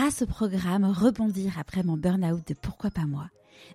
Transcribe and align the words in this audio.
grâce 0.00 0.22
au 0.22 0.26
programme 0.26 0.86
Rebondir 0.86 1.58
après 1.58 1.82
mon 1.82 1.98
burn-out 1.98 2.48
de 2.48 2.54
Pourquoi 2.54 2.90
pas 2.90 3.04
moi, 3.04 3.28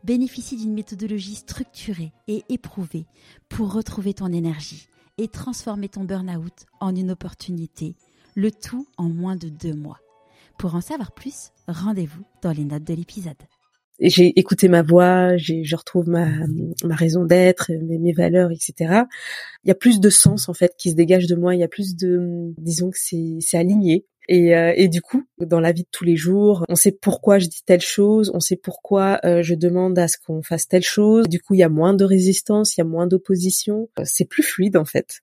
bénéficie 0.03 0.57
d'une 0.57 0.73
méthodologie 0.73 1.35
structurée 1.35 2.13
et 2.27 2.43
éprouvée 2.49 3.05
pour 3.47 3.71
retrouver 3.71 4.15
ton 4.15 4.33
énergie 4.33 4.87
et 5.19 5.27
transformer 5.27 5.87
ton 5.87 6.03
burn-out 6.03 6.65
en 6.79 6.95
une 6.95 7.11
opportunité, 7.11 7.95
le 8.33 8.49
tout 8.49 8.87
en 8.97 9.07
moins 9.07 9.35
de 9.35 9.49
deux 9.49 9.75
mois. 9.75 9.99
Pour 10.57 10.73
en 10.73 10.81
savoir 10.81 11.11
plus, 11.11 11.51
rendez-vous 11.67 12.23
dans 12.41 12.53
les 12.53 12.65
notes 12.65 12.85
de 12.85 12.95
l'épisode. 12.95 13.37
J'ai 13.99 14.37
écouté 14.37 14.67
ma 14.67 14.81
voix, 14.81 15.37
j'ai, 15.37 15.63
je 15.63 15.75
retrouve 15.75 16.09
ma, 16.09 16.27
ma 16.83 16.95
raison 16.95 17.23
d'être, 17.23 17.71
mes, 17.71 17.97
mes 17.97 18.13
valeurs, 18.13 18.51
etc. 18.51 19.03
Il 19.63 19.69
y 19.69 19.71
a 19.71 19.75
plus 19.75 19.99
de 19.99 20.09
sens 20.09 20.49
en 20.49 20.53
fait 20.53 20.73
qui 20.77 20.91
se 20.91 20.95
dégage 20.95 21.27
de 21.27 21.35
moi. 21.35 21.55
Il 21.55 21.61
y 21.61 21.63
a 21.63 21.67
plus 21.67 21.95
de, 21.95 22.53
disons 22.57 22.89
que 22.89 22.97
c'est, 22.99 23.37
c'est 23.39 23.57
aligné. 23.57 24.05
Et, 24.27 24.55
euh, 24.55 24.73
et, 24.75 24.87
du 24.87 25.01
coup, 25.01 25.23
dans 25.39 25.59
la 25.59 25.71
vie 25.71 25.83
de 25.83 25.89
tous 25.91 26.03
les 26.03 26.15
jours, 26.15 26.65
on 26.67 26.75
sait 26.75 26.91
pourquoi 26.91 27.37
je 27.37 27.47
dis 27.47 27.61
telle 27.63 27.81
chose, 27.81 28.31
on 28.33 28.39
sait 28.39 28.55
pourquoi 28.55 29.19
euh, 29.23 29.43
je 29.43 29.53
demande 29.53 29.99
à 29.99 30.07
ce 30.07 30.17
qu'on 30.17 30.41
fasse 30.41 30.67
telle 30.67 30.83
chose. 30.83 31.27
Du 31.29 31.39
coup, 31.39 31.53
il 31.53 31.59
y 31.59 31.63
a 31.63 31.69
moins 31.69 31.93
de 31.93 32.03
résistance, 32.03 32.75
il 32.75 32.79
y 32.79 32.81
a 32.81 32.85
moins 32.85 33.07
d'opposition. 33.07 33.87
C'est 34.03 34.25
plus 34.25 34.43
fluide 34.43 34.77
en 34.77 34.85
fait. 34.85 35.21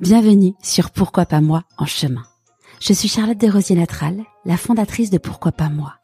Bienvenue 0.00 0.54
sur 0.62 0.90
Pourquoi 0.90 1.26
pas 1.26 1.40
moi 1.40 1.64
en 1.76 1.86
chemin. 1.86 2.22
Je 2.80 2.92
suis 2.92 3.08
Charlotte 3.08 3.38
Desrosiers 3.38 3.76
Natral, 3.76 4.22
la 4.44 4.56
fondatrice 4.56 5.10
de 5.10 5.18
Pourquoi 5.18 5.52
pas 5.52 5.68
moi, 5.68 5.94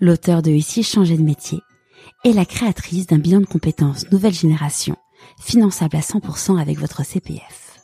l'auteur 0.00 0.42
de 0.42 0.50
Ici 0.50 0.82
changer 0.82 1.16
de 1.16 1.22
métier 1.22 1.60
et 2.24 2.32
la 2.32 2.44
créatrice 2.44 3.06
d'un 3.06 3.18
bilan 3.18 3.40
de 3.40 3.46
compétences 3.46 4.10
nouvelle 4.10 4.34
génération, 4.34 4.96
finançable 5.38 5.96
à 5.96 6.00
100% 6.00 6.60
avec 6.60 6.78
votre 6.78 7.04
CPF. 7.04 7.80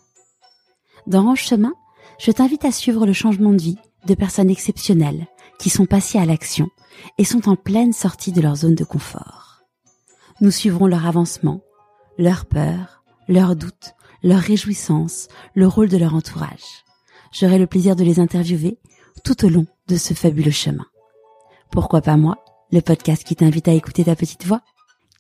Dans 1.07 1.27
En 1.29 1.35
chemin, 1.35 1.75
je 2.19 2.31
t'invite 2.31 2.65
à 2.65 2.73
suivre 2.73 3.07
le 3.07 3.13
changement 3.13 3.53
de 3.53 3.63
vie 3.63 3.79
de 4.07 4.15
personnes 4.15 4.51
exceptionnelles 4.51 5.27
qui 5.59 5.71
sont 5.71 5.87
passées 5.87 6.19
à 6.19 6.27
l'action 6.27 6.69
et 7.19 7.25
sont 7.25 7.49
en 7.49 7.57
pleine 7.57 7.93
sortie 7.93 8.33
de 8.33 8.41
leur 8.41 8.57
zone 8.57 8.75
de 8.75 8.85
confort. 8.85 9.63
Nous 10.41 10.51
suivrons 10.51 10.87
leur 10.87 11.07
avancement, 11.07 11.61
leurs 12.19 12.47
peurs, 12.47 13.05
leurs 13.29 13.57
doutes, 13.57 13.95
leurs 14.23 14.41
réjouissances, 14.41 15.29
le 15.55 15.67
rôle 15.67 15.89
de 15.89 15.97
leur 15.97 16.15
entourage 16.15 16.85
j'aurai 17.33 17.59
le 17.59 17.67
plaisir 17.67 17.97
de 17.97 18.05
les 18.05 18.21
interviewer 18.21 18.79
tout 19.25 19.45
au 19.45 19.49
long 19.49 19.67
de 19.89 19.97
ce 19.97 20.15
fabuleux 20.15 20.51
chemin. 20.51 20.87
Pourquoi 21.71 22.01
pas 22.01 22.17
moi, 22.17 22.37
le 22.73 22.81
podcast 22.81 23.25
qui 23.25 23.37
t'invite 23.37 23.69
à 23.69 23.73
écouter 23.73 24.05
ta 24.05 24.17
petite 24.17 24.47
voix? 24.47 24.63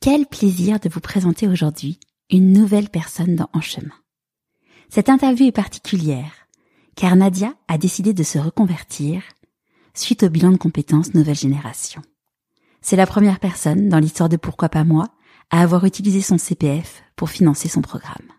Quel 0.00 0.26
plaisir 0.26 0.80
de 0.80 0.88
vous 0.88 1.00
présenter 1.00 1.48
aujourd'hui 1.48 1.98
une 2.30 2.52
nouvelle 2.52 2.88
personne 2.88 3.36
dans 3.36 3.48
En 3.52 3.60
chemin. 3.60 3.94
Cette 4.88 5.08
interview 5.08 5.46
est 5.46 5.52
particulière 5.52 6.46
car 6.96 7.14
Nadia 7.14 7.52
a 7.68 7.78
décidé 7.78 8.14
de 8.14 8.22
se 8.22 8.38
reconvertir 8.38 9.22
suite 9.94 10.22
au 10.22 10.30
bilan 10.30 10.50
de 10.50 10.56
compétences 10.56 11.14
nouvelle 11.14 11.36
génération. 11.36 12.02
C'est 12.80 12.96
la 12.96 13.06
première 13.06 13.38
personne 13.38 13.88
dans 13.88 13.98
l'histoire 13.98 14.28
de 14.28 14.36
Pourquoi 14.36 14.68
pas 14.68 14.84
moi 14.84 15.08
à 15.50 15.60
avoir 15.60 15.84
utilisé 15.84 16.22
son 16.22 16.38
CPF 16.38 17.02
pour 17.14 17.30
financer 17.30 17.68
son 17.68 17.82
programme. 17.82 18.32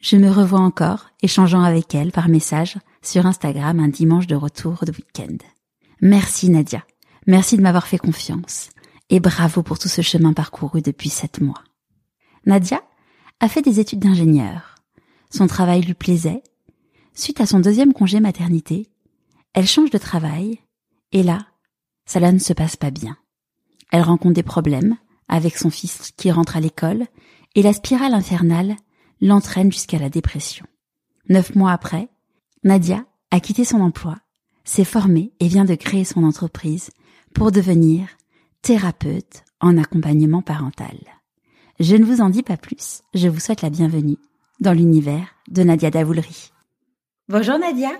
Je 0.00 0.16
me 0.16 0.30
revois 0.30 0.60
encore 0.60 1.06
échangeant 1.22 1.62
avec 1.62 1.94
elle 1.94 2.12
par 2.12 2.28
message 2.28 2.78
sur 3.02 3.26
Instagram 3.26 3.80
un 3.80 3.88
dimanche 3.88 4.26
de 4.26 4.34
retour 4.34 4.84
de 4.84 4.92
week-end. 4.92 5.36
Merci 6.00 6.50
Nadia. 6.50 6.84
Merci 7.26 7.56
de 7.56 7.62
m'avoir 7.62 7.86
fait 7.86 7.98
confiance. 7.98 8.70
Et 9.10 9.20
bravo 9.20 9.62
pour 9.62 9.78
tout 9.78 9.88
ce 9.88 10.02
chemin 10.02 10.32
parcouru 10.32 10.80
depuis 10.80 11.10
sept 11.10 11.40
mois. 11.40 11.62
Nadia 12.44 12.82
a 13.40 13.48
fait 13.48 13.62
des 13.62 13.80
études 13.80 14.00
d'ingénieur. 14.00 14.76
Son 15.30 15.46
travail 15.46 15.82
lui 15.82 15.94
plaisait. 15.94 16.42
Suite 17.14 17.40
à 17.40 17.46
son 17.46 17.60
deuxième 17.60 17.92
congé 17.92 18.20
maternité, 18.20 18.88
elle 19.54 19.66
change 19.66 19.90
de 19.90 19.98
travail. 19.98 20.60
Et 21.12 21.22
là, 21.22 21.46
cela 22.06 22.30
ne 22.30 22.38
se 22.38 22.52
passe 22.52 22.76
pas 22.76 22.90
bien. 22.90 23.16
Elle 23.90 24.02
rencontre 24.02 24.34
des 24.34 24.42
problèmes 24.42 24.96
avec 25.28 25.56
son 25.56 25.70
fils 25.70 26.12
qui 26.16 26.30
rentre 26.30 26.56
à 26.56 26.60
l'école 26.60 27.06
et 27.54 27.62
la 27.62 27.72
spirale 27.72 28.14
infernale 28.14 28.76
l'entraîne 29.20 29.72
jusqu'à 29.72 29.98
la 29.98 30.10
dépression. 30.10 30.66
Neuf 31.28 31.54
mois 31.56 31.72
après, 31.72 32.08
Nadia 32.62 33.04
a 33.32 33.40
quitté 33.40 33.64
son 33.64 33.80
emploi, 33.80 34.16
s'est 34.64 34.84
formée 34.84 35.32
et 35.40 35.48
vient 35.48 35.64
de 35.64 35.74
créer 35.74 36.04
son 36.04 36.22
entreprise 36.22 36.90
pour 37.36 37.52
devenir 37.52 38.08
thérapeute 38.62 39.44
en 39.60 39.76
accompagnement 39.76 40.40
parental. 40.40 40.96
Je 41.78 41.94
ne 41.94 42.04
vous 42.06 42.22
en 42.22 42.30
dis 42.30 42.42
pas 42.42 42.56
plus, 42.56 43.02
je 43.12 43.28
vous 43.28 43.40
souhaite 43.40 43.60
la 43.60 43.68
bienvenue 43.68 44.16
dans 44.60 44.72
l'univers 44.72 45.26
de 45.48 45.62
Nadia 45.62 45.90
Davoulery. 45.90 46.50
Bonjour 47.28 47.58
Nadia. 47.58 47.90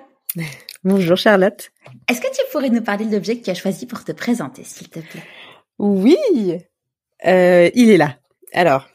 Bonjour 0.85 1.19
Charlotte. 1.19 1.71
Est-ce 2.09 2.23
que 2.23 2.35
tu 2.35 2.41
pourrais 2.51 2.71
nous 2.71 2.81
parler 2.81 3.05
de 3.05 3.13
l'objet 3.13 3.39
que 3.39 3.45
tu 3.45 3.51
as 3.51 3.55
choisi 3.55 3.85
pour 3.85 4.05
te 4.05 4.13
présenter, 4.13 4.65
s'il 4.65 4.89
te 4.89 5.01
plaît? 5.01 5.25
Oui, 5.79 6.17
euh, 7.27 7.71
il 7.75 7.91
est 7.91 7.99
là. 7.99 8.17
Alors, 8.55 8.89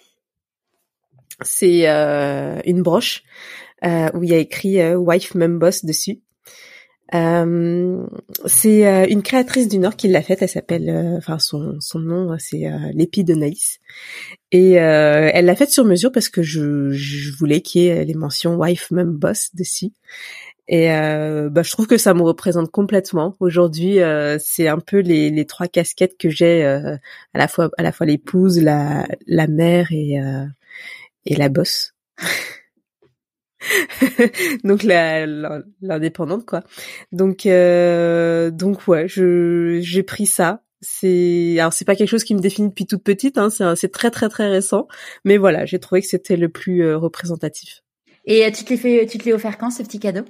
c'est 1.42 1.88
euh, 1.88 2.60
une 2.66 2.82
broche 2.82 3.22
euh, 3.86 4.10
où 4.16 4.24
il 4.24 4.32
y 4.32 4.34
a 4.34 4.40
écrit 4.40 4.82
euh, 4.82 4.96
Wife 4.96 5.36
Mum 5.36 5.60
Boss 5.60 5.86
dessus. 5.86 6.24
Euh, 7.14 8.06
c'est 8.46 8.88
euh, 8.88 9.06
une 9.10 9.22
créatrice 9.22 9.68
du 9.68 9.78
Nord 9.80 9.96
qui 9.96 10.08
l'a 10.08 10.22
faite. 10.22 10.42
Elle 10.42 10.50
s'appelle, 10.50 11.16
enfin 11.18 11.40
son 11.40 11.78
son 11.80 12.00
nom 12.00 12.36
c'est 12.40 12.72
Lépi 12.94 13.24
de 13.24 13.34
Naïs, 13.34 13.80
et 14.52 14.74
elle 14.74 15.46
l'a 15.46 15.56
faite 15.56 15.72
sur 15.72 15.86
mesure 15.86 16.12
parce 16.12 16.30
que 16.30 16.42
je, 16.42 16.92
je 16.92 17.34
voulais 17.38 17.62
qu'il 17.62 17.82
y 17.84 17.88
ait 17.88 18.06
les 18.06 18.14
mentions 18.14 18.56
Wife 18.56 18.92
Mum 18.92 19.18
Boss 19.18 19.54
dessus. 19.54 19.92
Et 20.68 20.88
bah, 20.88 21.64
je 21.64 21.72
trouve 21.72 21.88
que 21.88 21.98
ça 21.98 22.14
me 22.14 22.22
représente 22.22 22.72
complètement. 22.72 23.36
Aujourd'hui, 23.40 23.98
c'est 24.40 24.68
un 24.68 24.80
peu 24.80 25.00
les, 25.00 25.30
les 25.30 25.46
trois 25.46 25.68
casquettes 25.68 26.18
que 26.18 26.30
j'ai 26.30 26.64
à 26.64 27.00
la 27.34 27.48
fois 27.48 27.70
à 27.78 27.84
la 27.84 27.92
fois 27.92 28.06
l'épouse, 28.06 28.60
la 28.62 29.06
la 29.28 29.48
mère 29.48 29.92
et 29.92 30.18
et 31.26 31.36
la 31.36 31.50
bosse. 31.50 31.94
donc 34.64 34.84
la 34.84 35.26
l'indépendante 35.82 36.46
quoi. 36.46 36.64
Donc 37.12 37.46
euh, 37.46 38.52
donc 38.52 38.88
ouais, 38.88 39.08
je 39.08 39.80
j'ai 39.82 40.04
pris 40.04 40.26
ça. 40.26 40.64
C'est 40.82 41.58
alors 41.60 41.74
c'est 41.74 41.86
pas 41.86 41.96
quelque 41.96 42.10
chose 42.10 42.24
qui 42.24 42.34
me 42.34 42.40
définit 42.40 42.70
depuis 42.70 42.88
toute 42.88 43.04
petite, 43.04 43.38
hein, 43.38 43.50
c'est 43.52 43.76
c'est 43.76 43.92
très 43.92 44.10
très 44.10 44.30
très 44.30 44.48
récent, 44.48 44.88
mais 45.26 45.38
voilà, 45.38 45.66
j'ai 45.66 45.80
trouvé 45.80 46.02
que 46.02 46.08
c'était 46.08 46.38
le 46.38 46.50
plus 46.50 46.84
euh, 46.84 46.98
représentatif. 46.98 47.84
Et 48.26 48.46
euh, 48.46 48.52
tu 48.52 48.64
te 48.64 48.72
l'es 48.72 48.78
fait, 48.78 49.06
tu 49.06 49.18
te 49.18 49.26
l'es 49.26 49.34
offert 49.34 49.58
quand 49.58 49.70
ce 49.70 49.84
petit 49.84 50.00
cadeau? 50.00 50.24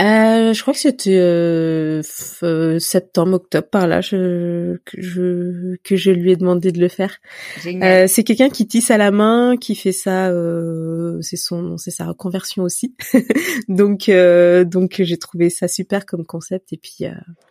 Euh, 0.00 0.54
je 0.54 0.62
crois 0.62 0.72
que 0.72 0.80
c'était 0.80 1.18
euh, 1.18 2.00
euh, 2.42 2.78
septembre, 2.78 3.34
octobre 3.34 3.68
par 3.68 3.86
là, 3.86 4.00
je, 4.00 4.76
que 4.84 5.00
je 5.00 5.76
que 5.84 5.96
je 5.96 6.10
lui 6.10 6.32
ai 6.32 6.36
demandé 6.36 6.72
de 6.72 6.80
le 6.80 6.88
faire. 6.88 7.18
Euh, 7.66 8.06
c'est 8.08 8.24
quelqu'un 8.24 8.48
qui 8.48 8.66
tisse 8.66 8.90
à 8.90 8.96
la 8.96 9.10
main, 9.10 9.56
qui 9.60 9.74
fait 9.74 9.92
ça, 9.92 10.28
euh, 10.28 11.18
c'est 11.20 11.36
son, 11.36 11.76
c'est 11.76 11.90
sa 11.90 12.06
reconversion 12.06 12.62
aussi. 12.62 12.94
donc 13.68 14.10
donc 14.10 15.02
j'ai 15.02 15.18
trouvé 15.18 15.50
ça 15.50 15.68
super 15.68 16.06
comme 16.06 16.24
concept 16.24 16.72
et 16.72 16.78
puis 16.78 17.04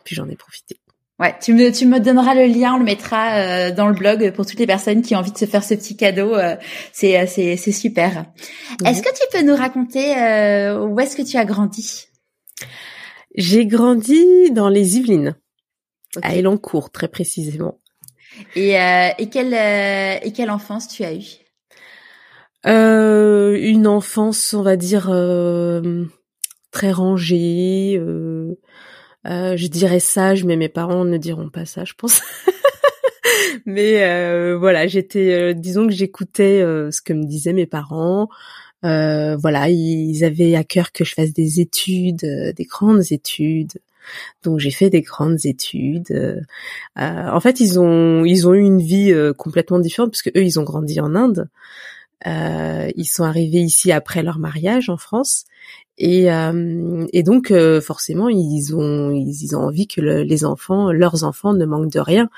puis 0.04 0.16
j'en 0.16 0.28
ai 0.28 0.36
profité. 0.36 0.80
Ouais, 1.20 1.34
tu 1.40 1.52
me 1.52 1.70
tu 1.70 1.86
me 1.86 2.00
donneras 2.00 2.34
le 2.34 2.46
lien, 2.46 2.74
on 2.74 2.78
le 2.78 2.84
mettra 2.84 3.70
dans 3.70 3.86
le 3.86 3.94
blog 3.94 4.32
pour 4.32 4.44
toutes 4.44 4.58
les 4.58 4.66
personnes 4.66 5.02
qui 5.02 5.14
ont 5.14 5.18
envie 5.18 5.32
de 5.32 5.38
se 5.38 5.44
faire 5.44 5.62
ce 5.62 5.74
petit 5.74 5.96
cadeau. 5.96 6.34
c'est 6.92 7.26
c'est 7.28 7.56
c'est 7.56 7.72
super. 7.72 8.24
Est-ce 8.84 9.02
que 9.02 9.10
tu 9.10 9.22
peux 9.30 9.46
nous 9.46 9.54
raconter 9.54 10.00
où 10.80 10.98
est-ce 10.98 11.14
que 11.14 11.22
tu 11.22 11.36
as 11.36 11.44
grandi? 11.44 12.09
J'ai 13.34 13.66
grandi 13.66 14.50
dans 14.50 14.68
les 14.68 14.98
Yvelines, 14.98 15.36
à 16.22 16.34
Elancourt 16.34 16.90
très 16.90 17.08
précisément. 17.08 17.80
Et, 18.56 18.80
euh, 18.80 19.08
et 19.18 19.28
quelle 19.28 19.54
euh, 19.54 20.18
et 20.22 20.32
quelle 20.32 20.50
enfance 20.50 20.88
tu 20.88 21.04
as 21.04 21.14
eu 21.14 21.24
euh, 22.66 23.58
Une 23.60 23.86
enfance, 23.86 24.54
on 24.54 24.62
va 24.62 24.76
dire 24.76 25.06
très 26.70 26.92
rangée. 26.92 28.00
Je 29.24 29.66
dirais 29.66 30.00
sage, 30.00 30.44
mais 30.44 30.56
mes 30.56 30.68
parents 30.68 31.04
ne 31.04 31.16
diront 31.16 31.50
pas 31.50 31.66
ça, 31.66 31.84
je 31.84 31.94
pense. 31.94 32.22
mais 33.66 34.54
voilà, 34.54 34.86
j'étais, 34.86 35.54
disons 35.54 35.86
que 35.86 35.92
j'écoutais 35.92 36.60
ce 36.60 37.00
que 37.00 37.12
me 37.12 37.24
disaient 37.24 37.52
mes 37.52 37.66
parents. 37.66 38.28
Euh, 38.84 39.36
voilà, 39.36 39.68
ils 39.68 40.24
avaient 40.24 40.54
à 40.56 40.64
cœur 40.64 40.92
que 40.92 41.04
je 41.04 41.14
fasse 41.14 41.32
des 41.32 41.60
études, 41.60 42.24
euh, 42.24 42.52
des 42.52 42.64
grandes 42.64 43.12
études. 43.12 43.72
Donc 44.42 44.58
j'ai 44.58 44.70
fait 44.70 44.90
des 44.90 45.02
grandes 45.02 45.44
études. 45.44 46.10
Euh, 46.10 46.40
en 46.96 47.40
fait, 47.40 47.60
ils 47.60 47.78
ont 47.78 48.24
ils 48.24 48.48
ont 48.48 48.54
eu 48.54 48.62
une 48.62 48.80
vie 48.80 49.14
complètement 49.36 49.78
différente 49.78 50.10
parce 50.10 50.22
que 50.22 50.30
eux 50.30 50.44
ils 50.44 50.58
ont 50.58 50.64
grandi 50.64 51.00
en 51.00 51.14
Inde. 51.14 51.48
ils 52.26 53.08
sont 53.08 53.24
arrivés 53.24 53.60
ici 53.60 53.92
après 53.92 54.22
leur 54.22 54.38
mariage 54.38 54.88
en 54.88 54.96
France 54.96 55.44
et, 55.98 56.28
et 57.12 57.22
donc 57.22 57.52
forcément 57.82 58.28
ils 58.28 58.74
ont 58.74 59.10
ils, 59.12 59.54
ont 59.56 59.60
envie 59.60 59.86
que 59.86 60.00
les 60.00 60.44
enfants 60.44 60.92
leurs 60.92 61.24
enfants 61.24 61.52
ne 61.54 61.66
manquent 61.66 61.92
de 61.92 62.00
rien. 62.00 62.30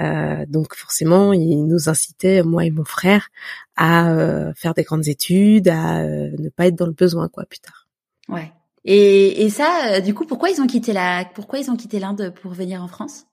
Euh, 0.00 0.44
donc 0.48 0.74
forcément, 0.74 1.32
il 1.32 1.66
nous 1.66 1.88
incitait, 1.88 2.42
moi 2.42 2.64
et 2.64 2.70
mon 2.70 2.84
frère, 2.84 3.28
à 3.76 4.10
euh, 4.10 4.52
faire 4.54 4.74
des 4.74 4.84
grandes 4.84 5.08
études, 5.08 5.68
à 5.68 6.00
euh, 6.00 6.30
ne 6.38 6.48
pas 6.48 6.66
être 6.66 6.76
dans 6.76 6.86
le 6.86 6.92
besoin 6.92 7.28
quoi 7.28 7.44
plus 7.44 7.58
tard. 7.58 7.86
Ouais. 8.28 8.52
Et, 8.84 9.44
et 9.44 9.50
ça, 9.50 10.00
du 10.00 10.14
coup, 10.14 10.24
pourquoi 10.24 10.50
ils 10.50 10.60
ont 10.60 10.66
quitté 10.66 10.92
la, 10.92 11.24
pourquoi 11.34 11.58
ils 11.58 11.70
ont 11.70 11.76
quitté 11.76 11.98
l'Inde 11.98 12.32
pour 12.40 12.52
venir 12.52 12.82
en 12.82 12.88
France? 12.88 13.26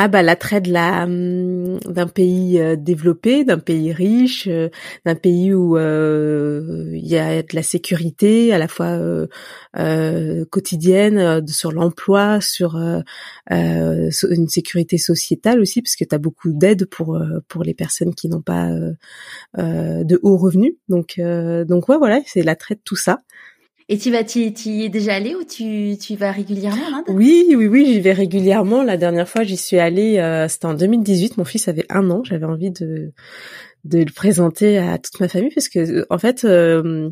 Ah 0.00 0.06
bah 0.06 0.22
l'attrait 0.22 0.60
de 0.60 0.72
la 0.72 1.02
hum, 1.04 1.80
d'un 1.80 2.06
pays 2.06 2.60
euh, 2.60 2.76
développé, 2.76 3.44
d'un 3.44 3.58
pays 3.58 3.92
riche, 3.92 4.46
euh, 4.46 4.68
d'un 5.04 5.16
pays 5.16 5.52
où 5.52 5.76
euh, 5.76 6.92
il 6.94 7.06
y 7.06 7.18
a 7.18 7.42
de 7.42 7.54
la 7.54 7.64
sécurité 7.64 8.52
à 8.52 8.58
la 8.58 8.68
fois 8.68 8.96
quotidienne 10.50 11.46
sur 11.48 11.72
l'emploi, 11.72 12.40
sur 12.40 12.76
une 13.50 14.48
sécurité 14.48 14.98
sociétale 14.98 15.60
aussi 15.60 15.82
parce 15.82 15.96
que 15.96 16.04
tu 16.04 16.14
as 16.14 16.18
beaucoup 16.18 16.52
d'aide 16.52 16.86
pour 16.86 17.20
pour 17.48 17.64
les 17.64 17.74
personnes 17.74 18.14
qui 18.14 18.28
n'ont 18.28 18.42
pas 18.42 18.70
de 19.56 20.20
hauts 20.22 20.36
revenus. 20.36 20.74
Donc 20.88 21.20
donc 21.20 21.88
ouais 21.88 21.98
voilà, 21.98 22.20
c'est 22.26 22.42
l'attrait 22.42 22.76
de 22.76 22.80
tout 22.84 22.96
ça. 22.96 23.18
Et 23.90 23.96
tu 23.96 24.10
vas, 24.10 24.22
tu, 24.22 24.40
y 24.40 24.84
es 24.84 24.90
déjà 24.90 25.14
allé 25.14 25.34
ou 25.34 25.44
tu, 25.44 25.96
tu 25.98 26.14
vas 26.14 26.30
régulièrement 26.30 27.04
Oui, 27.08 27.46
oui, 27.56 27.66
oui, 27.66 27.86
j'y 27.86 28.00
vais 28.00 28.12
régulièrement. 28.12 28.82
La 28.82 28.98
dernière 28.98 29.26
fois, 29.26 29.44
j'y 29.44 29.56
suis 29.56 29.78
allée, 29.78 30.18
euh, 30.18 30.46
c'était 30.46 30.66
en 30.66 30.74
2018. 30.74 31.38
Mon 31.38 31.46
fils 31.46 31.68
avait 31.68 31.86
un 31.88 32.10
an. 32.10 32.22
J'avais 32.22 32.44
envie 32.44 32.70
de 32.70 33.12
de 33.84 34.00
le 34.00 34.12
présenter 34.12 34.76
à 34.76 34.98
toute 34.98 35.20
ma 35.20 35.28
famille 35.28 35.52
parce 35.54 35.68
que, 35.68 35.78
euh, 35.78 36.06
en 36.10 36.18
fait, 36.18 36.44
euh, 36.44 37.08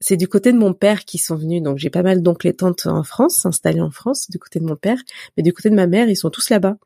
c'est 0.00 0.16
du 0.16 0.28
côté 0.28 0.52
de 0.52 0.58
mon 0.58 0.72
père 0.72 1.04
qui 1.04 1.18
sont 1.18 1.36
venus. 1.36 1.60
Donc, 1.62 1.76
j'ai 1.76 1.90
pas 1.90 2.02
mal 2.02 2.22
d'oncles 2.22 2.48
et 2.48 2.54
tantes 2.54 2.86
en 2.86 3.02
France, 3.02 3.44
installés 3.44 3.82
en 3.82 3.90
France, 3.90 4.30
du 4.30 4.38
côté 4.38 4.60
de 4.60 4.64
mon 4.64 4.76
père. 4.76 4.98
Mais 5.36 5.42
du 5.42 5.52
côté 5.52 5.68
de 5.68 5.74
ma 5.74 5.86
mère, 5.86 6.08
ils 6.08 6.16
sont 6.16 6.30
tous 6.30 6.48
là-bas. 6.48 6.78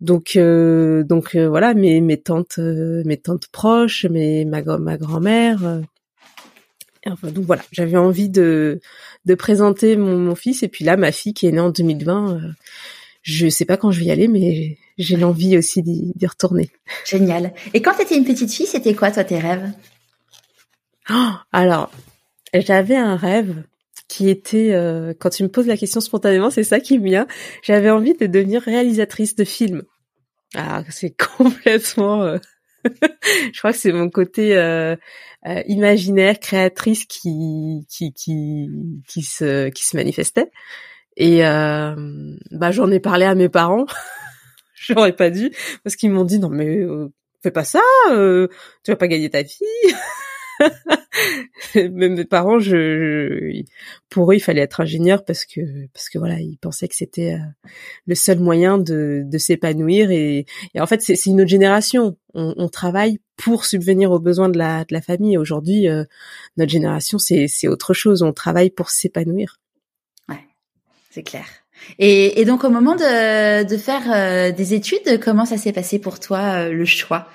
Donc, 0.00 0.36
donc 0.36 1.36
voilà, 1.36 1.74
mes 1.74 2.00
mes 2.00 2.20
tantes, 2.20 2.58
mes 2.58 3.16
tantes 3.18 3.46
proches, 3.48 4.06
mes 4.06 4.44
ma 4.44 4.62
ma 4.78 4.96
grand-mère 4.96 5.82
donc 7.22 7.44
voilà, 7.44 7.62
j'avais 7.72 7.96
envie 7.96 8.28
de, 8.28 8.80
de 9.24 9.34
présenter 9.34 9.96
mon, 9.96 10.34
fils 10.34 10.62
et 10.62 10.68
puis 10.68 10.84
là 10.84 10.96
ma 10.96 11.12
fille 11.12 11.34
qui 11.34 11.46
est 11.46 11.52
née 11.52 11.60
en 11.60 11.70
2020, 11.70 12.32
euh, 12.32 12.40
je 13.22 13.48
sais 13.48 13.64
pas 13.64 13.76
quand 13.76 13.90
je 13.90 14.00
vais 14.00 14.06
y 14.06 14.10
aller, 14.10 14.28
mais 14.28 14.78
j'ai 14.98 15.16
l'envie 15.16 15.58
aussi 15.58 15.82
d'y, 15.82 16.26
retourner. 16.26 16.70
Génial. 17.04 17.52
Et 17.74 17.82
quand 17.82 17.94
tu 17.94 18.02
étais 18.02 18.16
une 18.16 18.24
petite 18.24 18.52
fille, 18.52 18.66
c'était 18.66 18.94
quoi 18.94 19.10
toi 19.10 19.24
tes 19.24 19.38
rêves? 19.38 19.70
Oh, 21.10 21.32
Alors, 21.52 21.90
j'avais 22.54 22.96
un 22.96 23.16
rêve 23.16 23.64
qui 24.08 24.28
était, 24.28 24.72
euh, 24.72 25.12
quand 25.18 25.30
tu 25.30 25.42
me 25.42 25.48
poses 25.48 25.66
la 25.66 25.76
question 25.76 26.00
spontanément, 26.00 26.50
c'est 26.50 26.64
ça 26.64 26.80
qui 26.80 26.98
me 26.98 27.04
vient. 27.04 27.26
J'avais 27.62 27.90
envie 27.90 28.14
de 28.14 28.26
devenir 28.26 28.62
réalisatrice 28.62 29.34
de 29.34 29.44
films. 29.44 29.82
Ah, 30.54 30.84
c'est 30.90 31.14
complètement. 31.36 32.22
Euh, 32.22 32.38
je 33.52 33.58
crois 33.58 33.72
que 33.72 33.78
c'est 33.78 33.92
mon 33.92 34.08
côté 34.08 34.56
euh, 34.56 34.96
euh, 35.46 35.62
imaginaire, 35.66 36.38
créatrice 36.40 37.04
qui 37.06 37.86
qui 37.88 38.12
qui 38.12 38.68
qui 39.08 39.22
se 39.22 39.68
qui 39.68 39.84
se 39.84 39.96
manifestait. 39.96 40.50
Et 41.16 41.46
euh, 41.46 42.36
bah 42.50 42.72
j'en 42.72 42.90
ai 42.90 43.00
parlé 43.00 43.24
à 43.24 43.34
mes 43.34 43.48
parents. 43.48 43.86
J'aurais 44.74 45.14
pas 45.14 45.30
dû 45.30 45.50
parce 45.84 45.96
qu'ils 45.96 46.10
m'ont 46.10 46.24
dit 46.24 46.38
non 46.38 46.50
mais 46.50 46.80
fais 47.42 47.50
pas 47.50 47.64
ça, 47.64 47.80
tu 48.08 48.90
vas 48.90 48.96
pas 48.96 49.08
gagner 49.08 49.30
ta 49.30 49.42
vie. 49.42 49.58
Mes 51.74 52.24
parents, 52.24 52.58
je, 52.58 53.62
pour 54.08 54.30
eux, 54.30 54.36
il 54.36 54.40
fallait 54.40 54.62
être 54.62 54.80
ingénieur 54.80 55.24
parce 55.24 55.44
que 55.44 55.60
parce 55.92 56.08
que 56.08 56.18
voilà, 56.18 56.40
ils 56.40 56.58
pensaient 56.58 56.88
que 56.88 56.94
c'était 56.94 57.34
euh, 57.34 57.68
le 58.06 58.14
seul 58.14 58.38
moyen 58.38 58.78
de, 58.78 59.22
de 59.24 59.38
s'épanouir 59.38 60.10
et, 60.10 60.46
et, 60.74 60.80
en 60.80 60.86
fait, 60.86 61.02
c'est 61.02 61.26
une 61.26 61.40
autre 61.40 61.50
génération. 61.50 62.16
On, 62.34 62.54
on, 62.56 62.68
travaille 62.68 63.18
pour 63.36 63.64
subvenir 63.64 64.10
aux 64.10 64.18
besoins 64.18 64.48
de 64.48 64.58
la 64.58 64.84
de 64.84 64.94
la 64.94 65.00
famille. 65.00 65.38
Aujourd'hui, 65.38 65.88
euh, 65.88 66.04
notre 66.56 66.70
génération, 66.70 67.18
c'est 67.18 67.68
autre 67.68 67.94
chose. 67.94 68.22
On 68.22 68.32
travaille 68.32 68.70
pour 68.70 68.90
s'épanouir. 68.90 69.60
Ouais, 70.28 70.44
c'est 71.10 71.22
clair. 71.22 71.46
Et, 71.98 72.40
et, 72.40 72.44
donc 72.46 72.64
au 72.64 72.70
moment 72.70 72.96
de, 72.96 73.64
de 73.64 73.76
faire 73.76 74.02
euh, 74.12 74.50
des 74.50 74.72
études, 74.72 75.20
comment 75.22 75.44
ça 75.44 75.58
s'est 75.58 75.72
passé 75.72 75.98
pour 75.98 76.20
toi 76.20 76.68
le 76.68 76.84
choix? 76.86 77.28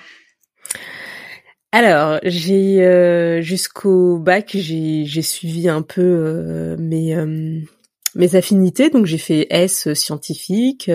Alors, 1.74 2.20
j'ai 2.22 2.84
euh, 2.84 3.40
jusqu'au 3.40 4.18
bac, 4.18 4.50
j'ai 4.54 5.22
suivi 5.22 5.70
un 5.70 5.80
peu 5.80 6.02
euh, 6.02 6.76
mes 6.78 7.16
euh, 7.16 7.60
mes 8.14 8.36
affinités, 8.36 8.90
donc 8.90 9.06
j'ai 9.06 9.16
fait 9.16 9.46
S 9.48 9.94
scientifique, 9.94 10.90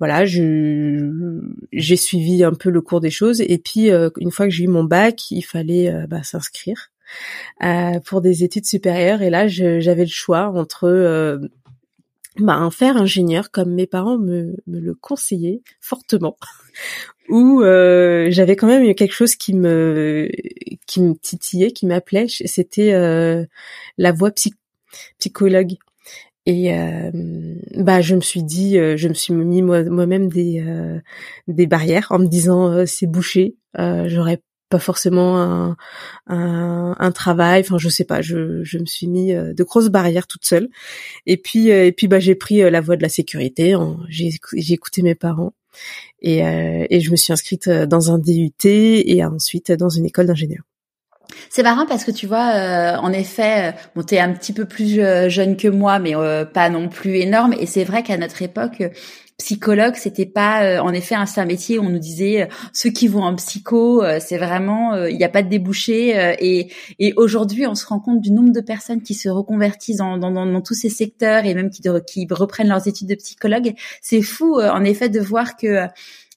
voilà, 0.00 0.24
j'ai 0.24 1.96
suivi 1.96 2.42
un 2.42 2.52
peu 2.52 2.68
le 2.68 2.80
cours 2.80 3.00
des 3.00 3.10
choses, 3.10 3.40
et 3.40 3.58
puis 3.58 3.90
une 4.18 4.32
fois 4.32 4.46
que 4.46 4.50
j'ai 4.50 4.64
eu 4.64 4.68
mon 4.68 4.82
bac, 4.82 5.30
il 5.30 5.42
fallait 5.42 6.04
bah, 6.08 6.24
s'inscrire 6.24 6.90
pour 8.06 8.22
des 8.22 8.42
études 8.42 8.66
supérieures, 8.66 9.22
et 9.22 9.30
là 9.30 9.46
j'avais 9.46 10.02
le 10.02 10.10
choix 10.10 10.48
entre 10.48 11.38
bah, 12.40 12.54
un 12.54 12.72
faire 12.72 12.96
ingénieur 12.96 13.52
comme 13.52 13.72
mes 13.72 13.86
parents 13.86 14.18
me 14.18 14.56
le 14.66 14.94
conseillaient 14.94 15.62
fortement 15.80 16.36
où 17.32 17.62
euh, 17.62 18.26
j'avais 18.28 18.56
quand 18.56 18.66
même 18.66 18.94
quelque 18.94 19.14
chose 19.14 19.36
qui 19.36 19.54
me 19.54 20.28
qui 20.86 21.00
me 21.00 21.14
titillait, 21.14 21.72
qui 21.72 21.86
m'appelait. 21.86 22.26
C'était 22.28 22.92
euh, 22.92 23.46
la 23.96 24.12
voie 24.12 24.32
psychologue. 25.18 25.76
Et 26.44 26.76
euh, 26.76 27.10
bah 27.76 28.02
je 28.02 28.14
me 28.16 28.20
suis 28.20 28.42
dit, 28.42 28.74
je 28.74 29.08
me 29.08 29.14
suis 29.14 29.32
mis 29.32 29.62
moi-même 29.62 30.28
des 30.28 30.62
des 31.48 31.66
barrières 31.66 32.08
en 32.10 32.18
me 32.18 32.26
disant 32.26 32.84
c'est 32.86 33.06
bouché, 33.06 33.56
j'aurais 33.78 34.42
pas 34.68 34.78
forcément 34.78 35.38
un, 35.40 35.76
un, 36.26 36.96
un, 36.98 37.12
travail 37.12 37.60
enfin 37.60 37.76
je 37.76 37.90
sais 37.90 38.04
pas 38.04 38.22
je, 38.22 38.64
je 38.64 38.78
me 38.78 38.86
suis 38.86 39.06
mis 39.06 39.34
de 39.34 39.64
grosses 39.64 39.90
barrières 39.90 40.26
toute 40.26 40.46
seule 40.46 40.70
et 41.26 41.36
puis 41.36 41.68
et 41.68 41.92
puis 41.92 42.08
bah 42.08 42.20
j'ai 42.20 42.34
pris 42.34 42.62
la 42.70 42.80
voie 42.80 42.96
de 42.96 43.02
la 43.02 43.10
sécurité 43.10 43.76
j'ai 44.08 44.72
écouté 44.72 45.02
mes 45.02 45.14
parents 45.14 45.52
et, 46.22 46.46
euh, 46.46 46.86
et 46.88 47.00
je 47.00 47.10
me 47.10 47.16
suis 47.16 47.32
inscrite 47.32 47.68
euh, 47.68 47.86
dans 47.86 48.10
un 48.10 48.18
DUT 48.18 48.52
et 48.64 49.24
ensuite 49.24 49.72
dans 49.72 49.88
une 49.88 50.06
école 50.06 50.26
d'ingénieur. 50.26 50.62
C'est 51.50 51.62
marrant 51.62 51.86
parce 51.86 52.04
que 52.04 52.10
tu 52.10 52.26
vois, 52.26 52.54
euh, 52.54 52.96
en 52.96 53.12
effet, 53.12 53.70
euh, 53.70 53.72
bon, 53.94 54.02
t'es 54.02 54.18
un 54.18 54.32
petit 54.32 54.52
peu 54.52 54.64
plus 54.64 55.00
jeune 55.28 55.56
que 55.56 55.68
moi, 55.68 55.98
mais 55.98 56.14
pas 56.52 56.70
non 56.70 56.88
plus 56.88 57.16
énorme. 57.16 57.54
Et 57.58 57.66
c'est 57.66 57.84
vrai 57.84 58.02
qu'à 58.02 58.16
notre 58.16 58.42
époque, 58.42 58.82
psychologue, 59.38 59.94
c'était 59.96 60.26
pas, 60.26 60.82
en 60.82 60.92
effet, 60.92 61.14
un, 61.14 61.24
un 61.36 61.44
métier 61.44 61.78
où 61.78 61.82
on 61.82 61.88
nous 61.88 61.98
disait 61.98 62.48
ceux 62.72 62.90
qui 62.90 63.08
vont 63.08 63.22
en 63.22 63.34
psycho, 63.34 64.04
c'est 64.20 64.38
vraiment, 64.38 64.94
il 65.06 65.16
n'y 65.16 65.24
a 65.24 65.28
pas 65.28 65.42
de 65.42 65.48
débouché. 65.48 66.34
et 66.40 66.72
et 66.98 67.12
aujourd'hui, 67.16 67.66
on 67.66 67.74
se 67.74 67.86
rend 67.86 68.00
compte 68.00 68.20
du 68.20 68.30
nombre 68.30 68.52
de 68.52 68.60
personnes 68.60 69.02
qui 69.02 69.14
se 69.14 69.28
reconvertissent 69.28 69.96
dans, 69.96 70.18
dans, 70.18 70.30
dans, 70.30 70.60
tous 70.60 70.74
ces 70.74 70.90
secteurs 70.90 71.44
et 71.44 71.54
même 71.54 71.70
qui, 71.70 71.82
qui 72.06 72.26
reprennent 72.30 72.68
leurs 72.68 72.86
études 72.86 73.08
de 73.08 73.14
psychologue. 73.16 73.74
C'est 74.00 74.22
fou, 74.22 74.60
en 74.60 74.84
effet, 74.84 75.08
de 75.08 75.20
voir 75.20 75.56
que 75.56 75.88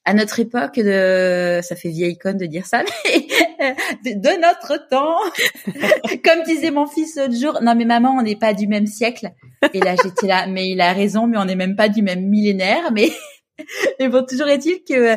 à 0.05 0.13
notre 0.13 0.39
époque 0.39 0.75
de 0.75 1.59
ça 1.63 1.75
fait 1.75 1.89
vieille 1.89 2.17
conne 2.17 2.38
de 2.38 2.45
dire 2.45 2.65
ça 2.65 2.83
mais 3.05 4.15
de, 4.15 4.41
notre 4.41 4.88
temps. 4.88 5.17
Comme 6.24 6.43
disait 6.43 6.71
mon 6.71 6.85
fils 6.85 7.17
l'autre 7.17 7.35
jour 7.35 7.59
non 7.62 7.75
mais 7.75 7.85
maman 7.85 8.15
on 8.17 8.21
n'est 8.21 8.35
pas 8.35 8.53
du 8.53 8.67
même 8.67 8.88
siècle. 8.88 9.31
Et 9.74 9.79
là 9.79 9.95
j'étais 10.01 10.27
là 10.27 10.47
mais 10.47 10.69
il 10.69 10.79
a 10.81 10.93
raison 10.93 11.27
mais 11.27 11.38
on 11.38 11.45
n'est 11.45 11.55
même 11.55 11.75
pas 11.75 11.89
du 11.89 12.01
même 12.01 12.25
millénaire 12.27 12.91
mais 12.93 13.12
mais 14.00 14.07
bon 14.07 14.24
toujours 14.25 14.47
est-il 14.47 14.83
que 14.83 15.15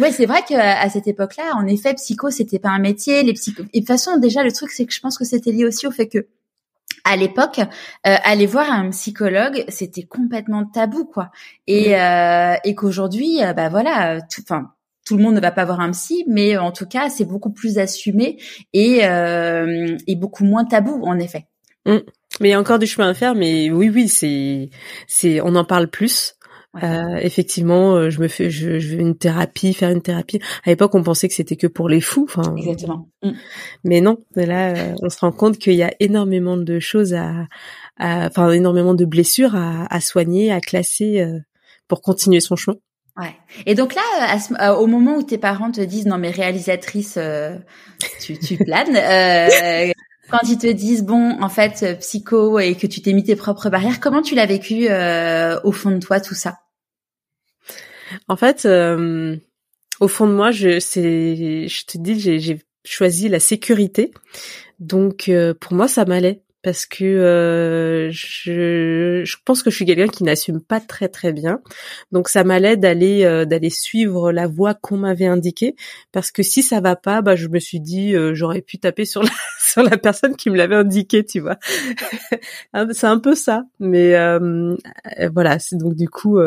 ouais 0.00 0.10
c'est 0.10 0.26
vrai 0.26 0.42
que 0.42 0.54
à 0.54 0.88
cette 0.90 1.06
époque-là 1.06 1.52
en 1.54 1.66
effet 1.66 1.94
psycho 1.94 2.30
c'était 2.30 2.58
pas 2.58 2.70
un 2.70 2.80
métier. 2.80 3.22
Les 3.22 3.34
psycho 3.34 3.62
et 3.72 3.80
de 3.80 3.84
toute 3.84 3.86
façon 3.86 4.18
déjà 4.18 4.42
le 4.42 4.52
truc 4.52 4.70
c'est 4.70 4.84
que 4.84 4.92
je 4.92 5.00
pense 5.00 5.16
que 5.16 5.24
c'était 5.24 5.52
lié 5.52 5.64
aussi 5.64 5.86
au 5.86 5.92
fait 5.92 6.08
que 6.08 6.26
à 7.04 7.16
l'époque, 7.16 7.58
euh, 7.58 8.16
aller 8.24 8.46
voir 8.46 8.70
un 8.70 8.90
psychologue, 8.90 9.64
c'était 9.68 10.04
complètement 10.04 10.64
tabou, 10.64 11.04
quoi. 11.04 11.30
Et, 11.66 11.98
euh, 11.98 12.54
et 12.64 12.74
qu'aujourd'hui, 12.74 13.42
euh, 13.42 13.52
bah 13.52 13.68
voilà, 13.68 14.18
enfin. 14.40 14.70
Tout, 15.06 15.18
le 15.18 15.22
monde 15.22 15.34
ne 15.34 15.40
va 15.40 15.50
pas 15.50 15.66
voir 15.66 15.80
un 15.80 15.90
psy, 15.90 16.24
mais 16.26 16.56
en 16.56 16.72
tout 16.72 16.86
cas, 16.86 17.10
c'est 17.10 17.26
beaucoup 17.26 17.50
plus 17.50 17.76
assumé 17.76 18.38
et, 18.72 19.04
euh, 19.04 19.98
et 20.06 20.16
beaucoup 20.16 20.44
moins 20.44 20.64
tabou, 20.64 21.02
en 21.04 21.18
effet. 21.18 21.46
Mmh. 21.84 21.98
Mais 22.40 22.48
il 22.48 22.50
y 22.52 22.54
a 22.54 22.58
encore 22.58 22.78
du 22.78 22.86
chemin 22.86 23.10
à 23.10 23.14
faire, 23.14 23.34
mais 23.34 23.70
oui, 23.70 23.90
oui, 23.90 24.08
c'est, 24.08 24.70
c'est, 25.06 25.42
on 25.42 25.56
en 25.56 25.64
parle 25.66 25.88
plus. 25.88 26.36
Euh, 26.82 27.16
effectivement, 27.16 27.94
euh, 27.94 28.10
je 28.10 28.20
me 28.20 28.28
fais, 28.28 28.50
je, 28.50 28.78
je, 28.78 28.96
veux 28.96 29.00
une 29.00 29.16
thérapie, 29.16 29.74
faire 29.74 29.90
une 29.90 30.02
thérapie. 30.02 30.40
À 30.64 30.70
l'époque, 30.70 30.94
on 30.94 31.02
pensait 31.02 31.28
que 31.28 31.34
c'était 31.34 31.56
que 31.56 31.66
pour 31.66 31.88
les 31.88 32.00
fous. 32.00 32.26
Enfin, 32.28 32.54
Exactement. 32.56 33.08
Mm. 33.22 33.30
Mais 33.84 34.00
non, 34.00 34.18
là, 34.34 34.70
euh, 34.70 34.94
on 35.02 35.08
se 35.08 35.18
rend 35.18 35.32
compte 35.32 35.58
qu'il 35.58 35.74
y 35.74 35.82
a 35.82 35.92
énormément 36.00 36.56
de 36.56 36.80
choses 36.80 37.14
à, 37.14 37.46
enfin, 38.00 38.50
énormément 38.50 38.94
de 38.94 39.04
blessures 39.04 39.54
à, 39.54 39.86
à 39.94 40.00
soigner, 40.00 40.52
à 40.52 40.60
classer 40.60 41.24
pour 41.86 42.02
continuer 42.02 42.40
son 42.40 42.56
chemin. 42.56 42.76
Ouais. 43.16 43.34
Et 43.66 43.76
donc 43.76 43.94
là, 43.94 44.74
au 44.76 44.88
moment 44.88 45.16
où 45.16 45.22
tes 45.22 45.38
parents 45.38 45.70
te 45.70 45.80
disent 45.80 46.06
non 46.06 46.18
mais 46.18 46.30
réalisatrice, 46.30 47.16
tu, 48.20 48.36
tu 48.38 48.56
planes. 48.56 48.98
quand 50.28 50.48
ils 50.48 50.58
te 50.58 50.72
disent 50.72 51.04
bon, 51.04 51.40
en 51.40 51.48
fait, 51.48 51.96
psycho 52.00 52.58
et 52.58 52.74
que 52.74 52.88
tu 52.88 53.00
t'es 53.00 53.12
mis 53.12 53.22
tes 53.22 53.36
propres 53.36 53.70
barrières, 53.70 54.00
comment 54.00 54.22
tu 54.22 54.34
l'as 54.34 54.46
vécu 54.46 54.88
au 55.62 55.72
fond 55.72 55.92
de 55.92 56.00
toi 56.00 56.18
tout 56.18 56.34
ça? 56.34 56.56
En 58.28 58.36
fait, 58.36 58.64
euh, 58.66 59.36
au 60.00 60.08
fond 60.08 60.26
de 60.26 60.32
moi, 60.32 60.50
je, 60.50 60.78
je 60.80 61.86
te 61.86 61.98
dis, 61.98 62.18
j'ai, 62.20 62.58
choisi 62.86 63.28
la 63.28 63.40
sécurité. 63.40 64.12
Donc, 64.78 65.28
euh, 65.28 65.54
pour 65.54 65.72
moi, 65.72 65.88
ça 65.88 66.04
m'allait. 66.04 66.42
parce 66.64 66.86
que 66.86 67.04
euh, 67.04 68.10
je, 68.10 69.22
je 69.24 69.36
pense 69.44 69.62
que 69.62 69.70
je 69.70 69.76
suis 69.76 69.84
quelqu'un 69.84 70.08
qui 70.08 70.24
n'assume 70.24 70.60
pas 70.60 70.80
très 70.80 71.08
très 71.08 71.32
bien. 71.32 71.60
Donc 72.10 72.28
ça 72.28 72.42
m'allait 72.42 72.78
d'aller 72.78 73.24
euh, 73.24 73.44
d'aller 73.44 73.68
suivre 73.70 74.32
la 74.32 74.46
voie 74.46 74.72
qu'on 74.74 74.96
m'avait 74.96 75.26
indiquée 75.26 75.76
parce 76.10 76.32
que 76.32 76.42
si 76.42 76.62
ça 76.62 76.80
va 76.80 76.96
pas, 76.96 77.20
bah 77.20 77.36
je 77.36 77.48
me 77.48 77.58
suis 77.58 77.80
dit 77.80 78.16
euh, 78.16 78.34
j'aurais 78.34 78.62
pu 78.62 78.78
taper 78.78 79.04
sur 79.04 79.22
la 79.22 79.30
sur 79.60 79.82
la 79.82 79.98
personne 79.98 80.36
qui 80.36 80.48
me 80.50 80.56
l'avait 80.56 80.74
indiqué, 80.74 81.24
tu 81.24 81.40
vois. 81.40 81.58
c'est 82.92 83.06
un 83.06 83.18
peu 83.18 83.34
ça, 83.34 83.64
mais 83.78 84.14
voilà, 85.32 85.58
c'est 85.58 85.76
donc 85.76 85.94
du 85.94 86.08
coup 86.08 86.38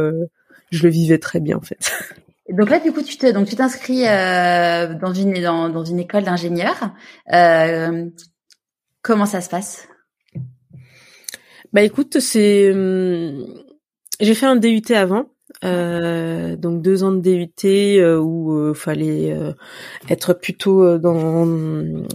je 0.71 0.83
le 0.83 0.89
vivais 0.89 1.17
très 1.17 1.39
bien 1.39 1.57
en 1.57 1.61
fait. 1.61 1.91
Donc 2.49 2.69
là, 2.69 2.79
du 2.79 2.93
coup, 2.93 3.01
tu 3.01 3.17
te, 3.17 3.29
donc 3.29 3.47
tu 3.47 3.55
t'inscris 3.55 4.07
euh, 4.07 4.93
dans 4.93 5.13
une 5.13 5.33
dans, 5.41 5.67
dans 5.67 5.83
une 5.83 5.99
école 5.99 6.23
d'ingénieur. 6.23 6.93
Euh, 7.33 8.05
comment 9.01 9.25
ça 9.25 9.41
se 9.41 9.49
passe? 9.49 9.87
Bah 11.73 11.81
écoute, 11.81 12.19
c'est 12.21 12.71
hum, 12.71 13.45
j'ai 14.21 14.33
fait 14.33 14.45
un 14.45 14.55
DUT 14.55 14.93
avant. 14.95 15.25
Euh, 15.63 16.55
donc 16.55 16.81
deux 16.81 17.03
ans 17.03 17.11
de 17.11 17.19
DUT 17.19 17.65
euh, 17.65 18.17
où 18.17 18.53
euh, 18.53 18.73
fallait 18.73 19.31
euh, 19.31 19.53
être 20.09 20.33
plutôt 20.33 20.97
dans 20.97 21.47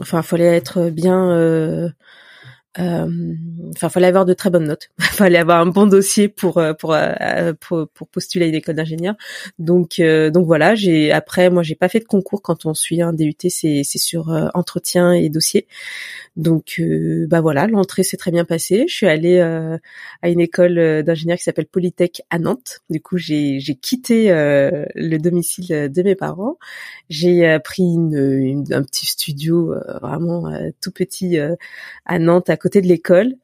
enfin 0.00 0.22
fallait 0.22 0.44
être 0.56 0.90
bien 0.90 1.30
euh, 1.30 1.88
enfin, 2.78 3.88
fallait 3.88 4.06
avoir 4.06 4.24
de 4.24 4.32
très 4.32 4.50
bonnes 4.50 4.66
notes. 4.66 4.88
fallait 5.00 5.38
avoir 5.38 5.60
un 5.60 5.66
bon 5.66 5.86
dossier 5.86 6.28
pour 6.28 6.58
euh, 6.58 6.72
pour 6.72 6.94
euh, 6.94 7.52
pour, 7.60 7.88
pour 7.88 8.08
postuler 8.08 8.46
à 8.46 8.48
une 8.48 8.54
école 8.54 8.76
d'ingénieur. 8.76 9.14
Donc 9.58 10.00
donc 10.00 10.46
voilà. 10.46 10.74
J'ai 10.74 11.12
après, 11.12 11.50
moi, 11.50 11.62
j'ai 11.62 11.74
pas 11.74 11.88
fait 11.88 12.00
de 12.00 12.04
concours 12.04 12.42
quand 12.42 12.66
on 12.66 12.74
suit 12.74 13.02
un 13.02 13.12
DUT. 13.12 13.34
C'est 13.48 13.82
c'est 13.84 13.98
sur 13.98 14.28
entretien 14.54 15.12
et 15.12 15.28
dossier. 15.28 15.66
Donc 16.36 16.80
bah 17.28 17.40
voilà, 17.40 17.66
l'entrée 17.66 18.02
s'est 18.02 18.16
très 18.16 18.30
bien 18.30 18.44
passée. 18.44 18.84
Je 18.88 18.94
suis 18.94 19.06
allée 19.06 19.40
à 19.40 20.28
une 20.28 20.40
école 20.40 21.02
d'ingénieur 21.02 21.36
qui 21.36 21.44
s'appelle 21.44 21.66
Polytech 21.66 22.22
à 22.30 22.38
Nantes. 22.38 22.80
Du 22.88 23.00
coup, 23.00 23.18
j'ai 23.18 23.60
j'ai 23.60 23.74
quitté 23.74 24.28
le 24.30 25.18
domicile 25.18 25.90
de 25.92 26.02
mes 26.02 26.14
parents. 26.14 26.56
J'ai 27.10 27.58
pris 27.62 27.82
une, 27.82 28.64
un 28.70 28.82
petit 28.82 29.06
studio 29.06 29.74
vraiment 30.00 30.50
tout 30.80 30.92
petit 30.92 31.38
à 32.06 32.18
Nantes 32.18 32.48
côté 32.62 32.80
de 32.80 32.86
l'école 32.86 33.34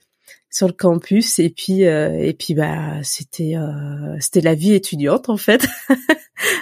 sur 0.50 0.66
le 0.66 0.72
campus 0.72 1.38
et 1.38 1.50
puis 1.50 1.84
euh, 1.84 2.18
et 2.18 2.32
puis 2.32 2.54
bah 2.54 3.02
c'était 3.02 3.56
euh, 3.56 4.16
c'était 4.18 4.40
la 4.40 4.54
vie 4.54 4.74
étudiante 4.74 5.28
en 5.28 5.36
fait. 5.36 5.66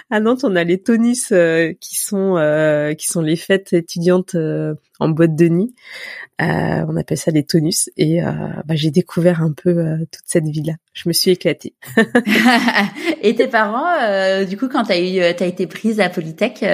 À 0.09 0.21
Nantes 0.21 0.41
on 0.43 0.57
a 0.57 0.65
les 0.65 0.83
tonus 0.83 1.33
euh, 1.33 1.73
qui 1.81 1.97
sont 1.97 2.37
qui 2.97 3.07
sont 3.07 3.21
les 3.21 3.37
fêtes 3.37 3.75
étudiantes 3.75 4.35
en 5.01 5.09
boîte 5.11 5.35
de 5.35 5.49
nuit. 5.49 5.75
On 6.39 6.97
appelle 6.97 7.19
ça 7.19 7.31
les 7.31 7.45
tonus 7.45 7.91
et 7.99 8.21
bah, 8.23 8.75
j'ai 8.75 8.91
découvert 8.91 9.43
un 9.43 9.53
peu 9.53 9.75
toute 10.11 10.25
cette 10.25 10.49
vie 10.49 10.63
là 10.63 10.73
je 10.95 11.09
me 11.11 11.13
suis 11.13 11.33
éclatée. 11.33 11.75
Et 13.23 13.35
tes 13.35 13.49
parents 13.49 14.45
du 14.47 14.57
coup 14.57 14.69
quand 14.69 14.85
t'as 14.85 14.99
eu 14.99 15.35
t'as 15.37 15.47
été 15.47 15.67
prise 15.67 16.01
à 16.01 16.09
Polytech 16.09 16.65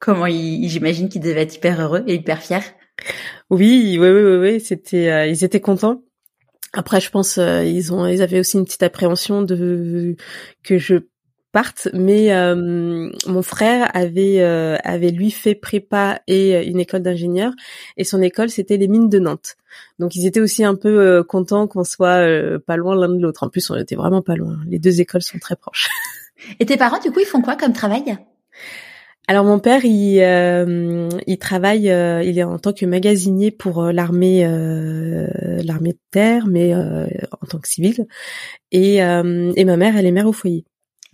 comment 0.00 0.26
j'imagine 0.26 1.08
qu'ils 1.08 1.22
devaient 1.22 1.42
être 1.42 1.54
hyper 1.54 1.80
heureux 1.80 2.02
et 2.08 2.14
hyper 2.14 2.42
fiers? 2.42 2.74
Oui, 3.50 3.98
oui, 4.00 4.08
oui, 4.10 4.36
oui, 4.36 4.60
c'était, 4.60 5.10
euh, 5.10 5.26
ils 5.26 5.44
étaient 5.44 5.60
contents. 5.60 6.02
Après, 6.72 7.00
je 7.00 7.10
pense, 7.10 7.38
euh, 7.38 7.64
ils 7.64 7.92
ont, 7.92 8.06
ils 8.06 8.22
avaient 8.22 8.40
aussi 8.40 8.56
une 8.56 8.64
petite 8.64 8.82
appréhension 8.82 9.42
de 9.42 10.16
que 10.62 10.78
je 10.78 10.96
parte, 11.52 11.88
mais 11.92 12.32
euh, 12.32 13.10
mon 13.26 13.42
frère 13.42 13.90
avait 13.94 14.40
avait 14.40 15.10
lui 15.10 15.30
fait 15.30 15.54
prépa 15.54 16.22
et 16.26 16.66
une 16.66 16.80
école 16.80 17.02
d'ingénieur, 17.02 17.52
et 17.98 18.04
son 18.04 18.22
école 18.22 18.48
c'était 18.48 18.78
les 18.78 18.88
mines 18.88 19.10
de 19.10 19.18
Nantes. 19.18 19.56
Donc 19.98 20.16
ils 20.16 20.26
étaient 20.26 20.40
aussi 20.40 20.64
un 20.64 20.74
peu 20.74 21.22
contents 21.24 21.66
qu'on 21.66 21.84
soit 21.84 22.26
pas 22.66 22.78
loin 22.78 22.96
l'un 22.96 23.10
de 23.10 23.20
l'autre. 23.20 23.42
En 23.42 23.50
plus, 23.50 23.68
on 23.68 23.76
était 23.76 23.96
vraiment 23.96 24.22
pas 24.22 24.34
loin. 24.34 24.60
Les 24.66 24.78
deux 24.78 25.02
écoles 25.02 25.20
sont 25.20 25.38
très 25.38 25.56
proches. 25.56 25.90
Et 26.58 26.64
tes 26.64 26.78
parents, 26.78 26.98
du 26.98 27.10
coup, 27.10 27.20
ils 27.20 27.26
font 27.26 27.42
quoi 27.42 27.56
comme 27.56 27.74
travail? 27.74 28.16
Alors 29.28 29.44
mon 29.44 29.60
père, 29.60 29.84
il, 29.84 30.20
euh, 30.20 31.08
il 31.26 31.38
travaille, 31.38 31.90
euh, 31.90 32.24
il 32.24 32.38
est 32.38 32.42
en 32.42 32.58
tant 32.58 32.72
que 32.72 32.84
magasinier 32.84 33.52
pour 33.52 33.82
euh, 33.82 33.92
l'armée, 33.92 34.42
l'armée 35.64 35.92
de 35.92 36.00
terre, 36.10 36.46
mais 36.46 36.74
en 36.74 37.46
tant 37.48 37.58
que 37.58 37.68
civil. 37.68 38.06
Et, 38.72 39.00
ma 39.00 39.76
mère, 39.76 39.96
elle 39.96 40.06
est 40.06 40.12
mère 40.12 40.26
au 40.26 40.32
foyer. 40.32 40.64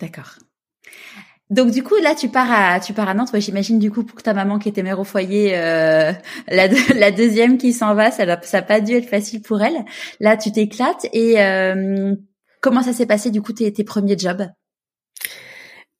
D'accord. 0.00 0.38
Donc 1.50 1.70
du 1.70 1.82
coup 1.82 1.94
là 2.02 2.14
tu 2.14 2.28
pars 2.28 2.52
à 2.52 2.78
tu 2.78 2.92
pars 2.92 3.08
à 3.08 3.14
Nantes. 3.14 3.30
J'imagine 3.34 3.78
du 3.78 3.90
coup 3.90 4.04
pour 4.04 4.22
ta 4.22 4.34
maman 4.34 4.58
qui 4.58 4.68
était 4.68 4.82
mère 4.82 5.00
au 5.00 5.04
foyer, 5.04 5.52
la, 5.52 7.10
deuxième 7.10 7.56
qui 7.56 7.72
s'en 7.72 7.94
va, 7.94 8.10
ça 8.10 8.26
n'a 8.26 8.36
pas 8.36 8.80
dû 8.82 8.92
être 8.92 9.08
facile 9.08 9.40
pour 9.40 9.62
elle. 9.62 9.86
Là 10.20 10.36
tu 10.36 10.52
t'éclates 10.52 11.06
et 11.14 11.36
comment 12.60 12.82
ça 12.82 12.92
s'est 12.92 13.06
passé 13.06 13.30
du 13.30 13.40
coup 13.40 13.54
tes 13.54 13.84
premiers 13.84 14.18
jobs? 14.18 14.46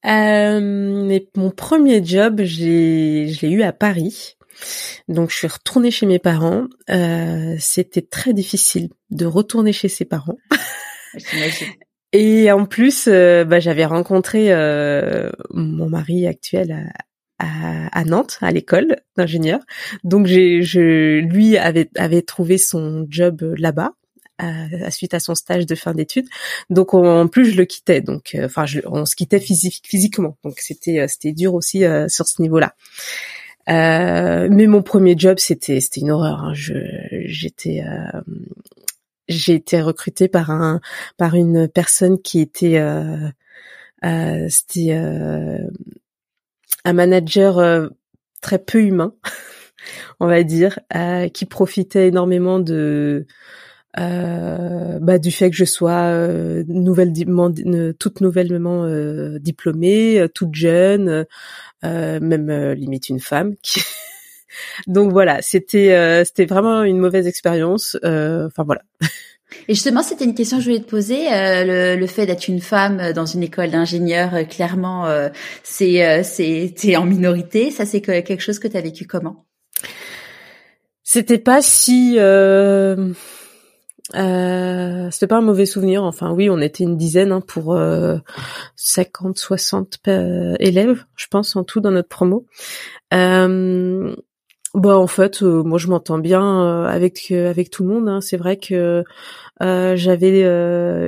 Euh, 0.05 1.19
mon 1.35 1.51
premier 1.51 2.03
job, 2.03 2.41
j'ai, 2.43 3.27
je 3.27 3.45
l'ai 3.45 3.51
eu 3.51 3.63
à 3.63 3.73
Paris. 3.73 4.37
Donc 5.07 5.31
je 5.31 5.35
suis 5.35 5.47
retournée 5.47 5.91
chez 5.91 6.05
mes 6.05 6.19
parents. 6.19 6.67
Euh, 6.89 7.55
c'était 7.59 8.01
très 8.01 8.33
difficile 8.33 8.89
de 9.09 9.25
retourner 9.25 9.73
chez 9.73 9.89
ses 9.89 10.05
parents. 10.05 10.37
Et 12.11 12.51
en 12.51 12.65
plus, 12.65 13.07
euh, 13.07 13.45
bah, 13.45 13.59
j'avais 13.59 13.85
rencontré 13.85 14.51
euh, 14.51 15.29
mon 15.51 15.89
mari 15.89 16.25
actuel 16.25 16.91
à, 17.37 17.99
à, 17.99 18.03
Nantes, 18.03 18.39
à 18.41 18.51
l'école 18.51 18.97
d'ingénieur. 19.15 19.59
Donc 20.03 20.25
j'ai, 20.25 20.63
je, 20.63 21.19
lui 21.19 21.57
avait, 21.57 21.89
avait 21.95 22.23
trouvé 22.23 22.57
son 22.57 23.05
job 23.09 23.53
là-bas 23.57 23.93
à, 24.39 24.91
suite 24.91 25.13
à 25.13 25.19
son 25.19 25.35
stage 25.35 25.65
de 25.65 25.75
fin 25.75 25.93
d'études. 25.93 26.27
Donc 26.69 26.93
en 26.93 27.27
plus 27.27 27.51
je 27.51 27.57
le 27.57 27.65
quittais, 27.65 28.01
donc 28.01 28.35
euh, 28.35 28.45
enfin 28.45 28.65
on 28.85 29.05
se 29.05 29.15
quittait 29.15 29.39
physiquement, 29.39 30.37
donc 30.43 30.59
c'était 30.59 31.01
euh, 31.01 31.07
c'était 31.07 31.33
dur 31.33 31.53
aussi 31.53 31.85
euh, 31.85 32.07
sur 32.07 32.27
ce 32.27 32.41
niveau-là. 32.41 32.73
mais 33.67 34.67
mon 34.67 34.81
premier 34.81 35.15
job 35.17 35.37
c'était 35.39 35.79
c'était 35.79 36.01
une 36.01 36.11
horreur. 36.11 36.39
Hein. 36.43 36.53
Je 36.53 36.73
j'étais 37.25 37.83
j'ai 39.27 39.53
été 39.53 39.81
recrutée 39.81 40.27
par 40.27 40.49
un 40.49 40.81
par 41.17 41.35
une 41.35 41.67
personne 41.67 42.21
qui 42.21 42.39
était 42.39 42.81
c'était 44.49 44.91
un 46.85 46.93
manager 46.93 47.89
très 48.41 48.57
peu 48.57 48.81
humain, 48.81 49.13
on 50.21 50.27
va 50.27 50.43
dire, 50.43 50.79
qui 51.33 51.45
profitait 51.45 52.07
énormément 52.07 52.59
de 52.59 53.27
euh, 53.97 54.99
bah, 55.01 55.17
du 55.17 55.31
fait 55.31 55.49
que 55.49 55.55
je 55.55 55.65
sois 55.65 56.03
euh, 56.03 56.63
nouvelle, 56.67 57.11
toute 57.97 58.21
nouvellement 58.21 58.83
euh, 58.85 59.39
diplômée, 59.39 60.19
euh, 60.19 60.27
toute 60.27 60.53
jeune, 60.53 61.25
euh, 61.83 62.19
même 62.19 62.73
limite 62.73 63.09
une 63.09 63.19
femme. 63.19 63.55
Qui... 63.63 63.81
Donc 64.87 65.11
voilà, 65.11 65.41
c'était 65.41 66.23
c'était 66.25 66.45
vraiment 66.45 66.83
une 66.83 66.97
mauvaise 66.97 67.27
expérience. 67.27 67.95
Enfin 68.03 68.63
voilà. 68.63 68.81
Et 69.67 69.73
justement, 69.73 70.03
c'était 70.03 70.25
une 70.25 70.35
question 70.35 70.57
que 70.57 70.63
je 70.63 70.69
voulais 70.69 70.81
te 70.81 70.89
poser. 70.89 71.25
le, 71.29 71.95
le, 71.95 72.07
fait 72.07 72.25
d'être 72.27 72.47
une 72.47 72.61
femme 72.61 73.13
dans 73.13 73.25
une 73.25 73.43
école 73.43 73.71
d'ingénieur, 73.71 74.31
clairement, 74.47 75.07
c'est 75.63 76.23
c'est 76.23 76.73
t'es 76.75 76.95
en 76.95 77.05
minorité. 77.05 77.69
Ça, 77.71 77.85
c'est 77.85 78.01
quelque 78.01 78.39
chose 78.39 78.59
que 78.59 78.67
tu 78.67 78.77
as 78.77 78.81
vécu 78.81 79.05
comment? 79.05 79.45
C'était 81.03 81.39
pas 81.39 81.61
si 81.61 82.17
euh, 84.15 85.09
c'était 85.11 85.27
pas 85.27 85.37
un 85.37 85.41
mauvais 85.41 85.65
souvenir. 85.65 86.03
Enfin, 86.03 86.31
oui, 86.31 86.49
on 86.49 86.59
était 86.59 86.83
une 86.83 86.97
dizaine 86.97 87.31
hein, 87.31 87.41
pour 87.41 87.73
euh, 87.75 88.17
50, 88.75 89.37
60 89.37 89.99
euh, 90.07 90.55
élèves, 90.59 91.05
je 91.15 91.27
pense, 91.27 91.55
en 91.55 91.63
tout 91.63 91.79
dans 91.79 91.91
notre 91.91 92.09
promo. 92.09 92.45
Euh, 93.13 94.15
bah 94.75 94.97
en 94.99 95.07
fait, 95.07 95.41
euh, 95.41 95.63
moi 95.63 95.79
je 95.79 95.87
m'entends 95.87 96.19
bien 96.19 96.43
euh, 96.43 96.85
avec 96.85 97.31
euh, 97.31 97.49
avec 97.49 97.71
tout 97.71 97.83
le 97.83 97.89
monde. 97.89 98.07
Hein. 98.07 98.21
C'est 98.21 98.37
vrai 98.37 98.57
que 98.57 99.03
j'avais 99.61 100.41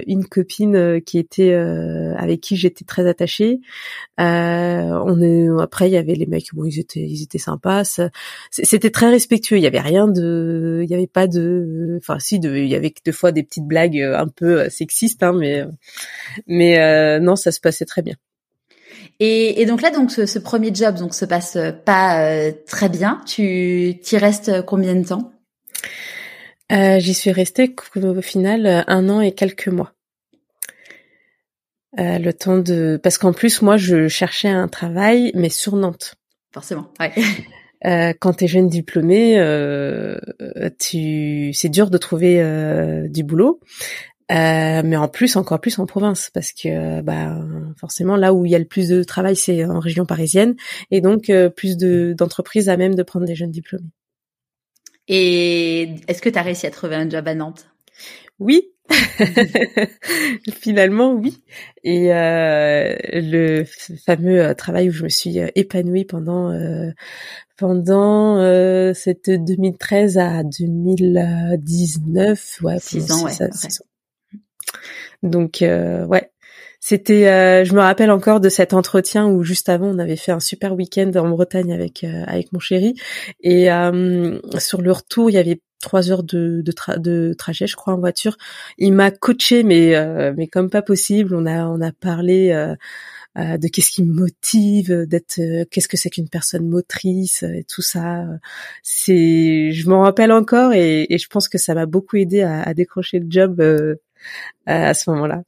une 0.08 0.26
copine 0.28 1.02
qui 1.06 1.20
était 1.20 1.54
avec 1.54 2.42
qui 2.42 2.56
j'étais 2.58 2.86
très 2.86 3.08
attachée. 3.08 3.60
on 4.18 5.22
est 5.22 5.48
après 5.62 5.90
il 5.90 5.94
y 5.94 5.98
avait 5.98 6.16
les 6.16 6.26
mecs, 6.26 6.54
bon 6.54 6.66
ils 6.66 6.80
étaient 6.80 7.02
ils 7.02 7.24
étaient 7.24 7.38
sympas. 7.38 8.02
C'était 8.52 8.90
très 8.92 9.10
respectueux. 9.10 9.58
Il 9.58 9.64
y 9.64 9.68
avait 9.68 9.80
rien 9.80 10.08
de, 10.08 10.82
il 10.84 10.90
y 10.90 10.94
avait 10.96 11.08
pas 11.08 11.28
de, 11.28 11.98
enfin 12.02 12.20
si 12.20 12.40
de, 12.40 12.56
il 12.56 12.68
y 12.68 12.76
avait 12.76 12.94
deux 13.06 13.12
fois 13.12 13.32
des 13.32 13.44
petites 13.44 13.66
blagues 13.68 14.00
un 14.02 14.28
peu 14.28 14.70
sexistes, 14.70 15.24
hein, 15.24 15.34
mais 15.34 15.64
mais 16.48 17.20
non 17.20 17.36
ça 17.36 17.52
se 17.52 17.60
passait 17.62 17.86
très 17.86 18.02
bien. 18.02 18.16
Et, 19.24 19.62
et, 19.62 19.68
donc 19.68 19.84
là, 19.84 19.92
donc 19.92 20.10
ce, 20.10 20.26
ce, 20.26 20.40
premier 20.40 20.74
job 20.74 20.96
donc 20.96 21.14
se 21.14 21.26
passe 21.26 21.56
pas 21.86 22.24
euh, 22.26 22.52
très 22.66 22.90
bien. 22.90 23.22
Tu 23.28 24.00
t'y 24.02 24.18
restes 24.18 24.66
combien 24.66 24.96
de 24.96 25.08
temps? 25.08 25.32
Euh, 26.72 26.98
J'y 26.98 27.14
suis 27.14 27.32
restée 27.32 27.76
au 27.96 28.22
final 28.22 28.84
un 28.88 29.10
an 29.10 29.22
et 29.22 29.34
quelques 29.34 29.68
mois. 29.68 29.94
Euh, 32.00 32.18
le 32.18 32.34
temps 32.34 32.58
de 32.58 33.00
parce 33.04 33.20
qu'en 33.20 33.34
plus 33.34 33.62
moi 33.62 33.78
je 33.78 34.08
cherchais 34.08 34.48
un 34.48 34.68
travail 34.68 35.32
mais 35.36 35.50
sur 35.50 35.76
Nantes. 35.76 36.16
Forcément. 36.52 36.88
Ouais. 37.00 37.12
euh, 37.86 38.14
quand 38.20 38.34
t'es 38.34 38.48
jeune 38.48 38.70
diplômé, 38.70 39.38
euh, 39.38 40.18
tu, 40.80 41.52
c'est 41.54 41.70
dur 41.70 41.92
de 41.92 41.98
trouver 42.00 42.42
euh, 42.42 43.08
du 43.08 43.24
boulot. 43.24 43.60
Euh, 44.32 44.82
mais 44.86 44.96
en 44.96 45.10
plus, 45.10 45.36
encore 45.36 45.60
plus 45.60 45.78
en 45.80 45.86
province, 45.86 46.30
parce 46.34 46.54
que 46.54 47.02
bah 47.02 47.38
forcément 47.78 48.16
là 48.16 48.34
où 48.34 48.46
il 48.46 48.52
y 48.52 48.56
a 48.56 48.60
le 48.60 48.66
plus 48.66 48.88
de 48.88 49.04
travail, 49.04 49.36
c'est 49.36 49.66
en 49.66 49.80
région 49.80 50.06
parisienne, 50.06 50.56
et 50.90 51.02
donc 51.02 51.30
euh, 51.30 51.50
plus 51.50 51.76
de 51.76 52.16
d'entreprises 52.18 52.70
à 52.70 52.78
même 52.78 52.96
de 52.96 53.04
prendre 53.04 53.26
des 53.26 53.36
jeunes 53.36 53.52
diplômés. 53.52 53.92
Et 55.08 55.96
est-ce 56.08 56.22
que 56.22 56.30
tu 56.30 56.40
as 56.40 56.44
réussi 56.44 56.66
à 56.66 56.72
trouver 56.72 56.96
un 56.96 57.10
job 57.10 57.28
à 57.28 57.36
Nantes? 57.36 57.68
Oui, 58.40 58.70
finalement 60.62 61.14
oui. 61.14 61.44
Et 61.84 62.14
euh, 62.14 62.96
le 63.12 63.66
fameux 64.06 64.56
travail 64.56 64.88
où 64.90 64.94
je 64.94 65.04
me 65.04 65.10
suis 65.10 65.40
épanouie 65.56 66.06
pendant 66.06 66.58
pendant 67.58 68.38
cette 68.94 69.30
2013 69.30 70.18
à 70.18 70.44
2019, 70.44 72.60
ouais, 72.62 72.80
six 72.80 73.12
ans, 73.12 73.26
ouais, 73.26 73.32
ça, 73.32 73.52
six 73.52 73.82
ans. 73.82 73.86
Donc 75.24 75.62
euh, 75.62 76.06
ouais, 76.06 76.32
c'était. 76.80 77.28
Euh, 77.28 77.64
je 77.66 77.74
me 77.74 77.82
rappelle 77.82 78.12
encore 78.12 78.40
de 78.40 78.50
cet 78.50 78.74
entretien 78.74 79.28
où 79.28 79.44
juste 79.44 79.70
avant 79.70 79.88
on 79.88 80.00
avait 80.00 80.16
fait 80.16 80.32
un 80.32 80.40
super 80.40 80.74
week-end 80.76 81.12
en 81.16 81.30
Bretagne 81.30 81.74
avec 81.74 82.04
euh, 82.04 82.24
avec 82.28 82.52
mon 82.54 82.60
chéri 82.60 82.96
et 83.42 83.68
sur 84.58 84.82
le 84.82 84.92
retour 84.92 85.30
il 85.30 85.34
y 85.34 85.38
avait 85.38 85.62
trois 85.80 86.12
heures 86.12 86.24
de 86.24 86.62
de, 86.64 87.00
de, 87.00 87.34
trajet 87.38 87.68
je 87.68 87.76
crois 87.76 87.94
en 87.94 88.00
voiture. 88.00 88.38
Il 88.78 88.94
m'a 88.94 89.12
coaché 89.12 89.64
mais 89.64 89.94
mais 90.36 90.48
comme 90.48 90.70
pas 90.70 90.82
possible. 90.82 91.36
On 91.36 91.46
a 91.46 91.66
on 91.68 91.82
a 91.82 91.92
parlé. 91.92 92.50
de 93.38 93.68
qu'est-ce 93.70 93.92
qui 93.92 94.04
me 94.04 94.14
motive, 94.14 95.06
d'être, 95.08 95.40
qu'est-ce 95.70 95.88
que 95.88 95.96
c'est 95.98 96.10
qu'une 96.10 96.28
personne 96.30 96.68
motrice 96.68 97.44
et 97.44 97.64
tout 97.64 97.82
ça. 97.82 98.26
C'est, 98.84 99.72
je 99.72 99.90
m'en 99.90 100.02
rappelle 100.02 100.34
encore 100.34 100.74
et, 100.74 101.06
et, 101.10 101.18
je 101.18 101.28
pense 101.30 101.48
que 101.48 101.58
ça 101.58 101.74
m'a 101.74 101.86
beaucoup 101.86 102.18
aidé 102.18 102.42
à, 102.42 102.62
à 102.62 102.74
décrocher 102.74 103.20
le 103.20 103.28
job 103.30 103.62
euh, 103.62 103.96
à 104.66 104.94
ce 104.94 105.10
moment-là. 105.10 105.44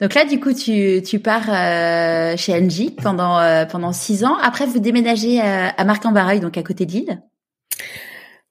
Donc 0.00 0.14
là, 0.14 0.24
du 0.24 0.40
coup, 0.40 0.52
tu, 0.52 1.02
tu 1.02 1.20
pars 1.20 1.48
euh, 1.48 2.36
chez 2.36 2.52
Angie 2.54 2.90
pendant 2.90 3.38
euh, 3.38 3.64
pendant 3.64 3.92
six 3.92 4.24
ans. 4.24 4.36
Après, 4.42 4.66
vous 4.66 4.80
déménagez 4.80 5.40
à 5.40 5.84
Marc-en-Barreuil, 5.84 6.40
donc 6.40 6.58
à 6.58 6.62
côté 6.62 6.84
de 6.86 6.92
Lille. 6.92 7.22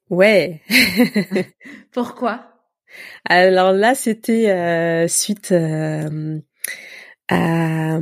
Ouais. 0.10 0.62
Pourquoi? 1.92 2.46
Alors 3.28 3.74
là, 3.74 3.96
c'était 3.96 5.08
suite 5.08 5.54
à 7.30 8.00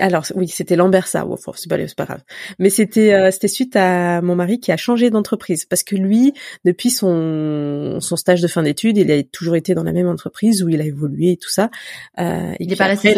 alors 0.00 0.24
oui, 0.34 0.48
c'était 0.48 0.76
Lambersa. 0.76 1.26
Oh, 1.26 1.36
c'est 1.54 1.68
pas, 1.68 1.76
pas 1.96 2.04
grave. 2.04 2.22
Mais 2.58 2.70
c'était 2.70 3.12
euh, 3.12 3.30
c'était 3.30 3.48
suite 3.48 3.76
à 3.76 4.22
mon 4.22 4.34
mari 4.34 4.58
qui 4.58 4.72
a 4.72 4.76
changé 4.76 5.10
d'entreprise 5.10 5.64
parce 5.66 5.82
que 5.82 5.96
lui, 5.96 6.32
depuis 6.64 6.90
son 6.90 7.98
son 8.00 8.16
stage 8.16 8.40
de 8.40 8.48
fin 8.48 8.62
d'études, 8.62 8.96
il 8.96 9.10
a 9.10 9.22
toujours 9.22 9.56
été 9.56 9.74
dans 9.74 9.84
la 9.84 9.92
même 9.92 10.08
entreprise 10.08 10.62
où 10.62 10.68
il 10.68 10.80
a 10.80 10.84
évolué 10.84 11.32
et 11.32 11.36
tout 11.36 11.50
ça. 11.50 11.70
Euh, 12.18 12.52
il 12.58 12.72
est 12.72 12.76
pas 12.76 12.86
resté 12.86 13.14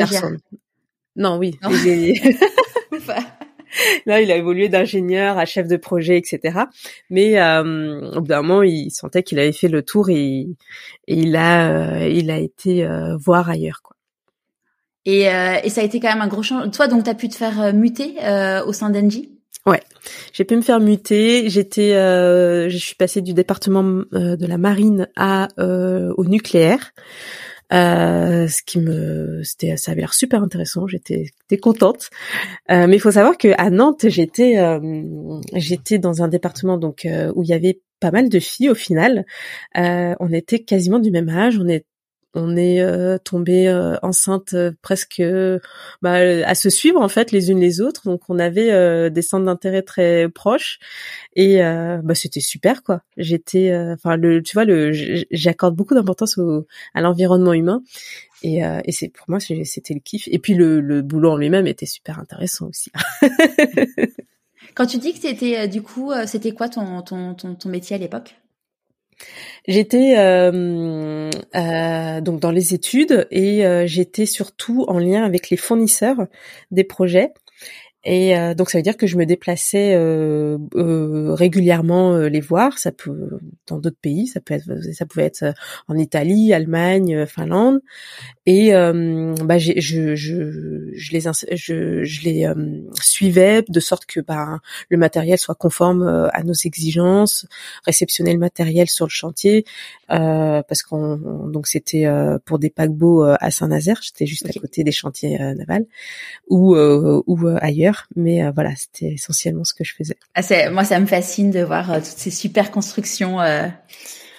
Non, 1.14 1.38
oui. 1.38 1.58
Là, 4.06 4.20
il 4.20 4.30
a 4.30 4.36
évolué 4.36 4.68
d'ingénieur 4.68 5.38
à 5.38 5.44
chef 5.44 5.66
de 5.66 5.76
projet, 5.76 6.18
etc. 6.18 6.60
Mais 7.10 7.40
euh, 7.40 8.10
au 8.12 8.20
bout 8.20 8.28
d'un 8.28 8.42
moment, 8.42 8.62
il 8.62 8.90
sentait 8.90 9.22
qu'il 9.22 9.38
avait 9.38 9.52
fait 9.52 9.68
le 9.68 9.82
tour 9.82 10.10
et, 10.10 10.40
et 10.40 11.14
il 11.14 11.36
a 11.36 12.02
euh, 12.02 12.08
il 12.08 12.30
a 12.30 12.38
été 12.38 12.84
euh, 12.84 13.16
voir 13.16 13.48
ailleurs. 13.48 13.80
Quoi. 13.82 13.96
Et, 15.04 15.28
euh, 15.28 15.56
et 15.62 15.68
ça 15.68 15.80
a 15.80 15.84
été 15.84 16.00
quand 16.00 16.08
même 16.08 16.22
un 16.22 16.28
gros 16.28 16.42
changement. 16.42 16.70
Toi, 16.70 16.86
donc, 16.86 17.04
tu 17.04 17.10
as 17.10 17.14
pu 17.14 17.28
te 17.28 17.34
faire 17.34 17.60
euh, 17.60 17.72
muter 17.72 18.14
euh, 18.22 18.64
au 18.64 18.72
sein 18.72 18.90
d'Engie? 18.90 19.30
Ouais, 19.64 19.80
j'ai 20.32 20.44
pu 20.44 20.56
me 20.56 20.62
faire 20.62 20.80
muter. 20.80 21.48
J'étais, 21.48 21.94
euh, 21.94 22.68
je 22.68 22.76
suis 22.76 22.96
passée 22.96 23.20
du 23.20 23.32
département 23.32 23.82
de 23.82 24.46
la 24.46 24.58
marine 24.58 25.08
à 25.16 25.48
au 25.58 26.24
nucléaire. 26.24 26.92
Euh, 27.72 28.48
ce 28.48 28.60
qui 28.66 28.80
me, 28.80 29.40
c'était, 29.44 29.76
ça 29.76 29.92
avait 29.92 30.00
l'air 30.00 30.14
super 30.14 30.42
intéressant. 30.42 30.86
J'étais, 30.88 31.30
contente. 31.62 32.10
Euh, 32.70 32.86
mais 32.88 32.96
il 32.96 33.00
faut 33.00 33.12
savoir 33.12 33.38
que 33.38 33.48
à 33.56 33.70
Nantes, 33.70 34.08
j'étais, 34.08 34.56
j'étais 35.54 35.98
dans 35.98 36.22
un 36.22 36.28
département 36.28 36.76
donc 36.76 37.06
où 37.34 37.44
il 37.44 37.48
y 37.48 37.54
avait 37.54 37.80
pas 38.00 38.10
mal 38.10 38.28
de 38.28 38.40
filles 38.40 38.70
au 38.70 38.74
final. 38.74 39.24
on 39.76 40.32
était 40.32 40.58
quasiment 40.58 40.98
du 40.98 41.12
même 41.12 41.28
âge. 41.28 41.56
On 42.34 42.56
est 42.56 42.80
euh, 42.80 43.18
tombé 43.18 43.68
euh, 43.68 43.96
enceinte 44.02 44.54
euh, 44.54 44.72
presque 44.80 45.22
bah, 46.00 46.12
à 46.14 46.54
se 46.54 46.70
suivre 46.70 47.00
en 47.00 47.08
fait 47.08 47.30
les 47.30 47.50
unes 47.50 47.60
les 47.60 47.80
autres. 47.80 48.02
Donc 48.04 48.22
on 48.28 48.38
avait 48.38 49.10
des 49.10 49.22
centres 49.22 49.44
d'intérêt 49.44 49.82
très 49.82 50.28
proches. 50.28 50.78
Et 51.34 51.60
bah, 51.60 52.14
c'était 52.14 52.40
super 52.40 52.82
quoi. 52.82 53.02
J'étais 53.16 53.74
enfin 53.92 54.16
le 54.16 54.42
tu 54.42 54.54
vois 54.54 54.64
le 54.64 54.92
j'accorde 55.30 55.76
beaucoup 55.76 55.94
d'importance 55.94 56.38
à 56.94 57.00
l'environnement 57.00 57.52
humain. 57.52 57.82
Et, 58.42 58.60
et 58.60 58.92
c'est 58.92 59.08
pour 59.08 59.26
moi 59.28 59.38
c'était 59.40 59.94
le 59.94 60.00
kiff. 60.00 60.28
Et 60.30 60.38
puis 60.38 60.54
le, 60.54 60.80
le 60.80 61.02
boulot 61.02 61.32
en 61.32 61.36
lui-même 61.36 61.66
était 61.66 61.86
super 61.86 62.18
intéressant 62.18 62.68
aussi. 62.68 62.90
Quand 64.74 64.86
tu 64.86 64.98
dis 64.98 65.12
que 65.12 65.18
c'était 65.18 65.68
du 65.68 65.82
coup 65.82 66.12
c'était 66.26 66.52
quoi 66.52 66.68
ton 66.68 67.02
ton, 67.02 67.34
ton 67.34 67.68
métier 67.68 67.96
à 67.96 67.98
l'époque? 67.98 68.36
J'étais 69.68 70.16
euh, 70.18 71.30
euh, 71.54 72.20
donc 72.20 72.40
dans 72.40 72.50
les 72.50 72.74
études 72.74 73.28
et 73.30 73.64
euh, 73.64 73.86
j'étais 73.86 74.26
surtout 74.26 74.84
en 74.88 74.98
lien 74.98 75.22
avec 75.22 75.50
les 75.50 75.56
fournisseurs 75.56 76.26
des 76.72 76.82
projets 76.82 77.32
et 78.04 78.36
euh, 78.36 78.54
donc 78.54 78.70
ça 78.70 78.78
veut 78.78 78.82
dire 78.82 78.96
que 78.96 79.06
je 79.06 79.16
me 79.16 79.26
déplaçais 79.26 79.94
euh, 79.94 80.58
euh, 80.74 81.34
régulièrement 81.34 82.16
les 82.16 82.40
voir. 82.40 82.78
Ça 82.78 82.90
peut 82.90 83.38
dans 83.68 83.78
d'autres 83.78 84.00
pays, 84.00 84.26
ça 84.26 84.40
peut 84.40 84.54
être, 84.54 84.64
ça 84.92 85.06
pouvait 85.06 85.26
être 85.26 85.54
en 85.86 85.96
Italie, 85.96 86.52
Allemagne, 86.52 87.26
Finlande. 87.26 87.80
Et 88.44 88.72
bah, 88.72 89.58
je, 89.58 89.72
je, 89.76 90.16
je 90.16 91.12
les 91.12 91.20
je, 91.20 92.02
je 92.02 92.22
les 92.22 92.52
suivais 93.00 93.62
de 93.68 93.80
sorte 93.80 94.04
que 94.06 94.18
bah, 94.20 94.58
le 94.88 94.96
matériel 94.96 95.38
soit 95.38 95.54
conforme 95.54 96.02
à 96.32 96.42
nos 96.42 96.52
exigences, 96.52 97.46
réceptionner 97.86 98.32
le 98.32 98.40
matériel 98.40 98.88
sur 98.88 99.06
le 99.06 99.10
chantier 99.10 99.64
parce 100.08 100.82
qu'on 100.82 101.46
donc 101.46 101.68
c'était 101.68 102.06
pour 102.44 102.58
des 102.58 102.70
paquebots 102.70 103.22
à 103.22 103.50
Saint-Nazaire. 103.52 104.00
J'étais 104.02 104.26
juste 104.26 104.48
à 104.48 104.60
côté 104.60 104.82
des 104.82 104.92
chantiers 104.92 105.38
navals 105.38 105.86
ou 106.48 106.74
ou 106.76 107.48
ailleurs 107.60 107.91
mais 108.16 108.44
euh, 108.44 108.50
voilà, 108.54 108.74
c'était 108.76 109.12
essentiellement 109.12 109.64
ce 109.64 109.74
que 109.74 109.84
je 109.84 109.94
faisais. 109.94 110.16
Ah, 110.34 110.42
moi, 110.70 110.84
ça 110.84 110.98
me 111.00 111.06
fascine 111.06 111.50
de 111.50 111.60
voir 111.60 111.90
euh, 111.90 111.96
toutes 111.96 112.06
ces 112.06 112.30
super 112.30 112.70
constructions. 112.70 113.40
Euh... 113.40 113.68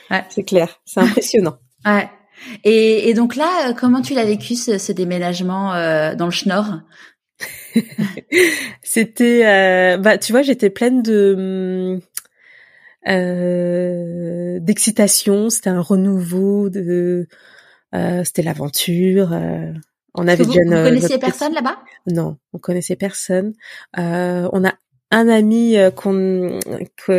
Ouais. 0.10 0.24
C'est 0.30 0.44
clair, 0.44 0.82
c'est 0.86 1.00
impressionnant. 1.00 1.58
ouais. 1.86 2.10
Et, 2.64 3.10
et, 3.10 3.14
donc 3.14 3.36
là, 3.36 3.74
comment 3.74 4.02
tu 4.02 4.14
l'as 4.14 4.26
vécu 4.26 4.56
ce, 4.56 4.78
ce 4.78 4.92
déménagement 4.92 5.72
dans 6.16 6.26
le 6.26 6.32
Schnorr? 6.32 6.82
C'était, 8.84 9.98
bah, 9.98 10.18
tu 10.18 10.34
vois, 10.34 10.42
j'étais 10.42 10.70
pleine 10.70 11.02
de 11.02 12.00
d'excitation. 14.60 15.50
C'était 15.50 15.70
un 15.70 15.80
renouveau, 15.80 16.70
de, 16.70 17.28
c'était 18.24 18.42
l'aventure. 18.42 19.32
On 20.16 20.28
avait 20.28 20.44
vous, 20.44 20.54
déjà 20.54 20.64
vous 20.64 20.84
connaissiez 20.84 21.18
personne 21.18 21.54
là-bas? 21.54 21.78
Non, 22.08 22.38
on 22.54 22.60
connaissait 22.60 22.96
personne. 22.96 23.54
Euh, 23.98 24.48
on 24.54 24.64
a 24.64 24.74
un 25.10 25.28
ami 25.28 25.78
euh, 25.78 25.92
qu'on 25.92 26.60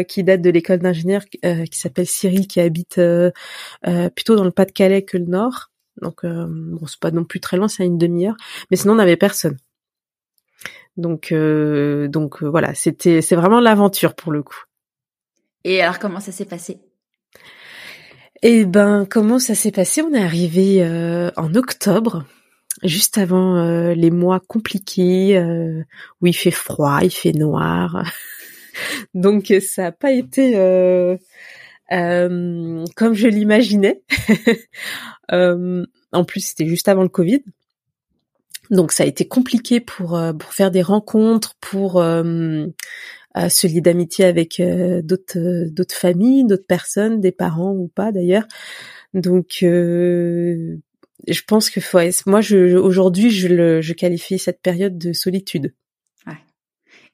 qui 0.08 0.24
date 0.24 0.42
de 0.42 0.50
l'école 0.50 0.80
d'ingénieur 0.80 1.22
euh, 1.44 1.64
qui 1.64 1.78
s'appelle 1.78 2.06
Cyril 2.06 2.46
qui 2.48 2.60
habite 2.60 2.98
euh, 2.98 3.30
plutôt 4.14 4.34
dans 4.36 4.44
le 4.44 4.50
Pas-de-Calais 4.50 5.02
que 5.02 5.16
le 5.16 5.26
Nord. 5.26 5.70
Donc 6.02 6.24
bon, 6.24 6.86
c'est 6.86 6.98
pas 6.98 7.12
non 7.12 7.24
plus 7.24 7.38
très 7.38 7.56
loin, 7.56 7.68
c'est 7.68 7.84
à 7.84 7.86
une 7.86 7.98
demi-heure. 7.98 8.36
Mais 8.70 8.76
sinon, 8.76 8.94
on 8.94 8.96
n'avait 8.96 9.16
personne. 9.16 9.56
Donc 10.96 11.32
donc 11.32 12.42
voilà, 12.42 12.74
c'était 12.74 13.22
c'est 13.22 13.36
vraiment 13.36 13.60
l'aventure 13.60 14.14
pour 14.14 14.32
le 14.32 14.42
coup. 14.42 14.64
Et 15.62 15.80
alors 15.82 16.00
comment 16.00 16.20
ça 16.20 16.32
s'est 16.32 16.44
passé? 16.44 16.78
Eh 18.42 18.64
ben 18.64 19.06
comment 19.08 19.38
ça 19.38 19.54
s'est 19.54 19.70
passé? 19.70 20.02
On 20.02 20.12
est 20.12 20.22
arrivé 20.22 20.84
en 21.36 21.54
octobre 21.54 22.24
juste 22.84 23.18
avant 23.18 23.56
euh, 23.56 23.94
les 23.94 24.10
mois 24.10 24.40
compliqués 24.40 25.36
euh, 25.36 25.82
où 26.20 26.26
il 26.26 26.34
fait 26.34 26.50
froid, 26.50 27.00
il 27.02 27.10
fait 27.10 27.32
noir. 27.32 28.04
Donc 29.14 29.52
ça 29.66 29.82
n'a 29.82 29.92
pas 29.92 30.12
été 30.12 30.56
euh, 30.56 31.16
comme 31.90 33.14
je 33.14 33.28
l'imaginais. 33.28 34.02
en 35.32 36.24
plus, 36.26 36.40
c'était 36.40 36.66
juste 36.66 36.88
avant 36.88 37.02
le 37.02 37.08
Covid. 37.08 37.42
Donc 38.70 38.92
ça 38.92 39.04
a 39.04 39.06
été 39.06 39.26
compliqué 39.28 39.80
pour 39.80 40.18
pour 40.38 40.52
faire 40.52 40.70
des 40.70 40.82
rencontres, 40.82 41.54
pour 41.60 41.92
se 41.94 43.66
lier 43.66 43.80
d'amitié 43.80 44.24
avec 44.24 44.60
d'autres 45.04 45.68
d'autres 45.68 45.94
familles, 45.94 46.46
d'autres 46.46 46.66
personnes, 46.66 47.20
des 47.20 47.32
parents 47.32 47.72
ou 47.72 47.88
pas 47.88 48.10
d'ailleurs. 48.10 48.46
Donc 49.12 49.62
je 51.28 51.42
pense 51.46 51.70
que 51.70 51.80
faut, 51.80 51.98
moi, 52.26 52.40
je, 52.40 52.76
aujourd'hui, 52.76 53.30
je, 53.30 53.48
le, 53.48 53.80
je 53.80 53.92
qualifie 53.92 54.38
cette 54.38 54.60
période 54.60 54.98
de 54.98 55.12
solitude. 55.12 55.74
Ouais. 56.26 56.34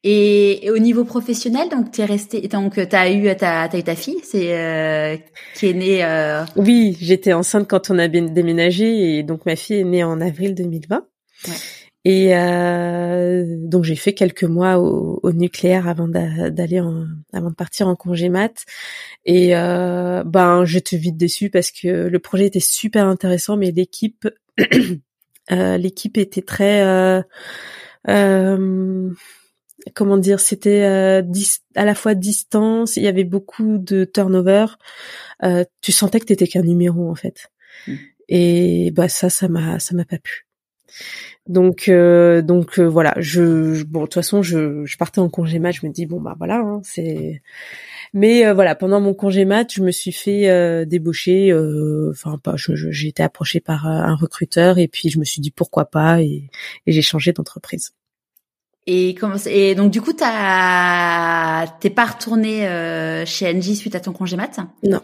Et, 0.04 0.70
au 0.70 0.78
niveau 0.78 1.04
professionnel, 1.04 1.68
donc 1.68 1.92
tu 1.92 2.00
es 2.00 2.04
resté, 2.04 2.48
donc 2.48 2.80
t'as 2.88 3.10
eu 3.12 3.34
ta 3.36 3.62
as 3.62 3.78
eu 3.78 3.82
ta 3.82 3.96
fille, 3.96 4.20
c'est 4.22 4.58
euh, 4.58 5.16
qui 5.54 5.68
est 5.68 5.74
née. 5.74 6.04
Euh... 6.04 6.44
Oui, 6.56 6.96
j'étais 7.00 7.32
enceinte 7.32 7.68
quand 7.68 7.90
on 7.90 7.98
a 7.98 8.08
déménagé 8.08 9.18
et 9.18 9.22
donc 9.22 9.46
ma 9.46 9.56
fille 9.56 9.76
est 9.76 9.84
née 9.84 10.04
en 10.04 10.20
avril 10.20 10.54
2020. 10.54 11.04
Ouais. 11.48 11.54
Et 12.04 12.34
euh, 12.34 13.44
donc 13.58 13.84
j'ai 13.84 13.96
fait 13.96 14.14
quelques 14.14 14.44
mois 14.44 14.78
au, 14.78 15.20
au 15.22 15.32
nucléaire 15.32 15.86
avant 15.86 16.08
d'aller 16.08 16.78
avant 17.32 17.50
de 17.50 17.54
partir 17.54 17.88
en 17.88 17.96
congé 17.96 18.28
mat. 18.28 18.64
Et 19.26 19.54
euh, 19.56 20.24
ben 20.24 20.64
j'étais 20.64 20.96
vite 20.96 21.16
déçue 21.16 21.50
parce 21.50 21.70
que 21.70 21.88
le 22.08 22.18
projet 22.18 22.46
était 22.46 22.60
super 22.60 23.06
intéressant, 23.06 23.56
mais 23.56 23.70
l'équipe 23.70 24.28
euh, 25.52 25.76
l'équipe 25.76 26.16
était 26.16 26.42
très 26.42 26.82
euh, 26.82 27.22
euh, 28.08 29.10
comment 29.94 30.18
dire, 30.18 30.40
c'était 30.40 30.82
euh, 30.84 31.22
à 31.74 31.84
la 31.84 31.94
fois 31.94 32.14
distance, 32.14 32.96
il 32.96 33.02
y 33.02 33.08
avait 33.08 33.24
beaucoup 33.24 33.78
de 33.78 34.04
turnover. 34.04 34.66
Euh, 35.42 35.64
tu 35.80 35.92
sentais 35.92 36.20
que 36.20 36.26
t'étais 36.26 36.46
qu'un 36.46 36.62
numéro 36.62 37.10
en 37.10 37.14
fait. 37.14 37.50
Mmh. 37.86 37.94
Et 38.28 38.90
bah 38.92 39.08
ça, 39.08 39.30
ça 39.30 39.48
m'a, 39.48 39.78
ça 39.78 39.94
m'a 39.94 40.04
pas 40.04 40.18
plu. 40.18 40.46
Donc, 41.46 41.88
euh, 41.88 42.42
donc 42.42 42.79
euh, 42.79 42.85
voilà. 42.87 43.14
Je, 43.18 43.83
bon, 43.85 44.00
de 44.00 44.05
toute 44.07 44.14
façon, 44.14 44.42
je, 44.42 44.85
je 44.85 44.96
partais 44.96 45.20
en 45.20 45.29
congé 45.29 45.59
mat. 45.59 45.72
Je 45.72 45.87
me 45.87 45.92
dis 45.92 46.07
bon 46.07 46.20
bah 46.20 46.35
voilà, 46.38 46.59
hein, 46.59 46.81
c'est. 46.85 47.42
Mais 48.12 48.46
euh, 48.46 48.55
voilà, 48.55 48.74
pendant 48.74 49.00
mon 49.00 49.14
congé 49.14 49.44
mat, 49.44 49.72
je 49.72 49.83
me 49.83 49.90
suis 49.90 50.12
fait 50.12 50.87
débaucher. 50.87 51.55
Enfin, 52.11 52.38
pas. 52.38 52.55
J'ai 52.57 53.09
été 53.09 53.22
approchée 53.22 53.61
par 53.61 53.87
un 53.87 54.14
recruteur 54.14 54.79
et 54.79 54.88
puis 54.88 55.11
je 55.11 55.18
me 55.18 55.24
suis 55.24 55.40
dit 55.40 55.50
pourquoi 55.50 55.87
pas 55.87 56.20
et, 56.22 56.50
et 56.87 56.92
j'ai 56.92 57.03
changé 57.03 57.33
d'entreprise. 57.33 57.92
Et 58.87 59.14
comment 59.14 59.37
et 59.46 59.74
donc 59.74 59.92
du 59.92 60.00
coup 60.00 60.14
t'as 60.14 61.66
t'es 61.81 61.90
pas 61.90 62.07
retourné 62.07 62.66
euh, 62.66 63.26
chez 63.26 63.46
Engie 63.55 63.76
suite 63.76 63.94
à 63.94 64.00
ton 64.00 64.12
congé 64.12 64.37
mat? 64.37 64.59
Non. 64.83 65.00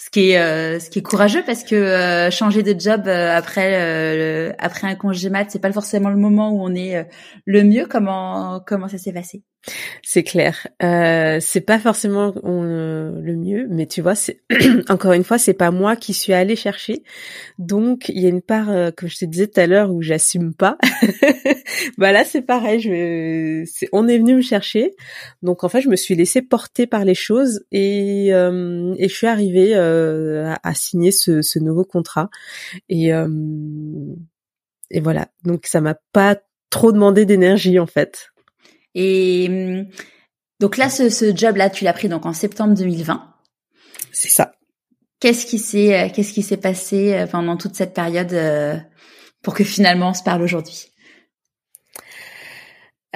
Ce 0.00 0.10
qui 0.10 0.30
est 0.30 0.38
euh, 0.38 0.78
ce 0.78 0.90
qui 0.90 1.00
est 1.00 1.02
courageux 1.02 1.42
parce 1.44 1.64
que 1.64 1.74
euh, 1.74 2.30
changer 2.30 2.62
de 2.62 2.78
job 2.78 3.08
après 3.08 4.54
après 4.58 4.86
un 4.86 4.94
congé 4.94 5.28
mat 5.28 5.50
c'est 5.50 5.58
pas 5.58 5.72
forcément 5.72 6.08
le 6.08 6.16
moment 6.16 6.50
où 6.52 6.62
on 6.62 6.72
est 6.74 7.04
le 7.44 7.64
mieux. 7.64 7.86
Comment 7.86 8.60
comment 8.64 8.86
ça 8.86 8.96
s'est 8.96 9.12
passé? 9.12 9.42
C'est 10.02 10.22
clair. 10.22 10.66
Euh, 10.82 11.38
c'est 11.40 11.60
pas 11.60 11.78
forcément 11.78 12.32
euh, 12.44 13.20
le 13.20 13.36
mieux, 13.36 13.66
mais 13.70 13.86
tu 13.86 14.00
vois, 14.00 14.14
c'est 14.14 14.40
encore 14.88 15.12
une 15.12 15.24
fois, 15.24 15.38
c'est 15.38 15.54
pas 15.54 15.70
moi 15.70 15.96
qui 15.96 16.14
suis 16.14 16.32
allée 16.32 16.56
chercher. 16.56 17.02
Donc 17.58 18.08
il 18.08 18.20
y 18.20 18.26
a 18.26 18.28
une 18.28 18.42
part, 18.42 18.70
euh, 18.70 18.90
comme 18.96 19.08
je 19.08 19.18
te 19.18 19.24
disais 19.24 19.46
tout 19.48 19.60
à 19.60 19.66
l'heure, 19.66 19.92
où 19.92 20.00
j'assume 20.00 20.54
pas. 20.54 20.78
bah 21.98 22.12
là, 22.12 22.24
c'est 22.24 22.42
pareil. 22.42 22.80
Je, 22.80 23.64
on 23.92 24.08
est 24.08 24.18
venu 24.18 24.36
me 24.36 24.40
chercher. 24.40 24.94
Donc 25.42 25.64
en 25.64 25.68
fait, 25.68 25.80
je 25.80 25.88
me 25.88 25.96
suis 25.96 26.14
laissée 26.14 26.42
porter 26.42 26.86
par 26.86 27.04
les 27.04 27.14
choses 27.14 27.64
et, 27.72 28.32
euh, 28.32 28.94
et 28.98 29.08
je 29.08 29.14
suis 29.14 29.26
arrivée 29.26 29.74
à, 30.46 30.58
à, 30.62 30.74
signer 30.74 31.10
ce, 31.10 31.42
ce, 31.42 31.58
nouveau 31.58 31.84
contrat. 31.84 32.30
Et 32.88 33.12
et 34.90 35.00
voilà. 35.00 35.28
Donc 35.44 35.66
ça 35.66 35.80
m'a 35.80 35.96
pas 36.12 36.36
trop 36.70 36.92
demandé 36.92 37.26
d'énergie 37.26 37.78
en 37.78 37.86
fait. 37.86 38.30
Et 38.94 39.46
hum, 39.48 39.86
donc 40.60 40.76
là, 40.76 40.90
ce, 40.90 41.08
ce 41.08 41.34
job-là, 41.34 41.70
tu 41.70 41.84
l'as 41.84 41.92
pris 41.92 42.08
donc 42.08 42.26
en 42.26 42.32
septembre 42.32 42.74
2020. 42.74 43.34
C'est 44.12 44.28
ça. 44.28 44.52
Qu'est-ce 45.20 45.46
qui 45.46 45.58
s'est 45.58 45.98
euh, 45.98 46.08
qu'est-ce 46.12 46.32
qui 46.32 46.42
s'est 46.42 46.56
passé 46.56 47.14
euh, 47.14 47.26
pendant 47.26 47.56
toute 47.56 47.74
cette 47.74 47.94
période 47.94 48.32
euh, 48.32 48.76
pour 49.42 49.54
que 49.54 49.64
finalement 49.64 50.10
on 50.10 50.14
se 50.14 50.22
parle 50.22 50.42
aujourd'hui? 50.42 50.92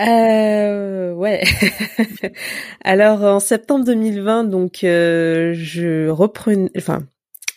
Euh, 0.00 1.12
ouais. 1.14 1.42
Alors 2.84 3.22
en 3.22 3.40
septembre 3.40 3.84
2020, 3.84 4.44
donc 4.44 4.78
je 4.82 6.08
reprenais, 6.08 6.70
enfin 6.76 7.00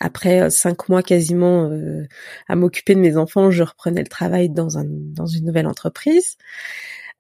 après 0.02 0.50
cinq 0.50 0.90
mois 0.90 1.02
quasiment 1.02 1.72
à 2.48 2.56
m'occuper 2.56 2.96
de 2.96 3.00
mes 3.00 3.18
enfants, 3.18 3.52
je 3.52 3.64
reprenais 3.64 4.02
le 4.02 4.08
travail 4.08 4.50
dans 4.50 4.78
un 4.78 4.86
dans 4.86 5.26
une 5.26 5.46
nouvelle 5.46 5.68
entreprise. 5.68 6.38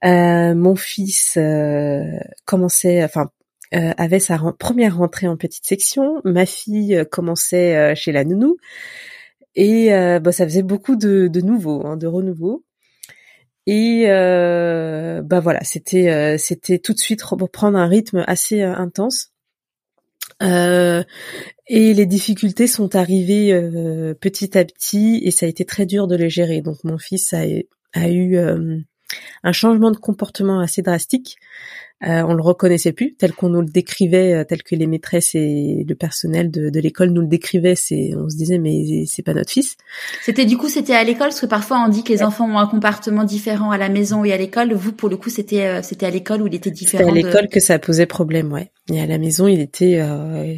Euh, 0.03 0.53
mon 0.55 0.75
fils 0.75 1.35
euh, 1.37 2.03
commençait, 2.45 3.03
enfin, 3.03 3.29
euh, 3.73 3.91
avait 3.97 4.19
sa 4.19 4.37
première 4.59 4.97
rentrée 4.97 5.27
en 5.27 5.37
petite 5.37 5.65
section. 5.65 6.21
Ma 6.23 6.45
fille 6.45 7.03
commençait 7.11 7.95
chez 7.95 8.11
la 8.11 8.23
nounou. 8.23 8.57
Et 9.55 9.89
bah, 10.19 10.31
ça 10.31 10.45
faisait 10.45 10.63
beaucoup 10.63 10.95
de, 10.95 11.27
de 11.27 11.41
nouveaux, 11.41 11.85
hein, 11.85 11.97
de 11.97 12.07
renouveau. 12.07 12.63
Et 13.67 14.05
bah 14.07 15.39
voilà, 15.39 15.63
c'était 15.63 16.37
c'était 16.37 16.79
tout 16.79 16.93
de 16.93 16.99
suite 16.99 17.21
reprendre 17.23 17.77
un 17.77 17.87
rythme 17.87 18.23
assez 18.27 18.61
intense. 18.61 19.31
Euh, 20.43 21.03
et 21.67 21.93
les 21.93 22.05
difficultés 22.05 22.67
sont 22.67 22.95
arrivées 22.95 23.53
petit 24.19 24.57
à 24.57 24.65
petit 24.65 25.21
et 25.23 25.31
ça 25.31 25.45
a 25.45 25.49
été 25.49 25.65
très 25.65 25.85
dur 25.85 26.07
de 26.07 26.15
les 26.15 26.29
gérer. 26.29 26.61
Donc 26.61 26.83
mon 26.83 26.97
fils 26.97 27.33
a, 27.33 27.43
a 27.93 28.09
eu 28.09 28.37
un 29.43 29.51
changement 29.51 29.91
de 29.91 29.97
comportement 29.97 30.59
assez 30.59 30.81
drastique. 30.81 31.37
Euh, 32.03 32.23
on 32.27 32.33
le 32.33 32.41
reconnaissait 32.43 32.91
plus 32.91 33.15
tel 33.15 33.31
qu'on 33.31 33.47
nous 33.47 33.61
le 33.61 33.69
décrivait, 33.69 34.33
euh, 34.33 34.43
tel 34.43 34.63
que 34.63 34.75
les 34.75 34.85
maîtresses 34.85 35.33
et 35.33 35.85
le 35.87 35.95
personnel 35.95 36.51
de, 36.51 36.69
de 36.69 36.79
l'école 36.81 37.11
nous 37.11 37.21
le 37.21 37.27
décrivaient. 37.27 37.75
C'est, 37.75 38.11
on 38.17 38.29
se 38.29 38.35
disait 38.35 38.57
mais 38.57 39.05
c'est 39.07 39.23
pas 39.23 39.33
notre 39.33 39.49
fils. 39.49 39.77
C'était 40.21 40.45
du 40.45 40.57
coup 40.57 40.67
c'était 40.67 40.93
à 40.93 41.03
l'école 41.05 41.29
parce 41.29 41.39
que 41.39 41.45
parfois 41.45 41.83
on 41.85 41.87
dit 41.87 42.03
que 42.03 42.11
les 42.11 42.21
enfants 42.21 42.49
ont 42.49 42.57
un 42.57 42.67
comportement 42.67 43.23
différent 43.23 43.71
à 43.71 43.77
la 43.77 43.87
maison 43.87 44.25
et 44.25 44.33
à 44.33 44.37
l'école. 44.37 44.73
Vous 44.73 44.91
pour 44.91 45.07
le 45.07 45.15
coup 45.15 45.29
c'était 45.29 45.65
euh, 45.65 45.81
c'était 45.81 46.05
à 46.05 46.09
l'école 46.09 46.41
où 46.41 46.47
il 46.47 46.55
était 46.55 46.69
différent. 46.69 47.07
C'était 47.07 47.11
à 47.11 47.23
l'école 47.23 47.47
que 47.47 47.61
ça 47.61 47.79
posait 47.79 48.05
problème, 48.05 48.51
ouais. 48.51 48.71
Et 48.91 48.99
à 48.99 49.07
la 49.07 49.17
maison 49.17 49.47
il 49.47 49.61
était 49.61 49.99
euh, 50.01 50.53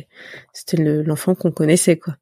c'était 0.54 0.82
l'enfant 0.82 1.36
qu'on 1.36 1.52
connaissait 1.52 1.98
quoi. 1.98 2.16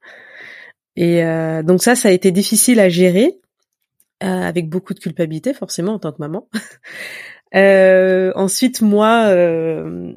Et 0.97 1.23
donc 1.63 1.83
ça 1.83 1.95
ça 1.95 2.09
a 2.09 2.11
été 2.11 2.31
difficile 2.31 2.79
à 2.79 2.89
gérer 2.89 3.37
euh, 3.37 3.44
avec 4.25 4.69
beaucoup 4.69 4.93
de 4.93 4.99
culpabilité 4.99 5.53
forcément 5.53 5.93
en 5.93 5.99
tant 5.99 6.11
que 6.11 6.19
maman. 6.19 6.47
euh, 7.55 8.31
ensuite, 8.35 8.81
moi, 8.81 9.25
euh, 9.27 10.13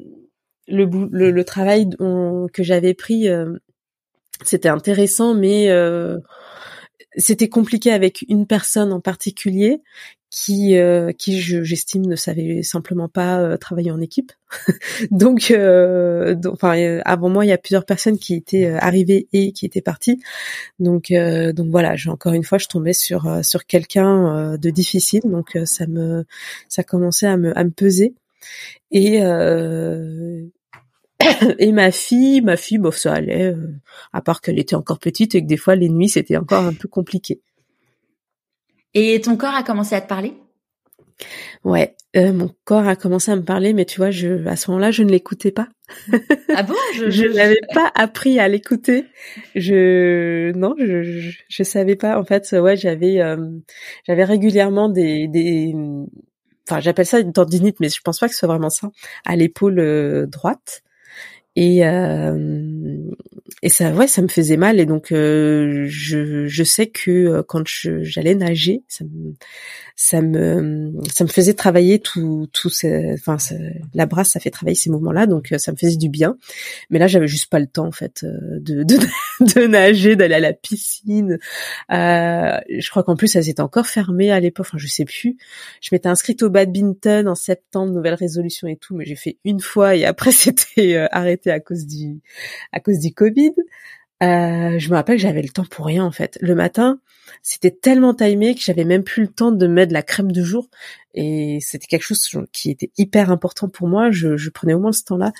le, 0.67 0.85
le, 1.11 1.31
le, 1.31 1.43
travail 1.43 1.89
que 1.89 2.63
j'avais 2.63 2.93
pris, 2.93 3.29
euh, 3.29 3.53
c'était 4.43 4.69
intéressant, 4.69 5.33
mais 5.33 5.69
c'était 7.17 7.49
compliqué 7.49 7.91
avec 7.91 8.25
une 8.29 8.45
personne 8.45 8.93
en 8.93 8.99
particulier 8.99 9.81
qui 10.31 10.77
euh, 10.77 11.11
qui 11.11 11.39
j'estime 11.39 12.05
ne 12.05 12.15
savait 12.15 12.61
simplement 12.61 13.09
pas 13.09 13.39
euh, 13.39 13.57
travailler 13.57 13.91
en 13.91 13.99
équipe. 13.99 14.31
donc, 15.11 15.51
euh, 15.51 16.35
enfin 16.51 16.99
avant 17.03 17.29
moi 17.29 17.45
il 17.45 17.49
y 17.49 17.51
a 17.51 17.57
plusieurs 17.57 17.85
personnes 17.85 18.19
qui 18.19 18.35
étaient 18.35 18.67
arrivées 18.67 19.27
et 19.33 19.51
qui 19.51 19.65
étaient 19.65 19.81
parties. 19.81 20.21
Donc 20.79 21.11
donc 21.11 21.71
voilà, 21.71 21.95
j'ai 21.95 22.09
encore 22.09 22.33
une 22.33 22.43
fois 22.43 22.57
je 22.57 22.67
tombais 22.67 22.93
sur 22.93 23.43
sur 23.43 23.65
quelqu'un 23.65 24.57
de 24.57 24.69
difficile 24.69 25.21
donc 25.25 25.57
ça 25.65 25.87
me 25.87 26.25
ça 26.67 26.83
commençait 26.83 27.27
à 27.27 27.37
me 27.37 27.57
à 27.57 27.63
me 27.63 27.71
peser 27.71 28.13
et 28.91 29.19
et 31.59 31.71
ma 31.71 31.91
fille, 31.91 32.41
ma 32.41 32.57
fille, 32.57 32.77
bof, 32.77 32.97
ça 32.97 33.13
allait, 33.13 33.53
à 34.13 34.21
part 34.21 34.41
qu'elle 34.41 34.59
était 34.59 34.75
encore 34.75 34.99
petite 34.99 35.35
et 35.35 35.41
que 35.41 35.47
des 35.47 35.57
fois 35.57 35.75
les 35.75 35.89
nuits 35.89 36.09
c'était 36.09 36.37
encore 36.37 36.63
un 36.63 36.73
peu 36.73 36.87
compliqué. 36.87 37.41
Et 38.93 39.19
ton 39.21 39.37
corps 39.37 39.53
a 39.53 39.63
commencé 39.63 39.95
à 39.95 40.01
te 40.01 40.07
parler? 40.07 40.33
Ouais, 41.63 41.95
euh, 42.15 42.33
mon 42.33 42.49
corps 42.63 42.87
a 42.87 42.95
commencé 42.95 43.31
à 43.31 43.35
me 43.35 43.43
parler, 43.43 43.73
mais 43.73 43.85
tu 43.85 43.97
vois, 43.97 44.09
je, 44.09 44.47
à 44.47 44.55
ce 44.55 44.71
moment-là, 44.71 44.91
je 44.91 45.03
ne 45.03 45.11
l'écoutais 45.11 45.51
pas. 45.51 45.67
Ah 46.55 46.63
bon? 46.63 46.73
Je, 47.09 47.25
n'avais 47.27 47.59
pas 47.73 47.91
appris 47.95 48.39
à 48.39 48.47
l'écouter. 48.47 49.05
Je, 49.55 50.51
non, 50.53 50.75
je, 50.77 51.03
je, 51.03 51.37
je, 51.47 51.63
savais 51.63 51.95
pas. 51.95 52.19
En 52.19 52.23
fait, 52.23 52.51
ouais, 52.53 52.77
j'avais, 52.77 53.21
euh, 53.21 53.49
j'avais 54.07 54.23
régulièrement 54.23 54.87
des, 54.89 55.27
des, 55.27 55.75
enfin, 56.67 56.79
j'appelle 56.79 57.05
ça 57.05 57.19
une 57.19 57.33
tendinite, 57.33 57.79
mais 57.79 57.89
je 57.89 58.01
pense 58.01 58.19
pas 58.19 58.27
que 58.27 58.33
ce 58.33 58.39
soit 58.39 58.47
vraiment 58.47 58.69
ça, 58.69 58.89
à 59.25 59.35
l'épaule 59.35 59.79
euh, 59.79 60.25
droite. 60.25 60.83
Et 61.55 61.85
euh, 61.85 62.37
et 63.61 63.69
ça 63.69 63.91
ouais 63.91 64.07
ça 64.07 64.21
me 64.21 64.27
faisait 64.27 64.57
mal 64.57 64.79
et 64.79 64.85
donc 64.85 65.11
euh, 65.11 65.85
je 65.87 66.47
je 66.47 66.63
sais 66.63 66.87
que 66.87 67.11
euh, 67.11 67.43
quand 67.43 67.63
j'allais 67.65 68.35
nager 68.35 68.83
ça 68.87 69.03
me 69.03 69.33
ça 69.95 70.21
me 70.21 70.93
ça 71.13 71.23
me 71.23 71.29
faisait 71.29 71.53
travailler 71.53 71.99
tout 71.99 72.47
tout 72.53 72.69
enfin 73.13 73.37
la 73.93 74.05
brasse 74.05 74.31
ça 74.31 74.39
fait 74.39 74.49
travailler 74.49 74.75
ces 74.75 74.89
moments 74.89 75.11
là 75.11 75.27
donc 75.27 75.51
euh, 75.51 75.57
ça 75.57 75.71
me 75.71 75.77
faisait 75.77 75.97
du 75.97 76.09
bien. 76.09 76.37
Mais 76.89 76.99
là 76.99 77.07
j'avais 77.07 77.27
juste 77.27 77.49
pas 77.49 77.59
le 77.59 77.67
temps 77.67 77.87
en 77.87 77.91
fait 77.91 78.23
de 78.23 78.83
de, 78.83 78.97
de 79.39 79.67
nager 79.67 80.15
d'aller 80.15 80.35
à 80.35 80.39
la 80.39 80.53
piscine. 80.53 81.39
Euh, 81.91 82.59
je 82.69 82.89
crois 82.89 83.03
qu'en 83.03 83.15
plus 83.15 83.27
ça 83.27 83.41
s'était 83.41 83.61
encore 83.61 83.87
fermé 83.87 84.31
à 84.31 84.39
l'époque 84.39 84.67
enfin 84.67 84.77
je 84.77 84.87
sais 84.87 85.05
plus. 85.05 85.37
Je 85.81 85.89
m'étais 85.91 86.09
inscrite 86.09 86.43
au 86.43 86.49
badminton 86.49 87.27
en 87.27 87.35
septembre 87.35 87.93
nouvelle 87.93 88.15
résolution 88.15 88.67
et 88.67 88.75
tout 88.75 88.95
mais 88.95 89.05
j'ai 89.05 89.15
fait 89.15 89.37
une 89.43 89.59
fois 89.59 89.95
et 89.95 90.05
après 90.05 90.31
c'était 90.31 90.95
arrêté 91.11 91.51
à 91.51 91.59
cause 91.59 91.85
du 91.85 92.21
à 92.71 92.79
cause 92.79 92.99
du 92.99 93.13
Euh, 94.21 94.77
je 94.77 94.89
me 94.89 94.95
rappelle 94.95 95.15
que 95.15 95.21
j'avais 95.21 95.41
le 95.41 95.49
temps 95.49 95.65
pour 95.65 95.85
rien 95.85 96.03
en 96.03 96.11
fait. 96.11 96.37
Le 96.41 96.53
matin, 96.53 96.99
c'était 97.41 97.71
tellement 97.71 98.13
timé 98.13 98.53
que 98.53 98.61
j'avais 98.61 98.83
même 98.83 99.03
plus 99.03 99.23
le 99.23 99.29
temps 99.29 99.51
de 99.51 99.65
mettre 99.65 99.93
la 99.93 100.03
crème 100.03 100.31
de 100.31 100.43
jour 100.43 100.67
et 101.13 101.59
c'était 101.61 101.87
quelque 101.87 102.03
chose 102.03 102.27
qui 102.51 102.69
était 102.69 102.91
hyper 102.97 103.31
important 103.31 103.69
pour 103.69 103.87
moi. 103.87 104.11
Je, 104.11 104.35
je 104.35 104.49
prenais 104.49 104.73
au 104.73 104.79
moins 104.79 104.91
ce 104.91 105.03
temps-là 105.05 105.31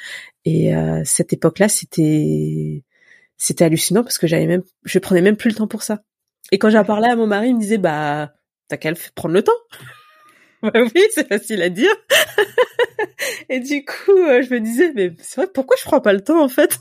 et 0.46 0.76
euh, 0.76 1.02
cette 1.04 1.34
époque-là, 1.34 1.68
c'était 1.68 2.84
c'était 3.38 3.66
hallucinant 3.66 4.04
parce 4.04 4.18
que 4.18 4.28
j'avais 4.28 4.48
même 4.48 4.64
je 4.86 5.00
prenais 5.00 5.22
même 5.22 5.36
plus 5.38 5.50
le 5.50 5.56
temps 5.56 5.68
pour 5.68 5.84
ça. 5.84 6.02
Et 6.52 6.58
quand 6.58 6.70
j'en 6.70 6.86
parlais 6.86 7.10
à 7.10 7.16
mon 7.18 7.28
mari, 7.28 7.50
il 7.50 7.56
me 7.56 7.60
disait 7.60 7.78
bah 7.80 8.32
t'as 8.70 8.78
qu'à 8.78 8.94
prendre 9.14 9.34
le 9.36 9.44
temps. 9.44 9.52
bah 10.64 10.72
oui, 10.76 11.04
c'est 11.14 11.28
facile 11.28 11.62
à 11.62 11.70
dire. 11.70 11.94
et 13.50 13.60
du 13.60 13.84
coup, 13.84 14.18
euh, 14.18 14.42
je 14.42 14.54
me 14.54 14.62
disais 14.62 14.94
mais 14.96 15.12
c'est 15.20 15.42
vrai 15.42 15.52
pourquoi 15.54 15.76
je 15.78 15.84
prends 15.84 16.00
pas 16.00 16.14
le 16.14 16.22
temps 16.22 16.42
en 16.42 16.50
fait? 16.50 16.80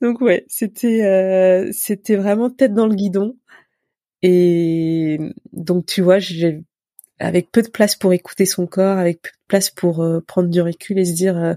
Donc 0.00 0.20
ouais, 0.20 0.44
c'était 0.48 1.04
euh, 1.04 1.70
c'était 1.72 2.16
vraiment 2.16 2.50
tête 2.50 2.74
dans 2.74 2.86
le 2.86 2.94
guidon. 2.94 3.36
Et 4.22 5.18
donc 5.52 5.86
tu 5.86 6.02
vois, 6.02 6.18
j'ai 6.18 6.62
avec 7.18 7.50
peu 7.52 7.62
de 7.62 7.68
place 7.68 7.96
pour 7.96 8.12
écouter 8.12 8.46
son 8.46 8.66
corps, 8.66 8.98
avec 8.98 9.22
peu 9.22 9.28
de 9.28 9.46
place 9.48 9.70
pour 9.70 10.02
euh, 10.02 10.20
prendre 10.20 10.48
du 10.48 10.60
recul 10.60 10.98
et 10.98 11.04
se 11.04 11.12
dire 11.12 11.36
euh, 11.36 11.54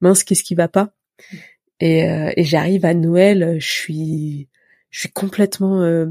mince 0.00 0.24
qu'est-ce 0.24 0.44
qui 0.44 0.54
va 0.54 0.68
pas? 0.68 0.92
Et, 1.80 2.02
et 2.36 2.44
j'arrive 2.44 2.84
à 2.84 2.94
Noël, 2.94 3.56
je 3.58 3.68
suis 3.68 4.48
je 4.90 5.00
suis 5.00 5.10
complètement 5.10 6.06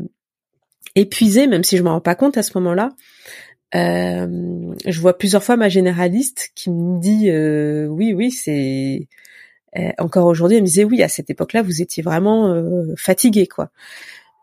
épuisée, 0.95 1.47
même 1.47 1.63
si 1.63 1.77
je 1.77 1.83
m'en 1.83 1.91
rends 1.91 2.01
pas 2.01 2.15
compte 2.15 2.35
à 2.37 2.43
ce 2.43 2.57
moment-là. 2.57 2.89
je 3.73 4.99
vois 4.99 5.17
plusieurs 5.17 5.43
fois 5.43 5.55
ma 5.55 5.69
généraliste 5.69 6.51
qui 6.55 6.71
me 6.71 6.99
dit 6.99 7.31
oui 7.89 8.13
oui 8.13 8.31
c'est 8.31 9.07
euh, 9.07 9.30
encore 9.97 10.27
aujourd'hui, 10.27 10.57
elle 10.57 10.63
me 10.63 10.67
disait 10.67 10.83
oui, 10.83 11.01
à 11.03 11.07
cette 11.07 11.29
époque-là, 11.29 11.61
vous 11.61 11.81
étiez 11.81 12.03
vraiment 12.03 12.53
euh, 12.53 12.93
fatigué, 12.97 13.47
quoi. 13.47 13.69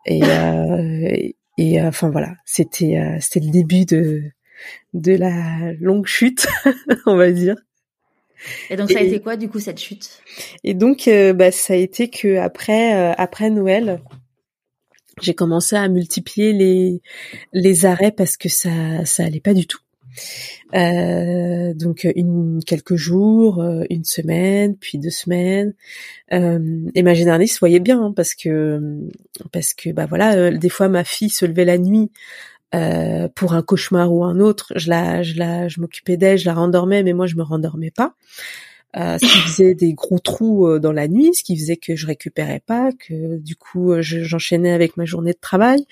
Et, 0.05 0.23
euh, 0.23 1.29
et 1.57 1.81
enfin 1.81 2.09
voilà, 2.09 2.35
c'était 2.45 3.17
c'était 3.19 3.45
le 3.45 3.51
début 3.51 3.85
de 3.85 4.23
de 4.93 5.13
la 5.13 5.73
longue 5.73 6.07
chute, 6.07 6.47
on 7.05 7.15
va 7.15 7.31
dire. 7.31 7.55
Et 8.69 8.77
donc 8.77 8.89
ça 8.89 8.99
a 8.99 9.01
été 9.01 9.19
quoi 9.19 9.35
du 9.35 9.49
coup 9.49 9.59
cette 9.59 9.79
chute? 9.79 10.21
Et 10.63 10.73
donc 10.73 11.09
bah, 11.35 11.51
ça 11.51 11.73
a 11.73 11.75
été 11.75 12.09
que 12.09 12.37
après 12.37 13.13
après 13.17 13.49
Noël, 13.49 14.01
j'ai 15.21 15.33
commencé 15.33 15.75
à 15.75 15.89
multiplier 15.89 16.53
les 16.53 17.01
les 17.51 17.85
arrêts 17.85 18.13
parce 18.13 18.37
que 18.37 18.47
ça 18.47 19.05
ça 19.05 19.25
allait 19.25 19.41
pas 19.41 19.53
du 19.53 19.67
tout. 19.67 19.81
Euh, 20.75 21.73
donc 21.73 22.07
une 22.15 22.59
quelques 22.65 22.95
jours, 22.95 23.61
euh, 23.61 23.83
une 23.89 24.03
semaine, 24.03 24.75
puis 24.77 24.97
deux 24.97 25.09
semaines. 25.09 25.73
Euh, 26.33 26.89
et 26.95 27.03
ma 27.03 27.13
généraliste 27.13 27.59
voyait 27.59 27.79
bien 27.79 28.01
hein, 28.01 28.13
parce 28.15 28.35
que 28.35 29.09
parce 29.51 29.73
que 29.73 29.91
bah 29.91 30.05
voilà, 30.07 30.35
euh, 30.35 30.57
des 30.57 30.69
fois 30.69 30.89
ma 30.89 31.03
fille 31.03 31.29
se 31.29 31.45
levait 31.45 31.65
la 31.65 31.77
nuit 31.77 32.11
euh, 32.75 33.27
pour 33.35 33.53
un 33.53 33.63
cauchemar 33.63 34.13
ou 34.13 34.23
un 34.23 34.39
autre. 34.39 34.73
Je 34.75 34.89
la 34.89 35.23
je 35.23 35.35
la 35.35 35.67
je 35.67 35.81
m'occupais 35.81 36.17
d'elle, 36.17 36.37
je 36.37 36.45
la 36.45 36.53
rendormais, 36.53 37.03
mais 37.03 37.13
moi 37.13 37.27
je 37.27 37.35
me 37.35 37.43
rendormais 37.43 37.91
pas. 37.91 38.13
Euh, 38.97 39.19
ce 39.19 39.25
qui 39.25 39.39
faisait 39.41 39.75
des 39.75 39.93
gros 39.93 40.17
trous 40.17 40.79
dans 40.79 40.91
la 40.91 41.07
nuit, 41.07 41.31
ce 41.35 41.43
qui 41.43 41.55
faisait 41.55 41.77
que 41.77 41.95
je 41.95 42.07
récupérais 42.07 42.61
pas, 42.65 42.89
que 42.91 43.37
du 43.37 43.55
coup 43.55 43.93
j'enchaînais 44.01 44.71
avec 44.71 44.97
ma 44.97 45.05
journée 45.05 45.33
de 45.33 45.39
travail 45.39 45.85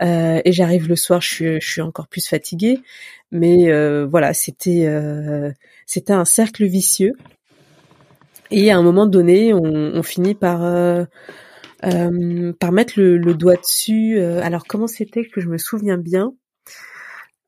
euh, 0.00 0.40
et 0.44 0.52
j'arrive 0.52 0.88
le 0.88 0.96
soir, 0.96 1.20
je 1.20 1.28
suis, 1.28 1.60
je 1.60 1.70
suis 1.70 1.80
encore 1.82 2.08
plus 2.08 2.26
fatiguée. 2.26 2.80
Mais 3.30 3.70
euh, 3.70 4.06
voilà, 4.06 4.32
c'était 4.32 4.86
euh, 4.86 5.52
c'était 5.86 6.12
un 6.12 6.24
cercle 6.24 6.64
vicieux. 6.64 7.14
Et 8.50 8.70
à 8.70 8.78
un 8.78 8.82
moment 8.82 9.06
donné, 9.06 9.52
on, 9.52 9.62
on 9.62 10.02
finit 10.02 10.34
par 10.34 10.64
euh, 10.64 11.04
par 12.58 12.72
mettre 12.72 12.94
le, 12.96 13.18
le, 13.18 13.34
doigt 13.34 13.56
dessus. 13.56 14.20
alors 14.20 14.64
comment 14.66 14.86
c'était 14.86 15.24
que 15.24 15.40
je 15.40 15.48
me 15.48 15.58
souviens 15.58 15.98
bien? 15.98 16.32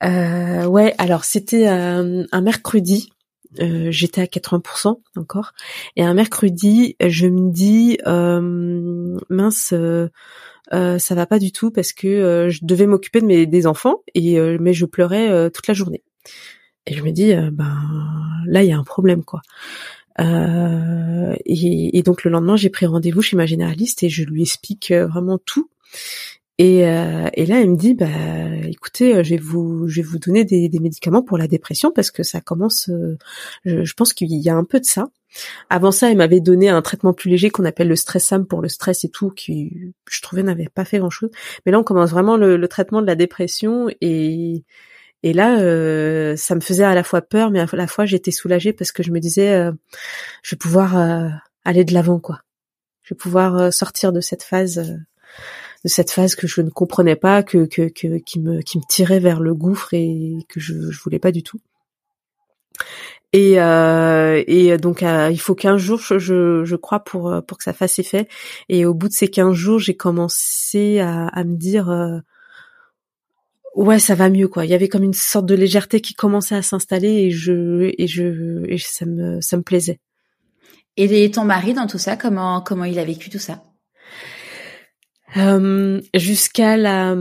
Ouais, 0.02 0.94
alors 0.98 1.24
c'était 1.24 1.66
un 1.66 2.40
mercredi. 2.40 3.10
Euh, 3.58 3.90
j'étais 3.90 4.20
à 4.20 4.26
80% 4.26 5.00
encore 5.16 5.54
et 5.96 6.04
un 6.04 6.14
mercredi 6.14 6.94
je 7.04 7.26
me 7.26 7.50
dis 7.50 7.98
euh, 8.06 9.18
mince 9.28 9.74
euh, 10.72 10.98
ça 10.98 11.14
va 11.14 11.26
pas 11.26 11.38
du 11.38 11.50
tout 11.50 11.70
parce 11.70 11.92
que 11.92 12.06
euh, 12.06 12.50
je 12.50 12.60
devais 12.62 12.86
m'occuper 12.86 13.20
de 13.20 13.26
mes 13.26 13.46
des 13.46 13.66
enfants 13.66 14.02
et 14.14 14.38
euh, 14.38 14.56
mais 14.60 14.72
je 14.72 14.86
pleurais 14.86 15.50
toute 15.50 15.66
la 15.66 15.74
journée. 15.74 16.02
Et 16.86 16.94
je 16.94 17.02
me 17.02 17.10
dis 17.10 17.32
ben 17.52 17.76
là 18.46 18.62
il 18.62 18.68
y 18.68 18.72
a 18.72 18.78
un 18.78 18.84
problème 18.84 19.24
quoi. 19.24 19.42
Et, 20.18 21.98
et, 21.98 22.02
donc 22.02 22.24
le 22.24 22.30
lendemain 22.30 22.56
j'ai 22.56 22.68
pris 22.68 22.84
rendez-vous 22.84 23.22
chez 23.22 23.36
ma 23.36 23.46
généraliste 23.46 24.02
et 24.02 24.10
je 24.10 24.24
lui 24.24 24.42
explique 24.42 24.92
vraiment 24.92 25.38
tout. 25.38 25.70
Et, 26.62 26.81
et, 26.81 27.46
là, 27.46 27.61
elle 27.62 27.70
me 27.70 27.77
dit, 27.77 27.94
bah, 27.94 28.07
écoutez, 28.68 29.25
je 29.25 29.31
vais 29.31 29.38
vous, 29.38 29.88
je 29.88 29.96
vais 29.96 30.07
vous 30.07 30.18
donner 30.18 30.44
des, 30.44 30.68
des 30.68 30.79
médicaments 30.79 31.23
pour 31.23 31.38
la 31.38 31.46
dépression 31.49 31.90
parce 31.90 32.11
que 32.11 32.23
ça 32.23 32.42
commence. 32.42 32.90
je, 33.64 33.85
je, 33.85 33.94
pense 33.94 34.12
qu'il 34.12 34.31
y 34.31 34.51
a 34.51 34.55
un 34.55 34.64
peu 34.64 34.79
de 34.79 34.85
ça. 34.85 35.09
Avant 35.68 35.92
ça, 35.92 36.11
elle 36.11 36.16
m'avait 36.16 36.40
donné 36.40 36.68
un 36.68 36.83
traitement 36.83 37.12
plus 37.12 37.31
léger 37.31 37.51
qu'on 37.51 37.64
appelle 37.64 37.88
le 37.88 37.96
stressam 37.96 38.46
pour 38.46 38.62
le 38.62 38.68
stress 38.68 39.05
et 39.05 39.11
tout, 39.11 39.31
qui 39.31 39.92
je 40.11 40.23
trouvais 40.23 40.42
n'avait 40.42 40.68
pas 40.68 40.85
fait 40.85 40.99
grand 40.99 41.11
chose. 41.11 41.31
Mais 41.64 41.73
là, 41.73 41.79
on 41.79 41.85
commence 41.85 42.11
vraiment 42.11 42.37
le, 42.37 42.68
traitement 42.68 43.01
de 43.03 43.07
la 43.07 43.14
dépression 43.14 43.88
et 44.01 44.64
et 45.23 45.35
là, 45.35 45.61
euh, 45.61 46.35
ça 46.37 46.55
me 46.55 46.61
faisait 46.61 46.85
à 46.85 46.94
la 46.94 47.05
fois 47.05 47.20
peur, 47.20 47.51
mais 47.51 47.61
à 47.61 47.66
la 47.73 47.87
fois 47.87 48.07
j'étais 48.07 48.31
soulagée 48.31 48.73
parce 48.73 48.90
que 48.90 49.03
je 49.03 49.11
me 49.11 49.20
disais, 49.20 49.53
euh, 49.53 49.70
je 50.42 50.55
vais 50.55 50.59
pouvoir 50.59 50.96
euh, 50.96 51.29
aller 51.62 51.85
de 51.85 51.92
l'avant, 51.92 52.18
quoi. 52.20 52.40
Je 53.03 53.12
vais 53.14 53.18
pouvoir 53.18 53.70
sortir 53.73 54.12
de 54.12 54.20
cette 54.20 54.42
phase, 54.42 54.99
de 55.85 55.88
cette 55.88 56.11
phase 56.11 56.35
que 56.35 56.47
je 56.47 56.61
ne 56.61 56.71
comprenais 56.71 57.16
pas, 57.16 57.43
que, 57.43 57.66
que, 57.66 57.88
que 57.88 58.19
qui 58.19 58.40
me 58.40 58.61
qui 58.62 58.79
me 58.79 58.85
tirait 58.88 59.21
vers 59.21 59.40
le 59.40 59.55
gouffre 59.55 59.95
et 59.95 60.38
que 60.49 60.61
je 60.61 60.90
je 60.90 61.01
voulais 61.03 61.19
pas 61.19 61.33
du 61.33 61.43
tout. 61.43 61.61
Et, 63.33 63.61
euh, 63.61 64.43
et 64.49 64.77
donc 64.79 65.03
euh, 65.05 65.29
il 65.31 65.40
faut 65.40 65.55
15 65.55 65.81
jours, 65.81 66.01
je, 66.01 66.64
je 66.64 66.77
crois, 66.77 67.01
pour 67.01 67.43
pour 67.47 67.59
que 67.59 67.64
ça 67.64 67.73
fasse 67.73 67.99
effet. 68.01 68.29
Et 68.69 68.85
au 68.85 68.95
bout 68.95 69.09
de 69.09 69.12
ces 69.12 69.29
15 69.29 69.55
jours, 69.55 69.79
j'ai 69.79 69.97
commencé 69.97 70.99
à, 70.99 71.29
à 71.29 71.45
me 71.45 71.57
dire 71.57 71.90
euh, 71.90 72.19
ouais, 73.77 74.01
ça 74.01 74.16
va 74.16 74.31
mieux 74.31 74.49
quoi. 74.49 74.64
Il 74.64 74.71
y 74.71 74.75
avait 74.75 74.88
comme 74.88 75.05
une 75.05 75.14
sorte 75.14 75.47
de 75.47 75.55
légèreté 75.55 76.01
qui 76.01 76.14
commençait 76.14 76.57
à 76.57 76.62
s'installer 76.62 77.09
et 77.09 77.31
je 77.31 77.93
et 77.99 78.07
je 78.09 78.64
et 78.69 78.79
ça 78.79 79.07
me 79.07 79.40
ça 79.40 79.57
me 79.57 79.62
plaisait. 79.62 80.01
Et 80.97 81.31
ton 81.31 81.45
mari 81.45 81.73
dans 81.73 81.87
tout 81.87 81.99
ça, 81.99 82.16
comment 82.16 82.61
comment 82.61 82.85
il 82.85 82.99
a 82.99 83.05
vécu 83.05 83.31
tout 83.31 83.38
ça? 83.38 83.62
Euh, 85.37 86.01
Jusqu'à 86.14 86.77
la 86.77 87.14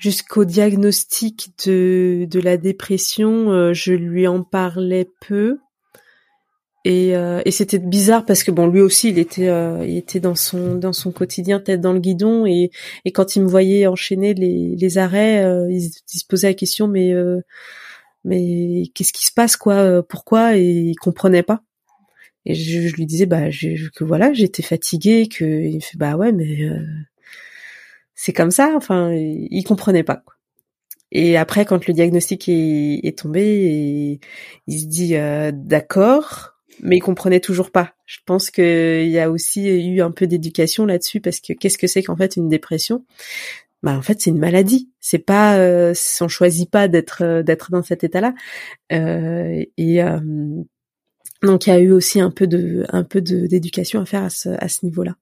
jusqu'au 0.00 0.44
diagnostic 0.44 1.50
de, 1.66 2.26
de 2.28 2.40
la 2.40 2.56
dépression, 2.56 3.52
euh, 3.52 3.72
je 3.72 3.92
lui 3.92 4.26
en 4.26 4.42
parlais 4.42 5.08
peu. 5.20 5.58
Et, 6.86 7.14
euh, 7.14 7.42
et 7.44 7.50
c'était 7.50 7.78
bizarre 7.78 8.24
parce 8.24 8.42
que 8.42 8.50
bon 8.50 8.66
lui 8.66 8.80
aussi 8.80 9.10
il 9.10 9.18
était 9.18 9.50
euh, 9.50 9.84
il 9.86 9.98
était 9.98 10.18
dans 10.18 10.34
son 10.34 10.76
dans 10.76 10.94
son 10.94 11.12
quotidien 11.12 11.60
tête 11.60 11.82
dans 11.82 11.92
le 11.92 12.00
guidon. 12.00 12.46
Et, 12.46 12.70
et 13.04 13.12
quand 13.12 13.36
il 13.36 13.42
me 13.42 13.48
voyait 13.48 13.86
enchaîner 13.86 14.32
les, 14.32 14.74
les 14.76 14.98
arrêts 14.98 15.44
il, 15.68 15.82
se 15.82 16.24
posait 16.26 16.48
la 16.48 16.54
question 16.54 16.88
mais 16.88 17.12
mais 18.24 18.84
qu'est-ce 18.94 19.12
qui 19.12 19.26
se 19.26 19.32
passe 19.32 19.58
quoi 19.58 20.02
pourquoi? 20.02 20.56
Et 20.56 20.64
il 20.64 20.96
comprenait 20.96 21.42
pas 21.42 21.62
et 22.46 22.54
je, 22.54 22.88
je 22.88 22.94
lui 22.96 23.06
disais 23.06 23.26
bah 23.26 23.50
je, 23.50 23.88
que 23.90 24.04
voilà 24.04 24.32
j'étais 24.32 24.62
fatiguée 24.62 25.28
que 25.28 25.44
il 25.44 25.82
fait 25.82 25.98
bah 25.98 26.16
ouais 26.16 26.32
mais 26.32 26.70
c'est 28.20 28.34
comme 28.34 28.50
ça. 28.50 28.72
Enfin, 28.76 29.12
il 29.14 29.64
comprenait 29.64 30.02
pas. 30.02 30.22
Et 31.10 31.38
après, 31.38 31.64
quand 31.64 31.86
le 31.86 31.94
diagnostic 31.94 32.50
est, 32.50 33.00
est 33.02 33.18
tombé, 33.18 34.20
il 34.66 34.80
se 34.80 34.86
dit 34.86 35.16
euh, 35.16 35.52
d'accord, 35.54 36.56
mais 36.82 36.98
il 36.98 37.00
comprenait 37.00 37.40
toujours 37.40 37.70
pas. 37.70 37.94
Je 38.04 38.18
pense 38.26 38.50
qu'il 38.50 39.08
y 39.08 39.18
a 39.18 39.30
aussi 39.30 39.68
eu 39.68 40.02
un 40.02 40.10
peu 40.10 40.26
d'éducation 40.26 40.84
là-dessus 40.84 41.20
parce 41.22 41.40
que 41.40 41.54
qu'est-ce 41.54 41.78
que 41.78 41.86
c'est 41.86 42.02
qu'en 42.02 42.16
fait 42.16 42.36
une 42.36 42.48
dépression? 42.50 43.06
Bah 43.82 43.96
en 43.96 44.02
fait 44.02 44.20
c'est 44.20 44.28
une 44.28 44.38
maladie 44.38 44.90
c'est 45.00 45.18
pas 45.18 45.56
euh, 45.56 45.94
on 46.20 46.28
choisit 46.28 46.70
pas 46.70 46.86
d'être 46.86 47.22
euh, 47.24 47.42
d'être 47.42 47.70
dans 47.70 47.82
cet 47.82 48.04
état 48.04 48.20
là 48.20 48.34
euh, 48.92 49.64
et 49.78 50.02
euh, 50.02 50.20
donc 51.42 51.66
il 51.66 51.70
y 51.70 51.72
a 51.72 51.78
eu 51.78 51.92
aussi 51.92 52.20
un 52.20 52.30
peu 52.30 52.46
de 52.46 52.84
un 52.90 53.04
peu 53.04 53.20
d'éducation 53.20 54.00
à 54.00 54.04
faire 54.04 54.24
à 54.24 54.30
ce, 54.30 54.48
à 54.48 54.68
ce 54.68 54.84
niveau 54.84 55.02
là 55.02 55.14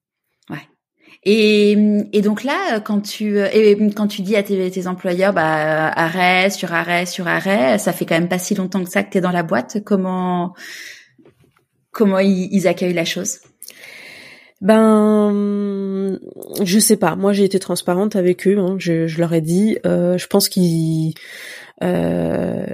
et, 1.25 1.73
et 2.13 2.23
donc 2.23 2.45
là, 2.45 2.81
quand 2.81 3.01
tu 3.01 3.39
et 3.39 3.77
quand 3.95 4.07
tu 4.07 4.23
dis 4.23 4.37
à 4.37 4.43
tes, 4.43 4.71
tes 4.71 4.87
employeurs, 4.87 5.33
bah 5.33 5.89
arrêt 5.89 6.51
sur 6.51 6.73
arrêt 6.73 7.07
sur 7.07 7.27
arrêt, 7.27 7.79
ça 7.79 7.93
fait 7.93 8.07
quand 8.07 8.15
même 8.15 8.29
pas 8.29 8.39
si 8.39 8.55
longtemps 8.55 8.85
que 8.85 8.91
ça 8.91 9.03
que 9.03 9.11
t'es 9.11 9.21
dans 9.21 9.33
la 9.33 9.43
boîte. 9.43 9.79
Comment 9.85 10.55
comment 11.91 12.21
ils, 12.21 12.69
accueillent 12.69 12.95
la 12.95 13.05
chose? 13.05 13.41
Ben, 14.61 16.19
je 16.63 16.79
sais 16.79 16.97
pas. 16.97 17.17
Moi, 17.17 17.33
j'ai 17.33 17.45
été 17.45 17.59
transparente 17.59 18.17
avec 18.17 18.47
eux. 18.47 18.59
Hein. 18.59 18.77
Je, 18.79 19.07
je, 19.07 19.19
leur 19.19 19.33
ai 19.33 19.41
dit. 19.41 19.79
Euh, 19.87 20.19
je 20.19 20.27
pense 20.29 20.49
qu'ils 20.49 21.15
euh, 21.83 22.67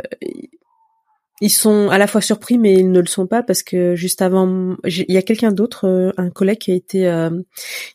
ils 1.44 1.50
sont 1.50 1.90
à 1.90 1.98
la 1.98 2.06
fois 2.06 2.22
surpris, 2.22 2.56
mais 2.56 2.72
ils 2.72 2.90
ne 2.90 3.00
le 3.00 3.06
sont 3.06 3.26
pas 3.26 3.42
parce 3.42 3.62
que 3.62 3.94
juste 3.94 4.22
avant, 4.22 4.76
il 4.86 5.12
y 5.12 5.18
a 5.18 5.22
quelqu'un 5.22 5.52
d'autre, 5.52 5.86
euh, 5.86 6.10
un 6.16 6.30
collègue 6.30 6.56
qui 6.56 6.72
a 6.72 6.74
été 6.74 7.06
euh, 7.06 7.38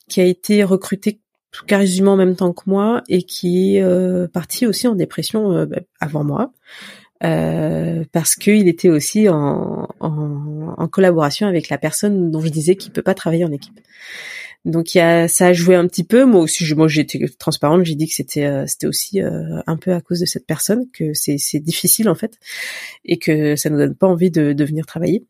qui 0.07 0.21
a 0.21 0.23
été 0.23 0.63
recruté 0.63 1.19
quasiment 1.65 2.11
en 2.11 2.15
même 2.15 2.35
temps 2.35 2.53
que 2.53 2.61
moi 2.67 3.01
et 3.09 3.23
qui 3.23 3.77
est 3.77 3.81
euh, 3.81 4.27
parti 4.27 4.67
aussi 4.67 4.87
en 4.87 4.93
dépression 4.93 5.65
bah, 5.65 5.79
avant 5.99 6.23
moi. 6.23 6.53
parce 7.21 8.35
qu'il 8.35 8.67
était 8.67 8.89
aussi 8.89 9.29
en, 9.29 9.87
en, 9.99 10.75
en, 10.77 10.87
collaboration 10.87 11.47
avec 11.47 11.69
la 11.69 11.79
personne 11.79 12.29
dont 12.29 12.41
je 12.41 12.49
disais 12.49 12.75
qu'il 12.75 12.91
peut 12.91 13.01
pas 13.01 13.15
travailler 13.15 13.45
en 13.45 13.51
équipe. 13.51 13.79
Donc 14.65 14.93
y 14.93 14.99
a, 14.99 15.27
ça 15.27 15.47
a 15.47 15.53
joué 15.53 15.75
un 15.75 15.87
petit 15.87 16.03
peu. 16.03 16.25
Moi 16.25 16.41
aussi, 16.41 16.65
je, 16.65 16.75
moi 16.75 16.87
j'étais 16.87 17.25
transparente. 17.39 17.85
J'ai 17.85 17.95
dit 17.95 18.07
que 18.07 18.13
c'était, 18.13 18.45
euh, 18.45 18.65
c'était 18.67 18.87
aussi 18.87 19.21
euh, 19.21 19.61
un 19.67 19.77
peu 19.77 19.93
à 19.93 20.01
cause 20.01 20.19
de 20.19 20.25
cette 20.25 20.45
personne 20.45 20.85
que 20.93 21.13
c'est, 21.13 21.37
c'est 21.37 21.59
difficile 21.59 22.09
en 22.09 22.15
fait, 22.15 22.37
et 23.05 23.17
que 23.17 23.55
ça 23.55 23.69
nous 23.69 23.77
donne 23.77 23.95
pas 23.95 24.07
envie 24.07 24.31
de, 24.31 24.53
de 24.53 24.65
venir 24.65 24.85
travailler. 24.85 25.25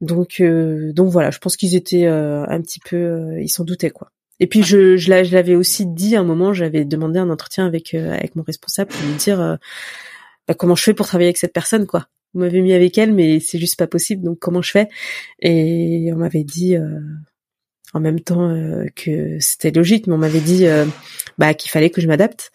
Donc, 0.00 0.40
euh, 0.40 0.92
donc 0.92 1.10
voilà, 1.10 1.30
je 1.30 1.38
pense 1.38 1.56
qu'ils 1.56 1.74
étaient 1.76 2.06
un 2.06 2.60
petit 2.60 2.80
peu, 2.80 3.40
ils 3.40 3.48
s'en 3.48 3.64
doutaient 3.64 3.90
quoi. 3.90 4.10
Et 4.40 4.46
puis 4.46 4.62
je, 4.62 4.98
je 4.98 5.10
l'avais 5.10 5.54
aussi 5.54 5.86
dit 5.86 6.14
à 6.16 6.20
un 6.20 6.24
moment, 6.24 6.52
j'avais 6.52 6.84
demandé 6.84 7.18
un 7.18 7.30
entretien 7.30 7.66
avec 7.66 7.94
avec 7.94 8.36
mon 8.36 8.42
responsable 8.42 8.90
pour 8.90 9.06
lui 9.06 9.14
dire 9.14 9.58
bah, 10.48 10.54
comment 10.54 10.74
je 10.74 10.82
fais 10.82 10.94
pour 10.94 11.06
travailler 11.06 11.28
avec 11.28 11.38
cette 11.38 11.54
personne 11.54 11.86
quoi. 11.86 12.08
Vous 12.34 12.40
m'avez 12.40 12.60
mis 12.60 12.74
avec 12.74 12.98
elle, 12.98 13.14
mais 13.14 13.40
c'est 13.40 13.58
juste 13.58 13.78
pas 13.78 13.86
possible. 13.86 14.22
Donc 14.22 14.38
comment 14.38 14.60
je 14.60 14.72
fais? 14.72 14.88
Et 15.40 16.10
on 16.12 16.16
m'avait 16.16 16.44
dit 16.44 16.76
en 17.96 18.00
même 18.00 18.20
temps 18.20 18.50
euh, 18.50 18.84
que 18.94 19.38
c'était 19.40 19.70
logique, 19.70 20.06
mais 20.06 20.14
on 20.14 20.18
m'avait 20.18 20.40
dit 20.40 20.66
euh, 20.66 20.84
bah, 21.38 21.54
qu'il 21.54 21.70
fallait 21.70 21.88
que 21.88 22.02
je 22.02 22.06
m'adapte 22.06 22.52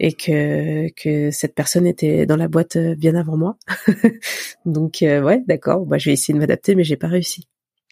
et 0.00 0.12
que 0.12 0.88
que 0.94 1.30
cette 1.30 1.54
personne 1.54 1.86
était 1.86 2.26
dans 2.26 2.36
la 2.36 2.48
boîte 2.48 2.74
euh, 2.76 2.96
bien 2.96 3.14
avant 3.14 3.36
moi. 3.36 3.56
Donc 4.66 4.98
ouais, 5.02 5.42
d'accord, 5.46 5.86
bah 5.86 5.98
je 5.98 6.10
vais 6.10 6.14
essayer 6.14 6.34
de 6.34 6.40
m'adapter, 6.40 6.74
mais 6.74 6.82
j'ai 6.82 6.96
pas 6.96 7.06
réussi. 7.06 7.46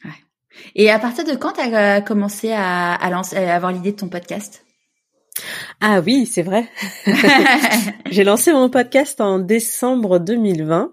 Ouais. 0.04 0.10
Et 0.74 0.90
à 0.90 0.98
partir 0.98 1.24
de 1.24 1.36
quand 1.36 1.52
tu 1.52 1.60
as 1.60 2.00
commencé 2.00 2.50
à, 2.50 2.94
à, 2.94 3.10
lancer, 3.10 3.36
à 3.36 3.54
avoir 3.54 3.70
l'idée 3.70 3.92
de 3.92 3.96
ton 3.96 4.08
podcast? 4.08 4.64
Ah 5.80 6.00
oui, 6.04 6.26
c'est 6.26 6.42
vrai. 6.42 6.68
j'ai 8.10 8.24
lancé 8.24 8.52
mon 8.52 8.68
podcast 8.68 9.20
en 9.20 9.38
décembre 9.38 10.18
2020 10.18 10.92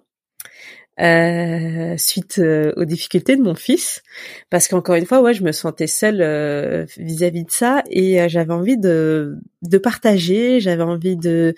euh, 1.00 1.96
suite 1.98 2.40
euh, 2.40 2.74
aux 2.76 2.86
difficultés 2.86 3.36
de 3.36 3.44
mon 3.44 3.54
fils, 3.56 4.02
parce 4.50 4.68
qu'encore 4.68 4.96
une 4.96 5.06
fois, 5.06 5.22
ouais, 5.22 5.34
je 5.34 5.44
me 5.44 5.52
sentais 5.52 5.88
seule 5.88 6.22
euh, 6.22 6.86
vis-à-vis 6.98 7.44
de 7.44 7.52
ça 7.52 7.84
et 7.90 8.28
j'avais 8.30 8.54
envie 8.54 8.78
de 8.78 9.38
de 9.62 9.78
partager, 9.78 10.60
j'avais 10.60 10.84
envie 10.84 11.18
de 11.18 11.56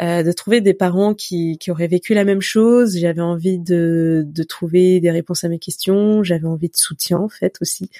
de 0.00 0.32
trouver 0.32 0.60
des 0.60 0.74
parents 0.74 1.14
qui, 1.14 1.56
qui 1.58 1.70
auraient 1.70 1.86
vécu 1.86 2.14
la 2.14 2.24
même 2.24 2.40
chose. 2.40 2.98
J'avais 2.98 3.20
envie 3.20 3.60
de, 3.60 4.24
de 4.26 4.42
trouver 4.42 4.98
des 4.98 5.12
réponses 5.12 5.44
à 5.44 5.48
mes 5.48 5.60
questions. 5.60 6.24
J'avais 6.24 6.48
envie 6.48 6.68
de 6.68 6.76
soutien 6.76 7.18
en 7.18 7.28
fait 7.28 7.58
aussi. 7.60 7.90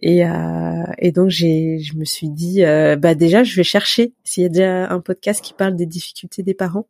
Et, 0.00 0.24
euh, 0.24 0.84
et 0.98 1.10
donc 1.10 1.30
j'ai, 1.30 1.80
je 1.80 1.96
me 1.96 2.04
suis 2.04 2.28
dit, 2.28 2.62
bah 2.62 3.16
déjà 3.16 3.42
je 3.42 3.56
vais 3.56 3.64
chercher 3.64 4.12
s'il 4.22 4.44
y 4.44 4.46
a 4.46 4.50
déjà 4.50 4.88
un 4.88 5.00
podcast 5.00 5.42
qui 5.42 5.52
parle 5.52 5.74
des 5.74 5.86
difficultés 5.86 6.44
des 6.44 6.54
parents 6.54 6.86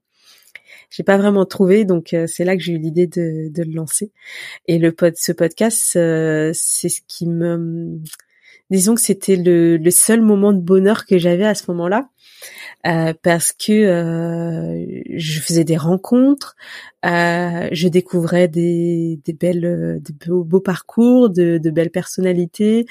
j'ai 0.93 1.03
pas 1.03 1.17
vraiment 1.17 1.47
trouvé, 1.47 1.85
donc 1.85 2.13
euh, 2.13 2.27
c'est 2.27 2.45
là 2.45 2.57
que 2.57 2.63
j'ai 2.63 2.75
eu 2.75 2.79
l'idée 2.79 3.07
de, 3.07 3.49
de, 3.51 3.63
le 3.63 3.73
lancer. 3.73 4.13
Et 4.67 4.79
le 4.79 4.93
pod, 4.93 5.15
ce 5.17 5.33
podcast, 5.33 5.97
euh, 5.97 6.51
c'est 6.55 6.91
ce 6.91 7.01
qui 7.09 7.27
me, 7.27 7.99
disons 8.71 8.95
que 8.95 9.01
c'était 9.01 9.37
le, 9.37 9.79
le, 9.79 9.91
seul 9.91 10.21
moment 10.21 10.53
de 10.53 10.61
bonheur 10.61 11.07
que 11.07 11.19
j'avais 11.19 11.47
à 11.47 11.55
ce 11.55 11.65
moment-là. 11.71 12.11
Euh, 12.85 13.15
parce 13.23 13.53
que 13.53 13.73
euh, 13.73 15.03
je 15.15 15.41
faisais 15.41 15.63
des 15.63 15.77
rencontres, 15.77 16.57
euh, 17.07 17.69
je 17.71 17.87
découvrais 17.87 18.49
des, 18.49 19.21
des 19.25 19.33
belles, 19.33 20.01
des 20.03 20.13
beaux, 20.27 20.61
parcours, 20.61 21.31
de, 21.31 21.59
de, 21.59 21.71
belles 21.71 21.91
personnalités, 21.91 22.87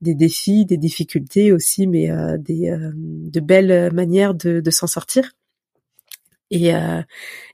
des 0.00 0.14
défis, 0.14 0.64
des 0.64 0.78
difficultés 0.78 1.52
aussi, 1.52 1.86
mais 1.86 2.08
des, 2.38 2.74
de 2.96 3.40
belles 3.40 3.92
manières 3.92 4.34
de, 4.34 4.60
de 4.60 4.70
s'en 4.70 4.86
sortir. 4.86 5.32
Et, 6.54 6.74
euh, 6.74 7.02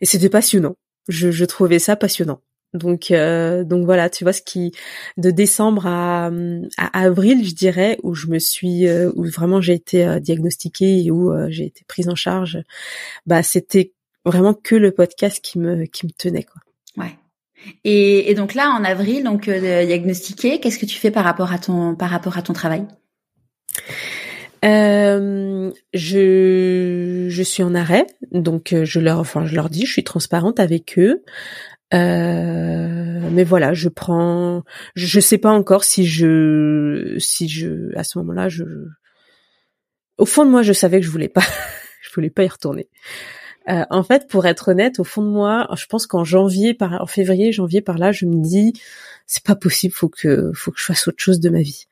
et 0.00 0.06
c'était 0.06 0.28
passionnant. 0.28 0.76
Je, 1.08 1.30
je, 1.30 1.44
trouvais 1.46 1.78
ça 1.78 1.96
passionnant. 1.96 2.40
Donc, 2.74 3.10
euh, 3.10 3.64
donc 3.64 3.84
voilà, 3.84 4.10
tu 4.10 4.22
vois 4.22 4.32
ce 4.32 4.42
qui 4.42 4.72
de 5.16 5.30
décembre 5.30 5.86
à, 5.86 6.30
à 6.76 7.00
avril, 7.00 7.44
je 7.44 7.54
dirais, 7.54 7.98
où 8.02 8.14
je 8.14 8.28
me 8.28 8.38
suis, 8.38 8.86
euh, 8.86 9.10
où 9.16 9.24
vraiment 9.24 9.60
j'ai 9.60 9.72
été 9.72 10.06
euh, 10.06 10.20
diagnostiquée 10.20 11.02
et 11.04 11.10
où 11.10 11.32
euh, 11.32 11.46
j'ai 11.48 11.64
été 11.64 11.82
prise 11.88 12.08
en 12.08 12.14
charge. 12.14 12.58
Bah, 13.26 13.42
c'était 13.42 13.92
vraiment 14.24 14.54
que 14.54 14.76
le 14.76 14.92
podcast 14.92 15.40
qui 15.42 15.58
me 15.58 15.86
qui 15.86 16.06
me 16.06 16.12
tenait 16.12 16.44
quoi. 16.44 16.60
Ouais. 16.96 17.16
Et, 17.84 18.30
et 18.30 18.34
donc 18.34 18.54
là, 18.54 18.70
en 18.70 18.84
avril, 18.84 19.24
donc 19.24 19.48
diagnostiqué, 19.48 20.60
qu'est-ce 20.60 20.78
que 20.78 20.86
tu 20.86 20.98
fais 20.98 21.10
par 21.10 21.24
rapport 21.24 21.52
à 21.52 21.58
ton 21.58 21.96
par 21.96 22.10
rapport 22.10 22.38
à 22.38 22.42
ton 22.42 22.52
travail? 22.52 22.86
Euh, 24.64 25.70
je 25.94 27.26
je 27.28 27.42
suis 27.42 27.62
en 27.62 27.74
arrêt, 27.74 28.06
donc 28.32 28.72
euh, 28.72 28.84
je 28.84 29.00
leur 29.00 29.18
enfin 29.18 29.46
je 29.46 29.54
leur 29.54 29.70
dis, 29.70 29.86
je 29.86 29.92
suis 29.92 30.04
transparente 30.04 30.60
avec 30.60 30.98
eux. 30.98 31.22
Euh, 31.92 33.20
mais 33.32 33.42
voilà, 33.42 33.72
je 33.72 33.88
prends, 33.88 34.62
je, 34.94 35.18
sais 35.18 35.38
pas 35.38 35.50
encore 35.50 35.82
si 35.82 36.06
je 36.06 37.16
si 37.18 37.48
je 37.48 37.96
à 37.96 38.04
ce 38.04 38.18
moment-là 38.18 38.48
je 38.48 38.64
au 40.18 40.24
fond 40.24 40.44
de 40.44 40.50
moi 40.50 40.62
je 40.62 40.72
savais 40.72 41.00
que 41.00 41.06
je 41.06 41.10
voulais 41.10 41.28
pas 41.28 41.42
je 42.02 42.10
voulais 42.14 42.30
pas 42.30 42.44
y 42.44 42.48
retourner. 42.48 42.88
Euh, 43.68 43.84
en 43.90 44.02
fait, 44.02 44.26
pour 44.28 44.46
être 44.46 44.68
honnête, 44.68 44.98
au 45.00 45.04
fond 45.04 45.22
de 45.22 45.28
moi, 45.28 45.68
je 45.76 45.84
pense 45.86 46.06
qu'en 46.06 46.24
janvier, 46.24 46.74
par 46.74 47.02
en 47.02 47.06
février, 47.06 47.52
janvier 47.52 47.82
par 47.82 47.98
là, 47.98 48.10
je 48.10 48.24
me 48.26 48.42
dis 48.42 48.72
c'est 49.26 49.44
pas 49.44 49.54
possible, 49.54 49.94
faut 49.94 50.08
que 50.08 50.50
faut 50.54 50.70
que 50.72 50.80
je 50.80 50.84
fasse 50.84 51.08
autre 51.08 51.20
chose 51.20 51.40
de 51.40 51.50
ma 51.50 51.60
vie. 51.60 51.86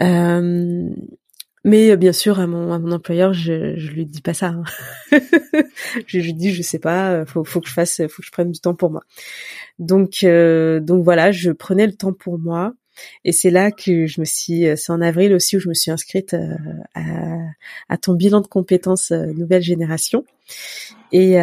Euh, 0.00 0.88
mais 1.64 1.90
euh, 1.90 1.96
bien 1.96 2.12
sûr, 2.12 2.40
à 2.40 2.46
mon, 2.46 2.72
à 2.72 2.78
mon 2.78 2.92
employeur, 2.92 3.32
je, 3.32 3.76
je 3.76 3.90
lui 3.92 4.06
dis 4.06 4.20
pas 4.20 4.34
ça. 4.34 4.48
Hein. 4.48 4.64
je 6.06 6.18
lui 6.18 6.34
dis, 6.34 6.52
je 6.52 6.62
sais 6.62 6.78
pas, 6.78 7.12
euh, 7.12 7.26
faut, 7.26 7.44
faut 7.44 7.60
que 7.60 7.68
je 7.68 7.72
fasse, 7.72 8.02
faut 8.08 8.22
que 8.22 8.26
je 8.26 8.32
prenne 8.32 8.50
du 8.50 8.60
temps 8.60 8.74
pour 8.74 8.90
moi. 8.90 9.02
Donc, 9.78 10.24
euh, 10.24 10.80
donc 10.80 11.04
voilà, 11.04 11.32
je 11.32 11.50
prenais 11.50 11.86
le 11.86 11.94
temps 11.94 12.12
pour 12.12 12.38
moi. 12.38 12.74
Et 13.24 13.32
c'est 13.32 13.50
là 13.50 13.70
que 13.70 14.06
je 14.06 14.20
me 14.20 14.24
suis, 14.26 14.66
c'est 14.76 14.92
en 14.92 15.00
avril 15.00 15.32
aussi 15.32 15.56
où 15.56 15.60
je 15.60 15.68
me 15.68 15.74
suis 15.74 15.90
inscrite 15.90 16.36
à, 16.94 17.38
à 17.88 17.96
ton 17.96 18.12
bilan 18.12 18.42
de 18.42 18.46
compétences 18.46 19.12
nouvelle 19.12 19.62
génération. 19.62 20.24
Et, 21.10 21.38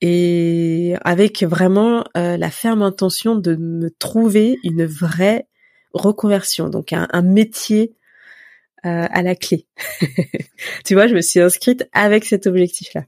et 0.00 0.94
avec 1.02 1.42
vraiment 1.42 2.02
la 2.14 2.50
ferme 2.50 2.80
intention 2.80 3.36
de 3.36 3.56
me 3.56 3.90
trouver 3.90 4.56
une 4.64 4.86
vraie 4.86 5.46
reconversion, 5.92 6.68
donc 6.68 6.92
un, 6.92 7.22
métier 7.22 7.92
euh, 7.92 7.96
à 8.86 9.22
la 9.22 9.34
clé. 9.34 9.66
tu 10.84 10.94
vois, 10.94 11.06
je 11.06 11.14
me 11.14 11.20
suis 11.20 11.40
inscrite 11.40 11.88
avec 11.92 12.24
cet 12.24 12.46
objectif-là. 12.46 13.02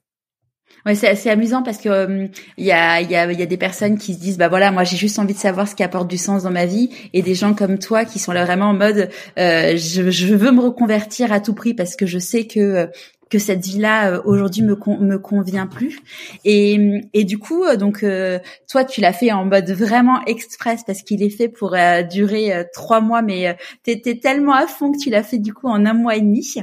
Ouais, 0.86 0.94
c'est 0.94 1.08
assez 1.08 1.28
amusant 1.28 1.62
parce 1.62 1.78
que 1.78 1.88
il 1.88 1.90
euh, 1.90 2.26
y, 2.56 2.70
a, 2.70 3.00
y, 3.00 3.14
a, 3.16 3.30
y 3.32 3.42
a 3.42 3.46
des 3.46 3.56
personnes 3.56 3.98
qui 3.98 4.14
se 4.14 4.20
disent 4.20 4.38
bah 4.38 4.48
voilà 4.48 4.70
moi 4.70 4.84
j'ai 4.84 4.96
juste 4.96 5.18
envie 5.18 5.34
de 5.34 5.38
savoir 5.38 5.66
ce 5.66 5.74
qui 5.74 5.82
apporte 5.82 6.08
du 6.08 6.16
sens 6.16 6.44
dans 6.44 6.50
ma 6.50 6.66
vie 6.66 6.90
et 7.12 7.20
des 7.20 7.34
gens 7.34 7.52
comme 7.52 7.78
toi 7.78 8.04
qui 8.04 8.18
sont 8.18 8.32
là 8.32 8.44
vraiment 8.44 8.66
en 8.66 8.74
mode 8.74 9.10
euh, 9.38 9.76
je, 9.76 10.10
je, 10.10 10.34
veux 10.34 10.52
me 10.52 10.60
reconvertir 10.60 11.32
à 11.32 11.40
tout 11.40 11.52
prix 11.52 11.74
parce 11.74 11.96
que 11.96 12.06
je 12.06 12.18
sais 12.18 12.46
que 12.46 12.88
que 13.30 13.38
cette 13.38 13.64
vie-là 13.64 14.12
euh, 14.12 14.22
aujourd'hui 14.24 14.62
me 14.62 14.76
me 15.00 15.18
convient 15.18 15.66
plus. 15.66 16.00
Et, 16.44 17.00
et 17.12 17.24
du 17.24 17.38
coup, 17.38 17.64
euh, 17.64 17.76
donc 17.76 18.02
euh, 18.02 18.38
toi, 18.68 18.84
tu 18.84 19.00
l'as 19.00 19.12
fait 19.12 19.32
en 19.32 19.44
mode 19.44 19.70
vraiment 19.70 20.24
express 20.24 20.82
parce 20.84 21.02
qu'il 21.02 21.22
est 21.22 21.30
fait 21.30 21.48
pour 21.48 21.76
durer 22.10 22.64
trois 22.72 23.00
mois, 23.00 23.22
mais 23.22 23.56
t'étais 23.82 24.18
tellement 24.18 24.54
à 24.54 24.66
fond 24.66 24.92
que 24.92 24.98
tu 24.98 25.10
l'as 25.10 25.22
fait 25.22 25.38
du 25.38 25.52
coup 25.52 25.68
en 25.68 25.84
un 25.86 25.94
mois 25.94 26.16
et 26.16 26.20
demi. 26.20 26.56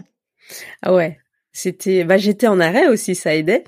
Ah 0.81 0.93
ouais, 0.93 1.19
c'était, 1.51 2.03
bah 2.03 2.17
j'étais 2.17 2.47
en 2.47 2.59
arrêt 2.59 2.87
aussi, 2.87 3.15
ça 3.15 3.35
aidait. 3.35 3.63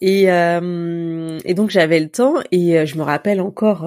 Et 0.00 0.24
et 0.24 1.54
donc 1.54 1.70
j'avais 1.70 2.00
le 2.00 2.08
temps 2.08 2.34
et 2.52 2.86
je 2.86 2.96
me 2.98 3.02
rappelle 3.02 3.40
encore 3.40 3.84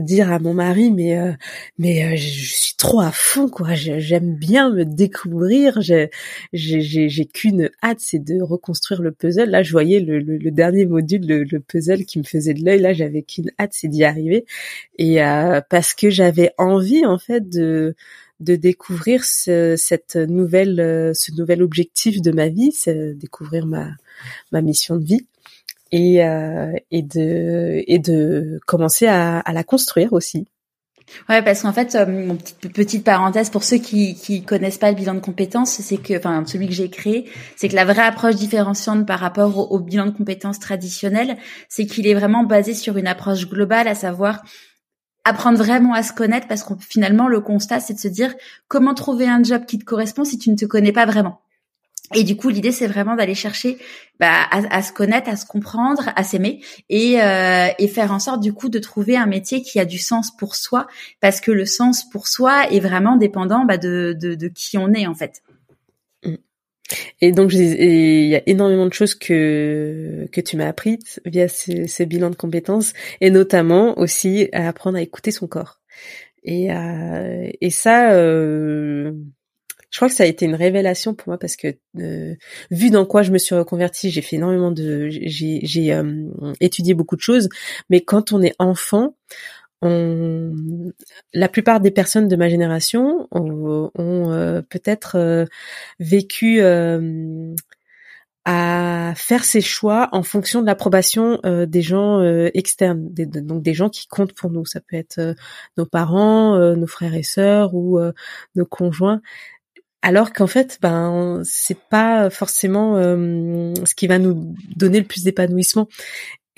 dire 0.00 0.32
à 0.32 0.38
mon 0.38 0.54
mari 0.54 0.90
mais 0.90 1.16
euh, 1.18 1.32
mais 1.78 2.04
euh, 2.04 2.16
je 2.16 2.54
suis 2.54 2.74
trop 2.76 3.00
à 3.00 3.10
fond 3.12 3.48
quoi. 3.48 3.74
J'aime 3.74 4.34
bien 4.34 4.70
me 4.70 4.84
découvrir. 4.84 5.80
J'ai 5.80 6.10
j'ai 6.52 7.26
qu'une 7.26 7.70
hâte 7.82 8.00
c'est 8.00 8.18
de 8.18 8.40
reconstruire 8.42 9.02
le 9.02 9.12
puzzle. 9.12 9.50
Là 9.50 9.62
je 9.62 9.72
voyais 9.72 10.00
le, 10.00 10.18
le, 10.18 10.50
dernier 10.50 10.86
module 10.86 11.26
le, 11.26 11.60
puzzle 11.60 12.04
qui 12.04 12.18
me 12.18 12.24
faisait 12.24 12.54
de 12.54 12.64
l'œil. 12.64 12.80
Là 12.80 12.92
j'avais 12.92 13.22
qu'une 13.22 13.50
hâte 13.58 13.72
c'est 13.72 13.88
d'y 13.88 14.04
arriver. 14.04 14.46
Et 14.98 15.22
euh, 15.22 15.60
parce 15.68 15.94
que 15.94 16.10
j'avais 16.10 16.52
envie 16.58 17.04
en 17.06 17.18
fait 17.18 17.48
de 17.48 17.94
de 18.40 18.54
découvrir 18.54 19.24
ce, 19.24 19.76
cette 19.76 20.16
nouvelle 20.16 21.12
ce 21.14 21.32
nouvel 21.32 21.62
objectif 21.62 22.20
de 22.20 22.32
ma 22.32 22.48
vie 22.48 22.72
c'est 22.72 23.14
découvrir 23.14 23.66
ma 23.66 23.90
ma 24.52 24.60
mission 24.60 24.96
de 24.96 25.04
vie 25.04 25.26
et, 25.92 26.24
euh, 26.24 26.72
et 26.90 27.02
de 27.02 27.82
et 27.86 27.98
de 27.98 28.60
commencer 28.66 29.06
à, 29.06 29.40
à 29.40 29.52
la 29.52 29.64
construire 29.64 30.12
aussi. 30.12 30.46
Ouais, 31.28 31.40
parce 31.42 31.62
qu'en 31.62 31.72
fait, 31.72 31.94
euh, 31.94 32.34
petite, 32.74 33.04
parenthèse 33.04 33.50
pour 33.50 33.62
ceux 33.62 33.76
qui 33.76 34.16
qui 34.16 34.42
connaissent 34.42 34.78
pas 34.78 34.90
le 34.90 34.96
bilan 34.96 35.14
de 35.14 35.20
compétences, 35.20 35.70
c'est 35.70 35.98
que, 35.98 36.18
enfin, 36.18 36.44
celui 36.46 36.66
que 36.66 36.74
j'ai 36.74 36.90
créé, 36.90 37.30
c'est 37.54 37.68
que 37.68 37.76
la 37.76 37.84
vraie 37.84 38.02
approche 38.02 38.34
différenciante 38.34 39.06
par 39.06 39.20
rapport 39.20 39.70
au, 39.72 39.78
bilan 39.78 40.06
de 40.06 40.10
compétences 40.10 40.58
traditionnel, 40.58 41.36
c'est 41.68 41.86
qu'il 41.86 42.08
est 42.08 42.14
vraiment 42.14 42.42
basé 42.42 42.74
sur 42.74 42.96
une 42.96 43.06
approche 43.06 43.48
globale, 43.48 43.86
à 43.86 43.94
savoir 43.94 44.42
apprendre 45.24 45.58
vraiment 45.58 45.94
à 45.94 46.02
se 46.02 46.12
connaître, 46.12 46.48
parce 46.48 46.64
que 46.64 46.74
finalement, 46.80 47.28
le 47.28 47.40
constat, 47.40 47.80
c'est 47.80 47.94
de 47.94 48.00
se 48.00 48.08
dire 48.08 48.34
comment 48.68 48.94
trouver 48.94 49.28
un 49.28 49.42
job 49.42 49.64
qui 49.64 49.78
te 49.78 49.84
correspond 49.84 50.24
si 50.24 50.38
tu 50.38 50.50
ne 50.50 50.56
te 50.56 50.64
connais 50.64 50.92
pas 50.92 51.06
vraiment? 51.06 51.40
Et 52.14 52.22
du 52.22 52.36
coup, 52.36 52.48
l'idée, 52.48 52.72
c'est 52.72 52.86
vraiment 52.86 53.16
d'aller 53.16 53.34
chercher 53.34 53.78
bah, 54.20 54.46
à, 54.50 54.82
se 54.82 54.92
connaître, 54.92 55.28
à 55.28 55.36
se 55.36 55.44
comprendre, 55.44 56.10
à 56.14 56.22
s'aimer 56.22 56.60
et, 56.88 57.20
euh, 57.20 57.68
et 57.78 57.88
faire 57.88 58.12
en 58.12 58.18
sorte 58.18 58.40
du 58.40 58.52
coup 58.52 58.68
de 58.68 58.78
trouver 58.78 59.16
un 59.16 59.26
métier 59.26 59.62
qui 59.62 59.80
a 59.80 59.84
du 59.84 59.98
sens 59.98 60.34
pour 60.36 60.54
soi, 60.54 60.86
parce 61.20 61.40
que 61.40 61.50
le 61.50 61.66
sens 61.66 62.08
pour 62.08 62.28
soi 62.28 62.70
est 62.70 62.80
vraiment 62.80 63.16
dépendant 63.16 63.64
bah, 63.64 63.76
de, 63.76 64.16
de, 64.18 64.34
de 64.34 64.48
qui 64.48 64.78
on 64.78 64.92
est 64.92 65.06
en 65.06 65.14
fait. 65.14 65.42
Mm. 66.24 66.34
Et 67.20 67.32
donc, 67.32 67.52
il 67.52 68.28
y 68.28 68.36
a 68.36 68.42
énormément 68.46 68.86
de 68.86 68.92
choses 68.92 69.16
que 69.16 70.28
que 70.30 70.40
tu 70.40 70.56
m'as 70.56 70.68
apprises 70.68 71.20
via 71.24 71.48
ces, 71.48 71.88
ces, 71.88 72.06
bilans 72.06 72.30
de 72.30 72.36
compétences, 72.36 72.92
et 73.20 73.30
notamment 73.30 73.98
aussi 73.98 74.48
à 74.52 74.68
apprendre 74.68 74.96
à 74.96 75.02
écouter 75.02 75.32
son 75.32 75.48
corps. 75.48 75.80
Et, 76.44 76.72
euh, 76.72 77.50
et 77.60 77.70
ça, 77.70 78.12
euh, 78.12 79.12
je 79.90 79.98
crois 79.98 80.08
que 80.08 80.14
ça 80.14 80.24
a 80.24 80.26
été 80.26 80.44
une 80.44 80.54
révélation 80.54 81.14
pour 81.14 81.28
moi 81.28 81.38
parce 81.38 81.56
que 81.56 81.68
euh, 81.98 82.34
vu 82.70 82.90
dans 82.90 83.06
quoi 83.06 83.22
je 83.22 83.32
me 83.32 83.38
suis 83.38 83.54
reconvertie, 83.54 84.10
j'ai 84.10 84.22
fait 84.22 84.36
énormément 84.36 84.70
de, 84.70 85.08
j'ai, 85.08 85.60
j'ai 85.62 85.92
euh, 85.92 86.26
étudié 86.60 86.94
beaucoup 86.94 87.16
de 87.16 87.20
choses, 87.20 87.48
mais 87.90 88.00
quand 88.00 88.32
on 88.32 88.42
est 88.42 88.54
enfant, 88.58 89.16
on, 89.82 90.52
la 91.34 91.48
plupart 91.48 91.80
des 91.80 91.90
personnes 91.90 92.28
de 92.28 92.36
ma 92.36 92.48
génération 92.48 93.28
ont, 93.30 93.90
euh, 93.98 94.62
peut-être 94.62 95.46
vécu 96.00 96.60
à 98.48 99.12
faire 99.16 99.44
ses 99.44 99.60
choix 99.60 100.08
en 100.12 100.22
fonction 100.22 100.60
de 100.62 100.66
l'approbation 100.66 101.40
des 101.44 101.82
gens 101.82 102.22
externes, 102.54 103.12
donc 103.12 103.62
des 103.62 103.74
gens 103.74 103.90
qui 103.90 104.06
comptent 104.08 104.34
pour 104.34 104.50
nous. 104.50 104.64
Ça 104.64 104.80
peut 104.80 104.96
être 104.96 105.34
nos 105.76 105.86
parents, 105.86 106.56
nos 106.74 106.86
frères 106.86 107.14
et 107.14 107.24
sœurs 107.24 107.74
ou 107.74 107.98
nos 108.54 108.66
conjoints 108.66 109.20
alors 110.06 110.32
qu'en 110.32 110.46
fait 110.46 110.78
ben 110.80 111.42
c'est 111.42 111.80
pas 111.80 112.30
forcément 112.30 112.96
euh, 112.96 113.74
ce 113.84 113.92
qui 113.96 114.06
va 114.06 114.20
nous 114.20 114.54
donner 114.76 115.00
le 115.00 115.04
plus 115.04 115.24
d'épanouissement. 115.24 115.88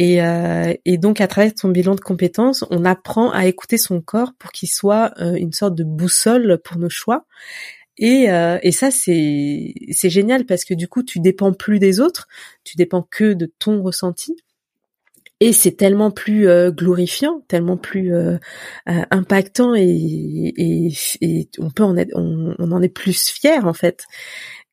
Et, 0.01 0.23
euh, 0.23 0.75
et, 0.85 0.97
donc 0.99 1.21
à 1.21 1.27
travers 1.27 1.53
son 1.57 1.71
bilan 1.71 1.95
de 1.95 2.01
compétences 2.01 2.65
on 2.71 2.85
apprend 2.85 3.31
à 3.31 3.47
écouter 3.47 3.79
son 3.79 4.03
corps 4.03 4.35
pour 4.39 4.53
qu'il 4.53 4.69
soit 4.69 5.13
euh, 5.19 5.33
une 5.35 5.55
sorte 5.55 5.75
de 5.75 5.83
boussole 5.83 6.61
pour 6.63 6.77
nos 6.77 6.91
choix. 6.91 7.25
Et, 7.97 8.29
et 8.63 8.71
ça 8.71 8.91
c'est 8.93 9.73
génial 10.05 10.45
parce 10.45 10.65
que 10.65 10.75
du 10.75 10.87
coup 10.87 11.03
tu 11.03 11.19
dépends 11.19 11.53
plus 11.53 11.81
des 11.81 11.99
autres 11.99 12.29
tu 12.63 12.77
dépends 12.77 13.03
que 13.03 13.33
de 13.33 13.53
ton 13.59 13.83
ressenti 13.83 14.37
et 15.41 15.53
c'est 15.53 15.73
tellement 15.73 16.11
plus 16.11 16.49
euh, 16.49 16.71
glorifiant, 16.71 17.43
tellement 17.49 17.77
plus 17.77 18.15
euh, 18.15 18.39
euh, 18.89 19.03
impactant 19.11 19.75
et, 19.77 19.83
et, 19.85 20.93
et, 21.21 21.49
on 21.59 21.71
peut 21.71 21.85
en 21.85 21.97
être, 21.97 22.11
on, 22.15 22.55
on, 22.59 22.73
en 22.73 22.83
est 22.83 22.89
plus 22.89 23.29
fier 23.29 23.67
en 23.67 23.73
fait. 23.73 24.05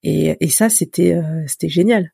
Et, 0.03 0.38
et 0.39 0.49
ça 0.49 0.70
c'était 0.70 1.20
c'était 1.47 1.70
génial. 1.70 2.11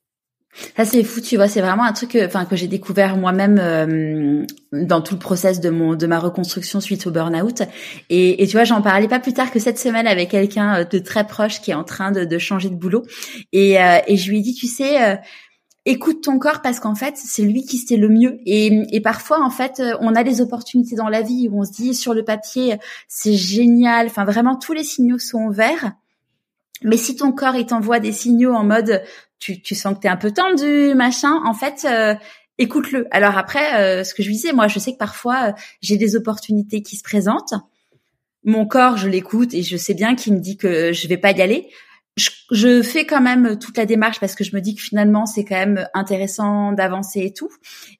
Ça 0.75 0.83
c'est 0.83 1.03
fou, 1.05 1.21
tu 1.21 1.37
vois, 1.37 1.47
c'est 1.47 1.61
vraiment 1.61 1.85
un 1.85 1.93
truc, 1.93 2.17
enfin 2.25 2.43
que, 2.43 2.57
j'ai 2.57 2.67
découvert 2.67 3.15
moi-même 3.15 4.45
dans 4.73 5.01
tout 5.01 5.15
le 5.15 5.19
process 5.19 5.61
de 5.61 5.69
mon 5.69 5.95
de 5.95 6.07
ma 6.07 6.19
reconstruction 6.19 6.81
suite 6.81 7.07
au 7.07 7.11
burn-out. 7.11 7.63
Et, 8.09 8.43
et 8.43 8.47
tu 8.47 8.57
vois, 8.57 8.65
j'en 8.65 8.81
parlais 8.81 9.07
pas 9.07 9.19
plus 9.19 9.31
tard 9.31 9.51
que 9.51 9.59
cette 9.59 9.79
semaine 9.79 10.07
avec 10.07 10.31
quelqu'un 10.31 10.83
de 10.83 10.99
très 10.99 11.25
proche 11.25 11.61
qui 11.61 11.71
est 11.71 11.73
en 11.73 11.85
train 11.85 12.11
de, 12.11 12.25
de 12.25 12.37
changer 12.37 12.69
de 12.69 12.75
boulot. 12.75 13.03
Et, 13.53 13.75
et 14.07 14.17
je 14.17 14.29
lui 14.29 14.39
ai 14.39 14.41
dit, 14.41 14.53
tu 14.53 14.67
sais, 14.67 15.19
écoute 15.85 16.23
ton 16.23 16.37
corps 16.37 16.61
parce 16.61 16.79
qu'en 16.79 16.95
fait 16.95 17.15
c'est 17.17 17.41
lui 17.43 17.65
qui 17.65 17.77
sait 17.77 17.97
le 17.97 18.09
mieux. 18.09 18.39
Et, 18.45 18.83
et 18.95 19.01
parfois 19.01 19.43
en 19.43 19.49
fait 19.49 19.79
euh, 19.79 19.97
on 19.99 20.15
a 20.15 20.23
des 20.23 20.41
opportunités 20.41 20.95
dans 20.95 21.09
la 21.09 21.21
vie 21.21 21.47
où 21.49 21.59
on 21.59 21.63
se 21.63 21.71
dit 21.71 21.95
sur 21.95 22.13
le 22.13 22.23
papier 22.23 22.77
c'est 23.07 23.33
génial. 23.33 24.07
Enfin 24.07 24.25
vraiment 24.25 24.55
tous 24.55 24.73
les 24.73 24.83
signaux 24.83 25.19
sont 25.19 25.49
verts. 25.49 25.93
Mais 26.83 26.97
si 26.97 27.15
ton 27.15 27.31
corps 27.31 27.55
il 27.55 27.65
t'envoie 27.65 27.99
des 27.99 28.11
signaux 28.11 28.53
en 28.53 28.63
mode 28.63 29.01
tu, 29.39 29.61
tu 29.61 29.73
sens 29.73 29.95
que 29.95 30.01
t'es 30.01 30.07
un 30.07 30.17
peu 30.17 30.31
tendu 30.31 30.93
machin 30.93 31.41
en 31.45 31.53
fait 31.53 31.85
euh, 31.89 32.15
écoute-le. 32.57 33.07
Alors 33.11 33.37
après 33.37 33.79
euh, 33.79 34.03
ce 34.03 34.13
que 34.13 34.21
je 34.23 34.29
disais 34.29 34.53
moi 34.53 34.67
je 34.67 34.77
sais 34.77 34.93
que 34.93 34.99
parfois 34.99 35.55
j'ai 35.81 35.97
des 35.97 36.15
opportunités 36.15 36.83
qui 36.83 36.95
se 36.95 37.03
présentent. 37.03 37.55
Mon 38.43 38.67
corps 38.67 38.97
je 38.97 39.07
l'écoute 39.07 39.53
et 39.53 39.63
je 39.63 39.77
sais 39.77 39.93
bien 39.95 40.15
qu'il 40.15 40.33
me 40.33 40.39
dit 40.39 40.57
que 40.57 40.93
je 40.93 41.07
vais 41.07 41.17
pas 41.17 41.31
y 41.31 41.41
aller 41.41 41.69
je, 42.17 42.81
fais 42.83 43.05
quand 43.05 43.21
même 43.21 43.57
toute 43.57 43.77
la 43.77 43.85
démarche 43.85 44.19
parce 44.19 44.35
que 44.35 44.43
je 44.43 44.55
me 44.55 44.61
dis 44.61 44.75
que 44.75 44.81
finalement 44.81 45.25
c'est 45.25 45.45
quand 45.45 45.55
même 45.55 45.87
intéressant 45.93 46.73
d'avancer 46.73 47.21
et 47.21 47.33
tout, 47.33 47.49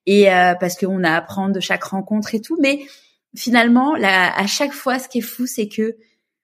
et 0.06 0.32
euh, 0.32 0.54
parce 0.60 0.76
qu'on 0.76 1.04
a 1.04 1.12
à 1.12 1.18
apprendre 1.18 1.54
de 1.54 1.60
chaque 1.60 1.84
rencontre 1.84 2.36
et 2.36 2.42
tout. 2.42 2.58
Mais 2.62 2.82
finalement, 3.36 3.96
là, 3.96 4.34
à 4.36 4.48
chaque 4.48 4.74
fois, 4.74 5.00
ce 5.00 5.08
qui 5.08 5.20
est 5.20 5.22
fou, 5.22 5.48
c'est 5.48 5.68
que 5.68 5.96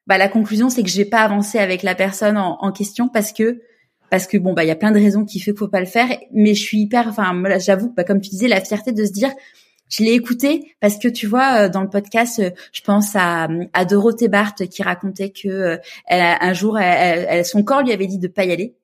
bah, 0.05 0.17
la 0.17 0.29
conclusion, 0.29 0.69
c'est 0.69 0.83
que 0.83 0.89
j'ai 0.89 1.05
pas 1.05 1.21
avancé 1.21 1.59
avec 1.59 1.83
la 1.83 1.95
personne 1.95 2.37
en, 2.37 2.71
question 2.71 3.09
parce 3.09 3.33
que 3.33 3.61
parce 4.09 4.25
que 4.25 4.37
bon 4.37 4.53
bah 4.53 4.63
il 4.63 4.67
y 4.67 4.71
a 4.71 4.75
plein 4.75 4.91
de 4.91 4.99
raisons 4.99 5.25
qui 5.25 5.41
fait 5.41 5.51
qu'il 5.51 5.59
faut 5.59 5.67
pas 5.67 5.81
le 5.81 5.85
faire. 5.85 6.07
Mais 6.31 6.53
je 6.53 6.61
suis 6.61 6.79
hyper, 6.79 7.07
enfin 7.07 7.33
j'avoue, 7.59 7.93
bah, 7.95 8.05
comme 8.05 8.21
tu 8.21 8.29
disais, 8.29 8.47
la 8.47 8.61
fierté 8.61 8.93
de 8.93 9.05
se 9.05 9.11
dire 9.11 9.31
je 9.89 10.03
l'ai 10.03 10.13
écouté 10.13 10.75
parce 10.79 10.97
que 10.97 11.07
tu 11.07 11.27
vois 11.27 11.65
euh, 11.65 11.69
dans 11.69 11.81
le 11.81 11.89
podcast, 11.89 12.39
euh, 12.39 12.51
je 12.73 12.81
pense 12.81 13.15
à, 13.15 13.47
à 13.73 13.85
Dorothée 13.85 14.27
Barthes 14.27 14.67
qui 14.67 14.83
racontait 14.83 15.31
que 15.31 15.47
euh, 15.47 15.77
elle, 16.05 16.37
un 16.39 16.53
jour, 16.53 16.77
elle, 16.77 17.45
son 17.45 17.63
corps 17.63 17.83
lui 17.83 17.91
avait 17.91 18.07
dit 18.07 18.19
de 18.19 18.27
pas 18.27 18.45
y 18.45 18.51
aller. 18.51 18.75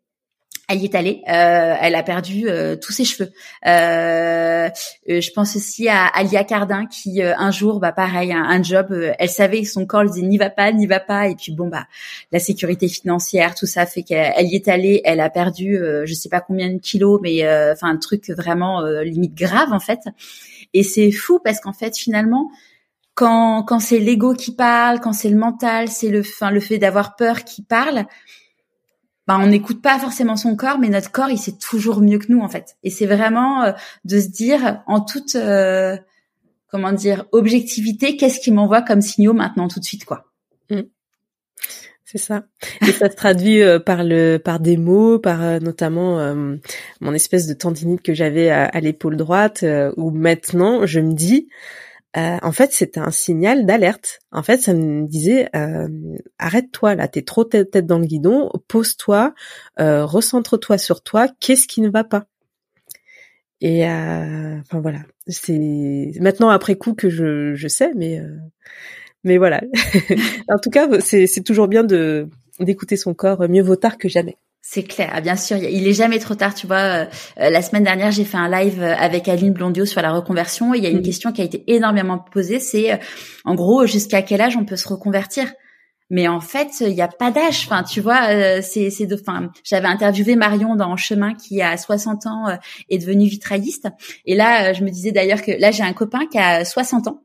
Elle 0.69 0.79
y 0.79 0.85
est 0.85 0.95
allée. 0.95 1.21
Euh, 1.27 1.75
elle 1.81 1.93
a 1.93 2.03
perdu 2.03 2.47
tous 2.81 2.93
ses 2.93 3.03
cheveux. 3.03 3.31
Euh, 3.67 4.69
je 5.05 5.31
pense 5.31 5.57
aussi 5.57 5.89
à 5.89 6.05
Alia 6.05 6.45
Cardin 6.45 6.85
qui 6.85 7.21
un 7.21 7.51
jour, 7.51 7.81
bah 7.81 7.91
pareil, 7.91 8.31
un, 8.31 8.63
job. 8.63 8.87
elle 9.19 9.29
savait 9.29 9.65
son 9.65 9.85
corps 9.85 10.03
lui 10.03 10.11
disait 10.11 10.25
n'y 10.25 10.37
va 10.37 10.49
pas, 10.49 10.71
n'y 10.71 10.87
va 10.87 11.01
pas. 11.01 11.27
Et 11.27 11.35
puis 11.35 11.51
bon 11.51 11.67
bah 11.67 11.85
la 12.31 12.39
sécurité 12.39 12.87
financière, 12.87 13.55
tout 13.55 13.65
ça 13.65 13.85
fait 13.85 14.03
qu'elle 14.03 14.47
y 14.47 14.55
est 14.55 14.69
allée. 14.69 15.01
Elle 15.03 15.19
a 15.19 15.29
perdu, 15.29 15.77
je 16.05 16.13
sais 16.13 16.29
pas 16.29 16.39
combien 16.39 16.71
de 16.71 16.79
kilos, 16.79 17.19
mais 17.21 17.41
enfin 17.71 17.89
un 17.89 17.97
truc 17.97 18.29
vraiment 18.29 18.81
limite 19.01 19.35
grave 19.35 19.73
en 19.73 19.81
fait. 19.81 19.99
Et 20.74 20.84
c'est 20.84 21.11
fou 21.11 21.39
parce 21.43 21.59
qu'en 21.59 21.74
fait, 21.74 21.97
finalement, 21.97 22.51
quand, 23.15 23.63
quand 23.63 23.80
c'est 23.80 23.99
l'ego 23.99 24.34
qui 24.34 24.55
parle, 24.55 24.99
quand 24.99 25.13
c'est 25.13 25.30
le 25.30 25.38
mental, 25.38 25.89
c'est 25.89 26.09
le, 26.09 26.21
enfin, 26.21 26.51
le 26.51 26.59
fait 26.59 26.78
d'avoir 26.78 27.15
peur 27.15 27.43
qui 27.43 27.61
parle, 27.61 28.05
ben, 29.28 29.39
on 29.39 29.47
n'écoute 29.47 29.82
pas 29.82 29.99
forcément 29.99 30.36
son 30.36 30.55
corps, 30.55 30.80
mais 30.80 30.89
notre 30.89 31.11
corps, 31.11 31.30
il 31.30 31.38
sait 31.38 31.57
toujours 31.57 32.01
mieux 32.01 32.19
que 32.19 32.32
nous, 32.32 32.41
en 32.41 32.49
fait. 32.49 32.76
Et 32.84 32.89
c'est 32.89 33.05
vraiment 33.05 33.63
euh, 33.63 33.71
de 34.03 34.19
se 34.19 34.28
dire, 34.28 34.84
en 34.88 34.99
toute, 34.99 35.36
euh, 35.36 35.97
comment 36.67 36.91
dire, 36.91 37.26
objectivité, 37.32 38.17
qu'est-ce 38.17 38.39
qui 38.39 38.51
m'envoie 38.51 38.82
comme 38.82 39.01
signaux 39.01 39.34
maintenant, 39.34 39.67
tout 39.67 39.80
de 39.80 39.86
suite, 39.86 40.05
quoi. 40.05 40.26
Mmh. 40.69 40.82
C'est 42.14 42.20
ça. 42.20 42.43
Et 42.82 42.91
ça 42.91 43.09
se 43.09 43.16
traduit 43.16 43.64
euh, 43.64 43.80
par 43.80 44.03
le 44.03 44.38
par 44.38 44.59
des 44.59 44.78
mots, 44.78 45.18
par 45.18 45.41
euh, 45.41 45.57
notamment 45.57 46.20
euh, 46.20 46.57
mon 47.01 47.11
espèce 47.11 47.47
de 47.47 47.55
tendinite 47.55 48.03
que 48.03 48.14
j'avais 48.14 48.51
à, 48.51 48.80
l'épaule 48.82 49.18
droite, 49.18 49.66
où 49.97 50.11
maintenant 50.11 50.86
je 50.86 50.99
me 50.99 51.14
dis, 51.14 51.49
en 52.16 52.51
fait, 52.51 52.72
c'était 52.72 52.99
un 52.99 53.09
signal 53.09 53.66
d'alerte. 53.66 54.20
En 54.32 54.43
fait, 54.43 54.61
ça 54.61 54.76
me 54.76 55.07
disait, 55.07 55.49
arrête-toi 56.38 56.93
là, 56.93 57.07
t'es 57.07 57.24
trop 57.24 57.45
tête, 57.45 57.72
tête 57.72 57.88
dans 57.88 57.97
le 57.97 58.05
guidon, 58.05 58.51
pose-toi, 58.68 59.34
recentre-toi 59.80 60.78
sur 60.78 61.01
toi. 61.01 61.28
Qu'est-ce 61.39 61.68
qui 61.68 61.82
ne 61.82 61.89
va 61.89 62.03
pas? 62.03 62.26
Et 63.59 63.86
enfin 63.86 64.82
voilà, 64.82 64.99
c'est 65.28 66.11
maintenant 66.20 66.49
après 66.49 66.76
coup 66.76 66.93
que 66.93 67.09
je 67.09 67.55
je 67.55 67.68
sais, 67.68 67.91
mais 67.95 68.22
mais 69.24 69.38
voilà. 69.38 69.61
en 70.49 70.57
tout 70.57 70.69
cas, 70.69 70.88
c'est 71.01 71.43
toujours 71.43 71.67
bien 71.67 71.84
de 71.84 72.30
d'écouter 72.59 72.97
son 72.97 73.13
corps. 73.13 73.47
Mieux 73.49 73.63
vaut 73.63 73.76
tard 73.76 73.97
que 73.97 74.07
jamais. 74.07 74.38
C'est 74.65 74.84
clair, 74.84 75.11
ah, 75.13 75.19
bien 75.19 75.36
sûr, 75.36 75.57
il 75.57 75.86
est 75.86 75.93
jamais 75.93 76.19
trop 76.19 76.36
tard. 76.36 76.55
Tu 76.55 76.67
vois, 76.67 76.78
euh, 76.78 77.05
euh, 77.38 77.49
la 77.49 77.61
semaine 77.61 77.84
dernière, 77.84 78.11
j'ai 78.11 78.24
fait 78.24 78.38
un 78.38 78.49
live 78.49 78.82
euh, 78.82 78.95
avec 78.95 79.28
Aline 79.28 79.51
Blondio 79.51 79.86
sur 79.86 80.01
la 80.01 80.13
reconversion. 80.13 80.74
Et 80.74 80.78
il 80.78 80.84
y 80.86 80.88
a 80.88 80.89
une 80.89 80.99
mm. 80.99 81.03
question 81.03 81.34
qui 81.34 81.41
a 81.41 81.43
été 81.43 81.65
énormément 81.67 82.17
posée, 82.17 82.59
c'est 82.59 82.97
en 83.43 83.55
gros 83.55 83.86
jusqu'à 83.86 84.21
quel 84.21 84.39
âge 84.39 84.55
on 84.55 84.63
peut 84.63 84.78
se 84.78 84.88
reconvertir? 84.88 85.51
Mais 86.09 86.30
en 86.30 86.39
fait, 86.39 86.69
il 86.80 86.93
n'y 86.93 87.01
a 87.01 87.09
pas 87.09 87.30
d'âge. 87.30 87.63
Enfin, 87.65 87.84
tu 87.84 87.99
vois, 87.99 88.61
c'est 88.61 88.89
c'est 88.89 89.05
de. 89.05 89.19
Enfin, 89.19 89.51
j'avais 89.65 89.88
interviewé 89.88 90.38
Marion 90.38 90.76
dans 90.76 90.95
Chemin 90.95 91.34
qui 91.34 91.61
a 91.61 91.76
60 91.76 92.26
ans 92.28 92.57
est 92.89 92.97
devenu 92.99 93.26
vitrailliste. 93.26 93.88
Et 94.26 94.36
là, 94.36 94.74
je 94.74 94.84
me 94.84 94.89
disais 94.89 95.11
d'ailleurs 95.11 95.41
que 95.41 95.51
là, 95.51 95.71
j'ai 95.71 95.84
un 95.84 95.93
copain 95.93 96.28
qui 96.32 96.38
a 96.38 96.63
60 96.63 97.07
ans 97.07 97.24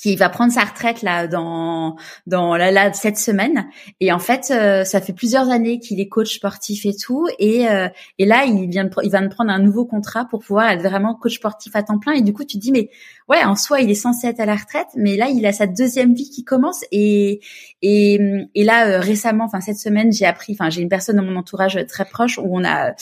qui 0.00 0.16
va 0.16 0.28
prendre 0.28 0.52
sa 0.52 0.64
retraite 0.64 1.02
là 1.02 1.26
dans 1.26 1.96
dans 2.26 2.56
là, 2.56 2.70
là 2.70 2.92
cette 2.92 3.18
semaine. 3.18 3.68
Et 4.00 4.12
en 4.12 4.18
fait 4.18 4.50
euh, 4.50 4.84
ça 4.84 5.00
fait 5.00 5.12
plusieurs 5.12 5.50
années 5.50 5.78
qu'il 5.78 6.00
est 6.00 6.08
coach 6.08 6.36
sportif 6.36 6.86
et 6.86 6.94
tout. 6.94 7.26
Et 7.38 7.68
euh, 7.68 7.88
et 8.18 8.26
là 8.26 8.44
il 8.44 8.68
vient 8.70 8.84
de, 8.84 8.90
il 9.02 9.10
va 9.10 9.20
de 9.20 9.28
prendre 9.28 9.50
un 9.50 9.58
nouveau 9.58 9.84
contrat 9.84 10.24
pour 10.24 10.40
pouvoir 10.40 10.70
être 10.70 10.82
vraiment 10.82 11.14
coach 11.14 11.36
sportif 11.36 11.76
à 11.76 11.82
temps 11.82 11.98
plein. 11.98 12.12
Et 12.12 12.22
du 12.22 12.32
coup 12.32 12.44
tu 12.44 12.56
te 12.56 12.62
dis 12.62 12.72
mais 12.72 12.90
ouais 13.28 13.44
en 13.44 13.56
soi 13.56 13.80
il 13.80 13.90
est 13.90 13.94
censé 13.94 14.26
être 14.28 14.40
à 14.40 14.46
la 14.46 14.56
retraite 14.56 14.88
mais 14.96 15.16
là 15.16 15.28
il 15.28 15.44
a 15.46 15.52
sa 15.52 15.66
deuxième 15.66 16.14
vie 16.14 16.30
qui 16.30 16.44
commence. 16.44 16.84
Et 16.92 17.40
et 17.82 18.18
et 18.54 18.64
là 18.64 18.88
euh, 18.88 19.00
récemment 19.00 19.44
enfin 19.44 19.60
cette 19.60 19.78
semaine 19.78 20.12
j'ai 20.12 20.26
appris 20.26 20.54
enfin 20.54 20.70
j'ai 20.70 20.82
une 20.82 20.88
personne 20.88 21.16
dans 21.16 21.24
mon 21.24 21.36
entourage 21.36 21.78
très 21.88 22.04
proche 22.04 22.38
où 22.38 22.48
on 22.50 22.64
a 22.64 22.94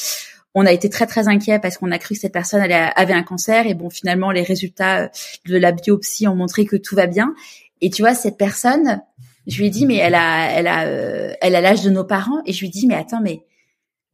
on 0.54 0.66
a 0.66 0.72
été 0.72 0.88
très 0.88 1.06
très 1.06 1.28
inquiet 1.28 1.58
parce 1.58 1.78
qu'on 1.78 1.90
a 1.90 1.98
cru 1.98 2.14
que 2.14 2.20
cette 2.20 2.32
personne 2.32 2.62
avait 2.62 3.12
un 3.12 3.22
cancer 3.22 3.66
et 3.66 3.74
bon 3.74 3.90
finalement 3.90 4.30
les 4.30 4.42
résultats 4.42 5.04
euh, 5.04 5.08
de 5.46 5.56
la 5.56 5.72
biopsie 5.72 6.26
ont 6.26 6.34
montré 6.34 6.64
que 6.64 6.76
tout 6.76 6.96
va 6.96 7.06
bien 7.06 7.34
et 7.80 7.90
tu 7.90 8.02
vois 8.02 8.14
cette 8.14 8.36
personne 8.36 9.02
je 9.46 9.58
lui 9.58 9.66
ai 9.66 9.70
dit 9.70 9.86
mais 9.86 9.96
elle 9.96 10.14
a 10.14 10.50
elle 10.50 10.66
a 10.66 10.86
euh, 10.86 11.32
elle 11.40 11.54
a 11.54 11.60
l'âge 11.60 11.82
de 11.82 11.90
nos 11.90 12.04
parents 12.04 12.42
et 12.46 12.52
je 12.52 12.60
lui 12.60 12.68
ai 12.68 12.70
dit 12.70 12.86
mais 12.86 12.94
attends 12.94 13.20
mais 13.20 13.44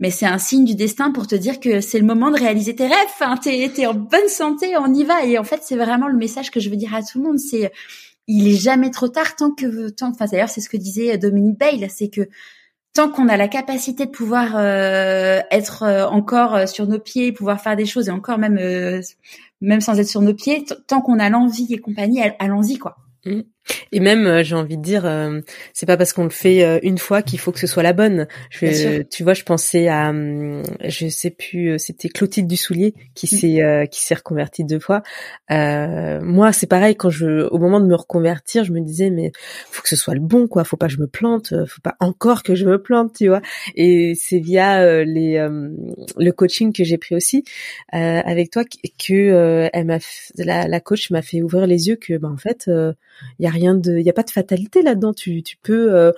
mais 0.00 0.10
c'est 0.10 0.26
un 0.26 0.38
signe 0.38 0.64
du 0.64 0.74
destin 0.74 1.12
pour 1.12 1.26
te 1.26 1.34
dire 1.34 1.60
que 1.60 1.80
c'est 1.80 1.98
le 1.98 2.04
moment 2.04 2.30
de 2.30 2.36
réaliser 2.36 2.74
tes 2.74 2.86
rêves. 2.86 2.96
Enfin, 3.06 3.36
t'es 3.36 3.70
es 3.76 3.86
en 3.86 3.94
bonne 3.94 4.28
santé, 4.28 4.76
on 4.76 4.92
y 4.92 5.04
va. 5.04 5.24
Et 5.24 5.38
en 5.38 5.44
fait, 5.44 5.60
c'est 5.62 5.76
vraiment 5.76 6.08
le 6.08 6.16
message 6.16 6.50
que 6.50 6.58
je 6.58 6.68
veux 6.68 6.76
dire 6.76 6.94
à 6.94 7.02
tout 7.02 7.18
le 7.18 7.24
monde. 7.24 7.38
C'est 7.38 7.70
il 8.26 8.48
est 8.48 8.56
jamais 8.56 8.90
trop 8.90 9.08
tard 9.08 9.36
tant 9.36 9.52
que 9.52 9.90
tant. 9.90 10.10
Enfin, 10.10 10.26
d'ailleurs, 10.26 10.48
c'est 10.48 10.60
ce 10.60 10.68
que 10.68 10.76
disait 10.76 11.16
Dominique 11.16 11.58
Bale, 11.58 11.88
c'est 11.90 12.08
que 12.08 12.28
tant 12.94 13.10
qu'on 13.10 13.28
a 13.28 13.36
la 13.36 13.48
capacité 13.48 14.06
de 14.06 14.10
pouvoir 14.10 14.56
euh, 14.56 15.40
être 15.50 15.82
euh, 15.82 16.06
encore 16.06 16.54
euh, 16.54 16.66
sur 16.66 16.86
nos 16.86 17.00
pieds, 17.00 17.32
pouvoir 17.32 17.60
faire 17.60 17.76
des 17.76 17.86
choses 17.86 18.08
et 18.08 18.12
encore 18.12 18.38
même 18.38 18.58
même 19.60 19.80
sans 19.80 19.98
être 19.98 20.08
sur 20.08 20.22
nos 20.22 20.34
pieds, 20.34 20.64
tant 20.86 21.00
qu'on 21.00 21.18
a 21.18 21.28
l'envie 21.28 21.72
et 21.72 21.78
compagnie, 21.78 22.20
allons-y 22.38 22.78
quoi. 22.78 22.96
Mmh. 23.24 23.40
Et 23.92 24.00
même, 24.00 24.26
euh, 24.26 24.42
j'ai 24.42 24.54
envie 24.54 24.76
de 24.76 24.82
dire, 24.82 25.06
euh, 25.06 25.40
c'est 25.72 25.86
pas 25.86 25.96
parce 25.96 26.12
qu'on 26.12 26.24
le 26.24 26.30
fait 26.30 26.64
euh, 26.64 26.78
une 26.82 26.98
fois 26.98 27.22
qu'il 27.22 27.38
faut 27.38 27.52
que 27.52 27.58
ce 27.58 27.66
soit 27.66 27.82
la 27.82 27.92
bonne. 27.92 28.26
Je, 28.50 29.02
tu 29.02 29.22
vois, 29.22 29.34
je 29.34 29.42
pensais 29.44 29.88
à, 29.88 30.10
hum, 30.10 30.62
je 30.84 31.08
sais 31.08 31.30
plus, 31.30 31.78
c'était 31.78 32.08
Clotilde 32.08 32.46
Dussoulier 32.46 32.94
qui 33.14 33.26
mmh. 33.26 33.38
s'est 33.38 33.88
qui 33.90 34.02
s'est 34.02 34.14
reconvertie 34.14 34.64
deux 34.64 34.78
fois. 34.78 35.02
moi, 35.50 36.52
c'est 36.52 36.66
pareil 36.66 36.96
quand 36.96 37.10
je, 37.10 37.48
au 37.48 37.58
moment 37.58 37.80
de 37.80 37.86
me 37.86 37.94
reconvertir, 37.94 38.64
je 38.64 38.72
me 38.72 38.80
disais 38.80 39.10
mais 39.10 39.32
faut 39.70 39.82
que 39.82 39.88
ce 39.88 39.96
soit 39.96 40.14
le 40.14 40.20
bon 40.20 40.46
quoi, 40.48 40.64
faut 40.64 40.76
pas 40.76 40.86
que 40.86 40.92
je 40.92 41.00
me 41.00 41.06
plante, 41.06 41.54
faut 41.66 41.80
pas 41.82 41.96
encore 42.00 42.42
que 42.42 42.54
je 42.54 42.66
me 42.66 42.80
plante, 42.80 43.14
tu 43.16 43.28
vois. 43.28 43.42
Et 43.74 44.14
c'est 44.16 44.38
via 44.38 45.04
les 45.04 45.46
le 46.16 46.30
coaching 46.32 46.72
que 46.72 46.84
j'ai 46.84 46.98
pris 46.98 47.14
aussi 47.14 47.44
avec 47.92 48.50
toi 48.50 48.64
que 48.64 49.68
elle 49.72 49.86
m'a, 49.86 49.98
la, 50.36 50.68
la 50.68 50.80
coach 50.80 51.10
m'a 51.10 51.22
fait 51.22 51.42
ouvrir 51.42 51.66
les 51.66 51.88
yeux 51.88 51.96
que 51.96 52.16
ben 52.16 52.32
en 52.32 52.36
fait 52.36 52.68
il 53.38 53.44
y 53.44 53.46
a 53.46 53.53
rien 53.54 53.74
de, 53.74 53.98
il 53.98 54.04
y 54.04 54.10
a 54.10 54.12
pas 54.12 54.22
de 54.22 54.30
fatalité 54.30 54.82
là-dedans. 54.82 55.14
Tu, 55.14 55.42
tu 55.42 55.56
peux 55.56 55.94
euh, 55.94 56.12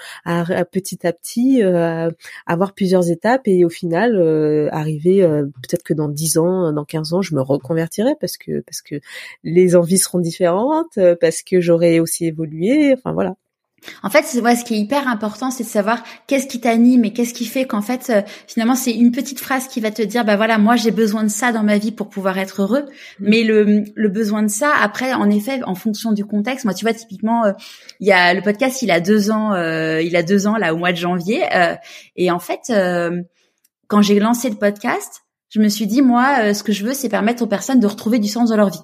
petit 0.72 1.07
à 1.07 1.12
petit 1.12 1.62
euh, 1.62 2.11
avoir 2.47 2.74
plusieurs 2.74 3.11
étapes 3.11 3.47
et 3.47 3.64
au 3.64 3.68
final 3.68 4.16
euh, 4.16 4.68
arriver 4.72 5.20
peut-être 5.62 5.82
que 5.82 5.95
dans 5.95 6.09
10 6.09 6.39
ans, 6.39 6.72
dans 6.72 6.84
15 6.84 7.12
ans, 7.14 7.22
je 7.22 7.34
me 7.34 7.43
reconvertirai 7.43 8.14
parce 8.20 8.37
que 8.37 8.61
parce 8.61 8.82
que 8.82 8.97
les 9.45 9.76
envies 9.76 9.99
seront 9.99 10.20
différentes, 10.20 10.99
parce 11.20 11.43
que 11.43 11.61
j'aurai 11.61 12.01
aussi 12.01 12.26
évolué. 12.26 12.95
Enfin 12.95 13.12
voilà. 13.12 13.37
En 14.03 14.11
fait, 14.11 14.24
c'est 14.24 14.39
ce 14.39 14.64
qui 14.64 14.74
est 14.74 14.78
hyper 14.78 15.09
important, 15.09 15.51
c'est 15.51 15.64
de 15.64 15.68
savoir 15.68 16.03
qu'est-ce 16.26 16.47
qui 16.47 16.61
t'anime 16.61 17.05
et 17.05 17.12
qu'est-ce 17.12 17.34
qui 17.34 17.47
fait 17.47 17.66
qu'en 17.66 17.82
fait, 17.82 18.11
euh, 18.11 18.22
finalement, 18.47 18.74
c'est 18.74 18.93
une 18.93 19.12
petite 19.12 19.41
phrase 19.41 19.68
qui 19.68 19.80
va 19.80 19.91
te 19.91 20.03
dire, 20.03 20.24
bah 20.24 20.37
voilà, 20.37 20.59
moi 20.59 20.76
j'ai 20.76 20.91
besoin 20.91 21.24
de 21.24 21.28
ça 21.28 21.53
dans 21.53 21.62
ma 21.62 21.78
vie 21.78 21.93
pour 21.93 22.09
pouvoir 22.09 22.39
être 22.39 22.62
heureux. 22.62 22.82
Mmh. 22.82 23.26
Mais 23.28 23.43
le, 23.43 23.84
le 23.95 24.09
besoin 24.09 24.43
de 24.43 24.49
ça, 24.49 24.72
après, 24.80 25.12
en 25.12 25.30
effet, 25.30 25.61
en 25.64 25.74
fonction 25.74 26.12
du 26.12 26.24
contexte, 26.24 26.64
moi, 26.64 26.74
tu 26.74 26.84
vois, 26.84 26.95
typiquement, 26.95 27.45
euh, 27.45 27.53
il 28.01 28.09
y 28.09 28.12
a 28.12 28.34
le 28.34 28.43
podcast, 28.43 28.82
il 28.82 28.91
a 28.91 29.01
deux 29.01 29.30
ans, 29.30 29.55
euh, 29.55 30.03
il 30.03 30.16
a 30.16 30.22
deux 30.22 30.47
ans 30.47 30.57
là 30.57 30.74
au 30.74 30.76
mois 30.76 30.93
de 30.93 30.97
janvier, 30.97 31.43
et 32.16 32.30
en 32.30 32.39
fait, 32.39 32.72
quand 33.89 34.03
j'ai 34.03 34.18
lancé 34.18 34.51
le 34.51 34.57
podcast, 34.57 35.22
je 35.49 35.61
me 35.61 35.68
suis 35.68 35.87
dit, 35.87 36.03
moi, 36.03 36.55
ce 36.55 36.62
que 36.62 36.72
je 36.72 36.84
veux, 36.84 36.95
c'est 36.95 37.09
permettre 37.09 37.43
aux 37.43 37.47
personnes 37.47 37.80
de 37.80 37.87
retrouver 37.87 38.18
du 38.18 38.28
sens 38.28 38.51
dans 38.51 38.57
leur 38.57 38.70
vie 38.70 38.80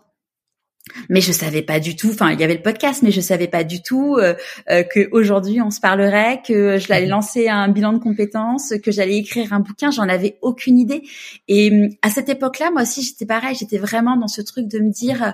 mais 1.08 1.20
je 1.20 1.30
savais 1.32 1.62
pas 1.62 1.78
du 1.78 1.94
tout. 1.94 2.10
Enfin, 2.10 2.32
il 2.32 2.40
y 2.40 2.44
avait 2.44 2.56
le 2.56 2.62
podcast, 2.62 3.02
mais 3.02 3.12
je 3.12 3.20
savais 3.20 3.46
pas 3.46 3.62
du 3.62 3.82
tout 3.82 4.16
euh, 4.16 4.34
euh 4.68 4.82
que 4.82 5.08
aujourd'hui 5.12 5.60
on 5.60 5.70
se 5.70 5.80
parlerait, 5.80 6.42
que 6.46 6.78
je 6.78 6.88
l'allais 6.88 7.06
lancer 7.06 7.48
un 7.48 7.68
bilan 7.68 7.92
de 7.92 7.98
compétences, 7.98 8.74
que 8.82 8.90
j'allais 8.90 9.16
écrire 9.18 9.52
un 9.52 9.60
bouquin. 9.60 9.90
J'en 9.90 10.08
avais 10.08 10.38
aucune 10.42 10.78
idée. 10.78 11.02
Et 11.48 11.70
hum, 11.70 11.90
à 12.02 12.10
cette 12.10 12.28
époque-là, 12.28 12.70
moi 12.72 12.82
aussi, 12.82 13.02
j'étais 13.02 13.26
pareil. 13.26 13.54
J'étais 13.54 13.78
vraiment 13.78 14.16
dans 14.16 14.28
ce 14.28 14.42
truc 14.42 14.66
de 14.66 14.80
me 14.80 14.90
dire, 14.90 15.22
euh, 15.22 15.30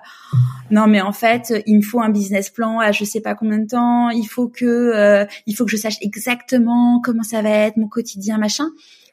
non, 0.70 0.86
mais 0.86 1.00
en 1.00 1.12
fait, 1.12 1.52
il 1.66 1.76
me 1.76 1.82
faut 1.82 2.00
un 2.00 2.10
business 2.10 2.50
plan 2.50 2.78
à 2.80 2.92
je 2.92 3.04
sais 3.04 3.20
pas 3.20 3.34
combien 3.34 3.58
de 3.58 3.68
temps. 3.68 4.10
Il 4.10 4.26
faut 4.26 4.48
que, 4.48 4.66
euh, 4.66 5.24
il 5.46 5.56
faut 5.56 5.64
que 5.64 5.70
je 5.70 5.76
sache 5.76 5.96
exactement 6.02 7.00
comment 7.02 7.22
ça 7.22 7.40
va 7.40 7.50
être 7.50 7.78
mon 7.78 7.88
quotidien, 7.88 8.38
machin. 8.38 8.68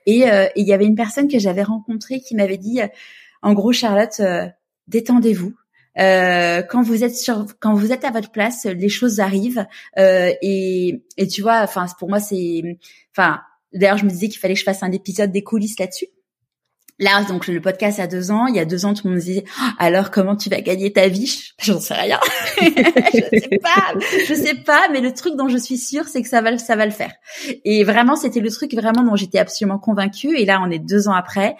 Et 0.05 0.25
il 0.55 0.67
y 0.67 0.71
avait 0.71 0.85
une 0.85 0.95
personne 0.95 1.27
que 1.27 1.39
j'avais 1.39 1.63
rencontrée 1.63 2.19
qui 2.19 2.35
m'avait 2.35 2.59
dit, 2.59 2.79
en 3.41 3.53
gros, 3.53 3.71
Charlotte, 3.71 4.21
détendez-vous 4.87 5.55
euh, 5.99 6.61
quand 6.61 6.81
vous 6.81 7.03
êtes 7.03 7.15
sur, 7.15 7.45
quand 7.59 7.73
vous 7.73 7.91
êtes 7.91 8.03
à 8.03 8.11
votre 8.11 8.31
place, 8.31 8.65
les 8.65 8.89
choses 8.89 9.19
arrivent. 9.19 9.65
Euh, 9.97 10.31
et, 10.41 11.03
et 11.17 11.27
tu 11.27 11.41
vois, 11.41 11.61
enfin 11.61 11.85
pour 11.99 12.09
moi 12.09 12.19
c'est, 12.19 12.77
enfin 13.15 13.41
d'ailleurs 13.73 13.97
je 13.97 14.05
me 14.05 14.09
disais 14.09 14.27
qu'il 14.27 14.39
fallait 14.39 14.53
que 14.53 14.59
je 14.59 14.65
fasse 14.65 14.83
un 14.83 14.91
épisode 14.91 15.31
des 15.31 15.43
coulisses 15.43 15.79
là-dessus. 15.79 16.07
Là, 16.97 17.25
donc 17.25 17.47
le 17.47 17.59
podcast 17.59 17.99
a 17.99 18.07
deux 18.07 18.31
ans. 18.31 18.47
Il 18.47 18.55
y 18.55 18.59
a 18.59 18.63
deux 18.63 18.85
ans, 18.85 18.93
tout 18.93 19.01
le 19.03 19.09
monde 19.11 19.19
me 19.19 19.25
disait 19.25 19.43
oh, 19.61 19.69
alors 19.79 20.11
comment 20.11 20.37
tu 20.37 20.49
vas 20.49 20.61
gagner 20.61 20.93
ta 20.93 21.09
vie? 21.09 21.51
J'en 21.59 21.79
sais 21.79 21.93
rien. 21.93 22.19
je 22.61 23.39
sais 23.39 23.59
pas. 23.61 23.93
Je 24.29 24.33
sais 24.33 24.55
pas. 24.55 24.87
Mais 24.93 25.01
le 25.01 25.13
truc 25.13 25.35
dont 25.35 25.49
je 25.49 25.57
suis 25.57 25.77
sûre, 25.77 26.07
c'est 26.07 26.21
que 26.21 26.29
ça 26.29 26.39
va, 26.39 26.57
ça 26.57 26.77
va 26.77 26.85
le 26.85 26.93
faire. 26.93 27.11
Et 27.65 27.83
vraiment, 27.83 28.15
c'était 28.15 28.39
le 28.39 28.49
truc 28.49 28.73
vraiment 28.73 29.03
dont 29.03 29.17
j'étais 29.17 29.39
absolument 29.39 29.77
convaincue. 29.77 30.37
Et 30.37 30.45
là, 30.45 30.61
on 30.65 30.71
est 30.71 30.79
deux 30.79 31.09
ans 31.09 31.13
après 31.13 31.57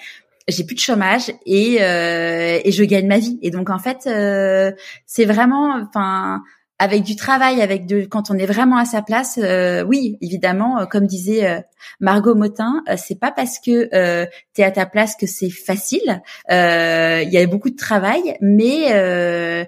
j'ai 0.48 0.64
plus 0.64 0.76
de 0.76 0.80
chômage 0.80 1.32
et 1.46 1.78
euh, 1.82 2.60
et 2.64 2.72
je 2.72 2.84
gagne 2.84 3.08
ma 3.08 3.20
vie. 3.20 3.39
Et 3.41 3.52
donc 3.52 3.70
en 3.70 3.80
fait 3.80 4.08
euh, 4.08 4.72
c'est 5.06 5.26
vraiment 5.26 5.76
enfin 5.82 6.41
avec 6.78 7.04
du 7.04 7.16
travail 7.16 7.62
avec 7.62 7.86
de 7.86 8.02
quand 8.06 8.30
on 8.30 8.38
est 8.38 8.46
vraiment 8.46 8.78
à 8.78 8.86
sa 8.86 9.02
place 9.02 9.39
euh, 9.41 9.84
oui 9.84 10.18
évidemment 10.22 10.80
euh, 10.80 10.86
comme 10.86 11.08
disait 11.08 11.48
euh, 11.48 11.62
Margot 12.00 12.36
Motin 12.36 12.84
c'est 12.98 13.20
pas 13.20 13.32
parce 13.32 13.60
que 13.60 13.89
euh, 13.96 14.26
tu 14.54 14.62
es 14.62 14.64
à 14.66 14.72
ta 14.72 14.86
place 14.86 15.16
que 15.16 15.26
c'est 15.26 15.50
facile. 15.50 16.22
Il 16.50 17.30
y 17.32 17.38
a 17.38 17.48
beaucoup 17.48 17.70
de 17.70 17.78
travail 17.78 18.38
mais 18.41 19.68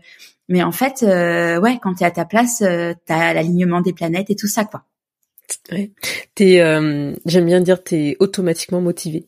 mais 0.50 0.64
en 0.64 0.72
fait 0.72 1.02
ouais 1.04 1.80
quand 1.82 1.96
tu 1.96 2.04
es 2.04 2.06
à 2.06 2.12
ta 2.12 2.26
place 2.26 2.58
tu 2.60 3.14
as 3.14 3.34
l'alignement 3.34 3.82
des 3.82 3.94
planètes 3.94 4.30
et 4.30 4.36
tout 4.36 4.48
ça 4.48 4.66
quoi. 4.66 4.84
Ouais. 5.72 5.92
t'es 6.36 6.58
j'aime 7.26 7.46
bien 7.46 7.62
dire 7.62 7.82
t'es 7.82 8.18
automatiquement 8.20 8.82
motivé 8.82 9.28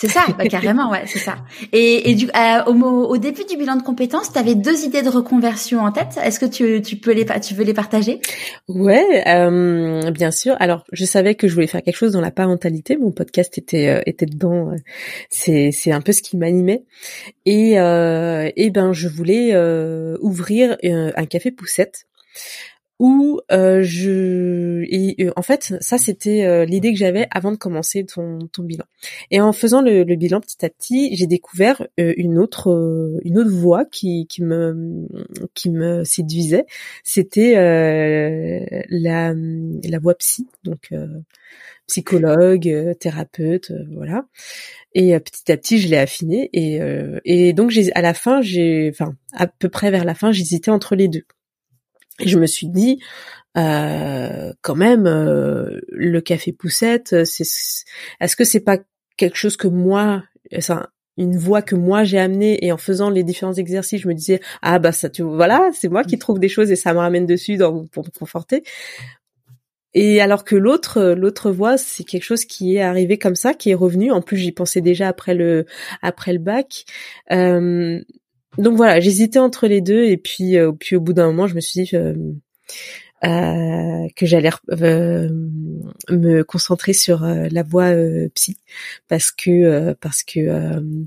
c'est 0.00 0.08
ça, 0.08 0.24
bah, 0.38 0.46
carrément, 0.46 0.90
ouais, 0.90 1.02
c'est 1.04 1.18
ça. 1.18 1.36
Et, 1.74 2.14
du, 2.14 2.26
euh, 2.28 2.64
au, 2.64 2.72
au, 2.72 3.18
début 3.18 3.44
du 3.44 3.58
bilan 3.58 3.76
de 3.76 3.82
compétences, 3.82 4.32
tu 4.32 4.38
avais 4.38 4.54
deux 4.54 4.86
idées 4.86 5.02
de 5.02 5.10
reconversion 5.10 5.80
en 5.80 5.92
tête. 5.92 6.18
Est-ce 6.24 6.40
que 6.40 6.46
tu, 6.46 6.80
tu 6.80 6.96
peux 6.96 7.12
les, 7.12 7.26
tu 7.42 7.52
veux 7.52 7.64
les 7.64 7.74
partager? 7.74 8.18
Ouais, 8.66 9.22
euh, 9.28 10.10
bien 10.10 10.30
sûr. 10.30 10.56
Alors, 10.58 10.84
je 10.90 11.04
savais 11.04 11.34
que 11.34 11.48
je 11.48 11.52
voulais 11.54 11.66
faire 11.66 11.82
quelque 11.82 11.98
chose 11.98 12.12
dans 12.12 12.22
la 12.22 12.30
parentalité. 12.30 12.96
Mon 12.96 13.10
podcast 13.10 13.58
était 13.58 13.88
euh, 13.88 14.00
était 14.06 14.24
dedans. 14.24 14.74
C'est 15.28 15.70
c'est 15.70 15.92
un 15.92 16.00
peu 16.00 16.12
ce 16.12 16.22
qui 16.22 16.38
m'animait. 16.38 16.82
Et 17.44 17.72
et 17.72 18.70
ben, 18.70 18.92
je 18.94 19.06
voulais 19.06 19.54
ouvrir 20.18 20.78
un 20.82 21.26
café 21.26 21.50
poussette 21.50 22.06
où 23.00 23.40
euh, 23.50 23.80
je 23.82 24.84
euh, 25.20 25.32
en 25.34 25.42
fait 25.42 25.74
ça 25.80 25.96
c'était 25.96 26.44
euh, 26.44 26.66
l'idée 26.66 26.92
que 26.92 26.98
j'avais 26.98 27.26
avant 27.30 27.50
de 27.50 27.56
commencer 27.56 28.04
ton, 28.04 28.38
ton 28.52 28.62
bilan. 28.62 28.84
Et 29.30 29.40
en 29.40 29.54
faisant 29.54 29.80
le, 29.80 30.04
le 30.04 30.16
bilan 30.16 30.40
petit 30.40 30.64
à 30.66 30.68
petit 30.68 31.16
j'ai 31.16 31.26
découvert 31.26 31.86
une 31.96 32.38
autre 32.38 33.18
une 33.24 33.38
autre 33.38 33.50
voie 33.50 33.86
qui 33.86 34.26
qui 34.28 34.44
me 34.44 35.08
qui 35.54 35.70
me 35.70 36.04
séduisait. 36.04 36.66
C'était 37.02 37.54
la 38.90 39.32
la 39.34 39.98
voie 39.98 40.14
psy 40.16 40.46
donc 40.62 40.90
psychologue 41.86 42.96
thérapeute 43.00 43.72
voilà. 43.94 44.26
Et 44.94 45.18
petit 45.20 45.50
à 45.50 45.56
petit 45.56 45.78
je 45.78 45.88
l'ai 45.88 45.96
affiné 45.96 46.50
et 46.52 46.80
et 47.24 47.54
donc 47.54 47.70
j'ai 47.70 47.90
à 47.94 48.02
la 48.02 48.12
fin 48.12 48.42
j'ai 48.42 48.90
enfin 48.92 49.14
à 49.32 49.46
peu 49.46 49.70
près 49.70 49.90
vers 49.90 50.04
la 50.04 50.14
fin 50.14 50.32
j'hésitais 50.32 50.70
entre 50.70 50.96
les 50.96 51.08
deux 51.08 51.24
et 52.20 52.28
je 52.28 52.38
me 52.38 52.46
suis 52.46 52.68
dit, 52.68 53.00
euh, 53.56 54.52
quand 54.62 54.76
même, 54.76 55.06
euh, 55.06 55.80
le 55.88 56.20
café 56.20 56.52
poussette, 56.52 57.24
c'est, 57.24 57.44
est-ce 58.20 58.36
que 58.36 58.44
c'est 58.44 58.60
pas 58.60 58.78
quelque 59.16 59.36
chose 59.36 59.56
que 59.56 59.68
moi, 59.68 60.22
enfin, 60.56 60.86
une 61.16 61.36
voie 61.36 61.60
que 61.62 61.74
moi 61.74 62.04
j'ai 62.04 62.18
amenée 62.18 62.64
et 62.64 62.72
en 62.72 62.78
faisant 62.78 63.10
les 63.10 63.24
différents 63.24 63.52
exercices, 63.52 64.00
je 64.00 64.08
me 64.08 64.14
disais 64.14 64.40
ah 64.62 64.78
bah 64.78 64.92
ça 64.92 65.10
tu 65.10 65.22
voilà, 65.22 65.68
c'est 65.74 65.88
moi 65.88 66.02
qui 66.02 66.18
trouve 66.18 66.38
des 66.38 66.48
choses 66.48 66.70
et 66.70 66.76
ça 66.76 66.94
me 66.94 66.98
ramène 66.98 67.26
dessus 67.26 67.56
dans, 67.56 67.84
pour 67.86 68.04
me 68.04 68.10
conforter. 68.10 68.62
Et 69.92 70.20
alors 70.20 70.44
que 70.44 70.54
l'autre, 70.54 71.14
l'autre 71.16 71.50
voie, 71.50 71.76
c'est 71.76 72.04
quelque 72.04 72.22
chose 72.22 72.44
qui 72.44 72.76
est 72.76 72.80
arrivé 72.80 73.18
comme 73.18 73.34
ça, 73.34 73.54
qui 73.54 73.70
est 73.70 73.74
revenu. 73.74 74.12
En 74.12 74.22
plus, 74.22 74.36
j'y 74.36 74.52
pensais 74.52 74.80
déjà 74.80 75.08
après 75.08 75.34
le 75.34 75.66
après 76.00 76.32
le 76.32 76.38
bac. 76.38 76.84
Euh, 77.32 78.00
donc 78.58 78.76
voilà, 78.76 79.00
j'hésitais 79.00 79.38
entre 79.38 79.66
les 79.66 79.80
deux 79.80 80.04
et 80.04 80.16
puis 80.16 80.56
puis 80.78 80.96
au 80.96 81.00
bout 81.00 81.12
d'un 81.12 81.26
moment, 81.26 81.46
je 81.46 81.54
me 81.54 81.60
suis 81.60 81.82
dit 81.82 81.92
euh, 83.22 84.08
que 84.16 84.24
j'allais 84.24 84.48
euh, 84.70 85.28
me 86.08 86.42
concentrer 86.42 86.94
sur 86.94 87.22
euh, 87.22 87.48
la 87.50 87.62
voie 87.62 87.92
psy 88.34 88.56
parce 89.08 89.30
que 89.30 89.92
parce 89.94 90.22
que 90.22 91.04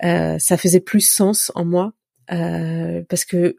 ça 0.00 0.56
faisait 0.56 0.80
plus 0.80 1.00
sens 1.00 1.52
en 1.54 1.66
moi 1.66 1.92
parce 2.28 3.26
que 3.26 3.56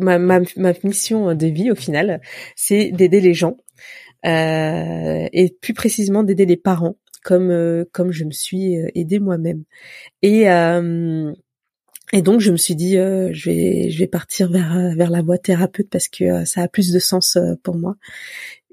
ma, 0.00 0.18
ma, 0.18 0.40
ma 0.56 0.72
mission 0.82 1.34
de 1.36 1.46
vie 1.46 1.70
au 1.70 1.76
final 1.76 2.20
c'est 2.56 2.90
d'aider 2.90 3.20
les 3.20 3.34
gens 3.34 3.58
et 4.24 5.56
plus 5.60 5.74
précisément 5.74 6.24
d'aider 6.24 6.46
les 6.46 6.56
parents 6.56 6.96
comme 7.22 7.84
comme 7.92 8.10
je 8.10 8.24
me 8.24 8.32
suis 8.32 8.74
aidée 8.96 9.20
moi-même. 9.20 9.62
Et 10.22 10.46
et 12.12 12.22
donc 12.22 12.40
je 12.40 12.52
me 12.52 12.56
suis 12.56 12.74
dit 12.74 12.98
euh, 12.98 13.30
je 13.32 13.50
vais 13.50 13.90
je 13.90 13.98
vais 13.98 14.06
partir 14.06 14.50
vers 14.50 14.76
euh, 14.76 14.94
vers 14.94 15.10
la 15.10 15.22
voie 15.22 15.38
thérapeute 15.38 15.88
parce 15.90 16.08
que 16.08 16.24
euh, 16.24 16.44
ça 16.44 16.62
a 16.62 16.68
plus 16.68 16.92
de 16.92 16.98
sens 16.98 17.38
pour 17.62 17.76
moi. 17.76 17.96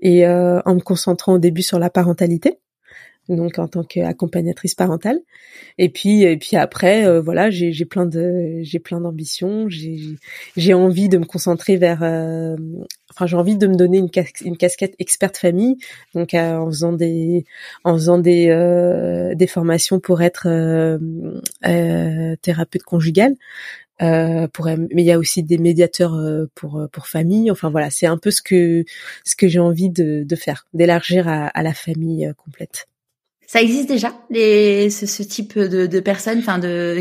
Et 0.03 0.25
en 0.27 0.75
me 0.75 0.79
concentrant 0.79 1.33
au 1.35 1.37
début 1.37 1.61
sur 1.61 1.77
la 1.77 1.91
parentalité 1.91 2.57
donc 3.29 3.59
en 3.59 3.67
tant 3.67 3.83
qu'accompagnatrice 3.83 4.75
parentale. 4.75 5.19
Et 5.77 5.89
puis 5.89 6.23
et 6.23 6.37
puis 6.37 6.57
après 6.57 7.05
euh, 7.05 7.21
voilà, 7.21 7.49
j'ai 7.49 7.85
plein 7.85 8.05
de 8.05 8.59
j'ai 8.61 8.79
plein 8.79 9.01
d'ambitions, 9.01 9.69
j'ai 9.69 9.99
j'ai 10.57 10.73
envie 10.73 11.09
de 11.09 11.17
me 11.17 11.25
concentrer 11.25 11.77
vers 11.77 12.03
euh, 12.03 12.55
enfin 13.11 13.27
j'ai 13.27 13.37
envie 13.37 13.57
de 13.57 13.67
me 13.67 13.75
donner 13.75 13.99
une 13.99 14.09
une 14.43 14.57
casquette 14.57 14.95
experte 14.99 15.37
famille 15.37 15.77
donc 16.15 16.33
euh, 16.33 16.55
en 16.57 16.67
faisant 16.67 16.93
des 16.93 17.45
en 17.83 17.93
faisant 17.93 18.17
des 18.17 18.47
des 19.35 19.47
formations 19.47 19.99
pour 19.99 20.21
être 20.21 20.47
thérapeute 22.41 22.83
conjugale. 22.83 23.35
pour 23.99 24.65
mais 24.65 25.03
il 25.03 25.05
y 25.05 25.11
a 25.11 25.19
aussi 25.19 25.43
des 25.43 25.57
médiateurs 25.57 26.17
pour 26.55 26.87
pour 26.91 27.07
famille 27.07 27.51
enfin 27.51 27.69
voilà 27.69 27.89
c'est 27.89 28.07
un 28.07 28.17
peu 28.17 28.31
ce 28.31 28.41
que 28.41 28.83
ce 29.25 29.35
que 29.35 29.47
j'ai 29.47 29.59
envie 29.59 29.89
de, 29.89 30.23
de 30.23 30.35
faire 30.35 30.65
d'élargir 30.73 31.27
à, 31.27 31.47
à 31.47 31.63
la 31.63 31.73
famille 31.73 32.31
complète 32.37 32.87
ça 33.51 33.61
existe 33.61 33.89
déjà 33.89 34.13
les 34.29 34.89
ce, 34.89 35.23
type 35.23 35.59
de, 35.59 35.99
personnes, 35.99 36.41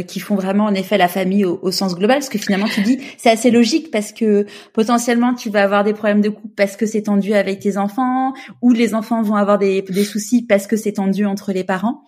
qui 0.04 0.18
font 0.18 0.34
vraiment 0.34 0.64
en 0.64 0.74
effet 0.74 0.98
la 0.98 1.06
famille 1.06 1.44
au, 1.44 1.70
sens 1.70 1.94
global, 1.94 2.16
parce 2.16 2.28
que 2.28 2.38
finalement 2.38 2.66
tu 2.66 2.80
dis 2.80 2.98
c'est 3.18 3.30
assez 3.30 3.52
logique 3.52 3.92
parce 3.92 4.10
que 4.10 4.46
potentiellement 4.72 5.32
tu 5.34 5.48
vas 5.48 5.62
avoir 5.62 5.84
des 5.84 5.92
problèmes 5.92 6.20
de 6.20 6.28
couple 6.28 6.52
parce 6.56 6.76
que 6.76 6.86
c'est 6.86 7.02
tendu 7.02 7.34
avec 7.34 7.60
tes 7.60 7.76
enfants, 7.76 8.32
ou 8.62 8.72
les 8.72 8.96
enfants 8.96 9.22
vont 9.22 9.36
avoir 9.36 9.58
des, 9.58 9.82
des 9.82 10.04
soucis 10.04 10.44
parce 10.44 10.66
que 10.66 10.76
c'est 10.76 10.94
tendu 10.94 11.24
entre 11.24 11.52
les 11.52 11.62
parents. 11.62 12.02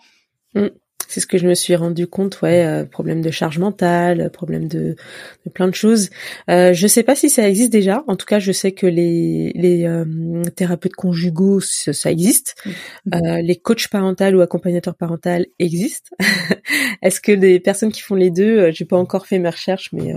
Mm 0.57 0.82
c'est 1.09 1.21
ce 1.21 1.27
que 1.27 1.39
je 1.39 1.47
me 1.47 1.55
suis 1.55 1.75
rendu 1.77 2.07
compte, 2.07 2.41
ouais, 2.43 2.65
euh, 2.65 2.85
problème 2.85 3.21
de 3.21 3.31
charge 3.31 3.59
mentale, 3.59 4.31
problème 4.31 4.69
de, 4.69 4.97
de 5.45 5.51
plein 5.51 5.69
de 5.69 5.75
choses. 5.75 6.11
Euh, 6.51 6.73
je 6.73 6.87
sais 6.87 7.03
pas 7.03 7.15
si 7.15 7.31
ça 7.31 7.49
existe 7.49 7.73
déjà. 7.73 8.05
En 8.07 8.17
tout 8.17 8.27
cas, 8.27 8.39
je 8.39 8.53
sais 8.53 8.73
que 8.73 8.87
les, 8.87 9.53
les 9.55 9.85
euh, 9.85 10.43
thérapeutes 10.57 10.95
conjugaux, 10.95 11.61
ça, 11.61 12.11
existe. 12.11 12.57
Mmh. 12.65 12.71
Euh, 13.15 13.43
les 13.43 13.57
coachs 13.57 13.89
parentaux 13.89 14.25
ou 14.33 14.41
accompagnateurs 14.41 14.95
parentaux 14.95 15.31
existent. 15.59 16.11
Est-ce 17.03 17.21
que 17.21 17.33
les 17.33 17.61
personnes 17.61 17.93
qui 17.93 18.01
font 18.01 18.15
les 18.15 18.31
deux, 18.31 18.71
j'ai 18.73 18.85
pas 18.85 18.97
encore 18.97 19.27
fait 19.27 19.39
mes 19.39 19.49
recherches, 19.49 19.91
mais 19.93 20.15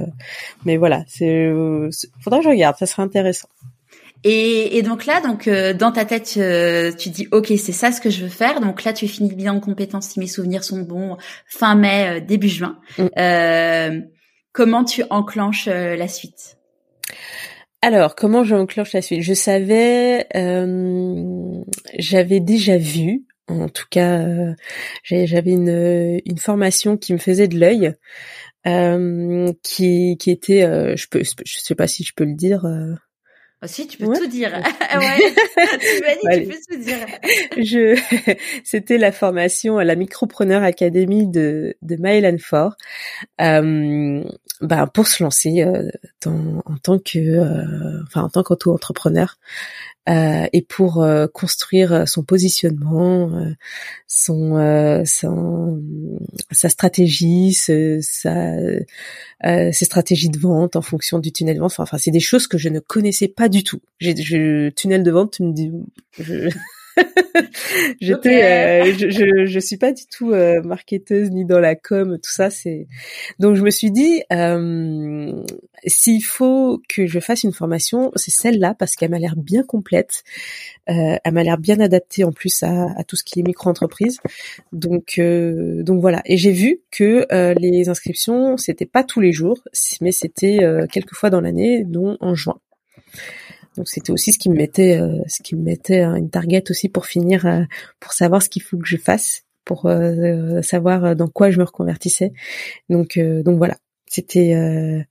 mais 0.66 0.78
voilà, 0.78 1.04
c'est 1.08 1.52
faudra 2.22 2.40
que 2.40 2.46
je 2.46 2.50
regarde. 2.50 2.76
Ça 2.78 2.86
serait 2.86 3.04
intéressant. 3.04 3.50
Et, 4.24 4.78
et, 4.78 4.82
donc 4.82 5.06
là, 5.06 5.22
donc 5.22 5.48
euh, 5.48 5.74
dans 5.74 5.92
ta 5.92 6.04
tête, 6.04 6.34
euh, 6.38 6.92
tu 6.92 7.10
dis 7.10 7.28
ok, 7.32 7.48
c'est 7.58 7.72
ça 7.72 7.92
ce 7.92 8.02
que 8.02 8.10
je 8.10 8.24
veux 8.24 8.30
faire. 8.30 8.60
Donc 8.60 8.84
là, 8.84 8.92
tu 8.92 9.08
finis 9.08 9.34
bien 9.34 9.54
en 9.54 9.60
compétence 9.60 10.10
si 10.10 10.20
mes 10.20 10.28
souvenirs 10.28 10.64
sont 10.64 10.80
bons, 10.80 11.18
fin 11.46 11.76
mai, 11.76 12.18
euh, 12.18 12.20
début 12.20 12.50
juin. 12.50 12.80
Mm. 12.98 14.02
comment 14.52 14.84
tu 14.84 15.04
enclenches 15.10 15.68
la 15.68 16.08
suite? 16.08 16.58
Alors, 17.82 18.16
comment 18.16 18.44
j'enclenche 18.44 18.94
la 18.94 19.04
suite? 19.04 19.22
Je 19.22 19.34
savais, 19.34 20.28
j'avais 22.00 22.40
déjà 22.40 22.78
vu. 22.78 23.26
En 23.48 23.70
tout 23.70 23.86
cas, 23.92 24.26
j'avais 25.04 25.52
une, 25.52 26.20
une 26.26 26.38
formation 26.40 26.98
qui 26.98 27.14
me 27.14 27.20
faisait 27.20 27.48
de 27.48 27.60
l'œil, 27.60 27.94
qui, 29.62 30.18
qui 30.18 30.32
était, 30.32 30.62
je 30.98 31.08
peux, 31.10 31.22
je 31.22 31.58
sais 31.60 31.76
pas 31.76 31.86
si 31.86 32.04
je 32.04 32.14
peux 32.16 32.26
le 32.26 32.34
dire 32.34 32.66
si, 33.68 33.88
tu 33.88 33.98
peux 33.98 34.14
tout 34.14 34.28
dire. 34.28 34.52
ouais. 34.52 35.18
tu, 36.40 36.48
peux 36.48 36.76
tout 36.76 36.82
dire. 36.82 37.06
Je, 37.58 38.00
c'était 38.64 38.98
la 38.98 39.12
formation 39.12 39.78
à 39.78 39.84
la 39.84 39.96
Micropreneur 39.96 40.64
Academy 40.64 41.28
de, 41.28 41.76
de 41.82 41.96
Maëlan 41.98 42.38
Fort, 42.40 42.76
euh, 43.42 44.24
ben, 44.62 44.88
pour 44.88 45.08
se 45.08 45.24
lancer 45.24 45.62
euh, 45.62 45.90
dans, 46.24 46.64
en 46.66 46.78
tant 46.78 47.00
que, 47.00 47.20
euh, 47.20 48.04
enfin, 48.08 48.24
en 48.24 48.30
tant 48.30 48.44
qu'auto-entrepreneur. 48.44 49.38
Euh, 50.08 50.46
et 50.54 50.62
pour 50.62 51.02
euh, 51.02 51.26
construire 51.28 52.08
son 52.08 52.24
positionnement, 52.24 53.32
euh, 53.36 53.54
son, 54.08 55.04
son, 55.06 55.82
sa 56.52 56.70
stratégie, 56.70 57.54
sa, 57.54 58.02
ses 58.02 59.86
stratégies 59.86 60.30
de 60.30 60.38
vente 60.38 60.76
en 60.76 60.82
fonction 60.82 61.18
du 61.20 61.32
tunnel 61.32 61.56
de 61.56 61.62
vente. 61.62 61.74
Enfin, 61.80 61.98
c'est 61.98 62.12
des 62.12 62.20
choses 62.20 62.48
que 62.48 62.58
je 62.58 62.70
ne 62.70 62.80
connaissais 62.80 63.28
pas 63.28 63.50
du 63.50 63.64
tout. 63.64 63.82
J'ai, 64.00 64.72
tunnel 64.76 65.04
de 65.04 65.12
vente, 65.12 65.34
tu 65.34 65.44
me 65.44 65.54
dis, 65.54 65.72
je, 66.20 66.50
J'étais, 68.02 68.44
euh, 68.44 68.94
je, 68.98 69.10
je, 69.10 69.46
je, 69.46 69.60
suis 69.60 69.78
pas 69.78 69.92
du 69.92 70.04
tout 70.08 70.32
euh, 70.32 70.62
marketeuse 70.62 71.30
ni 71.32 71.46
dans 71.46 71.60
la 71.60 71.76
com, 71.76 72.18
tout 72.22 72.32
ça. 72.32 72.50
C'est 72.50 72.88
donc 73.40 73.56
je 73.56 73.64
me 73.64 73.70
suis 73.70 73.92
dit, 73.92 74.24
euh, 74.32 75.44
s'il 75.86 76.24
faut 76.24 76.82
que 76.88 77.06
je 77.06 77.20
fasse 77.20 77.44
une 77.44 77.54
formation, 77.54 78.12
c'est 78.16 78.32
celle-là 78.32 78.76
parce 78.78 78.96
qu'elle 78.96 79.12
m'a 79.12 79.20
l'air 79.20 79.36
bien 79.36 79.64
complète, 79.64 80.24
euh, 80.90 81.18
elle 81.24 81.34
m'a 81.34 81.44
l'air 81.44 81.58
bien 81.58 81.80
adaptée 81.80 82.24
en 82.24 82.32
plus 82.32 82.64
à, 82.64 82.88
à 82.98 83.04
tout 83.04 83.16
ce 83.16 83.24
qui 83.24 83.40
est 83.40 83.44
micro-entreprise. 83.44 84.20
Donc 84.72 85.16
euh, 85.20 85.84
donc 85.84 86.00
voilà. 86.02 86.22
Et 86.26 86.38
j'ai 86.38 86.52
vu 86.52 86.82
que 86.92 87.28
les 87.60 87.90
inscriptions 87.90 88.58
c'était 88.58 88.86
pas 88.86 89.04
tous 89.04 89.20
les 89.20 89.34
jours, 89.34 89.60
mais 90.02 90.12
c'était 90.12 90.60
quelques 90.92 91.14
fois 91.14 91.30
dans 91.30 91.42
l'année, 91.42 91.84
dont 91.84 92.18
en 92.22 92.36
juin. 92.36 92.60
Donc 93.78 93.88
c'était 93.90 94.12
aussi 94.12 94.32
ce 94.32 94.40
qui 94.40 94.50
me 94.50 94.56
mettait, 94.56 95.00
euh, 95.00 95.22
ce 95.28 95.44
qui 95.44 95.56
me 95.56 95.64
mettait 95.64 96.04
une 96.04 96.30
target 96.30 96.64
aussi 96.70 96.90
pour 96.90 97.06
finir, 97.06 97.46
euh, 97.46 97.64
pour 98.00 98.14
savoir 98.14 98.42
ce 98.42 98.50
qu'il 98.50 98.62
faut 98.62 98.78
que 98.78 98.88
je 98.88 98.98
fasse, 98.98 99.44
pour 99.66 99.86
euh, 99.86 100.62
savoir 100.62 101.16
dans 101.16 101.28
quoi 101.28 101.50
je 101.52 101.60
me 101.60 101.64
reconvertissais. 101.64 102.32
Donc 102.90 103.20
donc 103.20 103.58
voilà, 103.58 103.76
c'était, 104.08 105.06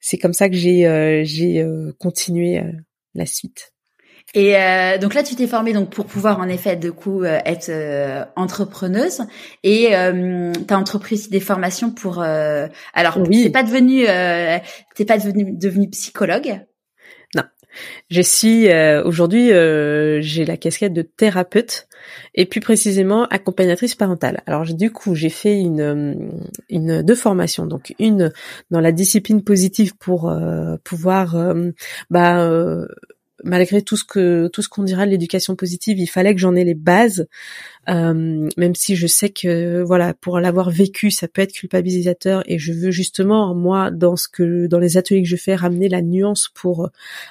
c'est 0.00 0.18
comme 0.18 0.34
ça 0.34 0.48
que 0.48 0.54
j'ai 0.54 1.24
j'ai 1.24 1.66
continué 1.98 2.62
la 3.14 3.26
suite. 3.26 3.72
Et 4.34 4.52
donc 5.00 5.14
là, 5.14 5.22
tu 5.22 5.34
t'es 5.36 5.46
formée 5.46 5.72
donc 5.72 5.88
pour 5.88 6.04
pouvoir 6.04 6.38
en 6.38 6.48
effet 6.48 6.76
de 6.76 6.90
coup 6.90 7.24
être 7.24 8.28
entrepreneuse 8.36 9.22
et 9.64 9.96
euh, 9.96 10.52
tu 10.52 10.74
as 10.74 10.78
entrepris 10.78 11.28
des 11.30 11.40
formations 11.40 11.90
pour. 11.90 12.20
alors, 12.20 13.18
oui. 13.26 13.44
t'es 13.44 13.50
pas 13.50 13.62
devenu, 13.62 14.04
t'es 14.94 15.04
pas 15.06 15.16
devenu, 15.16 15.56
devenu 15.56 15.88
psychologue. 15.88 16.60
Je 18.10 18.22
suis 18.22 18.68
euh, 18.68 19.04
aujourd'hui, 19.04 19.52
euh, 19.52 20.20
j'ai 20.20 20.44
la 20.44 20.56
casquette 20.56 20.92
de 20.92 21.02
thérapeute 21.02 21.88
et 22.34 22.46
plus 22.46 22.60
précisément 22.60 23.24
accompagnatrice 23.26 23.94
parentale. 23.94 24.42
Alors 24.46 24.64
du 24.64 24.90
coup, 24.90 25.14
j'ai 25.14 25.28
fait 25.28 25.58
une, 25.58 25.80
euh, 25.80 26.14
une 26.70 27.02
deux 27.02 27.14
formations, 27.14 27.66
donc 27.66 27.94
une 27.98 28.32
dans 28.70 28.80
la 28.80 28.92
discipline 28.92 29.42
positive 29.42 29.96
pour 29.96 30.32
pouvoir 30.84 31.54
bah, 32.10 32.86
malgré 33.44 33.82
tout 33.82 33.96
ce 33.96 34.04
que 34.04 34.48
tout 34.52 34.62
ce 34.62 34.68
qu'on 34.68 34.82
dira 34.82 35.06
de 35.06 35.10
l'éducation 35.10 35.56
positive, 35.56 35.98
il 35.98 36.06
fallait 36.06 36.34
que 36.34 36.40
j'en 36.40 36.54
ai 36.54 36.64
les 36.64 36.74
bases, 36.74 37.26
euh, 37.88 38.48
même 38.56 38.74
si 38.74 38.96
je 38.96 39.06
sais 39.06 39.30
que 39.30 39.82
voilà 39.82 40.14
pour 40.14 40.40
l'avoir 40.40 40.70
vécu, 40.70 41.10
ça 41.10 41.28
peut 41.28 41.42
être 41.42 41.52
culpabilisateur 41.52 42.42
et 42.46 42.58
je 42.58 42.72
veux 42.72 42.90
justement 42.90 43.54
moi 43.54 43.90
dans 43.90 44.16
ce 44.16 44.28
que 44.28 44.66
dans 44.66 44.78
les 44.78 44.96
ateliers 44.96 45.22
que 45.22 45.28
je 45.28 45.36
fais 45.36 45.54
ramener 45.54 45.88
la 45.88 46.02
nuance 46.02 46.50
pour 46.54 46.90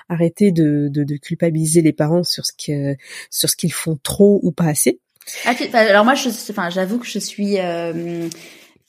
arrêter 0.10 0.51
de, 0.51 0.88
de, 0.89 1.03
de 1.03 1.16
culpabiliser 1.18 1.82
les 1.82 1.93
parents 1.93 2.24
sur 2.24 2.45
ce 2.45 2.51
que 2.53 2.95
sur 3.30 3.49
ce 3.49 3.55
qu'ils 3.55 3.74
font 3.74 3.97
trop 4.01 4.39
ou 4.43 4.51
pas 4.51 4.66
assez. 4.66 4.99
Ah, 5.45 5.53
alors 5.74 6.05
moi, 6.05 6.16
je, 6.16 6.30
enfin, 6.30 6.70
j'avoue 6.70 6.99
que 6.99 7.05
je 7.05 7.20
suis 7.20 7.60
euh, 7.60 8.30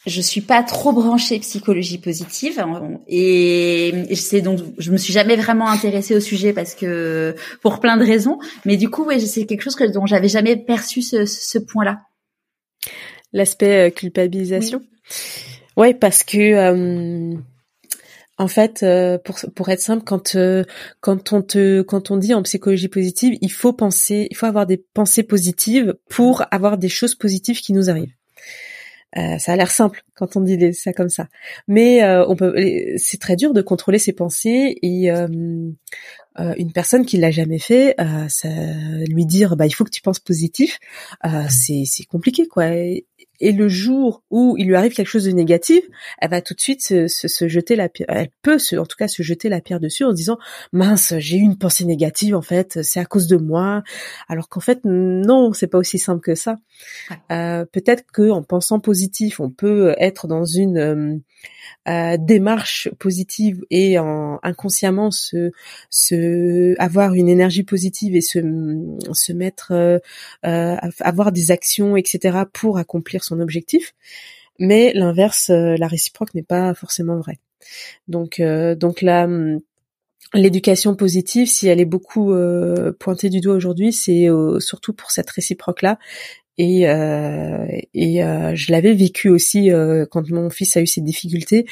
je 0.08 0.20
suis 0.20 0.40
pas 0.40 0.62
trop 0.62 0.92
branchée 0.92 1.38
psychologie 1.38 1.98
positive 1.98 2.62
et 3.06 4.14
c'est 4.14 4.40
donc 4.40 4.60
je 4.78 4.90
me 4.90 4.96
suis 4.96 5.12
jamais 5.12 5.36
vraiment 5.36 5.68
intéressée 5.68 6.16
au 6.16 6.20
sujet 6.20 6.52
parce 6.52 6.74
que 6.74 7.34
pour 7.62 7.80
plein 7.80 7.96
de 7.96 8.04
raisons 8.04 8.38
mais 8.64 8.76
du 8.76 8.88
coup 8.88 9.04
ouais 9.04 9.20
c'est 9.20 9.46
quelque 9.46 9.62
chose 9.62 9.76
que 9.76 9.84
dont 9.84 10.06
j'avais 10.06 10.28
jamais 10.28 10.56
perçu 10.56 11.02
ce, 11.02 11.26
ce 11.26 11.58
point-là. 11.58 12.00
L'aspect 13.32 13.88
euh, 13.88 13.90
culpabilisation. 13.90 14.80
Oui. 15.76 15.84
ouais 15.84 15.94
parce 15.94 16.22
que 16.22 16.38
euh, 16.38 17.36
en 18.38 18.48
fait 18.48 18.82
euh, 18.82 19.18
pour 19.18 19.38
pour 19.54 19.68
être 19.68 19.80
simple 19.80 20.04
quand 20.04 20.36
quand 21.00 21.32
on 21.32 21.42
te 21.42 21.82
quand 21.82 22.10
on 22.10 22.16
dit 22.16 22.34
en 22.34 22.42
psychologie 22.42 22.88
positive 22.88 23.36
il 23.40 23.52
faut 23.52 23.72
penser 23.72 24.28
il 24.30 24.36
faut 24.36 24.46
avoir 24.46 24.66
des 24.66 24.78
pensées 24.94 25.22
positives 25.22 25.94
pour 26.08 26.44
avoir 26.50 26.78
des 26.78 26.88
choses 26.88 27.14
positives 27.14 27.60
qui 27.60 27.72
nous 27.72 27.90
arrivent 27.90 28.17
Euh, 29.16 29.38
ça 29.38 29.52
a 29.52 29.56
l'air 29.56 29.70
simple 29.70 30.04
quand 30.14 30.36
on 30.36 30.42
dit 30.42 30.74
ça 30.74 30.92
comme 30.92 31.08
ça, 31.08 31.28
mais 31.66 32.02
euh, 32.02 32.26
on 32.28 32.36
peut. 32.36 32.54
C'est 32.98 33.18
très 33.18 33.36
dur 33.36 33.54
de 33.54 33.62
contrôler 33.62 33.98
ses 33.98 34.12
pensées 34.12 34.76
et 34.82 35.10
euh, 35.10 35.26
une 36.36 36.72
personne 36.72 37.06
qui 37.06 37.16
l'a 37.16 37.30
jamais 37.30 37.58
fait, 37.58 37.96
ça 38.28 38.48
lui 39.08 39.24
dire 39.24 39.56
bah 39.56 39.66
il 39.66 39.70
faut 39.70 39.84
que 39.84 39.90
tu 39.90 40.02
penses 40.02 40.20
positif, 40.20 40.78
c'est 41.48 42.04
compliqué 42.08 42.46
quoi. 42.46 42.66
Le 43.40 43.68
jour 43.68 44.22
où 44.30 44.56
il 44.58 44.66
lui 44.66 44.76
arrive 44.76 44.92
quelque 44.92 45.08
chose 45.08 45.24
de 45.24 45.30
négatif, 45.30 45.82
elle 46.18 46.30
va 46.30 46.40
tout 46.40 46.54
de 46.54 46.60
suite 46.60 46.82
se, 46.82 47.06
se, 47.06 47.48
jeter 47.48 47.76
la 47.76 47.88
pierre. 47.88 48.08
Elle 48.10 48.30
peut, 48.42 48.58
se, 48.58 48.76
en 48.76 48.84
tout 48.84 48.96
cas, 48.96 49.08
se 49.08 49.22
jeter 49.22 49.48
la 49.48 49.60
pierre 49.60 49.80
dessus 49.80 50.04
en 50.04 50.10
se 50.10 50.16
disant 50.16 50.38
mince, 50.72 51.14
j'ai 51.18 51.36
eu 51.36 51.40
une 51.40 51.58
pensée 51.58 51.84
négative. 51.84 52.34
En 52.34 52.42
fait, 52.42 52.82
c'est 52.82 53.00
à 53.00 53.04
cause 53.04 53.26
de 53.26 53.36
moi. 53.36 53.82
Alors 54.28 54.48
qu'en 54.48 54.60
fait, 54.60 54.80
non, 54.84 55.52
c'est 55.52 55.66
pas 55.68 55.78
aussi 55.78 55.98
simple 55.98 56.20
que 56.20 56.34
ça. 56.34 56.56
Euh, 57.30 57.64
Peut-être 57.72 58.04
que 58.12 58.30
en 58.30 58.42
pensant 58.42 58.80
positif, 58.80 59.40
on 59.40 59.50
peut 59.50 59.94
être 59.98 60.26
dans 60.26 60.44
une 60.44 60.78
euh, 60.78 61.18
euh, 61.88 62.18
démarche 62.18 62.90
positive 62.98 63.64
et 63.70 63.98
en, 63.98 64.38
inconsciemment 64.42 65.10
se, 65.10 65.52
se 65.88 66.74
avoir 66.78 67.14
une 67.14 67.28
énergie 67.28 67.62
positive 67.62 68.14
et 68.14 68.20
se 68.20 68.40
se 69.12 69.32
mettre 69.32 69.72
euh, 69.72 69.98
euh 70.44 70.76
avoir 71.00 71.32
des 71.32 71.50
actions 71.50 71.96
etc 71.96 72.40
pour 72.52 72.76
accomplir 72.76 73.24
son 73.28 73.40
objectif 73.40 73.94
mais 74.58 74.92
l'inverse 74.94 75.50
euh, 75.50 75.76
la 75.78 75.86
réciproque 75.86 76.34
n'est 76.34 76.42
pas 76.42 76.74
forcément 76.74 77.18
vrai 77.18 77.38
donc 78.08 78.40
donc 78.40 79.02
là 79.02 79.28
L'éducation 80.34 80.94
positive, 80.94 81.48
si 81.48 81.68
elle 81.68 81.80
est 81.80 81.86
beaucoup 81.86 82.34
pointée 83.00 83.30
du 83.30 83.40
doigt 83.40 83.54
aujourd'hui, 83.54 83.94
c'est 83.94 84.28
surtout 84.60 84.92
pour 84.92 85.10
cette 85.10 85.30
réciproque-là. 85.30 85.98
Et, 86.58 86.88
euh, 86.88 87.66
et 87.94 88.22
euh, 88.22 88.54
je 88.56 88.72
l'avais 88.72 88.92
vécu 88.92 89.28
aussi 89.28 89.70
euh, 89.70 90.04
quand 90.10 90.28
mon 90.28 90.50
fils 90.50 90.76
a 90.76 90.80
eu 90.80 90.88
ses 90.88 91.00
difficultés. 91.00 91.66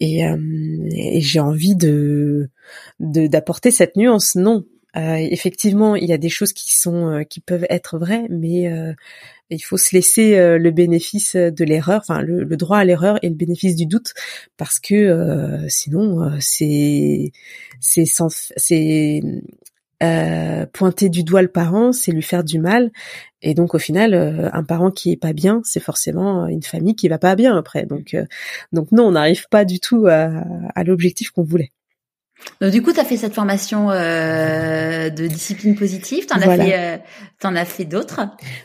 Et, 0.00 0.22
et 0.22 1.20
j'ai 1.20 1.40
envie 1.40 1.76
de 1.76 2.48
d'apporter 2.98 3.70
cette 3.70 3.96
nuance. 3.96 4.34
Non 4.34 4.64
effectivement 4.94 5.96
il 5.96 6.04
y 6.06 6.12
a 6.12 6.18
des 6.18 6.28
choses 6.28 6.52
qui 6.52 6.76
sont 6.76 7.24
qui 7.30 7.40
peuvent 7.40 7.64
être 7.70 7.98
vraies 7.98 8.26
mais 8.28 8.70
il 9.54 9.60
faut 9.60 9.76
se 9.76 9.94
laisser 9.94 10.36
le 10.58 10.70
bénéfice 10.70 11.36
de 11.36 11.64
l'erreur, 11.64 12.00
enfin 12.00 12.22
le, 12.22 12.44
droit 12.56 12.78
à 12.78 12.84
l'erreur 12.84 13.18
et 13.22 13.28
le 13.28 13.34
bénéfice 13.34 13.76
du 13.76 13.86
doute, 13.86 14.12
parce 14.56 14.78
que 14.78 15.58
sinon 15.68 16.32
c'est 16.40 17.32
c'est 17.80 18.04
c'est 18.56 19.20
euh, 20.02 20.66
pointer 20.72 21.08
du 21.08 21.22
doigt 21.22 21.42
le 21.42 21.48
parent, 21.48 21.92
c'est 21.92 22.10
lui 22.10 22.22
faire 22.22 22.42
du 22.42 22.58
mal. 22.58 22.90
Et 23.40 23.54
donc 23.54 23.74
au 23.74 23.78
final, 23.78 24.14
euh, 24.14 24.48
un 24.52 24.64
parent 24.64 24.90
qui 24.90 25.12
est 25.12 25.16
pas 25.16 25.32
bien, 25.32 25.60
c'est 25.64 25.80
forcément 25.80 26.46
une 26.48 26.62
famille 26.62 26.96
qui 26.96 27.08
va 27.08 27.18
pas 27.18 27.36
bien 27.36 27.56
après. 27.56 27.86
Donc, 27.86 28.14
euh, 28.14 28.24
donc 28.72 28.90
non, 28.90 29.04
on 29.04 29.12
n'arrive 29.12 29.48
pas 29.48 29.64
du 29.64 29.78
tout 29.78 30.06
à 30.06 30.84
l'objectif 30.84 31.30
qu'on 31.30 31.44
voulait. 31.44 31.72
Donc, 32.62 32.70
du 32.70 32.80
coup, 32.80 32.92
tu 32.92 33.00
as 33.00 33.04
fait 33.04 33.16
cette 33.16 33.34
formation 33.34 33.90
euh, 33.90 35.10
de 35.10 35.26
discipline 35.26 35.74
positive. 35.74 36.26
T'en 36.26 36.36
as 36.36 36.56
fait, 36.56 36.78
euh, 36.78 36.96
t'en 37.40 37.56
as 37.56 37.64
fait 37.64 37.84
d'autres. 37.84 38.20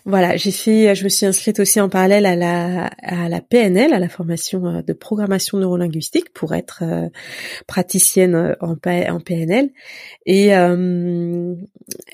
Voilà, 0.05 0.38
j'ai 0.38 0.51
fait, 0.51 0.93
je 0.93 1.03
me 1.03 1.09
suis 1.09 1.25
inscrite 1.25 1.59
aussi 1.59 1.82
en 1.82 1.89
parallèle 1.89 2.28
à 2.28 2.36
la 2.36 2.91
à 3.01 3.28
la 3.28 3.41
PNL, 3.41 3.93
à 3.93 3.99
la 3.99 4.07
formation 4.07 4.67
euh, 4.67 4.82
de 4.84 4.93
programmation 4.93 5.57
neurolinguistique 5.57 6.32
pour 6.32 6.53
être 6.53 6.84
euh, 6.84 7.09
praticienne 7.65 8.55
en, 8.61 8.73
en 8.73 9.19
PNL. 9.19 9.69
Et 10.28 10.49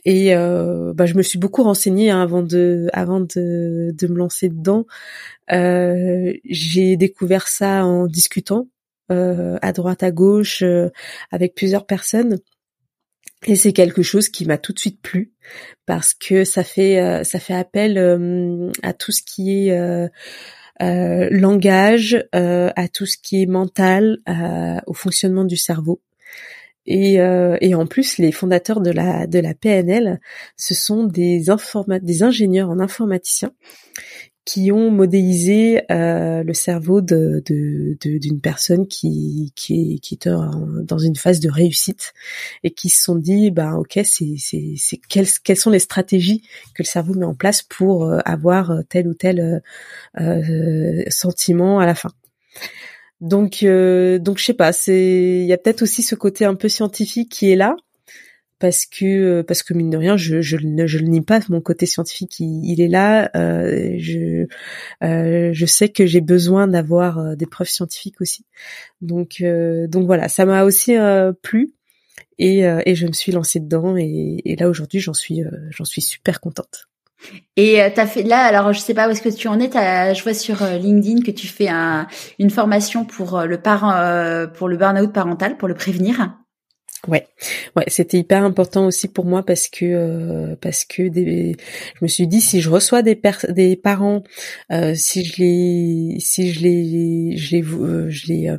et 0.06 0.36
bah, 0.36 1.06
je 1.06 1.16
me 1.16 1.22
suis 1.22 1.38
beaucoup 1.40 1.64
renseignée 1.64 2.12
hein, 2.12 2.22
avant 2.22 2.44
de 2.44 2.88
avant 2.94 3.20
de 3.20 3.92
de 3.94 4.08
me 4.08 4.18
lancer 4.18 4.48
dedans. 4.48 4.86
j'ai 5.50 6.96
découvert 6.96 7.50
ça 7.50 7.86
en 7.86 8.08
discutant 8.08 8.68
euh, 8.68 8.73
à 9.10 9.72
droite 9.74 10.04
à 10.04 10.12
gauche 10.12 10.62
euh, 10.64 10.90
avec 11.32 11.56
plusieurs 11.56 11.86
personnes. 11.86 12.40
Et 13.46 13.56
c'est 13.56 13.74
quelque 13.74 14.04
chose 14.04 14.30
qui 14.30 14.46
m'a 14.46 14.58
tout 14.58 14.72
de 14.72 14.80
suite 14.80 15.02
plu 15.02 15.34
parce 15.86 16.14
que 16.14 16.46
ça 16.46 16.64
fait 16.64 17.00
euh, 17.02 17.24
ça 17.24 17.40
fait 17.40 17.54
appel 17.54 17.98
à 18.82 18.94
tout 18.94 19.12
ce 19.12 19.22
qui 19.22 19.68
est 19.68 20.10
langage, 20.80 22.26
à 22.32 22.88
tout 22.88 23.06
ce 23.06 23.18
qui 23.22 23.42
est 23.42 23.46
mental, 23.46 24.20
au 24.88 24.94
fonctionnement 24.94 25.44
du 25.44 25.58
cerveau. 25.58 26.02
Et, 26.86 27.16
et, 27.16 27.76
en 27.76 27.86
plus, 27.86 28.18
les 28.18 28.32
fondateurs 28.32 28.80
de 28.80 28.92
la 28.92 29.28
de 29.28 29.40
la 29.40 29.54
PNL, 29.54 30.22
ce 30.56 30.74
sont 30.74 31.04
des 31.04 31.44
des 32.02 32.24
ingénieurs 32.24 32.70
en 32.70 32.80
informaticiens 32.80 33.52
qui 34.46 34.72
ont 34.74 34.92
modélisé 34.92 35.84
euh, 35.90 36.44
le 36.44 36.54
cerveau 36.54 37.02
de, 37.02 37.42
d'une 37.46 37.96
de, 37.98 38.40
personne 38.42 38.88
qui 38.88 39.54
qui 39.56 39.94
est, 39.94 40.00
qui 40.00 40.16
est 40.16 40.28
dans 40.28 40.98
une 40.98 41.16
phase 41.16 41.40
de 41.40 41.50
réussite 41.50 42.14
et 42.64 42.72
qui 42.72 42.90
se 42.90 43.04
sont 43.04 43.16
dit 43.16 43.52
bah 43.52 43.76
ok 43.76 44.00
c'est 44.04 44.36
c'est 44.38 44.74
c'est 44.78 44.98
quelles 44.98 45.28
quelles 45.44 45.58
sont 45.58 45.70
les 45.70 45.80
stratégies 45.80 46.42
que 46.76 46.84
le 46.84 46.88
cerveau 46.88 47.14
met 47.14 47.26
en 47.26 47.36
place 47.36 47.62
pour 47.62 48.04
euh, 48.04 48.20
avoir 48.26 48.74
tel 48.90 49.08
ou 49.08 49.14
tel 49.14 49.62
euh, 50.20 51.04
sentiment 51.10 51.80
à 51.80 51.86
la 51.86 51.96
fin. 51.96 52.12
Donc 53.22 53.64
donc 53.64 54.38
je 54.40 54.44
sais 54.44 54.54
pas 54.54 54.74
c'est 54.74 55.40
il 55.42 55.46
y 55.46 55.54
a 55.54 55.58
peut-être 55.58 55.84
aussi 55.84 56.04
ce 56.04 56.16
côté 56.16 56.44
un 56.44 56.56
peu 56.56 56.68
scientifique 56.68 57.32
qui 57.32 57.50
est 57.50 57.56
là 57.56 57.78
parce 58.64 58.86
que 58.86 59.04
euh, 59.04 59.44
parce 59.44 59.62
que 59.62 59.74
mine 59.74 59.90
de 59.90 59.98
rien 59.98 60.16
je 60.16 60.40
je 60.40 60.56
ne 60.56 60.88
je 60.88 60.98
le 60.98 61.04
nie 61.04 61.20
pas 61.20 61.42
mon 61.50 61.60
côté 61.60 61.86
scientifique 61.86 62.40
il, 62.40 62.80
est 62.80 62.88
là 62.88 63.30
euh, 63.36 63.96
je 63.98 64.48
euh, 65.04 65.50
je 65.52 65.66
sais 65.66 65.90
que 65.90 66.06
j'ai 66.06 66.22
besoin 66.22 66.70
d'avoir 66.70 67.20
euh, 67.20 67.36
des 67.36 67.46
preuves 67.46 67.68
scientifiques 67.68 68.22
aussi 68.22 68.46
donc 69.02 69.42
euh, 69.42 69.88
donc 69.88 70.06
voilà 70.06 70.30
ça 70.30 70.46
m'a 70.46 70.64
aussi 70.64 70.96
plu 71.42 71.74
et 72.40 72.60
et 72.62 72.96
je 72.96 73.06
me 73.06 73.12
suis 73.12 73.34
lancée 73.34 73.60
dedans 73.60 73.98
et, 73.98 74.42
et 74.46 74.56
là 74.56 74.70
aujourd'hui 74.70 75.02
j'en 75.02 75.14
suis 75.14 75.42
j'en 75.70 75.84
suis 75.84 76.02
super 76.02 76.40
contente 76.40 76.88
et 77.56 77.80
t'as 77.96 78.06
fait 78.06 78.24
là, 78.24 78.44
alors 78.44 78.74
je 78.74 78.80
sais 78.80 78.94
pas 78.94 79.08
où 79.08 79.12
est-ce 79.12 79.22
que 79.22 79.30
tu 79.30 79.48
en 79.48 79.58
es. 79.58 79.70
Je 79.70 80.24
vois 80.24 80.34
sur 80.34 80.58
LinkedIn 80.62 81.22
que 81.22 81.32
tu 81.32 81.48
fais 81.48 81.70
un, 81.70 82.06
une 82.38 82.50
formation 82.50 83.06
pour 83.06 83.44
le 83.44 83.62
parent, 83.62 84.46
pour 84.54 84.68
le 84.68 84.76
burn-out 84.76 85.14
parental, 85.14 85.56
pour 85.56 85.70
le 85.70 85.74
prévenir. 85.74 86.43
Ouais, 87.10 87.28
ouais, 87.76 87.84
c'était 87.88 88.18
hyper 88.18 88.46
important 88.46 88.86
aussi 88.86 89.10
pour 89.10 89.26
moi 89.26 89.44
parce 89.44 89.68
que 89.68 89.84
euh, 89.84 90.56
parce 90.62 90.86
que 90.86 91.10
des, 91.10 91.58
je 92.00 92.06
me 92.06 92.08
suis 92.08 92.28
dit 92.28 92.40
si 92.40 92.62
je 92.62 92.70
reçois 92.70 93.02
des 93.02 93.20
des 93.50 93.76
parents, 93.76 94.24
euh, 94.72 94.96
si 94.96 95.26
je 95.26 95.42
les 95.42 96.18
si 96.22 96.54
je 96.54 96.62
les 96.62 97.36
je 97.36 97.58
les 97.58 97.62
euh, 97.62 98.10
je 98.10 98.28
les 98.28 98.56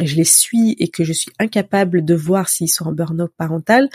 je 0.00 0.16
les 0.16 0.24
suis 0.24 0.74
et 0.78 0.88
que 0.88 1.04
je 1.04 1.12
suis 1.12 1.30
incapable 1.38 2.06
de 2.06 2.14
voir 2.14 2.48
s'ils 2.48 2.70
sont 2.70 2.86
en 2.86 2.92
burn-out 2.92 3.32
parental, 3.36 3.90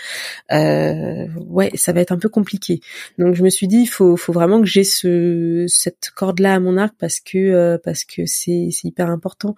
ouais, 0.52 1.72
ça 1.74 1.92
va 1.92 2.02
être 2.02 2.12
un 2.12 2.20
peu 2.20 2.30
compliqué. 2.30 2.82
Donc 3.18 3.34
je 3.34 3.42
me 3.44 3.50
suis 3.50 3.68
dit 3.68 3.78
il 3.78 3.88
faut 3.90 4.16
faut 4.18 4.34
vraiment 4.34 4.60
que 4.62 4.68
j'ai 4.68 4.84
ce 4.84 5.66
cette 5.68 6.12
corde 6.16 6.40
là 6.42 6.54
à 6.54 6.60
mon 6.60 6.78
arc 6.78 6.94
parce 7.00 7.20
que 7.20 7.78
parce 7.84 8.04
que 8.04 8.28
c'est 8.28 8.70
c'est 8.72 8.88
hyper 8.88 9.10
important 9.10 9.56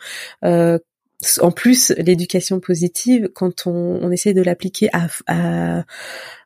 en 1.41 1.51
plus, 1.51 1.91
l'éducation 1.97 2.59
positive, 2.59 3.29
quand 3.33 3.67
on, 3.67 3.99
on 4.01 4.11
essaie 4.11 4.33
de 4.33 4.41
l'appliquer 4.41 4.89
à, 4.93 5.07
à, 5.27 5.83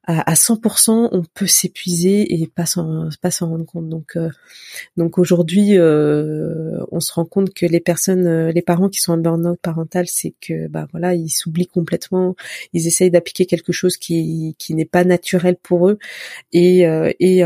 à 0.07 0.33
100%, 0.33 1.09
on 1.11 1.23
peut 1.33 1.47
s'épuiser 1.47 2.41
et 2.41 2.47
pas 2.47 2.65
s'en 2.65 3.09
pas 3.21 3.31
s'en 3.31 3.49
rendre 3.49 3.65
compte. 3.65 3.89
Donc 3.89 4.15
euh, 4.15 4.29
donc 4.97 5.17
aujourd'hui, 5.17 5.77
euh, 5.77 6.79
on 6.91 6.99
se 6.99 7.11
rend 7.13 7.25
compte 7.25 7.53
que 7.53 7.65
les 7.65 7.79
personnes, 7.79 8.27
euh, 8.27 8.51
les 8.51 8.61
parents 8.61 8.89
qui 8.89 8.99
sont 8.99 9.13
en 9.13 9.17
burn-out 9.17 9.59
parental, 9.61 10.05
c'est 10.07 10.33
que 10.41 10.67
bah 10.67 10.87
voilà, 10.91 11.15
ils 11.15 11.29
s'oublient 11.29 11.67
complètement. 11.67 12.35
Ils 12.73 12.87
essayent 12.87 13.11
d'appliquer 13.11 13.45
quelque 13.45 13.71
chose 13.71 13.97
qui 13.97 14.55
qui 14.59 14.75
n'est 14.75 14.85
pas 14.85 15.03
naturel 15.03 15.55
pour 15.61 15.89
eux 15.89 15.97
et 16.53 16.81
et 17.19 17.43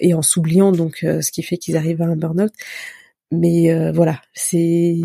et 0.00 0.14
en 0.14 0.22
s'oubliant 0.22 0.72
donc 0.72 0.98
ce 1.00 1.30
qui 1.30 1.42
fait 1.42 1.56
qu'ils 1.56 1.76
arrivent 1.76 2.02
à 2.02 2.06
un 2.06 2.16
burn-out 2.16 2.52
mais 3.38 3.72
euh, 3.72 3.92
voilà, 3.92 4.20
c'est 4.32 4.96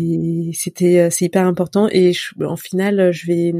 c'était 0.52 1.00
euh, 1.00 1.08
c'est 1.10 1.26
hyper 1.26 1.46
important 1.46 1.88
et 1.90 2.12
en 2.42 2.56
final 2.56 3.12
je 3.12 3.26
vais 3.26 3.52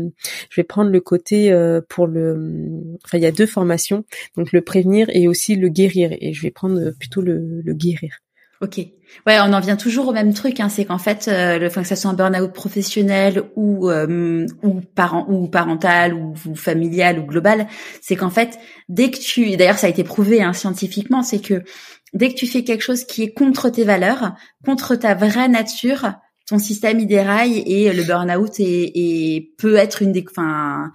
je 0.50 0.60
vais 0.60 0.64
prendre 0.64 0.90
le 0.90 1.00
côté 1.00 1.52
euh, 1.52 1.80
pour 1.88 2.06
le 2.06 2.96
enfin 3.04 3.18
il 3.18 3.22
y 3.22 3.26
a 3.26 3.32
deux 3.32 3.46
formations 3.46 4.04
donc 4.36 4.52
le 4.52 4.60
prévenir 4.60 5.08
et 5.12 5.28
aussi 5.28 5.56
le 5.56 5.68
guérir 5.68 6.10
et 6.12 6.32
je 6.32 6.42
vais 6.42 6.50
prendre 6.50 6.90
plutôt 6.98 7.20
le, 7.20 7.60
le 7.62 7.74
guérir. 7.74 8.18
Ok. 8.62 8.78
Ouais, 9.26 9.38
on 9.40 9.54
en 9.54 9.60
vient 9.60 9.76
toujours 9.76 10.08
au 10.08 10.12
même 10.12 10.34
truc, 10.34 10.60
hein, 10.60 10.68
c'est 10.68 10.84
qu'en 10.84 10.98
fait, 10.98 11.30
le 11.32 11.68
fait 11.70 11.80
que 11.80 11.86
ça 11.86 11.96
soit 11.96 12.10
un 12.10 12.14
burn-out 12.14 12.52
professionnel 12.52 13.44
ou 13.56 13.90
ou 13.90 14.80
parent 14.94 15.24
ou 15.30 15.48
parental 15.48 16.12
ou, 16.12 16.34
ou, 16.46 16.54
familial 16.54 17.18
ou 17.18 17.24
global, 17.24 17.66
c'est 18.02 18.16
qu'en 18.16 18.28
fait, 18.28 18.58
dès 18.90 19.10
que 19.10 19.18
tu, 19.18 19.56
d'ailleurs 19.56 19.78
ça 19.78 19.86
a 19.86 19.90
été 19.90 20.04
prouvé 20.04 20.42
hein, 20.42 20.52
scientifiquement, 20.52 21.22
c'est 21.22 21.40
que 21.40 21.64
dès 22.12 22.28
que 22.28 22.34
tu 22.34 22.46
fais 22.46 22.64
quelque 22.64 22.82
chose 22.82 23.04
qui 23.04 23.22
est 23.22 23.32
contre 23.32 23.68
tes 23.70 23.84
valeurs, 23.84 24.34
contre 24.64 24.96
ta 24.96 25.14
vraie 25.14 25.48
nature, 25.48 26.12
ton 26.46 26.58
système 26.58 26.98
y 27.00 27.06
déraille 27.06 27.62
et 27.66 27.92
le 27.92 28.02
burn-out 28.02 28.52
est, 28.58 29.50
peut 29.58 29.76
être 29.76 30.02
une 30.02 30.12
des, 30.12 30.24
enfin, 30.28 30.92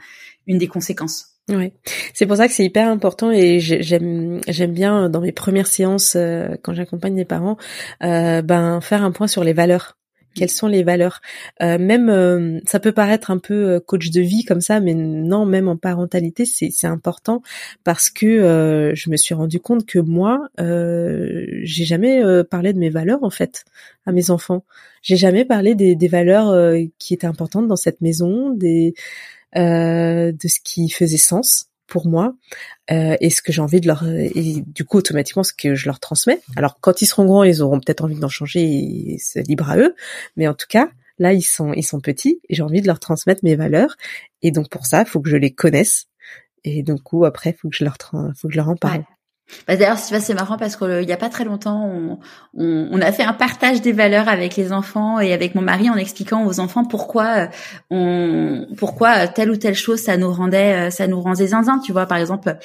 une 0.47 0.57
des 0.57 0.67
conséquences. 0.67 1.31
Ouais, 1.47 1.73
c'est 2.13 2.25
pour 2.25 2.37
ça 2.37 2.47
que 2.47 2.53
c'est 2.53 2.65
hyper 2.65 2.89
important 2.89 3.31
et 3.31 3.59
j'aime 3.59 4.41
j'aime 4.47 4.73
bien 4.73 5.09
dans 5.09 5.21
mes 5.21 5.31
premières 5.31 5.67
séances 5.67 6.17
quand 6.63 6.73
j'accompagne 6.73 7.15
les 7.15 7.23
parents, 7.23 7.57
ben 8.01 8.79
faire 8.81 9.03
un 9.03 9.11
point 9.11 9.27
sur 9.27 9.43
les 9.43 9.53
valeurs 9.53 9.95
quelles 10.35 10.51
sont 10.51 10.67
les 10.67 10.83
valeurs 10.83 11.21
euh, 11.61 11.79
Même, 11.79 12.09
euh, 12.09 12.59
ça 12.67 12.79
peut 12.79 12.91
paraître 12.91 13.31
un 13.31 13.39
peu 13.39 13.53
euh, 13.53 13.79
coach 13.79 14.11
de 14.11 14.21
vie 14.21 14.43
comme 14.43 14.61
ça, 14.61 14.79
mais 14.79 14.93
non, 14.93 15.45
même 15.45 15.67
en 15.67 15.77
parentalité, 15.77 16.45
c'est 16.45 16.87
important 16.87 17.41
parce 17.83 18.09
que 18.09 18.93
je 18.93 19.09
me 19.09 19.17
suis 19.17 19.33
rendu 19.33 19.59
compte 19.59 19.85
que 19.85 19.99
moi, 19.99 20.49
j'ai 20.57 21.85
jamais 21.85 22.21
parlé 22.49 22.73
de 22.73 22.79
mes 22.79 22.89
valeurs 22.89 23.23
en 23.23 23.29
fait 23.29 23.63
à 24.05 24.11
mes 24.11 24.29
enfants. 24.29 24.63
J'ai 25.01 25.15
jamais 25.15 25.45
parlé 25.45 25.75
des, 25.75 25.95
des 25.95 26.07
valeurs 26.07 26.75
qui 26.99 27.13
étaient 27.13 27.27
importantes 27.27 27.67
dans 27.67 27.75
cette 27.75 28.01
maison, 28.01 28.51
des 28.51 28.93
de 29.55 30.47
ce 30.47 30.59
qui 30.63 30.89
faisait 30.89 31.17
sens 31.17 31.69
pour 31.87 32.07
moi 32.07 32.35
euh, 32.91 33.15
et 33.19 33.29
ce 33.29 33.41
que 33.41 33.51
j'ai 33.51 33.61
envie 33.61 33.81
de 33.81 33.87
leur 33.87 34.05
et 34.05 34.63
du 34.65 34.85
coup 34.85 34.97
automatiquement 34.97 35.43
ce 35.43 35.53
que 35.53 35.75
je 35.75 35.85
leur 35.85 35.99
transmets. 35.99 36.41
Alors 36.55 36.79
quand 36.79 37.01
ils 37.01 37.05
seront 37.05 37.25
grands, 37.25 37.43
ils 37.43 37.61
auront 37.61 37.79
peut-être 37.79 38.03
envie 38.03 38.19
d'en 38.19 38.29
changer 38.29 38.63
et 38.63 39.17
c'est 39.19 39.43
libre 39.43 39.69
à 39.69 39.77
eux, 39.77 39.95
mais 40.35 40.47
en 40.47 40.53
tout 40.53 40.67
cas 40.67 40.89
là 41.19 41.33
ils 41.33 41.43
sont 41.43 41.73
ils 41.73 41.83
sont 41.83 41.99
petits 41.99 42.41
et 42.49 42.55
j'ai 42.55 42.63
envie 42.63 42.81
de 42.81 42.87
leur 42.87 42.99
transmettre 42.99 43.41
mes 43.43 43.55
valeurs. 43.55 43.95
Et 44.41 44.51
donc 44.51 44.69
pour 44.69 44.85
ça 44.85 45.01
il 45.01 45.07
faut 45.07 45.21
que 45.21 45.29
je 45.29 45.37
les 45.37 45.51
connaisse. 45.51 46.07
Et 46.63 46.81
donc 46.81 47.03
coup 47.03 47.25
après 47.25 47.53
faut 47.53 47.69
que 47.69 47.75
je 47.75 47.83
leur 47.83 47.97
faut 48.35 48.47
que 48.47 48.53
je 48.53 48.57
leur 48.57 48.69
en 48.69 48.75
parle. 48.75 49.03
Bah 49.67 49.75
D'ailleurs, 49.75 49.99
c'est 49.99 50.33
marrant 50.33 50.57
parce 50.57 50.75
qu'il 50.75 51.05
n'y 51.05 51.11
a 51.11 51.17
pas 51.17 51.29
très 51.29 51.43
longtemps, 51.43 51.85
on, 51.85 52.19
on, 52.55 52.89
on, 52.91 53.01
a 53.01 53.11
fait 53.11 53.23
un 53.23 53.33
partage 53.33 53.79
des 53.81 53.91
valeurs 53.91 54.27
avec 54.27 54.55
les 54.55 54.71
enfants 54.71 55.19
et 55.19 55.33
avec 55.33 55.53
mon 55.53 55.61
mari 55.61 55.87
en 55.87 55.95
expliquant 55.95 56.47
aux 56.47 56.59
enfants 56.59 56.83
pourquoi 56.83 57.43
euh, 57.43 57.47
on, 57.91 58.65
pourquoi 58.75 59.27
telle 59.27 59.51
ou 59.51 59.55
telle 59.55 59.75
chose 59.75 59.99
ça 59.99 60.17
nous 60.17 60.31
rendait, 60.31 60.87
euh, 60.87 60.89
ça 60.89 61.05
nous 61.05 61.21
rendait 61.21 61.47
zinzin. 61.47 61.77
Tu 61.77 61.91
vois, 61.91 62.07
par 62.07 62.17
exemple, 62.17 62.57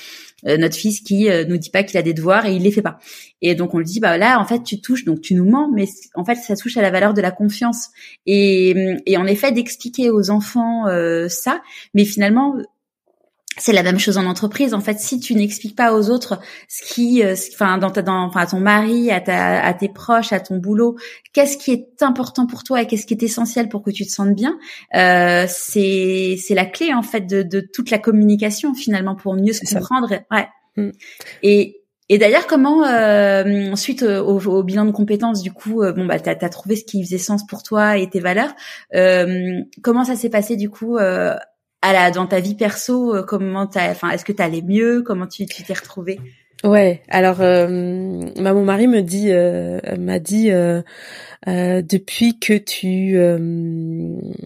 euh, 0.47 0.57
notre 0.57 0.75
fils 0.75 1.01
qui 1.01 1.29
nous 1.49 1.59
dit 1.59 1.69
pas 1.69 1.83
qu'il 1.83 1.99
a 1.99 2.03
des 2.03 2.15
devoirs 2.15 2.47
et 2.47 2.55
il 2.55 2.63
les 2.63 2.73
fait 2.73 2.83
pas. 2.83 2.99
Et 3.43 3.55
donc 3.55 3.75
on 3.75 3.79
lui 3.79 3.85
dit 3.85 4.01
bah 4.01 4.17
là 4.17 4.41
en 4.41 4.47
fait 4.47 4.63
tu 4.63 4.81
touches 4.81 5.05
donc 5.05 5.21
tu 5.21 5.35
nous 5.35 5.49
mens, 5.49 5.71
mais 5.71 5.87
en 6.15 6.25
fait 6.25 6.37
ça 6.37 6.57
touche 6.57 6.79
à 6.79 6.83
la 6.83 6.91
valeur 6.91 7.13
de 7.13 7.21
la 7.21 7.31
confiance. 7.31 7.89
Et, 8.25 8.75
et 9.05 9.19
en 9.19 9.27
effet 9.27 9.53
d'expliquer 9.53 10.09
aux 10.09 10.31
enfants 10.31 10.87
ça, 11.29 11.61
mais 11.93 12.07
finalement 12.07 12.55
c'est 13.61 13.73
la 13.73 13.83
même 13.83 13.99
chose 13.99 14.19
en 14.19 14.27
entreprise. 14.27 14.75
En 14.75 14.81
fait, 14.81 14.99
si 14.99 15.21
tu 15.21 15.35
n'expliques 15.35 15.77
pas 15.77 15.95
aux 15.95 16.11
autres 16.11 16.41
ce 16.69 16.83
qui, 16.93 17.23
euh, 17.23 17.35
enfin, 17.53 17.79
dans 17.79 17.91
ta, 17.91 18.03
dans, 18.03 18.25
enfin, 18.25 18.41
à 18.41 18.47
ton 18.47 18.61
mari, 18.61 19.11
à 19.11 19.21
ta, 19.21 19.63
à 19.63 19.75
tes 19.75 19.89
proches, 19.89 20.33
à 20.33 20.41
ton 20.41 20.57
boulot, 20.57 20.97
qu'est-ce 21.33 21.57
qui 21.57 21.73
est 21.73 22.03
important 22.03 22.47
pour 22.47 22.65
toi 22.65 22.83
et 22.83 22.87
qu'est-ce 22.87 23.07
qui 23.07 23.15
est 23.15 23.23
essentiel 23.23 23.69
pour 23.69 23.83
que 23.83 23.91
tu 23.91 24.07
te 24.07 24.11
sentes 24.11 24.35
bien, 24.35 24.59
euh, 24.95 25.47
c'est, 25.49 26.37
c'est 26.43 26.55
la 26.55 26.65
clé 26.65 26.93
en 26.95 27.03
fait 27.03 27.27
de, 27.27 27.43
de 27.43 27.61
toute 27.61 27.91
la 27.91 27.99
communication 27.99 28.75
finalement 28.75 29.15
pour 29.15 29.35
mieux 29.35 29.53
se 29.53 29.75
comprendre. 29.75 30.11
Ouais. 30.31 30.49
Mm. 30.77 30.91
Et 31.43 31.81
et 32.13 32.19
d'ailleurs, 32.19 32.49
comment 32.49 32.85
euh, 32.85 33.77
suite 33.77 34.03
au, 34.03 34.41
au, 34.41 34.63
bilan 34.65 34.85
de 34.85 34.91
compétences, 34.91 35.43
du 35.43 35.53
coup, 35.53 35.81
euh, 35.81 35.93
bon 35.93 36.07
bah 36.07 36.19
t'as 36.19 36.33
as 36.33 36.49
trouvé 36.49 36.75
ce 36.75 36.85
qui 36.85 37.05
faisait 37.05 37.19
sens 37.19 37.47
pour 37.47 37.63
toi 37.63 37.99
et 37.99 38.11
tes 38.11 38.19
valeurs. 38.19 38.51
Euh, 38.97 39.61
comment 39.81 40.03
ça 40.03 40.17
s'est 40.17 40.29
passé 40.29 40.57
du 40.57 40.69
coup 40.71 40.97
euh, 40.99 41.37
à 41.83 42.11
dans 42.11 42.27
ta 42.27 42.41
vie 42.41 42.55
perso, 42.55 43.15
euh, 43.15 43.23
comment 43.23 43.67
t'as, 43.67 43.91
enfin, 43.91 44.11
est-ce 44.11 44.25
que 44.25 44.33
t'allais 44.33 44.63
mieux? 44.63 45.03
Comment 45.03 45.27
tu 45.27 45.47
t'es 45.47 45.73
retrouvée? 45.73 46.21
Ouais, 46.63 47.03
alors 47.09 47.41
euh, 47.41 48.21
bah, 48.37 48.53
mon 48.53 48.65
mari 48.65 48.87
me 48.87 49.01
dit, 49.01 49.33
euh, 49.33 49.81
m'a 49.99 50.19
dit 50.19 50.51
euh, 50.51 50.83
euh 51.49 51.81
depuis 51.81 52.39
que 52.39 52.53
tu, 52.53 53.17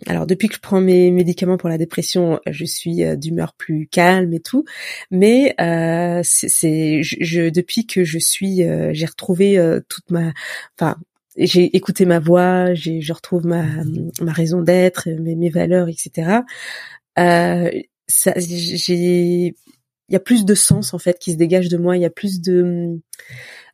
alors 0.06 0.24
depuis 0.24 0.46
que 0.46 0.54
je 0.54 0.60
prends 0.60 0.80
mes 0.80 1.10
médicaments 1.10 1.56
pour 1.56 1.68
la 1.68 1.76
dépression, 1.76 2.38
je 2.48 2.64
suis 2.64 3.02
d'humeur 3.16 3.54
plus 3.54 3.88
calme 3.88 4.32
et 4.32 4.38
tout, 4.38 4.64
mais 5.10 5.56
c'est, 6.22 7.02
je, 7.02 7.48
depuis 7.50 7.84
que 7.86 8.04
je 8.04 8.18
suis, 8.20 8.62
j'ai 8.92 9.06
retrouvé 9.06 9.58
toute 9.88 10.08
ma, 10.12 10.32
enfin 10.78 10.96
j'ai 11.36 11.76
écouté 11.76 12.04
ma 12.04 12.20
voix, 12.20 12.74
j'ai, 12.74 13.00
je 13.00 13.12
retrouve 13.12 13.44
ma, 13.44 13.64
ma 14.20 14.32
raison 14.32 14.62
d'être, 14.62 15.08
mes, 15.10 15.34
mes 15.34 15.50
valeurs, 15.50 15.88
etc 15.88 16.42
euh, 17.18 17.70
j'ai, 18.36 19.46
il 20.08 20.12
y 20.12 20.16
a 20.16 20.20
plus 20.20 20.44
de 20.44 20.54
sens 20.54 20.94
en 20.94 20.98
fait 20.98 21.18
qui 21.18 21.32
se 21.32 21.36
dégage 21.36 21.68
de 21.68 21.76
moi. 21.76 21.96
Il 21.96 22.02
y 22.02 22.06
a 22.06 22.10
plus 22.10 22.40
de, 22.40 23.00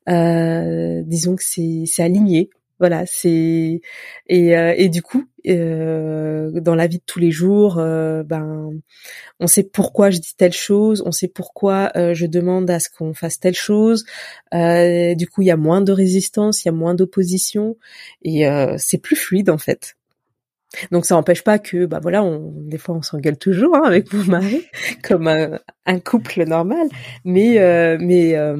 euh, 0.09 1.03
disons 1.07 1.37
que 1.37 1.45
c'est, 1.45 1.85
c'est 1.87 2.03
aligné. 2.03 2.51
Voilà, 2.79 3.05
c'est 3.07 3.83
et, 4.29 4.57
euh, 4.57 4.75
et 4.77 4.89
du 4.89 5.03
coup, 5.03 5.27
euh, 5.47 6.51
dans 6.61 6.75
la 6.75 6.87
vie 6.87 6.97
de 6.99 7.03
tous 7.05 7.19
les 7.19 7.31
jours, 7.31 7.79
euh, 7.79 8.23
ben, 8.23 8.71
on 9.39 9.47
sait 9.47 9.65
pourquoi 9.65 10.09
je 10.11 10.19
dis 10.19 10.35
telle 10.35 10.55
chose, 10.55 11.03
on 11.05 11.13
sait 11.13 11.29
pourquoi 11.29 11.93
euh, 11.97 12.15
je 12.15 12.25
demande 12.25 12.71
à 12.71 12.81
ce 12.81 12.89
qu'on 12.89 13.13
fasse 13.13 13.39
telle 13.39 13.55
chose. 13.55 14.05
du 14.53 15.27
coup, 15.29 15.43
il 15.43 15.47
y 15.47 15.51
a 15.51 15.57
moins 15.59 15.83
de 15.83 15.93
résistance, 15.93 16.65
il 16.65 16.69
y 16.69 16.71
a 16.71 16.73
moins 16.73 16.95
d'opposition 16.95 17.77
et 18.23 18.45
c'est 18.79 18.99
plus 18.99 19.17
fluide 19.17 19.51
en 19.51 19.59
fait. 19.59 19.97
Donc 20.93 21.05
ça 21.05 21.17
n'empêche 21.17 21.43
pas 21.43 21.59
que, 21.59 21.87
bah 21.87 21.99
voilà, 22.01 22.23
on, 22.23 22.53
des 22.55 22.79
fois 22.79 22.95
on 22.95 23.03
s'engueule 23.03 23.37
toujours 23.37 23.75
hein, 23.75 23.83
avec 23.85 24.13
mon 24.13 24.25
mari, 24.25 24.63
comme 25.03 25.27
un, 25.27 26.01
couple 26.01 26.45
normal, 26.45 26.89
mais 27.25 27.59
euh, 27.59 27.99
mais 28.01 28.37
euh, 28.37 28.57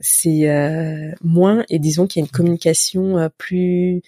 c'est 0.00 0.50
euh, 0.50 1.12
moins 1.22 1.64
et 1.70 1.78
disons 1.78 2.06
qu'il 2.06 2.20
y 2.20 2.24
a 2.24 2.26
une 2.26 2.30
communication 2.30 3.30
plus 3.38 4.02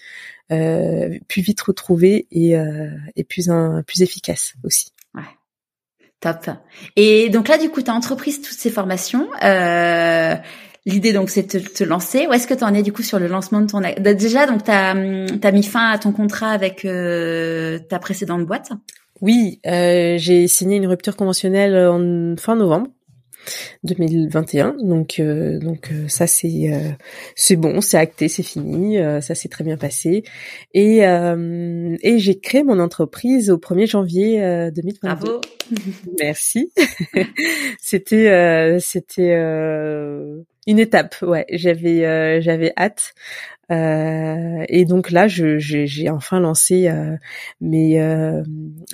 plus 0.48 1.42
vite 1.42 1.60
retrouvée 1.62 2.26
et 2.30 2.54
et 3.16 3.24
plus 3.24 3.50
un, 3.50 3.82
plus 3.82 4.02
efficace 4.02 4.54
aussi. 4.62 4.92
Ouais. 5.14 5.22
Top. 6.20 6.50
Et 6.96 7.28
donc 7.30 7.48
là, 7.48 7.58
du 7.58 7.68
coup, 7.68 7.82
tu 7.82 7.90
as 7.90 7.94
entrepris 7.94 8.34
toutes 8.34 8.58
ces 8.58 8.70
formations. 8.70 9.28
Euh, 10.86 10.90
L'idée 10.90 11.12
donc 11.12 11.30
c'est 11.30 11.54
de 11.54 11.60
te, 11.60 11.84
lancer. 11.84 12.26
Où 12.26 12.32
est-ce 12.32 12.46
que 12.46 12.54
tu 12.54 12.64
en 12.64 12.74
es 12.74 12.82
du 12.82 12.92
coup 12.92 13.02
sur 13.02 13.18
le 13.18 13.26
lancement 13.26 13.60
de 13.60 13.66
ton 13.66 13.80
bah, 13.80 14.14
déjà 14.14 14.46
donc 14.46 14.64
tu 14.64 14.70
as, 14.70 14.90
as, 14.90 15.52
mis 15.52 15.62
fin 15.62 15.90
à 15.90 15.98
ton 15.98 16.12
contrat 16.12 16.50
avec 16.50 16.84
euh, 16.84 17.78
ta 17.78 17.98
précédente 17.98 18.46
boîte? 18.46 18.72
Oui, 19.20 19.60
euh, 19.66 20.16
j'ai 20.18 20.46
signé 20.46 20.76
une 20.76 20.86
rupture 20.86 21.16
conventionnelle 21.16 21.76
en 21.76 22.36
fin 22.36 22.56
novembre. 22.56 22.88
2021 23.84 24.76
donc 24.82 25.20
euh, 25.20 25.58
donc 25.58 25.90
euh, 25.92 26.08
ça 26.08 26.26
c'est 26.26 26.72
euh, 26.72 26.90
c'est 27.34 27.56
bon 27.56 27.80
c'est 27.80 27.98
acté 27.98 28.28
c'est 28.28 28.42
fini 28.42 28.98
ça 29.20 29.34
s'est 29.34 29.48
très 29.48 29.64
bien 29.64 29.76
passé. 29.76 30.24
Et 30.74 30.98
et 30.98 32.18
j'ai 32.18 32.38
créé 32.38 32.64
mon 32.64 32.78
entreprise 32.78 33.50
au 33.50 33.58
1er 33.58 33.86
janvier 33.86 34.70
2022 34.74 35.00
Bravo. 35.02 35.40
Merci. 36.20 36.72
C'était 37.80 38.78
c'était 38.80 39.34
une 40.66 40.78
étape, 40.78 41.16
ouais. 41.22 41.46
J'avais 41.50 42.04
euh, 42.04 42.40
j'avais 42.40 42.72
hâte. 42.76 43.14
Euh, 43.70 44.64
et 44.68 44.84
donc 44.84 45.10
là, 45.10 45.26
j'ai 45.28 46.10
enfin 46.10 46.40
lancé 46.40 46.88
euh, 46.88 47.16
mes 47.60 47.98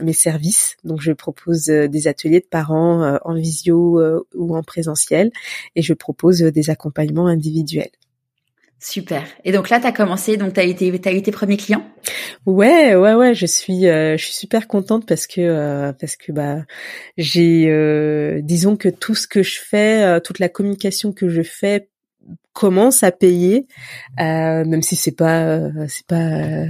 mes 0.03 0.13
services. 0.13 0.77
Donc 0.85 1.01
je 1.01 1.13
propose 1.13 1.67
des 1.67 2.09
ateliers 2.09 2.41
de 2.41 2.47
parents 2.47 3.19
en 3.25 3.35
visio 3.35 4.01
ou 4.35 4.57
en 4.57 4.63
présentiel, 4.63 5.31
et 5.77 5.83
je 5.83 5.95
propose 5.95 6.41
des 6.41 6.71
accompagnements 6.71 7.27
individuels. 7.27 7.91
Super. 8.85 9.23
Et 9.45 9.53
donc 9.53 9.71
là, 9.71 9.79
tu 9.79 9.87
as 9.87 9.93
commencé, 9.93 10.37
donc 10.37 10.55
tu 10.55 10.61
as 10.61 10.65
été, 10.65 10.89
eu 10.89 10.99
tes 10.99 11.31
premiers 11.31 11.57
clients? 11.57 11.89
Ouais, 12.47 12.97
ouais, 12.97 13.15
ouais. 13.15 13.33
Je 13.33 13.47
suis, 13.47 13.83
je 13.83 14.17
suis 14.19 14.35
super 14.35 14.67
contente 14.67 15.07
parce 15.07 15.29
que 15.29 15.93
parce 15.93 16.17
que 16.17 16.33
bah 16.33 16.65
j'ai, 17.17 18.41
disons 18.43 18.77
que 18.77 18.89
tout 18.89 19.15
ce 19.15 19.29
que 19.29 19.45
je 19.45 19.61
fais, 19.61 20.21
toute 20.23 20.41
la 20.41 20.49
communication 20.49 21.13
que 21.13 21.29
je 21.29 21.43
fais 21.43 21.91
commence 22.53 23.03
à 23.03 23.13
payer, 23.13 23.67
euh, 24.21 24.65
même 24.65 24.83
si 24.83 24.97
c'est 24.97 25.17
pas, 25.17 25.59
c'est 25.89 26.07
pas, 26.07 26.67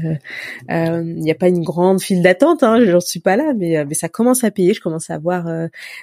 il 0.68 1.16
n'y 1.16 1.30
a 1.30 1.34
pas 1.34 1.48
une 1.48 1.62
grande 1.62 2.00
file 2.00 2.22
d'attente, 2.22 2.62
hein, 2.62 2.84
j'en 2.84 3.00
suis 3.00 3.20
pas 3.20 3.36
là, 3.36 3.52
mais 3.56 3.84
mais 3.84 3.94
ça 3.94 4.08
commence 4.08 4.44
à 4.44 4.50
payer. 4.50 4.74
Je 4.74 4.80
commence 4.80 5.10
à 5.10 5.14
avoir 5.14 5.46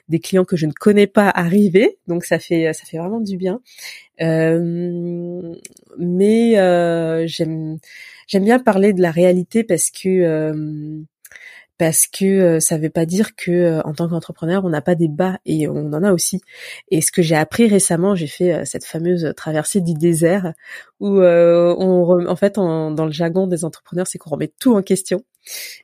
des 0.09 0.19
clients 0.19 0.45
que 0.45 0.57
je 0.57 0.65
ne 0.65 0.73
connais 0.73 1.07
pas 1.07 1.29
arriver, 1.29 1.97
donc 2.07 2.25
ça 2.25 2.39
fait 2.39 2.71
ça 2.73 2.85
fait 2.85 2.97
vraiment 2.97 3.21
du 3.21 3.37
bien. 3.37 3.61
Euh, 4.21 5.53
mais 5.97 6.59
euh, 6.59 7.25
j'aime 7.27 7.77
j'aime 8.27 8.43
bien 8.43 8.59
parler 8.59 8.93
de 8.93 9.01
la 9.01 9.11
réalité 9.11 9.63
parce 9.63 9.89
que 9.91 10.09
euh, 10.09 11.01
parce 11.79 12.05
que 12.05 12.59
ça 12.59 12.77
veut 12.77 12.91
pas 12.91 13.07
dire 13.07 13.35
que 13.35 13.81
en 13.83 13.93
tant 13.93 14.07
qu'entrepreneur 14.07 14.65
on 14.65 14.69
n'a 14.69 14.81
pas 14.81 14.93
des 14.93 15.07
bas 15.07 15.39
et 15.45 15.67
on 15.67 15.91
en 15.93 16.03
a 16.03 16.11
aussi. 16.11 16.41
Et 16.91 17.01
ce 17.01 17.11
que 17.11 17.23
j'ai 17.23 17.35
appris 17.35 17.67
récemment, 17.67 18.13
j'ai 18.13 18.27
fait 18.27 18.65
cette 18.65 18.85
fameuse 18.85 19.33
traversée 19.35 19.81
du 19.81 19.95
désert 19.95 20.53
où 20.99 21.19
on 21.21 22.27
en 22.27 22.35
fait 22.35 22.55
dans 22.55 23.05
le 23.05 23.11
jargon 23.11 23.47
des 23.47 23.65
entrepreneurs, 23.65 24.05
c'est 24.05 24.19
qu'on 24.19 24.31
remet 24.31 24.51
tout 24.59 24.75
en 24.75 24.83
question. 24.83 25.23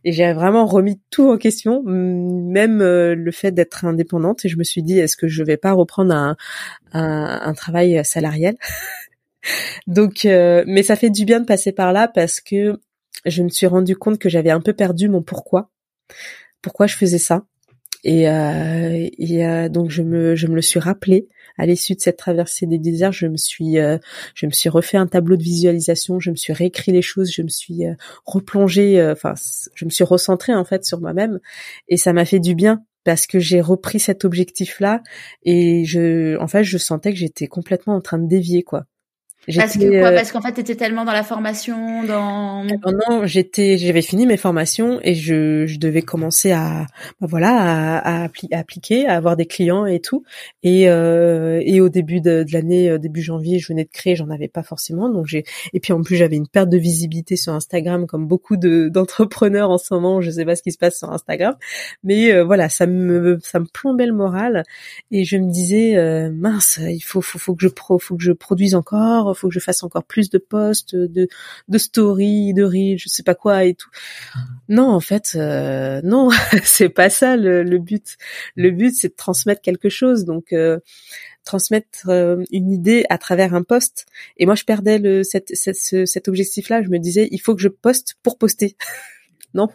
Et 0.03 0.11
j'ai 0.11 0.31
vraiment 0.33 0.65
remis 0.65 0.99
tout 1.09 1.29
en 1.29 1.37
question, 1.37 1.81
même 1.83 2.81
euh, 2.81 3.15
le 3.15 3.31
fait 3.31 3.51
d'être 3.51 3.85
indépendante. 3.85 4.45
Et 4.45 4.49
je 4.49 4.57
me 4.57 4.63
suis 4.63 4.83
dit, 4.83 4.99
est-ce 4.99 5.17
que 5.17 5.27
je 5.27 5.43
vais 5.43 5.57
pas 5.57 5.73
reprendre 5.73 6.13
un, 6.13 6.35
un, 6.93 7.41
un 7.43 7.53
travail 7.53 8.03
salarial? 8.03 8.55
Donc, 9.87 10.25
euh, 10.25 10.63
mais 10.67 10.83
ça 10.83 10.95
fait 10.95 11.09
du 11.09 11.25
bien 11.25 11.39
de 11.39 11.45
passer 11.45 11.71
par 11.71 11.93
là 11.93 12.07
parce 12.07 12.41
que 12.41 12.79
je 13.25 13.43
me 13.43 13.49
suis 13.49 13.67
rendu 13.67 13.95
compte 13.95 14.19
que 14.19 14.29
j'avais 14.29 14.51
un 14.51 14.61
peu 14.61 14.73
perdu 14.73 15.09
mon 15.09 15.21
pourquoi, 15.21 15.69
pourquoi 16.61 16.87
je 16.87 16.95
faisais 16.95 17.17
ça. 17.17 17.45
Et, 18.03 18.29
euh, 18.29 19.09
et 19.17 19.45
euh, 19.45 19.67
donc 19.67 19.89
je 19.89 20.03
me 20.03 20.35
je 20.35 20.45
me 20.45 20.53
le 20.53 20.61
suis 20.61 20.79
rappelé 20.79 21.27
à 21.57 21.65
l'issue 21.65 21.95
de 21.95 22.01
cette 22.01 22.17
traversée 22.17 22.67
des 22.67 22.77
déserts. 22.77 23.11
Je 23.11 23.25
me 23.25 23.35
suis 23.37 23.79
euh, 23.79 23.97
je 24.35 24.45
me 24.45 24.51
suis 24.51 24.69
refait 24.69 24.97
un 24.97 25.07
tableau 25.07 25.37
de 25.37 25.43
visualisation. 25.43 26.19
Je 26.19 26.29
me 26.29 26.35
suis 26.35 26.53
réécrit 26.53 26.91
les 26.91 27.01
choses. 27.01 27.31
Je 27.31 27.41
me 27.41 27.47
suis 27.47 27.83
replongée. 28.25 29.03
Enfin, 29.11 29.33
je 29.73 29.85
me 29.85 29.89
suis 29.89 30.03
recentrée 30.03 30.53
en 30.53 30.65
fait 30.65 30.85
sur 30.85 31.01
moi-même 31.01 31.39
et 31.87 31.97
ça 31.97 32.13
m'a 32.13 32.25
fait 32.25 32.39
du 32.39 32.53
bien 32.53 32.83
parce 33.05 33.25
que 33.25 33.39
j'ai 33.39 33.61
repris 33.61 33.99
cet 33.99 34.23
objectif 34.23 34.79
là 34.79 35.01
et 35.43 35.85
je 35.85 36.37
en 36.39 36.47
fait 36.47 36.63
je 36.63 36.77
sentais 36.77 37.11
que 37.11 37.17
j'étais 37.17 37.47
complètement 37.47 37.95
en 37.95 38.01
train 38.01 38.19
de 38.19 38.27
dévier 38.27 38.63
quoi 38.63 38.85
parce 39.55 39.77
que 39.77 39.99
quoi? 39.99 40.09
euh, 40.09 40.15
Parce 40.15 40.31
qu'en 40.31 40.41
fait, 40.41 40.53
t'étais 40.53 40.75
tellement 40.75 41.05
dans 41.05 41.11
la 41.13 41.23
formation, 41.23 42.03
dans. 42.03 42.63
Non, 42.63 42.91
non, 43.09 43.25
j'étais, 43.25 43.77
j'avais 43.77 44.01
fini 44.01 44.25
mes 44.25 44.37
formations 44.37 44.99
et 45.03 45.13
je, 45.15 45.65
je 45.65 45.77
devais 45.77 46.01
commencer 46.01 46.51
à, 46.51 46.87
bah 47.21 47.27
voilà, 47.29 47.99
à, 47.99 48.23
à, 48.23 48.29
appliquer, 48.57 49.07
à 49.07 49.15
avoir 49.15 49.35
des 49.35 49.45
clients 49.45 49.85
et 49.85 49.99
tout. 49.99 50.23
Et 50.63 50.89
euh, 50.89 51.61
et 51.63 51.81
au 51.81 51.89
début 51.89 52.21
de, 52.21 52.43
de 52.43 52.53
l'année, 52.53 52.89
euh, 52.89 52.97
début 52.97 53.21
janvier, 53.21 53.59
je 53.59 53.67
venais 53.67 53.83
de 53.83 53.89
créer, 53.89 54.15
j'en 54.15 54.29
avais 54.29 54.47
pas 54.47 54.63
forcément. 54.63 55.09
Donc 55.09 55.27
j'ai, 55.27 55.43
et 55.73 55.79
puis 55.79 55.93
en 55.93 56.01
plus 56.01 56.15
j'avais 56.15 56.35
une 56.37 56.47
perte 56.47 56.69
de 56.69 56.77
visibilité 56.77 57.35
sur 57.35 57.53
Instagram, 57.53 58.07
comme 58.07 58.27
beaucoup 58.27 58.57
de 58.57 58.89
d'entrepreneurs 58.93 59.69
en 59.69 59.77
ce 59.77 59.93
moment. 59.93 60.21
Je 60.21 60.31
sais 60.31 60.45
pas 60.45 60.55
ce 60.55 60.63
qui 60.63 60.71
se 60.71 60.77
passe 60.77 60.97
sur 60.97 61.11
Instagram, 61.11 61.55
mais 62.03 62.31
euh, 62.31 62.43
voilà, 62.43 62.69
ça 62.69 62.87
me 62.87 63.37
ça 63.43 63.59
me 63.59 63.65
plombait 63.65 64.07
le 64.07 64.13
moral 64.13 64.63
et 65.11 65.23
je 65.23 65.37
me 65.37 65.51
disais 65.51 65.95
mince, 66.31 66.79
il 66.81 67.01
faut 67.01 67.21
faut 67.21 67.37
faut 67.37 67.55
que 67.55 67.63
je 67.63 67.67
pro, 67.67 67.99
faut 67.99 68.15
que 68.15 68.23
je 68.23 68.31
produise 68.31 68.75
encore 68.75 69.34
faut 69.35 69.47
que 69.49 69.53
je 69.53 69.59
fasse 69.59 69.83
encore 69.83 70.05
plus 70.05 70.29
de 70.29 70.37
posts, 70.37 70.95
de 70.95 71.27
de 71.67 71.77
stories, 71.77 72.53
de 72.53 72.63
reels, 72.63 72.97
je 72.97 73.09
sais 73.09 73.23
pas 73.23 73.35
quoi 73.35 73.65
et 73.65 73.73
tout. 73.75 73.89
Non, 74.69 74.89
en 74.89 74.99
fait, 74.99 75.33
euh, 75.35 76.01
non, 76.03 76.29
c'est 76.63 76.89
pas 76.89 77.09
ça 77.09 77.37
le, 77.37 77.77
but. 77.77 78.17
Le 78.55 78.71
but, 78.71 78.93
c'est 78.95 79.09
de 79.09 79.15
transmettre 79.15 79.61
quelque 79.61 79.89
chose. 79.89 80.25
Donc 80.25 80.53
euh, 80.53 80.79
transmettre 81.43 82.09
euh, 82.09 82.43
une 82.51 82.71
idée 82.71 83.05
à 83.09 83.17
travers 83.17 83.53
un 83.53 83.63
post. 83.63 84.05
Et 84.37 84.45
moi, 84.45 84.55
je 84.55 84.63
perdais 84.63 84.97
le 84.99 85.23
cet, 85.23 85.53
cet 85.55 86.27
objectif-là. 86.27 86.81
Je 86.83 86.89
me 86.89 86.99
disais, 86.99 87.27
il 87.31 87.39
faut 87.39 87.55
que 87.55 87.61
je 87.61 87.69
poste 87.69 88.15
pour 88.23 88.37
poster. 88.37 88.75
non, 89.53 89.69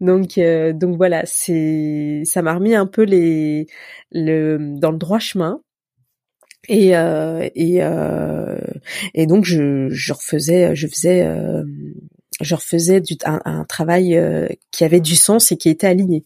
donc 0.00 0.38
donc 0.38 0.96
voilà, 0.96 1.22
c'est 1.26 2.22
ça 2.24 2.42
m'a 2.42 2.54
remis 2.54 2.74
un 2.74 2.86
peu 2.86 3.02
les 3.02 3.66
le 4.12 4.58
dans 4.78 4.90
le 4.90 4.98
droit 4.98 5.18
chemin 5.18 5.62
et 6.68 6.96
euh, 6.96 7.48
et 7.54 7.82
euh, 7.82 8.58
et 9.14 9.26
donc 9.26 9.44
je 9.44 9.88
je 9.90 10.12
refaisais 10.12 10.74
je 10.76 10.86
faisais 10.86 11.22
euh, 11.24 11.64
je 12.40 12.54
refaisais 12.54 13.00
du, 13.00 13.16
un, 13.24 13.40
un 13.44 13.64
travail 13.64 14.16
euh, 14.16 14.46
qui 14.70 14.84
avait 14.84 15.00
du 15.00 15.16
sens 15.16 15.52
et 15.52 15.56
qui 15.56 15.68
était 15.68 15.86
aligné. 15.86 16.24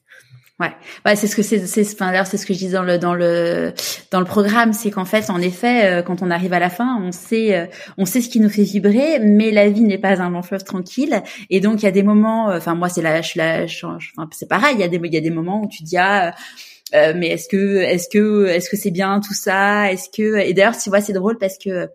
Ouais, 0.60 0.70
ouais, 1.04 1.16
c'est 1.16 1.26
ce 1.26 1.34
que 1.34 1.42
c'est, 1.42 1.66
c'est, 1.66 1.82
enfin, 1.94 2.12
d'ailleurs, 2.12 2.28
c'est 2.28 2.36
ce 2.36 2.46
que 2.46 2.54
je 2.54 2.60
disais 2.60 2.74
dans 2.74 2.84
le 2.84 2.96
dans 2.96 3.12
le 3.12 3.72
dans 4.12 4.20
le 4.20 4.24
programme, 4.24 4.72
c'est 4.72 4.92
qu'en 4.92 5.04
fait, 5.04 5.28
en 5.28 5.40
effet, 5.40 5.86
euh, 5.86 6.02
quand 6.02 6.22
on 6.22 6.30
arrive 6.30 6.52
à 6.52 6.60
la 6.60 6.70
fin, 6.70 6.96
on 7.02 7.10
sait 7.10 7.68
on 7.98 8.04
sait 8.04 8.20
ce 8.20 8.28
qui 8.28 8.38
nous 8.38 8.48
fait 8.48 8.62
vibrer, 8.62 9.18
mais 9.18 9.50
la 9.50 9.68
vie 9.68 9.80
n'est 9.82 9.98
pas 9.98 10.22
un 10.22 10.30
long 10.30 10.42
fleuve 10.42 10.62
tranquille, 10.62 11.22
et 11.50 11.58
donc 11.58 11.82
il 11.82 11.86
y 11.86 11.88
a 11.88 11.90
des 11.92 12.04
moments, 12.04 12.54
enfin 12.54 12.76
moi 12.76 12.88
c'est 12.88 13.02
là, 13.02 13.20
je 13.20 13.28
suis 13.28 13.40
là, 13.40 13.66
c'est 14.30 14.48
pareil, 14.48 14.76
il 14.76 14.80
y 14.80 14.84
a 14.84 14.88
des 14.88 15.00
il 15.02 15.12
y 15.12 15.16
a 15.16 15.20
des 15.20 15.30
moments 15.30 15.60
où 15.60 15.68
tu 15.68 15.82
dis 15.82 15.96
ah 15.98 16.32
euh, 16.94 17.12
mais 17.16 17.28
est-ce 17.28 17.48
que 17.48 17.76
est-ce 17.76 18.08
que 18.08 18.46
est-ce 18.46 18.68
que 18.68 18.76
c'est 18.76 18.90
bien 18.90 19.20
tout 19.20 19.34
ça? 19.34 19.90
Est-ce 19.90 20.08
que 20.10 20.38
et 20.38 20.52
d'ailleurs 20.52 20.76
tu 20.76 20.90
vois 20.90 21.00
c'est 21.00 21.12
drôle 21.12 21.38
parce 21.38 21.58
que 21.58 21.88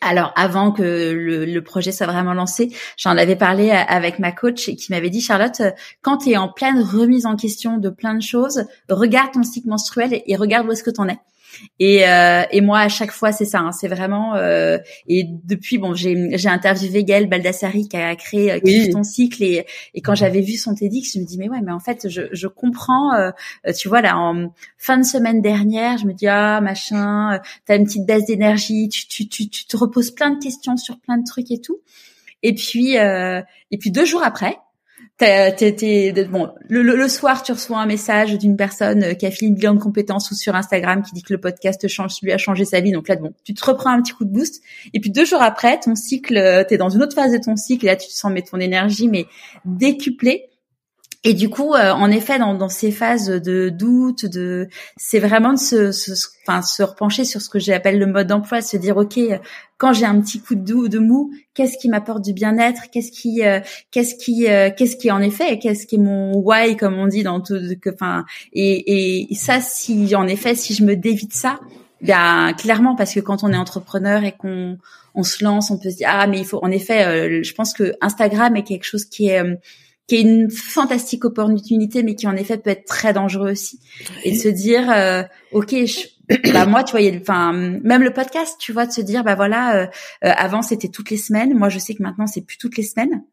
alors 0.00 0.32
avant 0.36 0.72
que 0.72 0.82
le, 0.82 1.44
le, 1.44 1.62
projet 1.62 1.90
soit 1.90 2.06
vraiment 2.06 2.34
lancé, 2.34 2.70
j'en 2.96 3.16
avais 3.16 3.36
parlé 3.36 3.70
avec 3.70 4.18
ma 4.18 4.30
coach 4.30 4.70
qui 4.76 4.86
m'avait 4.90 5.10
dit 5.10 5.20
Charlotte, 5.20 5.62
quand 6.02 6.18
tu 6.18 6.30
es 6.30 6.36
en 6.36 6.48
pleine 6.48 6.80
remise 6.80 7.24
en 7.26 7.34
question 7.36 7.78
de 7.78 7.88
plein 7.88 8.14
de 8.14 8.22
choses, 8.22 8.64
regarde 8.88 9.32
ton 9.32 9.42
cycle 9.42 9.68
menstruel 9.68 10.22
et 10.26 10.36
regarde 10.36 10.66
où 10.66 10.72
est-ce 10.72 10.82
que 10.82 10.90
tu 10.90 11.00
en 11.00 11.08
es. 11.08 11.18
Et, 11.78 12.08
euh, 12.08 12.42
et 12.50 12.60
moi, 12.60 12.80
à 12.80 12.88
chaque 12.88 13.12
fois, 13.12 13.32
c'est 13.32 13.44
ça. 13.44 13.60
Hein, 13.60 13.72
c'est 13.72 13.88
vraiment. 13.88 14.34
Euh, 14.34 14.78
et 15.06 15.24
depuis, 15.44 15.78
bon, 15.78 15.94
j'ai 15.94 16.36
j'ai 16.36 16.48
interviewé 16.48 17.04
Gaëlle 17.04 17.28
Baldassari 17.28 17.88
qui 17.88 17.96
a 17.96 18.14
créé 18.16 18.52
euh, 18.52 18.60
qui 18.60 18.90
ton 18.90 19.02
cycle 19.02 19.42
et, 19.42 19.66
et 19.94 20.00
quand 20.00 20.14
j'avais 20.14 20.40
vu 20.40 20.54
son 20.54 20.74
TEDx, 20.74 21.14
je 21.14 21.18
me 21.20 21.24
dis 21.24 21.38
mais 21.38 21.48
ouais, 21.48 21.60
mais 21.62 21.72
en 21.72 21.80
fait, 21.80 22.08
je, 22.08 22.22
je 22.32 22.46
comprends. 22.46 23.14
Euh, 23.14 23.30
tu 23.76 23.88
vois 23.88 24.00
là, 24.00 24.16
en 24.18 24.52
fin 24.78 24.98
de 24.98 25.04
semaine 25.04 25.40
dernière, 25.40 25.98
je 25.98 26.06
me 26.06 26.12
dis 26.12 26.26
ah 26.28 26.60
machin, 26.60 27.34
euh, 27.34 27.38
t'as 27.66 27.76
une 27.76 27.84
petite 27.84 28.06
baisse 28.06 28.26
d'énergie, 28.26 28.88
tu, 28.88 29.06
tu 29.06 29.28
tu 29.28 29.48
tu 29.48 29.66
te 29.66 29.76
reposes 29.76 30.10
plein 30.10 30.30
de 30.30 30.42
questions 30.42 30.76
sur 30.76 30.98
plein 30.98 31.18
de 31.18 31.24
trucs 31.24 31.50
et 31.50 31.60
tout. 31.60 31.80
Et 32.42 32.54
puis 32.54 32.98
euh, 32.98 33.42
et 33.70 33.78
puis 33.78 33.90
deux 33.90 34.04
jours 34.04 34.22
après, 34.22 34.58
T'es, 35.18 36.12
bon, 36.30 36.50
le, 36.68 37.08
soir, 37.08 37.42
tu 37.42 37.52
reçois 37.52 37.78
un 37.78 37.86
message 37.86 38.36
d'une 38.36 38.54
personne 38.54 39.02
euh, 39.02 39.14
qui 39.14 39.24
a 39.24 39.30
fini 39.30 39.48
une 39.48 39.56
bilan 39.56 39.74
de 39.74 39.80
compétences 39.80 40.30
ou 40.30 40.34
sur 40.34 40.54
Instagram 40.54 41.02
qui 41.02 41.12
dit 41.14 41.22
que 41.22 41.32
le 41.32 41.40
podcast 41.40 41.82
lui 42.22 42.32
a 42.32 42.38
changé 42.38 42.66
sa 42.66 42.80
vie. 42.80 42.92
Donc 42.92 43.08
là, 43.08 43.16
bon, 43.16 43.32
tu 43.42 43.54
te 43.54 43.64
reprends 43.64 43.90
un 43.90 44.02
petit 44.02 44.12
coup 44.12 44.26
de 44.26 44.30
boost. 44.30 44.62
Et 44.92 45.00
puis 45.00 45.08
deux 45.10 45.24
jours 45.24 45.40
après, 45.40 45.80
ton 45.80 45.94
cycle, 45.94 46.36
euh, 46.36 46.64
t'es 46.68 46.76
dans 46.76 46.90
une 46.90 47.02
autre 47.02 47.14
phase 47.14 47.32
de 47.32 47.38
ton 47.38 47.56
cycle. 47.56 47.86
Et 47.86 47.88
là, 47.88 47.96
tu 47.96 48.08
te 48.08 48.12
sens 48.12 48.30
mettre 48.30 48.50
ton 48.50 48.60
énergie, 48.60 49.08
mais 49.08 49.24
décuplée. 49.64 50.50
Et 51.28 51.34
du 51.34 51.48
coup, 51.48 51.74
euh, 51.74 51.90
en 51.90 52.08
effet, 52.12 52.38
dans, 52.38 52.54
dans, 52.54 52.68
ces 52.68 52.92
phases 52.92 53.26
de 53.26 53.68
doute, 53.68 54.26
de, 54.26 54.68
c'est 54.96 55.18
vraiment 55.18 55.54
de 55.54 55.58
se, 55.58 55.90
se, 55.90 56.12
enfin, 56.46 56.62
se 56.62 56.84
repencher 56.84 57.24
sur 57.24 57.40
ce 57.40 57.48
que 57.48 57.58
j'appelle 57.58 57.98
le 57.98 58.06
mode 58.06 58.28
d'emploi, 58.28 58.60
se 58.60 58.76
dire, 58.76 58.96
ok, 58.96 59.18
quand 59.76 59.92
j'ai 59.92 60.04
un 60.04 60.20
petit 60.20 60.40
coup 60.40 60.54
de 60.54 60.60
doux, 60.60 60.86
de 60.86 61.00
mou, 61.00 61.32
qu'est-ce 61.52 61.78
qui 61.78 61.88
m'apporte 61.88 62.22
du 62.22 62.32
bien-être, 62.32 62.82
qu'est-ce 62.92 63.10
qui, 63.10 63.44
euh, 63.44 63.58
qu'est-ce 63.90 64.14
qui, 64.14 64.46
euh, 64.46 64.70
qu'est-ce 64.70 64.94
qui 64.94 65.10
en 65.10 65.20
effet, 65.20 65.58
qu'est-ce 65.58 65.88
qui 65.88 65.96
est 65.96 65.98
mon 65.98 66.32
why, 66.36 66.76
comme 66.76 66.96
on 66.96 67.08
dit 67.08 67.24
dans 67.24 67.40
tout, 67.40 67.58
que, 67.82 67.90
enfin, 67.92 68.24
et, 68.52 69.26
et 69.28 69.34
ça, 69.34 69.60
si 69.60 70.14
en 70.14 70.28
effet, 70.28 70.54
si 70.54 70.74
je 70.74 70.84
me 70.84 70.94
dévite 70.94 71.34
ça, 71.34 71.58
bien 72.02 72.52
clairement, 72.52 72.94
parce 72.94 73.12
que 73.12 73.18
quand 73.20 73.42
on 73.42 73.52
est 73.52 73.56
entrepreneur 73.56 74.22
et 74.22 74.30
qu'on 74.30 74.78
on 75.16 75.24
se 75.24 75.42
lance, 75.42 75.72
on 75.72 75.78
peut 75.78 75.90
se 75.90 75.96
dire 75.96 76.08
ah 76.08 76.28
mais 76.28 76.38
il 76.38 76.44
faut, 76.44 76.60
en 76.62 76.70
effet, 76.70 77.42
je 77.42 77.52
pense 77.52 77.72
que 77.72 77.94
Instagram 78.00 78.54
est 78.54 78.62
quelque 78.62 78.84
chose 78.84 79.06
qui 79.06 79.26
est 79.26 79.42
qui 80.06 80.16
est 80.16 80.20
une 80.20 80.50
fantastique 80.50 81.24
opportunité, 81.24 82.02
mais 82.02 82.14
qui 82.14 82.26
en 82.26 82.36
effet 82.36 82.58
peut 82.58 82.70
être 82.70 82.84
très 82.84 83.12
dangereux 83.12 83.50
aussi. 83.50 83.80
Et 84.24 84.32
de 84.32 84.36
se 84.36 84.48
dire, 84.48 84.90
euh, 84.90 85.22
ok, 85.52 85.74
bah 86.52 86.66
moi, 86.66 86.84
tu 86.84 86.96
vois, 86.96 87.20
enfin, 87.20 87.52
même 87.52 88.02
le 88.02 88.12
podcast, 88.12 88.56
tu 88.60 88.72
vois, 88.72 88.86
de 88.86 88.92
se 88.92 89.00
dire, 89.00 89.24
bah 89.24 89.34
voilà, 89.34 89.76
euh, 89.76 89.86
euh, 90.24 90.32
avant 90.36 90.62
c'était 90.62 90.88
toutes 90.88 91.10
les 91.10 91.16
semaines. 91.16 91.54
Moi, 91.54 91.68
je 91.68 91.78
sais 91.78 91.94
que 91.94 92.02
maintenant 92.02 92.26
c'est 92.26 92.42
plus 92.42 92.58
toutes 92.58 92.76
les 92.76 92.84
semaines. 92.84 93.24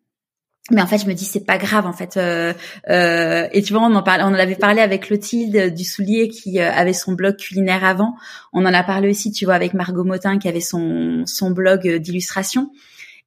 Mais 0.72 0.82
en 0.82 0.88
fait, 0.88 0.98
je 0.98 1.08
me 1.08 1.14
dis 1.14 1.26
c'est 1.26 1.46
pas 1.46 1.58
grave 1.58 1.86
en 1.86 1.92
fait. 1.92 2.18
et 2.18 3.62
tu 3.62 3.74
vois, 3.74 3.84
on 3.84 3.94
en 3.96 4.02
parlait, 4.02 4.24
on 4.24 4.28
en 4.28 4.34
avait 4.34 4.56
parlé 4.56 4.82
avec 4.82 5.04
Clotilde 5.04 5.74
du 5.74 5.84
Soulier 5.84 6.30
qui 6.30 6.58
avait 6.58 6.94
son 6.94 7.12
blog 7.12 7.36
culinaire 7.36 7.84
avant. 7.84 8.16
On 8.54 8.66
en 8.66 8.74
a 8.74 8.82
parlé 8.82 9.10
aussi, 9.10 9.34
tu 9.34 9.44
vois, 9.44 9.56
avec 9.56 9.74
Margot 9.74 10.06
Motin 10.06 10.40
qui 10.40 10.48
avait 10.48 10.62
son 10.62 11.24
son 11.26 11.52
blog 11.52 11.98
d'illustration. 11.98 12.72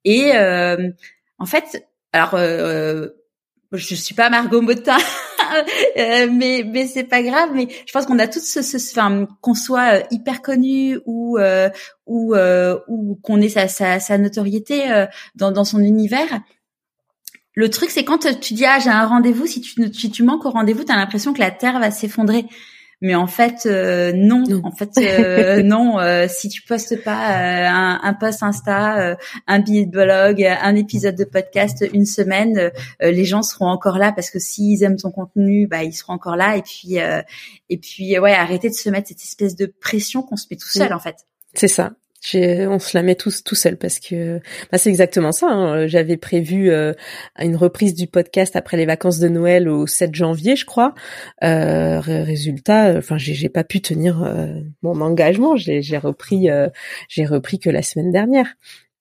Et 0.07 0.33
en 1.39 1.45
fait, 1.45 1.87
alors 2.15 2.37
je 3.73 3.95
suis 3.95 4.14
pas 4.14 4.31
Margot 4.31 4.61
Motin, 4.61 4.97
euh, 5.99 6.29
mais 6.31 6.64
mais 6.67 6.87
c'est 6.87 7.05
pas 7.05 7.23
grave. 7.23 7.51
Mais 7.55 7.69
je 7.87 7.93
pense 7.93 8.07
qu'on 8.07 8.19
a 8.19 8.29
tous 8.29 8.41
ce, 8.41 8.62
ce 8.62 8.77
enfin, 8.93 9.27
qu'on 9.41 9.55
soit 9.55 9.97
euh, 9.97 10.03
hyper 10.11 10.43
connu 10.43 10.99
ou 11.07 11.39
euh, 11.39 11.71
ou 12.07 12.35
ou 12.89 13.19
qu'on 13.23 13.41
ait 13.41 13.49
sa, 13.49 13.69
sa, 13.69 14.01
sa 14.01 14.19
notoriété 14.19 15.07
dans 15.35 15.53
dans 15.53 15.64
son 15.64 15.81
univers. 15.81 16.41
Le 17.55 17.71
truc, 17.71 17.91
c'est 17.91 18.05
quand 18.05 18.29
tu 18.41 18.55
dis 18.55 18.67
ah 18.67 18.79
j'ai 18.79 18.91
un 18.91 19.07
rendez-vous, 19.07 19.47
si 19.47 19.61
tu 19.61 19.93
si 19.93 20.11
tu 20.11 20.23
manques 20.23 20.45
au 20.45 20.51
rendez-vous, 20.51 20.85
t'as 20.85 20.97
l'impression 20.97 21.33
que 21.33 21.41
la 21.41 21.51
terre 21.51 21.81
va 21.81 21.91
s'effondrer 21.91 22.47
mais 23.01 23.15
en 23.15 23.27
fait 23.27 23.67
euh, 23.67 24.13
non. 24.15 24.45
en 24.65 24.71
fait 24.71 24.91
euh, 24.99 25.63
non 25.65 25.99
euh, 25.99 26.27
si 26.29 26.49
tu 26.49 26.63
postes 26.63 27.03
pas 27.03 27.37
un, 27.69 28.01
un, 28.03 28.15
post 28.15 28.43
Insta 28.43 29.17
un 29.47 29.59
billet 29.61 29.85
de 29.85 29.91
blog 29.91 30.43
un 30.43 30.77
épisode 30.77 31.15
de 31.15 31.25
podcast 31.25 31.85
une 31.93 32.07
semaine 32.07 32.71
les 33.01 33.25
gens 33.25 33.43
seront 33.43 33.69
encore 33.69 33.99
là 33.99 34.13
parce 34.13 34.31
que 34.31 34.39
s'ils 34.39 34.83
aiment 34.83 34.97
ton 34.97 35.11
contenu 35.11 35.67
bah 35.67 35.83
ils 35.83 35.93
seront 35.93 36.15
encore 36.15 36.37
là. 36.37 36.57
Et 36.57 36.63
puis 36.63 36.97
et 37.69 37.79
puis 37.79 38.19
ouais 38.19 38.33
arrêter 38.33 38.69
de 38.71 38.75
se 38.75 38.89
mettre 38.89 39.09
cette 39.09 39.23
espèce 39.23 39.57
de 39.57 39.67
pression 39.67 40.23
qu'on 40.23 40.37
se 40.37 40.47
met 40.51 40.57
tout 40.57 40.69
seul 40.69 40.93
en 40.93 41.01
fait. 41.01 41.27
C'est 41.55 41.69
ça 41.69 41.93
on 42.35 42.79
se 42.79 42.97
la 42.97 43.03
met 43.03 43.14
tous 43.14 43.45
tout 43.45 43.55
seul 43.55 43.77
parce 43.77 44.01
que 44.01 44.41
bah, 44.72 44.79
c'est 44.79 44.91
exactement 44.91 45.33
ça. 45.33 45.49
Hein. 45.49 45.87
J'avais 45.87 46.16
prévu 46.16 46.70
euh, 46.70 46.93
une 47.39 47.57
reprise 47.57 47.95
du 47.95 48.07
podcast 48.07 48.57
après 48.57 48.77
les 48.77 48.87
vacances 48.87 49.18
de 49.18 49.29
Noël 49.29 49.68
au 49.68 49.87
7 49.87 50.14
janvier, 50.14 50.57
je 50.57 50.64
crois. 50.64 50.95
Euh, 51.45 52.01
résultat, 52.01 52.95
enfin 52.97 53.16
j'ai 53.18 53.49
pas 53.49 53.64
pu 53.64 53.81
tenir 53.81 54.22
euh, 54.22 54.61
mon 54.83 55.01
engagement. 55.01 55.57
J'ai 55.57 55.99
repris, 55.99 56.49
j'ai 57.09 57.24
repris 57.24 57.59
que 57.59 57.70
la 57.70 57.83
semaine 57.83 58.11
dernière. 58.11 58.47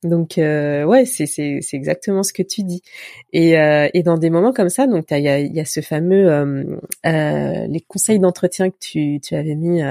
Donc 0.03 0.33
ouais, 0.37 1.05
c'est 1.05 1.25
c'est 1.25 1.59
c'est 1.61 1.77
exactement 1.77 2.21
ce 2.21 2.31
que 2.31 2.43
tu 2.43 2.63
dis. 2.63 2.83
Et 3.33 3.53
et 3.93 4.03
dans 4.03 4.17
des 4.17 4.29
moments 4.29 4.53
comme 4.53 4.69
ça, 4.69 4.85
donc 4.85 5.07
il 5.09 5.23
y 5.23 5.29
a 5.29 5.39
il 5.39 5.53
y 5.55 5.59
a 5.59 5.65
ce 5.65 5.81
fameux 5.81 6.77
les 7.03 7.81
conseils 7.87 8.19
d'entretien 8.19 8.69
que 8.69 8.77
tu 8.79 9.19
tu 9.19 9.35
avais 9.35 9.55
mis. 9.55 9.81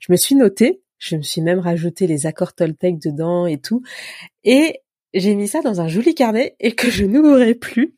je 0.00 0.12
me 0.12 0.16
suis 0.16 0.34
noté 0.34 0.83
je 1.04 1.16
me 1.16 1.22
suis 1.22 1.42
même 1.42 1.58
rajouté 1.58 2.06
les 2.06 2.26
accords 2.26 2.54
Toltec 2.54 2.98
dedans 2.98 3.46
et 3.46 3.58
tout. 3.58 3.82
Et 4.42 4.80
j'ai 5.12 5.34
mis 5.34 5.48
ça 5.48 5.60
dans 5.60 5.80
un 5.80 5.88
joli 5.88 6.14
carnet 6.14 6.56
et 6.60 6.72
que 6.72 6.90
je 6.90 7.04
n'ouvrirai 7.04 7.54
plus. 7.54 7.94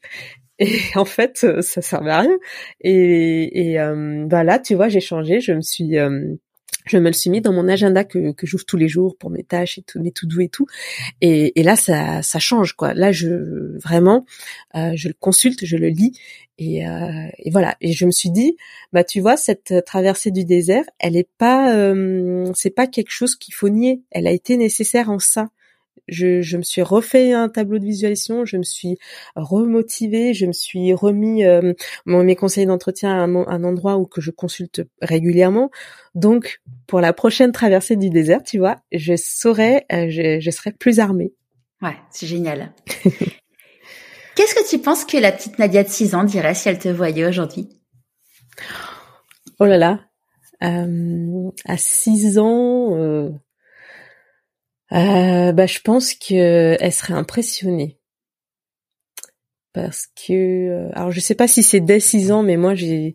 Et 0.58 0.76
en 0.96 1.04
fait, 1.04 1.46
ça 1.60 1.82
servait 1.82 2.10
à 2.10 2.20
rien. 2.22 2.38
Et, 2.80 3.72
et 3.72 3.78
bah 4.26 4.42
là, 4.42 4.58
tu 4.58 4.74
vois, 4.74 4.88
j'ai 4.88 5.00
changé. 5.00 5.40
Je 5.40 5.52
me 5.52 5.60
suis 5.60 5.96
je 6.86 6.98
me 6.98 7.06
le 7.06 7.12
suis 7.12 7.30
mis 7.30 7.40
dans 7.40 7.52
mon 7.52 7.68
agenda 7.68 8.04
que, 8.04 8.32
que 8.32 8.46
j'ouvre 8.46 8.64
tous 8.64 8.76
les 8.76 8.88
jours 8.88 9.16
pour 9.16 9.30
mes 9.30 9.42
tâches 9.42 9.78
et 9.78 9.82
tout, 9.82 10.00
mes 10.00 10.12
tout 10.12 10.26
doux 10.26 10.40
et 10.40 10.48
tout. 10.48 10.66
Et, 11.20 11.58
et 11.58 11.62
là, 11.62 11.76
ça, 11.76 12.22
ça 12.22 12.38
change 12.38 12.74
quoi. 12.74 12.94
Là, 12.94 13.12
je 13.12 13.76
vraiment, 13.78 14.24
euh, 14.76 14.92
je 14.94 15.08
le 15.08 15.14
consulte, 15.18 15.64
je 15.64 15.76
le 15.76 15.88
lis 15.88 16.12
et, 16.58 16.86
euh, 16.86 17.28
et, 17.38 17.50
voilà. 17.50 17.76
Et 17.80 17.92
je 17.92 18.06
me 18.06 18.10
suis 18.10 18.30
dit, 18.30 18.56
bah 18.92 19.04
tu 19.04 19.20
vois, 19.20 19.36
cette 19.36 19.74
traversée 19.84 20.30
du 20.30 20.44
désert, 20.44 20.84
elle 20.98 21.16
est 21.16 21.28
pas, 21.38 21.74
euh, 21.76 22.50
c'est 22.54 22.70
pas 22.70 22.86
quelque 22.86 23.10
chose 23.10 23.36
qu'il 23.36 23.54
faut 23.54 23.68
nier. 23.68 24.02
Elle 24.10 24.26
a 24.26 24.32
été 24.32 24.56
nécessaire 24.56 25.10
en 25.10 25.18
ça 25.18 25.50
je, 26.08 26.40
je, 26.40 26.56
me 26.56 26.62
suis 26.62 26.82
refait 26.82 27.32
un 27.32 27.48
tableau 27.48 27.78
de 27.78 27.84
visualisation, 27.84 28.44
je 28.44 28.56
me 28.56 28.62
suis 28.62 28.96
remotivée, 29.34 30.34
je 30.34 30.46
me 30.46 30.52
suis 30.52 30.94
remis 30.94 31.44
euh, 31.44 31.72
mes 32.06 32.36
conseils 32.36 32.66
d'entretien 32.66 33.10
à 33.10 33.24
un, 33.24 33.64
endroit 33.64 33.96
où 33.96 34.06
que 34.06 34.20
je 34.20 34.30
consulte 34.30 34.82
régulièrement. 35.02 35.70
Donc, 36.14 36.60
pour 36.86 37.00
la 37.00 37.12
prochaine 37.12 37.52
traversée 37.52 37.96
du 37.96 38.10
désert, 38.10 38.42
tu 38.42 38.58
vois, 38.58 38.76
je 38.92 39.14
saurais, 39.16 39.86
euh, 39.92 40.06
je, 40.08 40.40
je 40.40 40.50
serai 40.50 40.72
plus 40.72 41.00
armée. 41.00 41.32
Ouais, 41.82 41.96
c'est 42.10 42.26
génial. 42.26 42.72
Qu'est-ce 44.36 44.54
que 44.54 44.68
tu 44.68 44.78
penses 44.78 45.04
que 45.04 45.16
la 45.16 45.32
petite 45.32 45.58
Nadia 45.58 45.82
de 45.82 45.88
6 45.88 46.14
ans 46.14 46.24
dirait 46.24 46.54
si 46.54 46.68
elle 46.68 46.78
te 46.78 46.88
voyait 46.88 47.26
aujourd'hui? 47.26 47.68
Oh 49.58 49.64
là 49.64 49.78
là, 49.78 50.00
euh, 50.62 51.50
à 51.64 51.76
6 51.76 52.38
ans, 52.38 52.90
euh, 54.92 54.96
euh, 54.96 55.52
bah, 55.52 55.66
je 55.66 55.80
pense 55.80 56.14
que 56.14 56.76
elle 56.80 56.92
serait 56.92 57.14
impressionnée 57.14 57.98
parce 59.76 60.06
que 60.06 60.32
euh, 60.32 60.90
alors 60.94 61.10
je 61.10 61.20
sais 61.20 61.34
pas 61.34 61.46
si 61.46 61.62
c'est 61.62 61.80
dès 61.80 62.00
6 62.00 62.32
ans 62.32 62.42
mais 62.42 62.56
moi 62.56 62.74
j'ai 62.74 63.14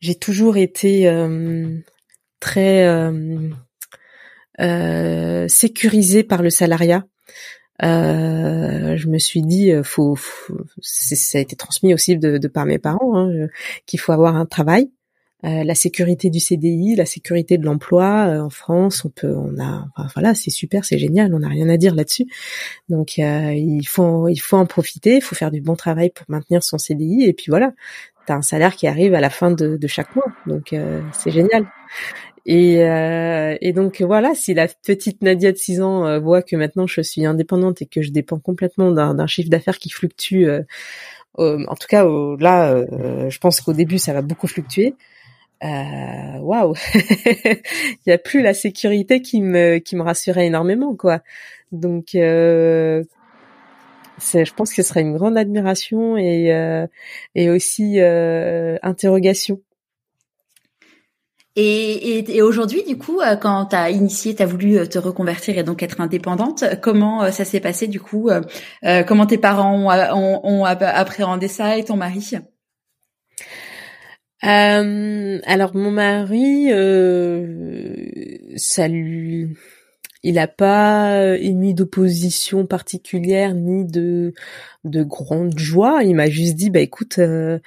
j'ai 0.00 0.14
toujours 0.14 0.56
été 0.56 1.06
euh, 1.06 1.78
très 2.40 2.86
euh, 4.58 5.48
sécurisée 5.48 6.24
par 6.24 6.42
le 6.42 6.48
salariat. 6.50 7.04
je 7.80 9.06
me 9.06 9.18
suis 9.18 9.42
dit 9.42 9.70
faut, 9.84 10.14
faut 10.16 10.56
ça 10.80 11.38
a 11.38 11.40
été 11.42 11.56
transmis 11.56 11.92
aussi 11.92 12.16
de, 12.16 12.38
de 12.38 12.48
par 12.48 12.64
mes 12.64 12.78
parents 12.78 13.18
hein, 13.18 13.48
qu'il 13.86 14.00
faut 14.00 14.12
avoir 14.12 14.34
un 14.34 14.46
travail 14.46 14.90
euh, 15.44 15.62
la 15.62 15.76
sécurité 15.76 16.30
du 16.30 16.40
CDI, 16.40 16.96
la 16.96 17.06
sécurité 17.06 17.58
de 17.58 17.64
l'emploi 17.64 18.26
euh, 18.26 18.40
en 18.40 18.50
France, 18.50 19.04
on 19.04 19.08
peut, 19.08 19.32
on 19.36 19.56
a, 19.62 19.86
voilà, 20.14 20.34
c'est 20.34 20.50
super, 20.50 20.84
c'est 20.84 20.98
génial, 20.98 21.32
on 21.32 21.38
n'a 21.38 21.48
rien 21.48 21.68
à 21.68 21.76
dire 21.76 21.94
là-dessus. 21.94 22.26
Donc 22.88 23.20
euh, 23.20 23.52
il 23.54 23.86
faut, 23.86 24.26
il 24.26 24.38
faut 24.38 24.56
en 24.56 24.66
profiter, 24.66 25.16
il 25.16 25.22
faut 25.22 25.36
faire 25.36 25.52
du 25.52 25.60
bon 25.60 25.76
travail 25.76 26.10
pour 26.10 26.26
maintenir 26.28 26.64
son 26.64 26.76
CDI 26.76 27.22
et 27.26 27.32
puis 27.34 27.46
voilà, 27.50 27.72
t'as 28.26 28.34
un 28.34 28.42
salaire 28.42 28.74
qui 28.74 28.88
arrive 28.88 29.14
à 29.14 29.20
la 29.20 29.30
fin 29.30 29.52
de, 29.52 29.78
chaque 29.86 30.16
mois, 30.16 30.26
donc 30.46 30.74
c'est 31.12 31.30
génial. 31.30 31.66
Et, 32.44 32.80
et, 33.60 33.72
donc 33.72 34.02
voilà, 34.02 34.34
si 34.34 34.54
la 34.54 34.66
petite 34.66 35.22
Nadia 35.22 35.52
de 35.52 35.56
6 35.56 35.80
ans 35.82 36.18
voit 36.20 36.42
que 36.42 36.56
maintenant 36.56 36.86
je 36.86 37.00
suis 37.00 37.24
indépendante 37.24 37.80
et 37.80 37.86
que 37.86 38.02
je 38.02 38.10
dépends 38.10 38.38
complètement 38.38 38.90
d'un 38.90 39.14
n'y 39.14 39.44
d'affaires 39.44 39.78
qui 39.78 39.90
fluctue, 39.90 40.46
en 41.38 41.74
tout 41.76 41.88
cas 41.88 42.04
là, 42.38 42.84
je 43.28 43.38
pense 43.38 43.60
qu'au 43.60 43.72
début 43.72 43.98
ça 43.98 44.12
va 44.12 44.22
beaucoup 44.22 44.48
fluctuer 44.48 44.94
euh, 45.64 46.38
waouh, 46.38 46.74
il 46.94 47.60
y 48.06 48.12
a 48.12 48.18
plus 48.18 48.42
la 48.42 48.54
sécurité 48.54 49.22
qui 49.22 49.42
me 49.42 49.78
qui 49.78 49.96
me 49.96 50.02
rassurait 50.02 50.46
énormément 50.46 50.94
quoi. 50.94 51.20
Donc 51.72 52.14
euh, 52.14 53.02
je 54.18 54.52
pense 54.54 54.70
que 54.70 54.82
ce 54.82 54.88
serait 54.88 55.00
une 55.00 55.16
grande 55.16 55.36
admiration 55.36 56.16
et 56.16 56.52
euh, 56.52 56.86
et 57.34 57.50
aussi 57.50 58.00
euh, 58.00 58.76
interrogation. 58.82 59.60
Et, 61.60 62.18
et, 62.18 62.36
et 62.36 62.42
aujourd'hui, 62.42 62.84
du 62.84 62.96
coup, 62.96 63.20
euh, 63.20 63.34
quand 63.34 63.66
tu 63.66 63.76
as 63.76 63.90
initié, 63.90 64.32
tu 64.32 64.44
as 64.44 64.46
voulu 64.46 64.88
te 64.88 64.96
reconvertir 64.96 65.58
et 65.58 65.64
donc 65.64 65.82
être 65.82 66.00
indépendante, 66.00 66.62
comment 66.82 67.32
ça 67.32 67.44
s'est 67.44 67.58
passé 67.58 67.88
du 67.88 68.00
coup 68.00 68.30
Comment 69.08 69.26
tes 69.26 69.38
parents 69.38 69.74
ont, 69.74 69.90
ont, 69.90 70.40
ont 70.44 70.64
appréhendé 70.64 71.48
ça 71.48 71.76
et 71.76 71.84
ton 71.84 71.96
mari? 71.96 72.36
Euh, 74.44 75.40
alors 75.44 75.74
mon 75.74 75.90
mari, 75.90 76.72
euh, 76.72 77.96
ça 78.56 78.88
lui, 78.88 79.48
il 80.22 80.38
a 80.38 80.48
pas 80.48 81.36
émis 81.38 81.74
d'opposition 81.74 82.66
particulière 82.66 83.54
ni 83.54 83.84
de 83.84 84.34
de 84.84 85.02
grande 85.02 85.58
joie. 85.58 86.02
Il 86.04 86.14
m'a 86.16 86.30
juste 86.30 86.56
dit, 86.56 86.70
bah 86.70 86.80
écoute, 86.80 87.18
euh, 87.18 87.58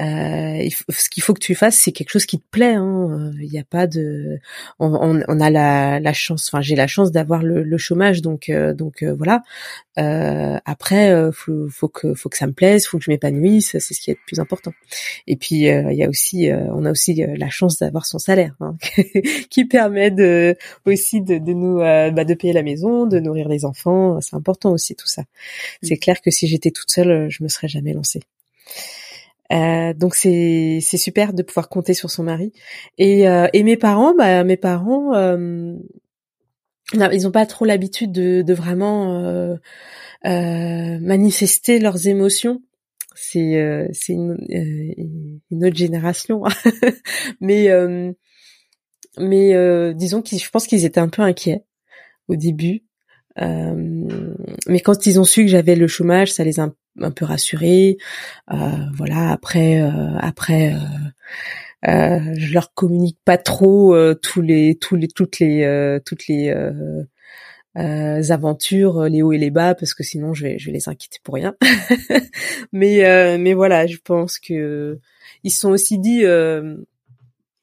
euh, 0.00 0.68
ce 0.88 1.08
qu'il 1.08 1.22
faut 1.22 1.34
que 1.34 1.40
tu 1.40 1.54
fasses, 1.54 1.76
c'est 1.76 1.92
quelque 1.92 2.10
chose 2.10 2.26
qui 2.26 2.38
te 2.40 2.44
plaît. 2.50 2.74
Hein. 2.74 3.30
Il 3.40 3.48
n'y 3.48 3.60
a 3.60 3.64
pas 3.64 3.86
de, 3.86 4.40
on, 4.80 4.92
on, 4.92 5.22
on 5.28 5.40
a 5.40 5.50
la, 5.50 6.00
la, 6.00 6.12
chance. 6.12 6.48
Enfin, 6.50 6.62
j'ai 6.62 6.74
la 6.74 6.88
chance 6.88 7.12
d'avoir 7.12 7.42
le, 7.44 7.62
le, 7.62 7.78
chômage, 7.78 8.20
donc 8.20 8.48
euh, 8.48 8.74
donc 8.74 9.02
euh, 9.02 9.14
voilà. 9.14 9.42
Euh, 9.98 10.58
après, 10.64 11.30
faut, 11.32 11.68
faut 11.68 11.88
que 11.88 12.14
faut 12.14 12.28
que 12.28 12.36
ça 12.36 12.48
me 12.48 12.52
plaise, 12.52 12.86
faut 12.86 12.98
que 12.98 13.04
je 13.04 13.10
m'épanouisse. 13.10 13.78
C'est 13.78 13.94
ce 13.94 14.00
qui 14.00 14.10
est 14.10 14.14
le 14.14 14.26
plus 14.26 14.40
important. 14.40 14.72
Et 15.28 15.36
puis 15.36 15.56
il 15.66 15.94
y 15.94 16.04
a 16.04 16.08
aussi, 16.08 16.50
on 16.52 16.84
a 16.84 16.90
aussi 16.90 17.14
la 17.14 17.48
chance 17.50 17.78
d'avoir 17.78 18.04
son 18.04 18.18
salaire, 18.18 18.56
hein, 18.60 18.76
qui 19.50 19.64
permet 19.66 20.10
de 20.10 20.56
aussi 20.86 21.20
de, 21.20 21.38
de 21.38 21.52
nous 21.52 21.78
bah, 21.78 22.24
de 22.24 22.34
payer 22.34 22.52
la 22.52 22.64
maison, 22.64 23.06
de 23.06 23.20
nourrir 23.20 23.48
les 23.48 23.64
enfants. 23.64 24.20
C'est 24.20 24.34
important 24.34 24.72
aussi 24.72 24.96
tout 24.96 25.06
ça. 25.06 25.22
C'est 25.82 25.98
clair 25.98 26.20
que 26.20 26.32
si 26.32 26.48
j'étais 26.48 26.72
toute 26.72 26.90
seule, 26.90 27.30
je 27.30 27.44
me 27.44 27.48
serais 27.48 27.68
jamais 27.68 27.92
lancée. 27.92 28.20
Euh, 29.52 29.92
donc 29.92 30.14
c'est 30.14 30.80
super 30.80 31.34
de 31.34 31.42
pouvoir 31.42 31.68
compter 31.68 31.94
sur 31.94 32.10
son 32.10 32.24
mari. 32.24 32.52
Et 32.98 33.28
euh, 33.28 33.46
et 33.52 33.62
mes 33.62 33.76
parents 33.76 34.14
bah 34.14 34.42
mes 34.44 34.56
parents 34.56 35.14
euh, 35.14 35.74
ils 36.92 37.26
ont 37.26 37.30
pas 37.30 37.46
trop 37.46 37.64
l'habitude 37.64 38.12
de 38.12 38.42
de 38.42 38.54
vraiment 38.54 39.20
euh, 39.22 39.56
euh, 40.26 40.98
manifester 41.00 41.78
leurs 41.78 42.06
émotions. 42.08 42.62
C'est 43.16 43.88
c'est 43.92 44.12
une, 44.12 44.36
une 45.50 45.64
autre 45.64 45.76
génération 45.76 46.42
mais 47.40 47.68
mais 49.18 49.94
disons 49.94 50.22
qu'ils 50.22 50.40
je 50.40 50.50
pense 50.50 50.66
qu'ils 50.66 50.84
étaient 50.84 51.00
un 51.00 51.08
peu 51.08 51.22
inquiets 51.22 51.64
au 52.28 52.34
début. 52.34 52.82
Mais 53.36 54.80
quand 54.80 55.06
ils 55.06 55.20
ont 55.20 55.24
su 55.24 55.42
que 55.44 55.50
j'avais 55.50 55.76
le 55.76 55.86
chômage 55.86 56.32
ça 56.32 56.42
les 56.42 56.58
a 56.58 56.72
un 57.00 57.10
peu 57.10 57.24
rassurée. 57.24 57.98
Euh, 58.52 58.70
voilà. 58.94 59.30
Après, 59.30 59.82
euh, 59.82 60.16
après, 60.18 60.74
euh, 60.74 61.90
euh, 61.90 62.34
je 62.36 62.52
leur 62.52 62.72
communique 62.74 63.18
pas 63.24 63.38
trop 63.38 63.96
tous 64.16 64.40
les, 64.40 64.76
tous 64.76 64.96
les, 64.96 65.08
toutes 65.08 65.38
les, 65.38 66.00
toutes 66.04 66.26
les 66.28 66.50
aventures, 68.30 69.04
les 69.04 69.22
hauts 69.22 69.32
et 69.32 69.38
les 69.38 69.50
bas, 69.50 69.74
parce 69.74 69.94
que 69.94 70.02
sinon 70.02 70.32
je 70.34 70.44
vais, 70.44 70.58
je 70.58 70.66
vais 70.66 70.72
les 70.72 70.88
inquiéter 70.88 71.18
pour 71.22 71.34
rien. 71.34 71.54
mais, 72.72 73.38
mais 73.38 73.54
voilà, 73.54 73.86
je 73.86 73.98
pense 74.02 74.38
que 74.38 74.98
ils 75.42 75.50
sont 75.50 75.70
aussi 75.70 75.98
dit 75.98 76.24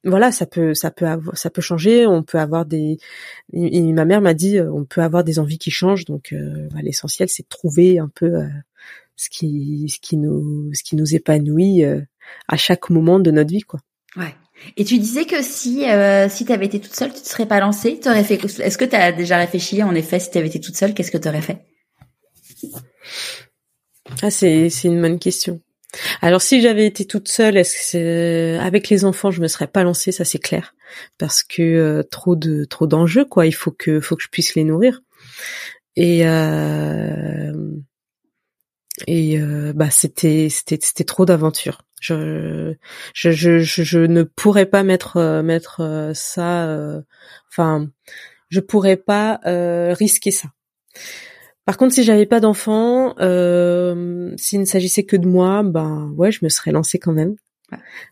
voilà, 0.03 0.31
ça 0.31 0.47
peut, 0.47 0.73
ça 0.73 0.89
peut, 0.89 1.05
ça 1.33 1.49
peut 1.49 1.61
changer. 1.61 2.05
On 2.07 2.23
peut 2.23 2.39
avoir 2.39 2.65
des. 2.65 2.97
Et 3.53 3.81
ma 3.93 4.05
mère 4.05 4.21
m'a 4.21 4.33
dit, 4.33 4.59
on 4.59 4.83
peut 4.85 5.01
avoir 5.01 5.23
des 5.23 5.39
envies 5.39 5.59
qui 5.59 5.71
changent. 5.71 6.05
Donc, 6.05 6.33
bah, 6.71 6.81
l'essentiel, 6.81 7.29
c'est 7.29 7.43
de 7.43 7.49
trouver 7.49 7.99
un 7.99 8.09
peu 8.13 8.43
ce 9.15 9.29
qui 9.29 9.87
ce 9.89 9.99
qui 9.99 10.17
nous 10.17 10.73
ce 10.73 10.83
qui 10.83 10.95
nous 10.95 11.15
épanouit 11.15 11.83
euh, 11.83 12.01
à 12.47 12.57
chaque 12.57 12.89
moment 12.89 13.19
de 13.19 13.31
notre 13.31 13.51
vie 13.51 13.61
quoi. 13.61 13.79
Ouais. 14.15 14.35
Et 14.77 14.85
tu 14.85 14.99
disais 14.99 15.25
que 15.25 15.41
si 15.41 15.89
euh, 15.89 16.29
si 16.29 16.45
tu 16.45 16.51
avais 16.51 16.65
été 16.65 16.79
toute 16.79 16.93
seule, 16.95 17.13
tu 17.13 17.21
te 17.21 17.27
serais 17.27 17.47
pas 17.47 17.59
lancée, 17.59 17.99
tu 18.01 18.09
aurais 18.09 18.23
fait 18.23 18.43
Est-ce 18.59 18.77
que 18.77 18.85
tu 18.85 18.95
as 18.95 19.11
déjà 19.11 19.37
réfléchi 19.37 19.81
en 19.83 19.95
effet 19.95 20.19
si 20.19 20.29
tu 20.31 20.37
avais 20.37 20.47
été 20.47 20.59
toute 20.59 20.75
seule, 20.75 20.93
qu'est-ce 20.93 21.11
que 21.11 21.17
tu 21.17 21.27
aurais 21.27 21.41
fait? 21.41 21.65
Ah 24.21 24.29
c'est 24.29 24.69
c'est 24.69 24.87
une 24.87 25.01
bonne 25.01 25.19
question. 25.19 25.61
Alors 26.21 26.41
si 26.41 26.61
j'avais 26.61 26.85
été 26.85 27.05
toute 27.05 27.27
seule, 27.27 27.57
est-ce 27.57 27.93
que 27.93 28.57
avec 28.59 28.89
les 28.89 29.03
enfants, 29.03 29.31
je 29.31 29.41
me 29.41 29.47
serais 29.47 29.67
pas 29.67 29.83
lancée, 29.83 30.11
ça 30.11 30.25
c'est 30.25 30.39
clair, 30.39 30.75
parce 31.17 31.43
que 31.43 31.61
euh, 31.61 32.03
trop 32.03 32.35
de 32.35 32.65
trop 32.65 32.87
d'enjeux 32.87 33.25
quoi. 33.25 33.45
Il 33.45 33.53
faut 33.53 33.71
que 33.71 33.99
faut 33.99 34.15
que 34.15 34.23
je 34.23 34.29
puisse 34.29 34.55
les 34.55 34.63
nourrir. 34.63 35.01
Et 35.95 36.25
euh, 36.25 37.51
et 39.07 39.39
euh, 39.39 39.73
bah 39.73 39.89
c'était 39.89 40.47
c'était 40.49 40.79
c'était 40.81 41.03
trop 41.03 41.25
d'aventures. 41.25 41.81
Je, 41.99 42.73
je 43.13 43.31
je, 43.31 43.59
je 43.59 43.99
ne 43.99 44.23
pourrais 44.23 44.65
pas 44.65 44.83
mettre 44.83 45.17
euh, 45.17 45.43
mettre 45.43 45.81
euh, 45.81 46.13
ça 46.13 47.01
enfin 47.49 47.89
je 48.49 48.59
pourrais 48.59 48.97
pas 48.97 49.39
risquer 49.93 50.31
ça. 50.31 50.49
Par 51.65 51.77
contre, 51.77 51.93
si 51.93 52.03
j'avais 52.03 52.25
pas 52.25 52.39
d'enfant, 52.39 53.15
s'il 53.17 54.59
ne 54.59 54.65
s'agissait 54.65 55.03
que 55.03 55.15
de 55.15 55.27
moi, 55.27 55.63
ben 55.63 56.11
ouais, 56.17 56.31
je 56.31 56.39
me 56.43 56.49
serais 56.49 56.71
lancée 56.71 56.99
quand 56.99 57.13
même, 57.13 57.35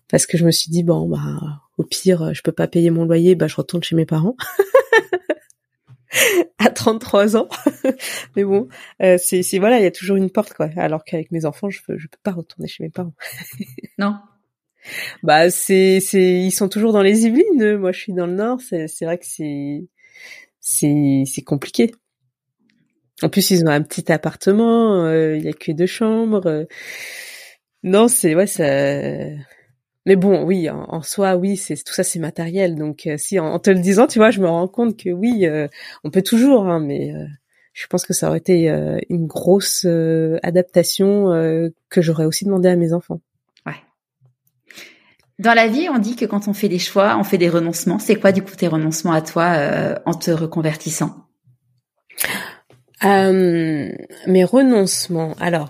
parce 0.08 0.26
que 0.26 0.38
je 0.38 0.46
me 0.46 0.52
suis 0.52 0.70
dit 0.72 0.84
bon 0.84 1.10
bah 1.10 1.62
au 1.78 1.84
pire, 1.84 2.34
je 2.34 2.42
peux 2.42 2.52
pas 2.52 2.68
payer 2.68 2.90
mon 2.92 3.06
loyer, 3.06 3.36
bah 3.36 3.48
je 3.48 3.56
retourne 3.56 3.84
chez 3.84 3.96
mes 3.96 4.06
parents. 4.06 4.38
à 6.58 6.70
33 6.70 7.38
ans. 7.38 7.48
Mais 8.36 8.44
bon, 8.44 8.68
euh, 9.02 9.18
c'est 9.18 9.60
voilà, 9.60 9.80
il 9.80 9.84
y 9.84 9.88
a 9.88 9.92
toujours 9.92 10.18
une 10.18 10.30
porte 10.30 10.54
quoi. 10.54 10.70
Alors 10.76 11.04
qu'avec 11.04 11.32
mes 11.32 11.46
enfants, 11.46 11.70
je 11.70 11.82
peux 11.86 11.98
je 11.98 12.08
peux 12.08 12.18
pas 12.24 12.32
retourner 12.32 12.68
chez 12.68 12.84
mes 12.84 12.90
parents. 12.90 13.14
non. 13.98 14.16
Bah 15.24 15.50
c'est 15.50 16.00
c'est 16.00 16.40
ils 16.40 16.52
sont 16.52 16.70
toujours 16.70 16.94
dans 16.94 17.02
les 17.02 17.26
Yvelines. 17.26 17.78
Moi, 17.78 17.92
je 17.92 18.00
suis 18.00 18.14
dans 18.14 18.28
le 18.28 18.34
Nord. 18.34 18.62
C'est 18.62 18.88
c'est 18.88 19.06
vrai 19.06 19.18
que 19.18 19.26
c'est 19.26 19.88
c'est 20.60 21.24
c'est 21.26 21.44
compliqué. 21.44 21.92
En 23.22 23.30
plus, 23.30 23.52
ils 23.52 23.64
ont 23.66 23.70
un 23.70 23.82
petit 23.82 24.12
appartement. 24.12 25.06
Euh, 25.06 25.36
il 25.36 25.44
y 25.44 25.50
a 25.50 25.54
que 25.54 25.74
deux 25.74 25.86
chambres. 25.86 26.48
Euh. 26.48 26.66
non, 27.84 28.08
c'est 28.08 28.36
ouais 28.36 28.48
ça 28.48 28.64
mais 30.10 30.16
bon, 30.16 30.44
oui, 30.44 30.68
en, 30.72 31.04
soi, 31.04 31.36
oui, 31.36 31.56
c'est 31.56 31.76
tout 31.76 31.94
ça, 31.94 32.04
c'est 32.04 32.18
matériel. 32.18 32.74
Donc, 32.74 33.06
euh, 33.06 33.16
si 33.20 33.38
en, 33.38 33.60
te 33.60 33.70
le 33.70 33.78
disant, 33.78 34.08
tu 34.08 34.18
vois, 34.18 34.32
je 34.32 34.40
me 34.40 34.48
rends 34.48 34.68
compte 34.68 34.98
que 34.98 35.12
oui, 35.12 35.46
euh, 35.46 35.68
on 36.04 36.10
peut 36.10 36.24
toujours, 36.24 36.66
hein, 36.68 36.80
mais 36.80 37.14
euh, 37.14 37.28
je 37.74 37.86
pense 37.86 38.08
que 38.08 38.14
ça 38.14 38.28
aurait 38.28 38.40
été 38.40 38.70
une 39.12 39.28
grosse 39.28 39.86
adaptation 40.42 41.28
que 41.90 42.02
j'aurais 42.02 42.26
aussi 42.26 42.44
demandé 42.44 42.70
à 42.70 42.76
mes 42.76 42.92
enfants. 42.92 43.22
Ouais. 43.68 43.76
Dans 45.38 45.54
la 45.54 45.68
vie, 45.68 45.90
on 45.94 46.00
dit 46.00 46.16
que 46.16 46.26
quand 46.26 46.48
on 46.48 46.54
fait 46.54 46.70
des 46.70 46.80
choix, 46.80 47.16
on 47.20 47.24
fait 47.24 47.38
des 47.38 47.50
renoncements. 47.50 48.00
C'est 48.00 48.16
quoi, 48.16 48.32
du 48.32 48.42
coup, 48.42 48.56
tes 48.56 48.68
renoncements 48.68 49.14
à 49.14 49.22
toi 49.22 50.00
en 50.08 50.14
te 50.16 50.32
reconvertissant? 50.32 51.28
Mes 53.04 54.44
renoncements. 54.44 55.36
Alors, 55.40 55.70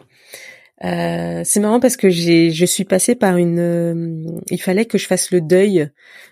euh, 0.84 1.41
c'est 1.43 1.60
marrant 1.60 1.80
parce 1.80 1.97
que 1.97 2.10
j'ai, 2.10 2.51
je 2.51 2.65
suis 2.65 2.85
passée 2.85 3.15
par 3.15 3.38
une. 3.38 3.60
Euh, 3.60 4.23
il 4.49 4.61
fallait 4.61 4.85
que 4.85 4.97
je 4.97 5.07
fasse 5.07 5.31
le 5.31 5.41
deuil 5.41 5.89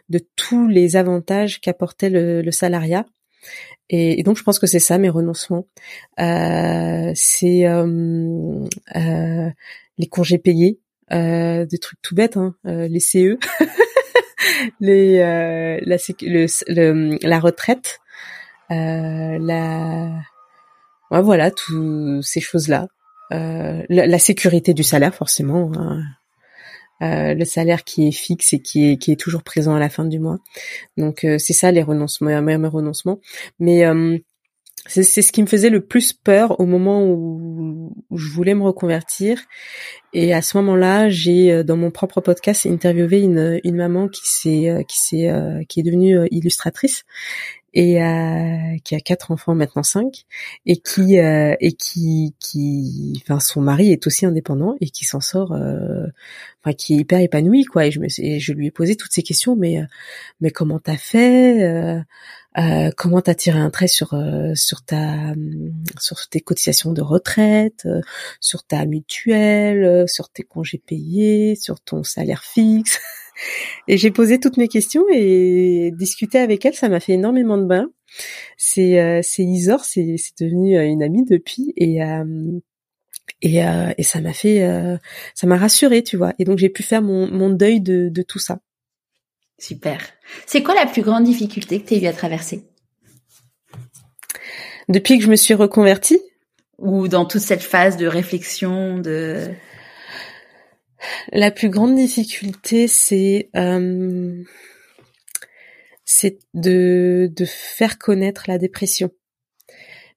de 0.10 0.20
tous 0.36 0.68
les 0.68 0.96
avantages 0.96 1.60
qu'apportait 1.60 2.10
le, 2.10 2.42
le 2.42 2.52
salariat. 2.52 3.06
Et, 3.90 4.22
donc 4.24 4.38
je 4.38 4.44
pense 4.44 4.60
que 4.60 4.68
c'est 4.68 4.80
ça 4.80 4.98
mes 4.98 5.10
renoncements. 5.10 5.68
Euh, 6.20 7.12
c'est 7.16 7.66
euh, 7.66 8.66
les 9.98 10.08
congés 10.08 10.38
payés, 10.38 10.80
des 11.12 11.80
trucs 11.82 12.02
tout 12.02 12.16
bêtes, 12.16 12.38
hein, 12.38 12.56
les 12.64 13.00
CE, 13.00 13.38
les 14.80 15.20
la, 15.20 15.98
le, 16.22 17.28
la 17.28 17.40
retraite, 17.40 18.00
la 18.70 20.12
ouais, 21.12 21.22
voilà, 21.22 21.52
toutes 21.52 22.24
ces 22.24 22.42
choses 22.42 22.68
là. 22.68 22.88
Euh, 23.34 23.84
la, 23.90 24.20
sécurité 24.20 24.74
du 24.74 24.84
salaire 24.84 25.14
forcément, 25.14 25.72
hein. 25.76 26.02
euh, 27.02 27.34
le 27.34 27.46
salaire 27.46 27.84
qui 27.84 28.08
est 28.08 28.12
fixe 28.12 28.54
et 28.54 28.60
qui 28.60 28.92
est 28.92 28.98
qui 28.98 29.12
est 29.12 29.20
toujours 29.20 29.44
présent 29.44 29.76
à 29.76 29.80
la 29.80 29.90
fin 29.90 30.06
du 30.06 30.20
mois. 30.20 30.38
Donc 30.96 31.26
euh, 31.26 31.38
c'est 31.38 31.54
ça 31.54 31.72
les 31.72 31.84
renoncements, 31.84 32.42
mes 32.42 32.56
renoncements. 32.68 33.20
Mais 33.60 33.84
c'est 34.88 35.04
ce 35.04 35.34
qui 35.34 35.42
me 35.42 35.48
faisait 35.48 35.70
le 35.70 35.86
plus 35.86 36.14
peur 36.14 36.58
au 36.62 36.66
moment 36.66 37.04
où, 37.04 37.94
où 38.10 38.18
je 38.18 38.32
voulais 38.32 38.54
me 38.56 38.64
reconvertir. 38.64 39.42
Et 40.14 40.34
à 40.34 40.42
ce 40.42 40.56
moment-là, 40.58 41.10
j'ai 41.10 41.66
dans 41.66 41.76
mon 41.76 41.92
propre 41.92 42.22
podcast 42.22 42.66
interviewé 42.66 43.20
une, 43.20 43.60
une 43.66 43.76
maman 43.76 44.08
qui 44.08 44.22
s'est 44.24 44.86
qui 44.88 44.98
s'est 44.98 45.30
qui 45.68 45.82
est 45.82 45.84
devenue 45.84 46.26
illustratrice 46.32 47.04
et 47.78 48.02
euh, 48.02 48.76
qui 48.84 48.96
a 48.96 49.00
quatre 49.00 49.30
enfants 49.30 49.54
maintenant 49.54 49.84
cinq 49.84 50.26
et 50.66 50.78
qui 50.78 51.20
euh, 51.20 51.56
et 51.60 51.74
qui 51.74 52.34
qui 52.40 53.22
enfin 53.22 53.40
son 53.40 53.62
mari 53.62 53.92
est 53.92 54.08
aussi 54.08 54.26
indépendant 54.26 54.76
et 54.82 54.90
qui 54.90 55.06
s'en 55.06 55.22
sort 55.22 55.52
euh, 55.54 56.08
enfin 56.64 56.74
qui 56.74 56.96
est 56.96 56.98
hyper 56.98 57.20
épanoui 57.20 57.66
quoi. 57.66 57.86
Et 57.86 57.92
je 57.92 58.00
me 58.00 58.08
et 58.18 58.40
je 58.40 58.54
lui 58.54 58.66
ai 58.66 58.72
posé 58.72 58.96
toutes 58.96 59.14
ces 59.14 59.22
questions 59.22 59.56
mais 59.56 59.80
mais 60.42 60.50
comment 60.50 60.80
t'as 60.80 60.98
fait 60.98 62.02
euh, 62.58 62.90
comment 62.98 63.22
t'as 63.22 63.36
tiré 63.36 63.60
un 63.60 63.70
trait 63.70 63.88
sur 63.88 64.16
sur 64.56 64.82
ta 64.84 65.36
sur 66.00 66.18
tes 66.30 66.40
cotisations 66.40 66.94
de 66.94 67.02
retraite, 67.04 67.88
sur 68.42 68.64
ta 68.64 68.86
mutuelle, 68.88 70.10
sur 70.10 70.30
tes 70.30 70.42
congés 70.42 70.82
payés, 70.84 71.56
sur 71.56 71.80
ton 71.80 72.04
salaire 72.04 72.44
fixe? 72.44 73.00
Et 73.88 73.98
j'ai 73.98 74.12
posé 74.12 74.40
toutes 74.40 74.58
mes 74.58 74.68
questions 74.68 75.04
et 75.14 75.92
discuter 75.96 76.40
avec 76.40 76.66
elle, 76.66 76.74
ça 76.74 76.90
m'a 76.90 77.00
fait 77.00 77.14
énormément 77.14 77.58
de 77.58 77.66
bien. 77.66 77.90
C'est 78.58 79.00
euh, 79.00 79.22
c'est 79.24 79.44
Isor, 79.44 79.84
c'est 79.84 80.16
c'est 80.18 80.44
devenu 80.44 80.78
euh, 80.78 80.86
une 80.86 81.04
amie 81.04 81.26
depuis 81.26 81.74
et 81.76 82.04
euh, 82.04 82.60
et, 83.42 83.66
euh, 83.66 83.92
et 83.98 84.04
ça 84.04 84.22
m'a 84.22 84.34
fait 84.34 84.64
euh, 84.64 84.98
ça 85.36 85.48
m'a 85.48 85.58
rassurée, 85.58 86.04
tu 86.04 86.18
vois. 86.18 86.34
Et 86.40 86.46
donc 86.46 86.58
j'ai 86.58 86.70
pu 86.70 86.84
faire 86.84 87.02
mon 87.02 87.30
mon 87.30 87.50
deuil 87.50 87.82
de 87.82 88.10
de 88.10 88.22
tout 88.22 88.40
ça. 88.40 88.60
Super. 89.60 90.00
C'est 90.46 90.64
quoi 90.64 90.76
la 90.76 90.86
plus 90.86 91.02
grande 91.02 91.24
difficulté 91.24 91.82
que 91.82 91.88
tu 91.88 91.94
as 91.96 91.98
eu 91.98 92.06
à 92.06 92.14
traverser? 92.14 92.64
Depuis 94.88 95.18
que 95.18 95.24
je 95.24 95.30
me 95.30 95.36
suis 95.36 95.54
reconvertie? 95.54 96.20
Ou 96.78 97.08
dans 97.08 97.26
toute 97.26 97.42
cette 97.42 97.64
phase 97.64 97.98
de 97.98 98.06
réflexion 98.06 99.00
de 99.00 99.50
la 101.32 101.52
plus 101.52 101.70
grande 101.70 101.96
difficulté, 101.96 102.88
c'est 102.88 103.50
euh, 103.56 104.44
c'est 106.06 106.40
de, 106.54 107.30
de 107.36 107.46
faire 107.46 107.98
connaître 107.98 108.46
la 108.48 108.58
dépression. 108.58 109.12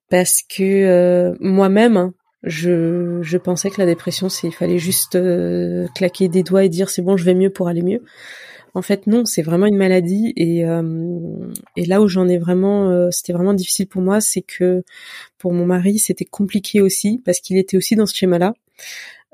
Parce 0.08 0.42
que 0.42 0.62
euh, 0.62 1.34
moi-même, 1.40 1.96
hein, 1.96 2.14
je, 2.42 3.20
je 3.22 3.38
pensais 3.38 3.70
que 3.70 3.80
la 3.80 3.86
dépression, 3.86 4.28
c'est 4.28 4.48
il 4.48 4.54
fallait 4.54 4.78
juste 4.78 5.14
euh, 5.16 5.86
claquer 5.94 6.28
des 6.28 6.42
doigts 6.42 6.64
et 6.64 6.68
dire 6.68 6.90
c'est 6.90 7.02
bon, 7.02 7.16
je 7.16 7.24
vais 7.24 7.34
mieux 7.34 7.50
pour 7.50 7.68
aller 7.68 7.82
mieux. 7.82 8.02
En 8.74 8.82
fait, 8.82 9.08
non, 9.08 9.24
c'est 9.24 9.42
vraiment 9.42 9.66
une 9.66 9.76
maladie 9.76 10.32
et 10.36 10.60
et 11.76 11.86
là 11.86 12.00
où 12.00 12.06
j'en 12.06 12.28
ai 12.28 12.38
vraiment, 12.38 13.10
c'était 13.10 13.32
vraiment 13.32 13.52
difficile 13.52 13.88
pour 13.88 14.00
moi, 14.00 14.20
c'est 14.20 14.42
que 14.42 14.84
pour 15.38 15.52
mon 15.52 15.66
mari, 15.66 15.98
c'était 15.98 16.24
compliqué 16.24 16.80
aussi 16.80 17.20
parce 17.24 17.40
qu'il 17.40 17.56
était 17.56 17.76
aussi 17.76 17.96
dans 17.96 18.06
ce 18.06 18.14
schéma-là. 18.14 18.54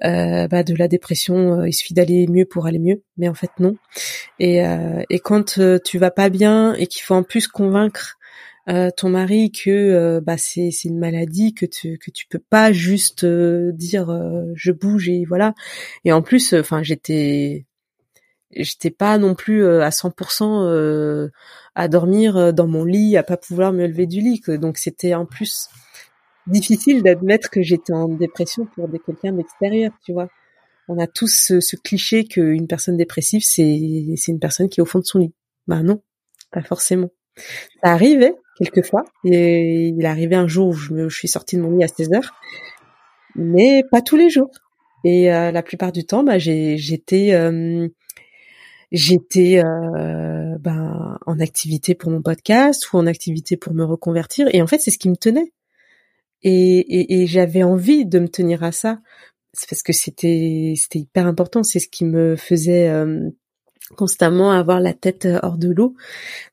Euh, 0.04 0.46
bah, 0.48 0.62
de 0.62 0.74
la 0.74 0.88
dépression, 0.88 1.60
euh, 1.60 1.68
il 1.68 1.72
suffit 1.72 1.94
d'aller 1.94 2.26
mieux 2.26 2.44
pour 2.44 2.66
aller 2.66 2.78
mieux, 2.78 3.02
mais 3.16 3.28
en 3.28 3.34
fait 3.34 3.50
non. 3.58 3.76
Et, 4.38 4.66
euh, 4.66 5.02
et 5.08 5.18
quand 5.20 5.58
tu 5.84 5.98
vas 5.98 6.10
pas 6.10 6.28
bien 6.28 6.74
et 6.74 6.86
qu'il 6.86 7.02
faut 7.02 7.14
en 7.14 7.22
plus 7.22 7.48
convaincre 7.48 8.18
ton 8.96 9.10
mari 9.10 9.52
que 9.52 10.18
bah 10.18 10.36
c'est 10.38 10.72
une 10.84 10.98
maladie 10.98 11.54
que 11.54 11.66
tu 11.66 11.98
que 11.98 12.10
tu 12.10 12.26
peux 12.26 12.40
pas 12.40 12.72
juste 12.72 13.24
dire 13.24 14.08
je 14.56 14.72
bouge 14.72 15.08
et 15.08 15.24
voilà. 15.24 15.54
Et 16.04 16.12
en 16.12 16.20
plus, 16.20 16.52
enfin 16.52 16.82
j'étais 16.82 17.66
j'étais 18.50 18.90
pas 18.90 19.18
non 19.18 19.36
plus 19.36 19.64
à 19.64 19.90
100% 19.90 21.30
à 21.76 21.88
dormir 21.88 22.52
dans 22.52 22.66
mon 22.66 22.84
lit, 22.84 23.16
à 23.16 23.22
pas 23.22 23.36
pouvoir 23.36 23.72
me 23.72 23.86
lever 23.86 24.06
du 24.06 24.20
lit. 24.20 24.42
Donc 24.48 24.78
c'était 24.78 25.14
en 25.14 25.26
plus 25.26 25.68
difficile 26.46 27.02
d'admettre 27.02 27.50
que 27.50 27.62
j'étais 27.62 27.92
en 27.92 28.08
dépression 28.08 28.66
pour 28.74 28.88
des 28.88 28.98
quelqu'un 28.98 29.32
d'extérieur, 29.32 29.92
tu 30.04 30.12
vois. 30.12 30.28
On 30.88 30.98
a 30.98 31.06
tous 31.06 31.28
ce, 31.28 31.60
ce 31.60 31.76
cliché 31.76 32.24
qu'une 32.24 32.68
personne 32.68 32.96
dépressive, 32.96 33.42
c'est 33.42 33.64
une 34.28 34.38
personne 34.38 34.68
qui 34.68 34.80
est 34.80 34.82
au 34.82 34.86
fond 34.86 35.00
de 35.00 35.04
son 35.04 35.18
lit. 35.18 35.34
Bah 35.66 35.82
non, 35.82 36.00
pas 36.52 36.62
forcément. 36.62 37.10
Ça 37.82 37.92
arrivait 37.92 38.34
quelquefois. 38.58 39.04
Et 39.24 39.88
il 39.88 40.04
est 40.04 40.34
un 40.34 40.46
jour 40.46 40.68
où 40.68 40.72
je, 40.72 40.92
me, 40.92 41.10
suis 41.10 41.28
sortie 41.28 41.56
de 41.56 41.62
mon 41.62 41.76
lit 41.76 41.84
à 41.84 41.88
16 41.88 42.12
heures, 42.14 42.34
mais 43.34 43.82
pas 43.90 44.00
tous 44.00 44.16
les 44.16 44.30
jours. 44.30 44.50
Et 45.04 45.32
euh, 45.32 45.50
la 45.50 45.62
plupart 45.62 45.92
du 45.92 46.04
temps, 46.04 46.24
bah, 46.24 46.38
j'étais 46.38 47.32
euh, 47.32 47.88
j'étais 48.90 49.62
euh, 49.62 50.56
ben, 50.58 51.18
en 51.26 51.38
activité 51.38 51.94
pour 51.94 52.10
mon 52.10 52.22
podcast 52.22 52.92
ou 52.92 52.96
en 52.96 53.06
activité 53.06 53.56
pour 53.56 53.74
me 53.74 53.84
reconvertir. 53.84 54.48
Et 54.52 54.62
en 54.62 54.66
fait, 54.66 54.78
c'est 54.78 54.90
ce 54.90 54.98
qui 54.98 55.10
me 55.10 55.16
tenait 55.16 55.52
et, 56.42 57.22
et, 57.22 57.26
j'avais 57.26 57.62
envie 57.62 58.06
de 58.06 58.18
me 58.18 58.28
tenir 58.28 58.62
à 58.62 58.72
ça. 58.72 59.00
Parce 59.70 59.82
que 59.82 59.92
c'était 59.92 60.74
c'était 60.76 60.98
hyper 61.00 61.26
important. 61.26 61.62
C'est 61.62 61.78
ce 61.80 61.88
qui 61.88 62.04
me 62.04 62.36
faisait 62.36 62.88
euh, 62.88 63.30
constamment 63.96 64.52
avoir 64.52 64.80
la 64.80 64.92
tête 64.94 65.26
euh, 65.26 65.40
hors 65.42 65.58
de 65.58 65.70
l'eau. 65.70 65.96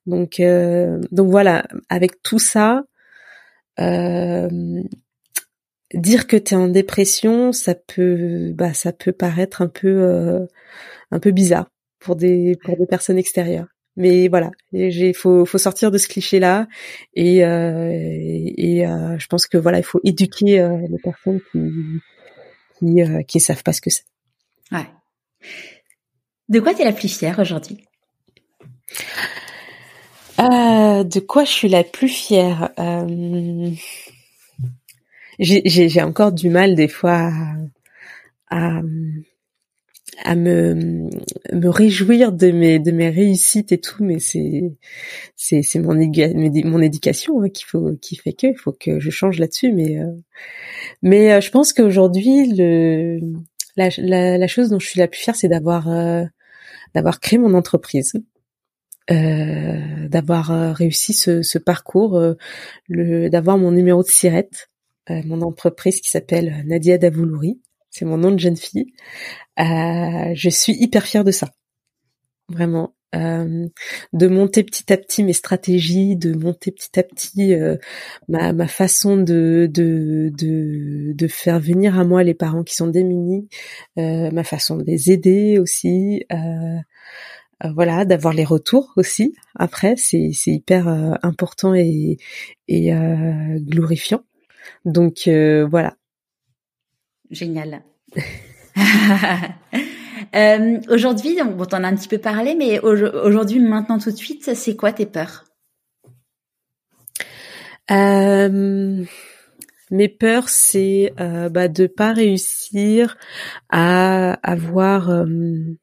Donc 0.05 0.39
euh, 0.39 1.01
donc 1.11 1.29
voilà. 1.29 1.65
Avec 1.89 2.21
tout 2.23 2.39
ça 2.39 2.83
dire 5.93 6.27
que 6.27 6.37
tu 6.37 6.53
es 6.53 6.57
en 6.57 6.67
dépression 6.67 7.51
ça 7.51 7.75
peut 7.75 8.51
bah 8.53 8.73
ça 8.73 8.93
peut 8.93 9.11
paraître 9.11 9.61
un 9.61 9.67
peu 9.67 10.47
un 11.11 11.19
peu 11.19 11.31
bizarre 11.31 11.69
pour 11.99 12.15
des 12.15 12.55
pour 12.63 12.77
des 12.77 12.85
personnes 12.85 13.17
extérieures 13.17 13.72
mais 13.95 14.27
voilà, 14.27 14.51
il 14.71 15.13
faut, 15.13 15.45
faut 15.45 15.57
sortir 15.57 15.91
de 15.91 15.97
ce 15.97 16.07
cliché-là 16.07 16.67
et, 17.13 17.45
euh, 17.45 17.91
et, 17.91 18.87
euh, 18.87 19.17
je 19.19 19.27
pense 19.27 19.45
que 19.47 19.57
voilà, 19.57 19.77
il 19.77 19.83
faut 19.83 19.99
éduquer 20.03 20.59
euh, 20.59 20.77
les 20.89 20.97
personnes 20.97 21.39
qui 21.51 21.59
qui, 22.79 23.01
euh, 23.01 23.21
qui 23.23 23.39
savent 23.39 23.63
pas 23.63 23.73
ce 23.73 23.81
que 23.81 23.89
c'est. 23.89 24.05
Ouais. 24.71 24.87
De 26.49 26.59
quoi 26.59 26.73
tu 26.73 26.81
es 26.81 26.85
la 26.85 26.91
plus 26.91 27.07
fière 27.07 27.37
aujourd'hui? 27.39 27.85
Euh, 30.39 31.03
De 31.03 31.19
quoi 31.19 31.45
je 31.45 31.51
suis 31.51 31.69
la 31.69 31.83
plus 31.83 32.09
fière 32.09 32.71
J'ai 35.39 36.01
encore 36.01 36.31
du 36.31 36.49
mal 36.49 36.75
des 36.75 36.87
fois 36.87 37.29
à, 38.49 38.77
à, 38.77 38.81
à 40.23 40.35
me 40.35 41.09
me 41.51 41.67
réjouir 41.69 42.31
de 42.31 42.51
mes 42.51 42.79
de 42.79 42.91
mes 42.91 43.09
réussites 43.09 43.71
et 43.71 43.79
tout 43.79 44.03
mais 44.03 44.19
c'est 44.19 44.73
c'est 45.35 45.61
c'est 45.61 45.79
mon 45.79 45.95
mon 45.95 46.81
éducation 46.81 47.41
hein, 47.41 47.49
qu'il 47.49 47.65
faut 47.65 47.91
qui 48.01 48.15
fait 48.15 48.33
que 48.33 48.47
il 48.47 48.57
faut 48.57 48.73
que 48.73 48.99
je 48.99 49.09
change 49.09 49.39
là-dessus 49.39 49.71
mais 49.71 49.99
euh, 49.99 50.11
mais 51.01 51.33
euh, 51.33 51.41
je 51.41 51.51
pense 51.51 51.73
qu'aujourd'hui 51.73 52.53
le 52.55 53.19
la, 53.75 53.89
la, 53.97 54.37
la 54.37 54.47
chose 54.47 54.69
dont 54.69 54.79
je 54.79 54.87
suis 54.87 54.99
la 54.99 55.07
plus 55.07 55.19
fière 55.19 55.35
c'est 55.35 55.47
d'avoir 55.47 55.89
euh, 55.89 56.23
d'avoir 56.93 57.19
créé 57.19 57.39
mon 57.39 57.53
entreprise. 57.53 58.13
D'avoir 59.09 60.73
réussi 60.73 61.13
ce, 61.13 61.41
ce 61.41 61.57
parcours 61.57 62.17
le 62.87 63.29
d'avoir 63.29 63.57
mon 63.57 63.71
numéro 63.71 64.01
de 64.01 64.07
sirette 64.07 64.69
mon 65.09 65.41
entreprise 65.41 65.99
qui 65.99 66.09
s'appelle 66.09 66.63
Nadia 66.65 66.97
Davoulouri 66.97 67.59
c'est 67.93 68.05
mon 68.05 68.17
nom 68.17 68.31
de 68.31 68.39
jeune 68.39 68.57
fille. 68.57 68.87
Euh, 69.59 70.33
je 70.33 70.49
suis 70.49 70.73
hyper 70.73 71.03
fière 71.05 71.23
de 71.23 71.31
ça, 71.31 71.51
vraiment. 72.49 72.95
Euh, 73.15 73.67
de 74.13 74.27
monter 74.27 74.63
petit 74.63 74.91
à 74.91 74.97
petit 74.97 75.23
mes 75.23 75.33
stratégies, 75.33 76.15
de 76.15 76.33
monter 76.33 76.71
petit 76.71 76.99
à 76.99 77.03
petit 77.03 77.53
euh, 77.53 77.77
ma, 78.27 78.53
ma 78.53 78.67
façon 78.67 79.17
de, 79.17 79.69
de, 79.71 80.31
de, 80.33 81.27
faire 81.27 81.59
venir 81.59 81.99
à 81.99 82.05
moi 82.05 82.23
les 82.23 82.33
parents 82.33 82.63
qui 82.63 82.73
sont 82.73 82.87
démunis, 82.87 83.47
euh, 83.99 84.31
ma 84.31 84.43
façon 84.43 84.77
de 84.77 84.83
les 84.83 85.11
aider 85.11 85.59
aussi, 85.59 86.25
voilà, 87.75 88.03
d'avoir 88.03 88.33
les 88.33 88.43
retours 88.43 88.93
aussi. 88.97 89.35
Après, 89.55 89.93
c'est, 89.95 90.31
c'est 90.33 90.51
hyper 90.51 90.87
important 91.21 91.75
et, 91.75 92.17
et 92.67 92.91
glorifiant. 93.61 94.23
Donc 94.85 95.29
voilà, 95.69 95.95
Génial. 97.33 97.81
euh, 100.35 100.79
aujourd'hui, 100.89 101.35
donc 101.35 101.67
t'en 101.67 101.83
as 101.83 101.87
un 101.87 101.95
petit 101.95 102.07
peu 102.07 102.19
parlé, 102.19 102.53
mais 102.55 102.79
aujourd'hui, 102.79 103.59
maintenant, 103.59 103.97
tout 103.97 104.11
de 104.11 104.15
suite, 104.15 104.53
c'est 104.53 104.75
quoi 104.75 104.93
tes 104.93 105.07
peurs? 105.07 105.45
Euh, 107.91 109.03
Mes 109.89 110.09
peurs, 110.09 110.47
c'est 110.47 111.13
euh, 111.19 111.49
bah, 111.49 111.67
de 111.67 111.87
pas 111.87 112.13
réussir 112.13 113.17
à 113.69 114.33
avoir, 114.43 115.09
euh, 115.09 115.75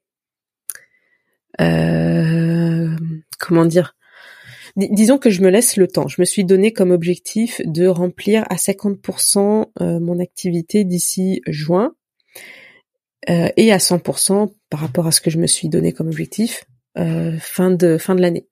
comment 3.40 3.64
dire, 3.64 3.96
disons 4.76 5.18
que 5.18 5.30
je 5.30 5.42
me 5.42 5.50
laisse 5.50 5.76
le 5.76 5.88
temps. 5.88 6.08
Je 6.08 6.20
me 6.20 6.24
suis 6.24 6.44
donné 6.44 6.72
comme 6.72 6.90
objectif 6.90 7.60
de 7.64 7.86
remplir 7.86 8.44
à 8.50 8.56
50% 8.56 9.66
euh, 9.80 10.00
mon 10.00 10.20
activité 10.20 10.84
d'ici 10.84 11.42
juin 11.46 11.92
euh, 13.28 13.48
et 13.56 13.72
à 13.72 13.78
100% 13.78 14.52
par 14.70 14.80
rapport 14.80 15.06
à 15.06 15.12
ce 15.12 15.20
que 15.20 15.30
je 15.30 15.38
me 15.38 15.46
suis 15.46 15.68
donné 15.68 15.92
comme 15.92 16.08
objectif 16.08 16.64
euh, 16.98 17.36
fin 17.38 17.70
de 17.70 17.98
fin 17.98 18.14
de 18.14 18.20
l'année. 18.20 18.46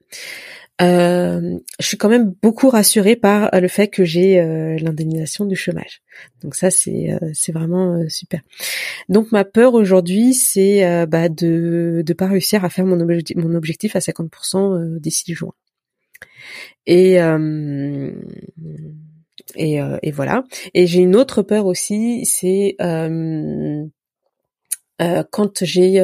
je 0.81 1.59
suis 1.81 1.97
quand 1.97 2.09
même 2.09 2.35
beaucoup 2.43 2.69
rassurée 2.69 3.16
par 3.16 3.51
le 3.53 3.69
fait 3.69 3.89
que 3.89 4.05
j'ai 4.05 4.40
l'indemnisation 4.81 5.45
du 5.45 5.57
chômage. 5.57 6.03
Donc 6.43 6.55
ça 6.55 6.70
c'est 6.70 7.19
c'est 7.35 7.51
vraiment 7.53 8.09
super. 8.09 8.40
Donc 9.09 9.32
ma 9.32 9.45
peur 9.45 9.74
aujourd'hui 9.74 10.35
c'est 10.35 11.07
bah, 11.07 11.28
de 11.28 12.05
de 12.07 12.12
pas 12.12 12.28
réussir 12.28 12.65
à 12.65 12.70
faire 12.70 12.86
mon, 12.86 12.97
mon 12.97 13.55
objectif 13.57 13.97
à 13.97 13.99
50% 13.99 15.01
d'ici 15.01 15.35
juin. 15.35 15.53
Et 16.86 17.20
euh, 17.23 18.12
et, 19.56 19.81
euh, 19.81 19.98
et, 20.02 20.10
voilà. 20.10 20.44
Et 20.74 20.86
j'ai 20.86 21.01
une 21.01 21.16
autre 21.16 21.43
peur 21.43 21.66
aussi, 21.66 22.24
c'est 22.27 22.77
euh, 22.81 23.85
quand 25.31 25.65
j'ai 25.65 26.01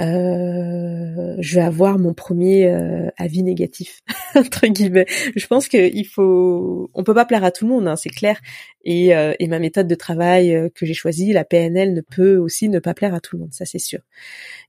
euh, 0.00 1.00
euh, 1.20 1.36
je 1.40 1.54
vais 1.56 1.64
avoir 1.64 1.98
mon 1.98 2.14
premier 2.14 2.68
euh, 2.68 3.08
avis 3.16 3.42
négatif 3.42 4.00
entre 4.34 4.66
guillemets. 4.66 5.06
Je 5.36 5.46
pense 5.46 5.68
qu'il 5.68 6.06
faut, 6.06 6.90
on 6.94 7.04
peut 7.04 7.14
pas 7.14 7.24
plaire 7.24 7.44
à 7.44 7.50
tout 7.50 7.66
le 7.66 7.72
monde, 7.72 7.88
hein, 7.88 7.96
c'est 7.96 8.10
clair. 8.10 8.40
Et, 8.84 9.14
euh, 9.14 9.34
et, 9.38 9.46
ma 9.48 9.58
méthode 9.58 9.86
de 9.88 9.94
travail 9.94 10.70
que 10.74 10.86
j'ai 10.86 10.94
choisie, 10.94 11.32
la 11.32 11.44
PNL, 11.44 11.92
ne 11.92 12.00
peut 12.00 12.36
aussi 12.36 12.68
ne 12.68 12.78
pas 12.78 12.94
plaire 12.94 13.14
à 13.14 13.20
tout 13.20 13.36
le 13.36 13.42
monde, 13.42 13.52
ça 13.52 13.64
c'est 13.64 13.78
sûr. 13.78 14.00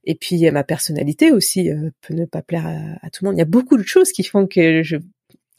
Et 0.04 0.14
puis 0.14 0.50
ma 0.50 0.64
personnalité 0.64 1.32
aussi 1.32 1.70
peut 2.02 2.14
ne 2.14 2.24
pas 2.24 2.42
plaire 2.42 2.66
à, 3.02 3.10
tout 3.10 3.24
le 3.24 3.30
monde. 3.30 3.36
Il 3.36 3.40
y 3.40 3.42
a 3.42 3.46
beaucoup 3.46 3.76
de 3.76 3.82
choses 3.84 4.12
qui 4.12 4.24
font 4.24 4.46
que 4.46 4.82
je 4.82 4.96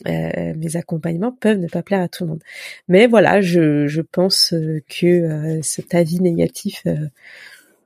mes 0.06 0.76
accompagnements 0.76 1.32
peuvent 1.32 1.60
ne 1.60 1.68
pas 1.68 1.82
plaire 1.82 2.02
à 2.02 2.10
tout 2.10 2.26
le 2.26 2.32
monde. 2.32 2.44
Mais 2.90 3.08
voilà, 3.08 3.42
je, 3.42 3.88
je 3.88 4.02
pense 4.02 4.54
que 4.90 5.60
cet 5.62 5.96
avis 5.96 6.20
négatif, 6.20 6.84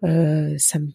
euh, 0.03 0.55
ça 0.57 0.80
me 0.80 0.89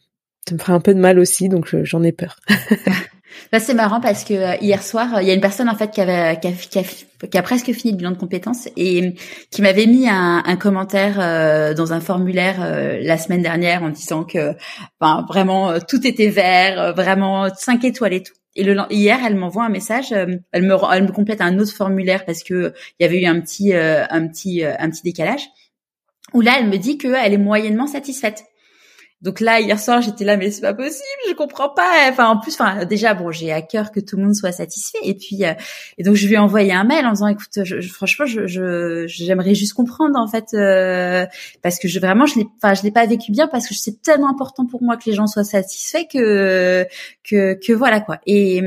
ça 0.48 0.54
me 0.54 0.60
ferait 0.60 0.72
un 0.72 0.80
peu 0.80 0.94
de 0.94 1.00
mal 1.00 1.18
aussi, 1.18 1.48
donc 1.48 1.74
j'en 1.84 2.02
ai 2.02 2.12
peur. 2.12 2.38
Bah, 3.50 3.60
c'est 3.60 3.74
marrant 3.74 4.00
parce 4.00 4.24
que 4.24 4.34
euh, 4.34 4.56
hier 4.60 4.82
soir, 4.82 5.20
il 5.20 5.28
y 5.28 5.30
a 5.30 5.34
une 5.34 5.40
personne 5.40 5.68
en 5.68 5.74
fait 5.74 5.90
qui 5.90 6.00
avait 6.00 6.38
qui 6.40 6.48
a, 6.78 6.82
qui 7.26 7.38
a, 7.38 7.42
presque 7.42 7.72
fini 7.72 7.92
le 7.92 7.98
bilan 7.98 8.10
de 8.12 8.16
compétences 8.16 8.68
et 8.76 9.14
qui 9.50 9.62
m'avait 9.62 9.86
mis 9.86 10.08
un, 10.08 10.42
un 10.44 10.56
commentaire 10.56 11.18
euh, 11.20 11.74
dans 11.74 11.92
un 11.92 12.00
formulaire 12.00 12.56
euh, 12.60 12.98
la 13.02 13.18
semaine 13.18 13.42
dernière 13.42 13.82
en 13.82 13.90
disant 13.90 14.24
que 14.24 14.54
ben, 15.00 15.24
vraiment 15.28 15.78
tout 15.80 16.06
était 16.06 16.28
vert, 16.28 16.94
vraiment 16.94 17.48
cinq 17.54 17.84
étoiles 17.84 18.14
et 18.14 18.22
tout. 18.22 18.34
Et 18.54 18.64
le 18.64 18.76
hier, 18.90 19.18
elle 19.24 19.36
m'envoie 19.36 19.64
un 19.64 19.70
message, 19.70 20.12
elle 20.12 20.62
me 20.62 20.76
elle 20.92 21.04
me 21.04 21.12
complète 21.12 21.40
un 21.40 21.58
autre 21.58 21.72
formulaire 21.72 22.26
parce 22.26 22.42
que 22.42 22.74
il 22.98 23.02
y 23.02 23.06
avait 23.06 23.22
eu 23.22 23.26
un 23.26 23.40
petit 23.40 23.72
un 23.74 24.28
petit 24.28 24.62
un 24.64 24.90
petit 24.90 25.02
décalage. 25.02 25.48
Où 26.34 26.40
là, 26.40 26.56
elle 26.58 26.68
me 26.68 26.76
dit 26.76 26.98
qu'elle 26.98 27.32
est 27.32 27.38
moyennement 27.38 27.86
satisfaite. 27.86 28.44
Donc 29.22 29.38
là, 29.38 29.60
hier 29.60 29.78
soir, 29.78 30.02
j'étais 30.02 30.24
là, 30.24 30.36
mais 30.36 30.50
c'est 30.50 30.62
pas 30.62 30.74
possible, 30.74 31.00
je 31.28 31.34
comprends 31.34 31.68
pas. 31.68 32.08
Enfin, 32.10 32.26
en 32.26 32.40
plus, 32.40 32.54
enfin, 32.54 32.84
déjà, 32.84 33.14
bon, 33.14 33.30
j'ai 33.30 33.52
à 33.52 33.62
cœur 33.62 33.92
que 33.92 34.00
tout 34.00 34.16
le 34.16 34.24
monde 34.24 34.34
soit 34.34 34.50
satisfait. 34.50 34.98
Et 35.04 35.14
puis, 35.14 35.44
euh, 35.44 35.52
et 35.96 36.02
donc, 36.02 36.16
je 36.16 36.26
lui 36.26 36.34
ai 36.34 36.38
envoyé 36.38 36.72
un 36.72 36.82
mail 36.82 37.06
en 37.06 37.12
disant, 37.12 37.28
écoute, 37.28 37.62
je, 37.62 37.80
franchement, 37.88 38.26
je, 38.26 39.04
j'aimerais 39.06 39.54
juste 39.54 39.74
comprendre, 39.74 40.18
en 40.18 40.26
fait, 40.26 40.46
euh, 40.54 41.24
parce 41.62 41.78
que 41.78 41.86
je 41.86 42.00
vraiment, 42.00 42.26
je 42.26 42.40
l'ai, 42.40 42.46
enfin, 42.60 42.74
je 42.74 42.82
l'ai 42.82 42.90
pas 42.90 43.06
vécu 43.06 43.30
bien 43.30 43.46
parce 43.46 43.68
que 43.68 43.74
c'est 43.74 44.02
tellement 44.02 44.28
important 44.28 44.66
pour 44.66 44.82
moi 44.82 44.96
que 44.96 45.04
les 45.06 45.14
gens 45.14 45.28
soient 45.28 45.44
satisfaits 45.44 46.08
que, 46.12 46.84
que, 47.22 47.54
que 47.54 47.72
voilà 47.72 48.00
quoi. 48.00 48.18
Et, 48.26 48.60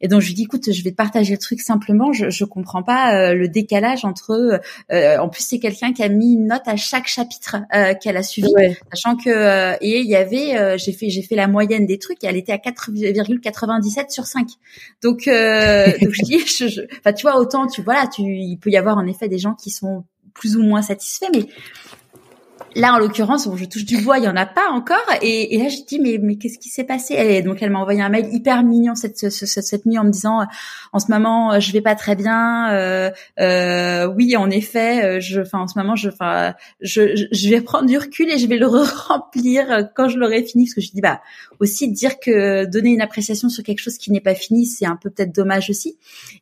et 0.00 0.06
donc, 0.06 0.20
je 0.20 0.28
lui 0.28 0.34
dis, 0.34 0.44
écoute, 0.44 0.72
je 0.72 0.84
vais 0.84 0.92
te 0.92 0.96
partager 0.96 1.32
le 1.32 1.38
truc 1.38 1.60
simplement. 1.60 2.12
Je, 2.12 2.30
je 2.30 2.44
comprends 2.44 2.84
pas 2.84 3.12
euh, 3.16 3.34
le 3.34 3.48
décalage 3.48 4.04
entre. 4.04 4.60
en 4.92 5.28
plus, 5.28 5.42
c'est 5.42 5.58
quelqu'un 5.58 5.92
qui 5.92 6.04
a 6.04 6.08
mis 6.08 6.34
une 6.34 6.46
note 6.46 6.62
à 6.66 6.76
chaque 6.76 7.08
chapitre 7.08 7.56
qu'elle 8.00 8.16
a 8.16 8.22
suivi, 8.22 8.52
sachant 8.92 9.16
que 9.16 9.63
euh, 9.72 9.76
et 9.80 10.00
il 10.00 10.06
y 10.06 10.16
avait, 10.16 10.56
euh, 10.56 10.76
j'ai 10.78 10.92
fait, 10.92 11.10
j'ai 11.10 11.22
fait 11.22 11.36
la 11.36 11.48
moyenne 11.48 11.86
des 11.86 11.98
trucs 11.98 12.22
et 12.24 12.26
elle 12.26 12.36
était 12.36 12.52
à 12.52 12.58
4,97 12.58 14.10
sur 14.10 14.26
5. 14.26 14.48
Donc, 15.02 15.28
euh, 15.28 15.86
donc 16.00 16.10
je 16.12 16.24
dis, 16.24 16.38
je, 16.38 16.82
enfin 16.98 17.12
tu 17.12 17.22
vois 17.22 17.38
autant, 17.38 17.66
tu 17.66 17.82
vois 17.82 17.94
là, 17.94 18.06
tu, 18.06 18.22
il 18.22 18.56
peut 18.58 18.70
y 18.70 18.76
avoir 18.76 18.96
en 18.96 19.06
effet 19.06 19.28
des 19.28 19.38
gens 19.38 19.54
qui 19.54 19.70
sont 19.70 20.04
plus 20.34 20.56
ou 20.56 20.62
moins 20.62 20.82
satisfaits, 20.82 21.30
mais 21.32 21.46
Là, 22.76 22.94
en 22.94 22.98
l'occurrence, 22.98 23.46
bon, 23.46 23.56
je 23.56 23.64
touche 23.64 23.84
du 23.84 23.98
bois, 23.98 24.18
il 24.18 24.24
y 24.24 24.28
en 24.28 24.36
a 24.36 24.46
pas 24.46 24.70
encore. 24.70 24.96
Et, 25.22 25.54
et 25.54 25.58
là, 25.62 25.68
je 25.68 25.78
dis 25.86 25.98
mais 26.00 26.18
mais 26.20 26.36
qu'est-ce 26.36 26.58
qui 26.58 26.68
s'est 26.68 26.84
passé? 26.84 27.14
Et 27.14 27.42
donc, 27.42 27.62
elle 27.62 27.70
m'a 27.70 27.78
envoyé 27.78 28.02
un 28.02 28.08
mail 28.08 28.28
hyper 28.32 28.62
mignon 28.62 28.94
cette 28.94 29.30
cette, 29.30 29.30
cette 29.30 29.86
nuit 29.86 29.98
en 29.98 30.04
me 30.04 30.10
disant 30.10 30.40
en 30.92 30.98
ce 30.98 31.10
moment 31.10 31.58
je 31.60 31.72
vais 31.72 31.80
pas 31.80 31.94
très 31.94 32.16
bien. 32.16 32.72
Euh, 32.72 33.10
euh, 33.40 34.06
oui, 34.06 34.36
en 34.36 34.50
effet, 34.50 35.04
euh, 35.04 35.20
je, 35.20 35.40
enfin 35.40 35.60
en 35.60 35.68
ce 35.68 35.78
moment 35.78 35.96
je, 35.96 36.08
enfin 36.08 36.54
je, 36.80 37.26
je 37.30 37.48
vais 37.48 37.60
prendre 37.60 37.86
du 37.86 37.98
recul 37.98 38.30
et 38.30 38.38
je 38.38 38.46
vais 38.46 38.56
le 38.56 38.66
remplir 39.08 39.88
quand 39.94 40.08
je 40.08 40.18
l'aurai 40.18 40.42
fini 40.42 40.64
parce 40.64 40.74
que 40.74 40.80
je 40.80 40.90
dis 40.90 41.00
bah 41.00 41.20
aussi 41.60 41.90
dire 41.90 42.18
que 42.18 42.64
donner 42.66 42.90
une 42.90 43.00
appréciation 43.00 43.48
sur 43.48 43.62
quelque 43.62 43.80
chose 43.80 43.98
qui 43.98 44.10
n'est 44.10 44.20
pas 44.20 44.34
fini, 44.34 44.66
c'est 44.66 44.86
un 44.86 44.96
peu 44.96 45.10
peut-être 45.10 45.34
dommage 45.34 45.70
aussi. 45.70 45.96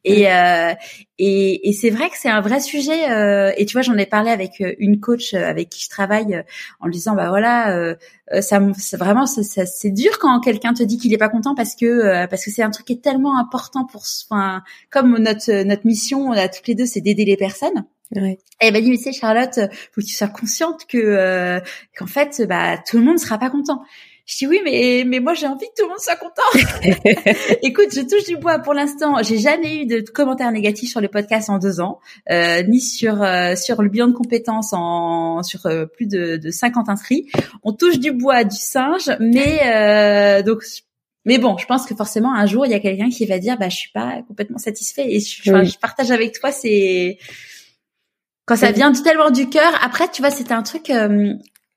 Et 0.05 0.31
euh, 0.31 0.73
et, 1.19 1.69
et 1.69 1.73
c'est 1.73 1.91
vrai 1.91 2.09
que 2.11 2.17
c'est 2.19 2.29
un 2.29 2.41
vrai 2.41 2.61
sujet. 2.61 3.11
Euh, 3.11 3.53
et 3.57 3.65
tu 3.67 3.75
vois, 3.75 3.83
j'en 3.83 3.97
ai 3.97 4.07
parlé 4.07 4.31
avec 4.31 4.63
une 4.79 4.99
coach 4.99 5.35
avec 5.35 5.69
qui 5.69 5.85
je 5.85 5.89
travaille 5.89 6.22
euh, 6.31 6.43
en 6.81 6.87
lui 6.87 6.95
disant 6.95 7.15
bah 7.15 7.29
voilà 7.29 7.77
euh, 7.77 7.95
euh, 8.33 8.41
ça 8.41 8.61
c'est 8.79 8.97
vraiment 8.97 9.27
c'est 9.27 9.91
dur 9.91 10.19
quand 10.19 10.41
quelqu'un 10.41 10.75
te 10.75 10.83
dit 10.83 10.99
qu'il 10.99 11.13
est 11.13 11.19
pas 11.19 11.29
content 11.29 11.55
parce 11.55 11.75
que 11.75 12.27
parce 12.27 12.45
que 12.45 12.51
c'est 12.51 12.63
un 12.63 12.71
truc 12.71 12.87
qui 12.87 12.95
est 12.95 13.03
tellement 13.03 13.39
important 13.39 13.85
pour 13.85 14.03
enfin 14.31 14.63
comme 14.91 15.19
notre 15.19 15.63
notre 15.65 15.87
mission 15.87 16.33
à 16.33 16.49
toutes 16.49 16.67
les 16.67 16.75
deux 16.75 16.87
c'est 16.87 17.01
d'aider 17.01 17.25
les 17.25 17.37
personnes 17.37 17.85
Ouais. 18.15 18.37
Et 18.61 18.67
elle 18.67 18.75
m'a 18.75 18.83
dit 18.83 18.91
mais 18.91 18.99
c'est 18.99 19.15
Charlotte, 19.15 19.59
faut 19.91 20.03
que 20.03 20.07
tu 20.07 20.13
sois 20.13 20.29
consciente 20.29 20.85
que 20.87 21.59
qu'en 21.97 22.07
fait 22.07 22.43
bah 22.47 22.77
tout 22.77 22.99
le 22.99 23.05
monde 23.05 23.19
sera 23.19 23.39
pas 23.39 23.49
content. 23.49 23.83
Je 24.25 24.37
dis 24.37 24.47
oui, 24.47 24.61
mais 24.65 25.03
mais 25.05 25.19
moi 25.19 25.35
j'ai 25.35 25.49
envie 25.49 25.67
que 25.67 25.83
tout 25.83 25.85
le 25.85 25.89
monde 25.89 25.99
soit 25.99 26.17
content. 26.17 26.43
Écoute, 27.63 27.89
je 27.93 28.03
touche 28.03 28.25
du 28.25 28.37
bois 28.37 28.61
pour 28.61 28.73
l'instant. 28.73 29.21
J'ai 29.23 29.39
jamais 29.39 29.83
eu 29.83 29.87
de 29.87 30.01
commentaires 30.01 30.53
négatifs 30.53 30.91
sur 30.91 31.01
le 31.01 31.09
podcast 31.09 31.51
en 31.51 31.59
deux 31.59 31.81
ans, 31.81 31.99
euh, 32.31 32.63
ni 32.63 32.81
sur 32.81 33.21
euh, 33.23 33.57
sur 33.57 33.83
le 33.83 33.89
bilan 33.89 34.09
de 34.09 34.13
compétences 34.13 34.73
en 34.73 35.43
sur 35.43 35.67
euh, 35.67 35.87
plus 35.87 36.07
de, 36.07 36.37
de 36.37 36.51
50 36.51 36.89
inscrits. 36.89 37.29
On 37.65 37.73
touche 37.73 37.99
du 37.99 38.13
bois 38.13 38.45
du 38.45 38.57
singe, 38.57 39.11
mais 39.19 39.61
euh, 39.65 40.43
donc 40.43 40.63
mais 41.25 41.39
bon, 41.39 41.57
je 41.59 41.67
pense 41.67 41.85
que 41.85 41.95
forcément 41.97 42.33
un 42.33 42.47
jour 42.47 42.65
il 42.65 42.71
y 42.71 42.75
a 42.75 42.81
quelqu'un 42.81 43.11
qui 43.11 43.27
va 43.27 43.41
dire 43.41 43.59
bah 43.59 43.69
je 43.69 43.77
suis 43.77 43.93
pas 43.93 44.23
complètement 44.29 44.59
satisfait 44.59 45.13
et 45.13 45.19
je, 45.19 45.43
je 45.43 45.79
partage 45.79 46.13
avec 46.13 46.39
toi 46.39 46.53
c'est 46.53 47.19
quand 48.45 48.57
ça 48.57 48.73
vient 48.73 48.93
tellement 48.93 49.31
du 49.31 49.49
cœur. 49.49 49.73
Après, 49.83 50.09
tu 50.11 50.21
vois, 50.21 50.31
c'était 50.31 50.53
un 50.53 50.63
truc. 50.63 50.91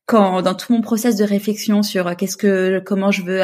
Quand 0.06 0.42
dans 0.42 0.54
tout 0.54 0.74
mon 0.74 0.82
process 0.82 1.16
de 1.16 1.24
réflexion 1.24 1.84
sur 1.84 2.16
qu'est-ce 2.16 2.38
que 2.38 2.80
comment 2.86 3.12
je 3.12 3.24
veux 3.24 3.42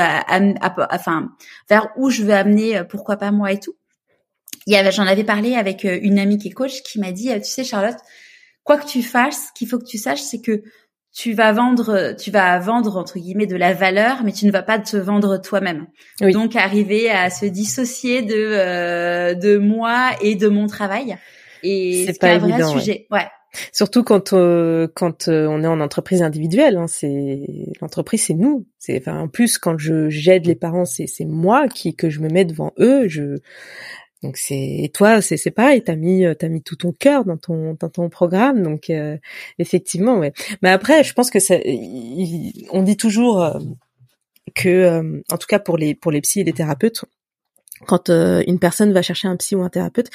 enfin 0.92 1.30
vers 1.70 1.90
où 1.98 2.10
je 2.10 2.24
veux 2.24 2.34
amener 2.34 2.84
pourquoi 2.90 3.18
pas 3.18 3.32
moi 3.32 3.52
et 3.52 3.60
tout 3.60 3.76
il 4.68 4.74
y 4.74 4.76
avait 4.76 4.92
j'en 4.92 5.08
avais 5.08 5.24
parlé 5.24 5.56
avec 5.56 5.84
une 5.84 6.20
amie 6.20 6.38
qui 6.38 6.50
est 6.50 6.52
coach 6.52 6.84
qui 6.84 7.00
m'a 7.00 7.12
dit 7.12 7.30
tu 7.42 7.50
sais 7.50 7.64
Charlotte 7.64 7.98
quoi 8.64 8.78
que 8.78 8.86
tu 8.86 9.02
fasses 9.02 9.48
ce 9.48 9.54
qu'il 9.58 9.68
faut 9.68 9.80
que 9.80 9.86
tu 9.86 9.98
saches 9.98 10.22
c'est 10.22 10.42
que 10.42 10.62
tu 11.14 11.34
vas 11.34 11.52
vendre, 11.52 12.16
tu 12.18 12.32
vas 12.32 12.58
vendre 12.60 12.96
entre 12.98 13.20
guillemets 13.20 13.46
de 13.46 13.58
la 13.58 13.74
valeur, 13.74 14.24
mais 14.24 14.32
tu 14.32 14.46
ne 14.46 14.52
vas 14.52 14.62
pas 14.62 14.80
te 14.80 14.96
vendre 14.96 15.38
toi-même. 15.38 15.88
Donc 16.22 16.56
arriver 16.56 17.10
à 17.10 17.30
se 17.30 17.46
dissocier 17.46 18.22
de 18.22 18.34
euh, 18.36 19.34
de 19.34 19.58
moi 19.58 20.12
et 20.22 20.36
de 20.36 20.48
mon 20.48 20.68
travail. 20.68 21.18
Et 21.64 22.06
c'est 22.08 22.20
pas 22.20 22.32
un 22.32 22.38
vrai 22.38 22.64
sujet. 22.64 23.08
Ouais. 23.12 23.28
Surtout 23.74 24.04
quand 24.04 24.34
euh, 24.34 24.88
quand 24.96 25.28
euh, 25.28 25.46
on 25.48 25.64
est 25.64 25.68
en 25.68 25.82
entreprise 25.82 26.22
individuelle, 26.22 26.78
hein, 26.78 26.88
c'est 26.88 27.46
l'entreprise, 27.82 28.24
c'est 28.26 28.34
nous. 28.34 28.66
C'est 28.80 28.98
enfin 28.98 29.20
en 29.20 29.28
plus 29.28 29.58
quand 29.58 29.78
je 29.78 30.10
j'aide 30.10 30.46
les 30.46 30.56
parents, 30.56 30.86
c'est 30.86 31.08
c'est 31.08 31.26
moi 31.26 31.68
qui 31.68 31.96
que 31.96 32.10
je 32.10 32.22
me 32.22 32.30
mets 32.30 32.46
devant 32.46 32.72
eux. 32.80 33.08
Je 33.08 33.40
donc 34.24 34.38
c'est 34.38 34.92
toi, 34.94 35.22
c'est 35.22 35.38
c'est 35.38 35.52
pareil, 35.52 35.84
t'as 35.84 35.96
mis 35.96 36.24
t'as 36.38 36.48
mis 36.48 36.62
tout 36.62 36.76
ton 36.76 36.92
cœur 36.92 37.26
dans 37.26 37.38
ton 37.38 37.76
dans 37.80 37.90
ton 37.90 38.10
programme, 38.10 38.62
donc 38.62 38.90
euh, 38.92 39.18
effectivement, 39.58 40.20
ouais. 40.20 40.32
Mais 40.62 40.70
après, 40.70 41.04
je 41.04 41.14
pense 41.14 41.32
que 41.32 41.40
ça, 41.40 41.56
on 42.72 42.84
dit 42.84 42.98
toujours 42.98 43.42
euh, 43.42 43.60
que, 44.56 44.70
euh, 44.70 45.22
en 45.32 45.38
tout 45.38 45.48
cas 45.48 45.60
pour 45.60 45.78
les 45.78 45.96
pour 45.96 46.12
les 46.12 46.22
psys 46.22 46.42
et 46.42 46.44
les 46.44 46.54
thérapeutes, 46.54 47.04
quand 47.88 48.10
une 48.10 48.60
personne 48.60 48.94
va 48.94 49.02
chercher 49.02 49.28
un 49.28 49.38
psy 49.38 49.56
ou 49.56 49.64
un 49.64 49.70
thérapeute, 49.70 50.10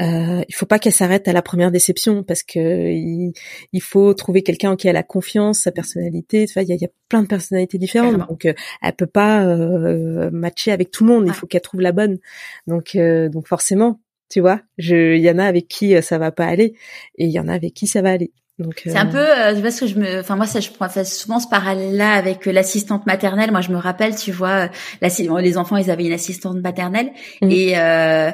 euh, 0.00 0.42
il 0.48 0.54
faut 0.54 0.66
pas 0.66 0.78
qu'elle 0.78 0.92
s'arrête 0.92 1.28
à 1.28 1.32
la 1.32 1.42
première 1.42 1.70
déception 1.70 2.22
parce 2.22 2.42
que 2.42 2.90
il, 2.90 3.82
faut 3.82 4.14
trouver 4.14 4.42
quelqu'un 4.42 4.72
en 4.72 4.76
qui 4.76 4.88
elle 4.88 4.96
a 4.96 5.02
confiance, 5.02 5.60
sa 5.60 5.72
personnalité. 5.72 6.46
il 6.56 6.62
y 6.62 6.72
a, 6.72 6.76
y 6.76 6.84
a, 6.84 6.88
plein 7.08 7.22
de 7.22 7.26
personnalités 7.26 7.76
différentes, 7.76 8.26
donc 8.26 8.46
euh, 8.46 8.54
elle 8.80 8.94
peut 8.94 9.06
pas 9.06 9.44
euh, 9.44 10.30
matcher 10.30 10.72
avec 10.72 10.90
tout 10.90 11.04
le 11.04 11.12
monde. 11.12 11.24
Il 11.26 11.34
faut 11.34 11.46
qu'elle 11.46 11.60
trouve 11.60 11.82
la 11.82 11.92
bonne. 11.92 12.18
Donc 12.66 12.94
euh, 12.94 13.28
donc 13.28 13.46
forcément, 13.46 14.00
tu 14.30 14.40
vois, 14.40 14.60
il 14.78 15.18
y 15.18 15.30
en 15.30 15.38
a 15.38 15.44
avec 15.44 15.68
qui 15.68 16.00
ça 16.02 16.16
va 16.16 16.32
pas 16.32 16.46
aller 16.46 16.74
et 17.18 17.26
il 17.26 17.30
y 17.30 17.38
en 17.38 17.48
a 17.48 17.52
avec 17.52 17.74
qui 17.74 17.86
ça 17.86 18.00
va 18.00 18.12
aller. 18.12 18.32
Donc, 18.58 18.82
c'est 18.84 18.96
un 18.96 19.06
peu 19.06 19.18
euh, 19.18 19.60
parce 19.62 19.80
que 19.80 19.86
je 19.86 19.98
me 19.98 20.20
enfin 20.20 20.36
moi 20.36 20.46
ça 20.46 20.60
je 20.60 20.70
prends 20.70 20.88
souvent 21.04 21.40
ce 21.40 21.48
parallèle 21.48 21.96
là 21.96 22.12
avec 22.12 22.44
l'assistante 22.44 23.06
maternelle 23.06 23.50
moi 23.50 23.62
je 23.62 23.70
me 23.70 23.78
rappelle 23.78 24.14
tu 24.14 24.30
vois 24.30 24.68
les 25.00 25.58
enfants 25.58 25.78
ils 25.78 25.90
avaient 25.90 26.04
une 26.04 26.12
assistante 26.12 26.58
maternelle 26.58 27.12
mmh. 27.40 27.50
et 27.50 27.78
euh, 27.78 28.30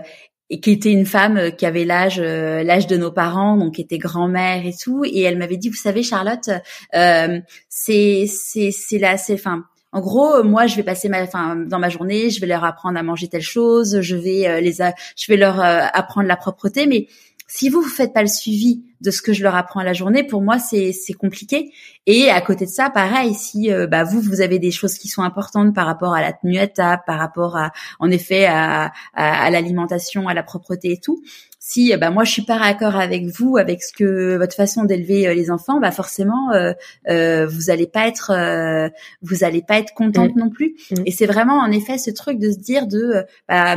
et 0.50 0.60
qui 0.60 0.70
était 0.72 0.92
une 0.92 1.06
femme 1.06 1.36
euh, 1.36 1.50
qui 1.50 1.66
avait 1.66 1.84
l'âge 1.84 2.20
euh, 2.22 2.62
l'âge 2.62 2.86
de 2.86 2.96
nos 2.96 3.12
parents 3.12 3.56
donc 3.56 3.74
qui 3.74 3.82
était 3.82 3.98
grand-mère 3.98 4.64
et 4.66 4.74
tout. 4.74 5.04
Et 5.04 5.22
elle 5.22 5.38
m'avait 5.38 5.56
dit 5.56 5.68
vous 5.68 5.76
savez 5.76 6.02
Charlotte 6.02 6.50
euh, 6.94 7.40
c'est 7.68 8.26
c'est 8.28 8.70
c'est 8.70 8.98
là 8.98 9.16
c'est 9.16 9.34
enfin 9.34 9.64
en 9.90 10.00
gros, 10.00 10.44
moi, 10.44 10.66
je 10.66 10.76
vais 10.76 10.82
passer 10.82 11.08
ma, 11.08 11.22
enfin, 11.22 11.56
dans 11.56 11.78
ma 11.78 11.88
journée, 11.88 12.28
je 12.28 12.42
vais 12.42 12.46
leur 12.46 12.62
apprendre 12.62 12.98
à 12.98 13.02
manger 13.02 13.26
telle 13.26 13.40
chose, 13.40 14.02
je 14.02 14.16
vais 14.16 14.60
les, 14.60 14.72
je 14.74 15.26
vais 15.28 15.38
leur 15.38 15.58
apprendre 15.60 16.28
la 16.28 16.36
propreté, 16.36 16.86
mais 16.86 17.08
si 17.50 17.70
vous 17.70 17.80
vous 17.80 17.88
faites 17.88 18.12
pas 18.12 18.20
le 18.20 18.28
suivi 18.28 18.84
de 19.00 19.10
ce 19.10 19.22
que 19.22 19.32
je 19.32 19.42
leur 19.42 19.54
apprends 19.54 19.80
à 19.80 19.84
la 19.84 19.94
journée, 19.94 20.22
pour 20.22 20.42
moi 20.42 20.58
c'est 20.58 20.92
c'est 20.92 21.14
compliqué. 21.14 21.72
Et 22.06 22.28
à 22.30 22.40
côté 22.42 22.66
de 22.66 22.70
ça, 22.70 22.90
pareil, 22.90 23.34
si 23.34 23.72
euh, 23.72 23.86
bah 23.86 24.04
vous 24.04 24.20
vous 24.20 24.42
avez 24.42 24.58
des 24.58 24.70
choses 24.70 24.98
qui 24.98 25.08
sont 25.08 25.22
importantes 25.22 25.74
par 25.74 25.86
rapport 25.86 26.14
à 26.14 26.20
la 26.20 26.32
tenue 26.34 26.58
à 26.58 26.66
table, 26.66 27.02
par 27.06 27.18
rapport 27.18 27.56
à 27.56 27.72
en 28.00 28.10
effet 28.10 28.44
à, 28.44 28.92
à, 29.14 29.50
l'alimentation, 29.50 30.28
à 30.28 30.34
la 30.34 30.42
propreté 30.42 30.92
et 30.92 31.00
tout. 31.00 31.22
Si 31.58 31.96
bah 31.96 32.10
moi 32.10 32.24
je 32.24 32.32
suis 32.32 32.44
pas 32.44 32.58
d'accord 32.58 32.96
avec 32.96 33.24
vous, 33.26 33.56
avec 33.56 33.82
ce 33.82 33.92
que 33.92 34.36
votre 34.36 34.54
façon 34.54 34.84
d'élever 34.84 35.26
euh, 35.26 35.34
les 35.34 35.50
enfants, 35.50 35.80
bah 35.80 35.90
forcément 35.90 36.52
euh, 36.52 36.72
euh, 37.08 37.46
vous 37.46 37.70
allez 37.70 37.86
pas 37.86 38.06
être 38.06 38.90
vous 39.22 39.42
allez 39.42 39.62
pas 39.62 39.78
être 39.78 39.94
contente 39.94 40.36
mmh. 40.36 40.38
non 40.38 40.50
plus. 40.50 40.76
Mmh. 40.90 41.02
Et 41.06 41.12
c'est 41.12 41.26
vraiment 41.26 41.58
en 41.58 41.70
effet 41.70 41.98
ce 41.98 42.10
truc 42.10 42.38
de 42.38 42.50
se 42.50 42.58
dire 42.58 42.86
de 42.86 43.24
bah, 43.48 43.76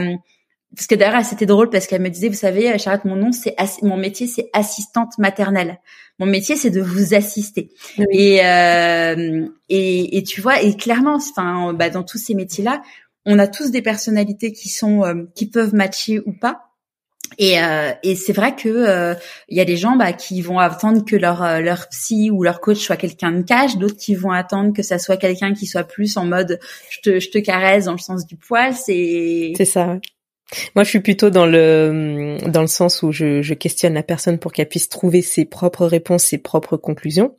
parce 0.75 0.87
que 0.87 0.95
d'ailleurs 0.95 1.23
c'était 1.25 1.45
drôle 1.45 1.69
parce 1.69 1.87
qu'elle 1.87 2.01
me 2.01 2.09
disait 2.09 2.29
vous 2.29 2.35
savez 2.35 2.77
Charlotte 2.79 3.05
mon 3.05 3.15
nom 3.15 3.31
c'est 3.31 3.55
mon 3.81 3.97
métier 3.97 4.27
c'est 4.27 4.49
assistante 4.53 5.17
maternelle. 5.17 5.79
Mon 6.19 6.25
métier 6.25 6.55
c'est 6.55 6.69
de 6.69 6.81
vous 6.81 7.13
assister. 7.13 7.71
Et, 8.11 8.45
euh, 8.45 9.47
et 9.69 10.17
et 10.17 10.23
tu 10.23 10.41
vois 10.41 10.61
et 10.61 10.75
clairement 10.75 11.15
enfin 11.15 11.73
bah, 11.73 11.89
dans 11.89 12.03
tous 12.03 12.17
ces 12.17 12.35
métiers 12.35 12.63
là 12.63 12.81
on 13.25 13.37
a 13.39 13.47
tous 13.47 13.71
des 13.71 13.81
personnalités 13.81 14.51
qui 14.53 14.69
sont 14.69 15.03
euh, 15.03 15.25
qui 15.35 15.47
peuvent 15.49 15.75
matcher 15.75 16.19
ou 16.25 16.33
pas. 16.33 16.71
Et, 17.37 17.61
euh, 17.61 17.91
et 18.03 18.15
c'est 18.15 18.33
vrai 18.33 18.55
que 18.55 18.67
euh, 18.67 19.15
il 19.47 19.57
y 19.57 19.61
a 19.61 19.65
des 19.65 19.77
gens 19.77 19.95
bah, 19.95 20.13
qui 20.13 20.41
vont 20.41 20.59
attendre 20.59 21.05
que 21.05 21.15
leur 21.15 21.43
euh, 21.43 21.59
leur 21.61 21.87
psy 21.89 22.29
ou 22.29 22.43
leur 22.43 22.59
coach 22.59 22.79
soit 22.79 22.97
quelqu'un 22.97 23.31
de 23.31 23.41
cash, 23.41 23.77
d'autres 23.77 23.95
qui 23.95 24.15
vont 24.15 24.31
attendre 24.31 24.73
que 24.73 24.83
ça 24.83 24.99
soit 24.99 25.17
quelqu'un 25.17 25.53
qui 25.53 25.65
soit 25.65 25.83
plus 25.83 26.17
en 26.17 26.25
mode 26.25 26.59
je 26.89 26.99
te 26.99 27.19
je 27.19 27.29
te 27.29 27.37
caresse 27.37 27.85
dans 27.85 27.93
le 27.93 27.99
sens 27.99 28.25
du 28.25 28.35
poil. 28.35 28.73
C'est 28.75 29.53
c'est 29.55 29.65
ça. 29.65 29.97
Moi, 30.75 30.83
je 30.83 30.89
suis 30.89 30.99
plutôt 30.99 31.29
dans 31.29 31.45
le 31.45 32.37
dans 32.47 32.61
le 32.61 32.67
sens 32.67 33.03
où 33.03 33.11
je, 33.11 33.41
je 33.41 33.53
questionne 33.53 33.93
la 33.93 34.03
personne 34.03 34.37
pour 34.37 34.51
qu'elle 34.51 34.67
puisse 34.67 34.89
trouver 34.89 35.21
ses 35.21 35.45
propres 35.45 35.85
réponses, 35.85 36.25
ses 36.25 36.37
propres 36.37 36.77
conclusions. 36.77 37.35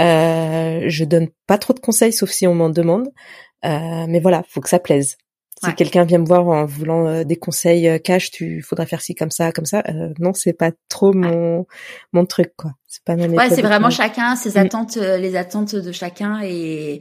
Euh, 0.00 0.84
je 0.86 1.04
donne 1.04 1.28
pas 1.46 1.58
trop 1.58 1.72
de 1.72 1.80
conseils, 1.80 2.12
sauf 2.12 2.30
si 2.30 2.46
on 2.46 2.54
m'en 2.54 2.70
demande. 2.70 3.08
Euh, 3.64 4.06
mais 4.08 4.20
voilà, 4.20 4.42
faut 4.48 4.60
que 4.60 4.68
ça 4.68 4.78
plaise. 4.78 5.16
Si 5.64 5.74
quelqu'un 5.74 6.04
vient 6.04 6.18
me 6.18 6.26
voir 6.26 6.46
en 6.46 6.66
voulant 6.66 7.06
euh, 7.06 7.24
des 7.24 7.36
conseils 7.36 7.88
euh, 7.88 7.98
cash, 7.98 8.30
tu 8.30 8.60
faudrait 8.60 8.84
faire 8.84 9.00
ci 9.00 9.14
comme 9.14 9.30
ça, 9.30 9.52
comme 9.52 9.64
ça. 9.64 9.82
Euh, 9.88 10.12
non, 10.18 10.34
c'est 10.34 10.52
pas 10.52 10.70
trop 10.90 11.14
mon 11.14 11.66
mon 12.12 12.26
truc, 12.26 12.52
quoi. 12.56 12.72
C'est 12.86 13.02
pas 13.04 13.16
ma 13.16 13.26
Ouais, 13.26 13.48
c'est 13.48 13.62
vraiment 13.62 13.88
chacun 13.88 14.36
ses 14.36 14.58
mm. 14.58 14.62
attentes, 14.62 14.96
les 14.96 15.34
attentes 15.34 15.74
de 15.74 15.92
chacun 15.92 16.40
et. 16.42 17.00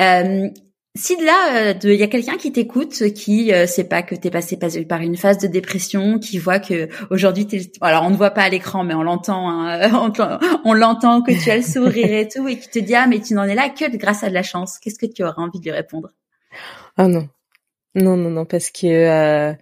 Euh, 0.00 0.48
si 0.96 1.16
de 1.16 1.24
là, 1.24 1.74
il 1.82 1.94
y 1.94 2.02
a 2.02 2.06
quelqu'un 2.06 2.36
qui 2.36 2.52
t'écoute, 2.52 3.12
qui 3.12 3.52
euh, 3.52 3.66
sait 3.66 3.84
pas 3.84 4.02
que 4.02 4.14
t'es 4.14 4.30
passé 4.30 4.56
par 4.56 5.00
une 5.00 5.16
phase 5.16 5.38
de 5.38 5.46
dépression, 5.46 6.18
qui 6.18 6.38
voit 6.38 6.58
que 6.58 6.88
aujourd'hui, 7.10 7.46
alors 7.80 8.04
on 8.04 8.10
ne 8.10 8.16
voit 8.16 8.30
pas 8.30 8.42
à 8.42 8.48
l'écran, 8.48 8.84
mais 8.84 8.94
on 8.94 9.02
l'entend, 9.02 9.50
hein, 9.50 10.12
on 10.64 10.72
l'entend 10.72 11.22
que 11.22 11.32
tu 11.32 11.50
as 11.50 11.56
le 11.56 11.62
sourire 11.62 12.12
et 12.12 12.28
tout, 12.28 12.48
et 12.48 12.58
qui 12.58 12.68
te 12.68 12.78
dit 12.78 12.94
ah 12.94 13.06
mais 13.06 13.20
tu 13.20 13.34
n'en 13.34 13.44
es 13.44 13.54
là 13.54 13.68
que 13.68 13.96
grâce 13.96 14.24
à 14.24 14.28
de 14.28 14.34
la 14.34 14.42
chance. 14.42 14.78
Qu'est-ce 14.78 14.98
que 14.98 15.06
tu 15.06 15.22
auras 15.22 15.42
envie 15.42 15.60
de 15.60 15.64
lui 15.64 15.72
répondre? 15.72 16.10
Ah 16.96 17.08
non, 17.08 17.28
non 17.94 18.16
non 18.16 18.30
non, 18.30 18.44
parce 18.44 18.70
que 18.70 18.86
euh, 18.86 19.52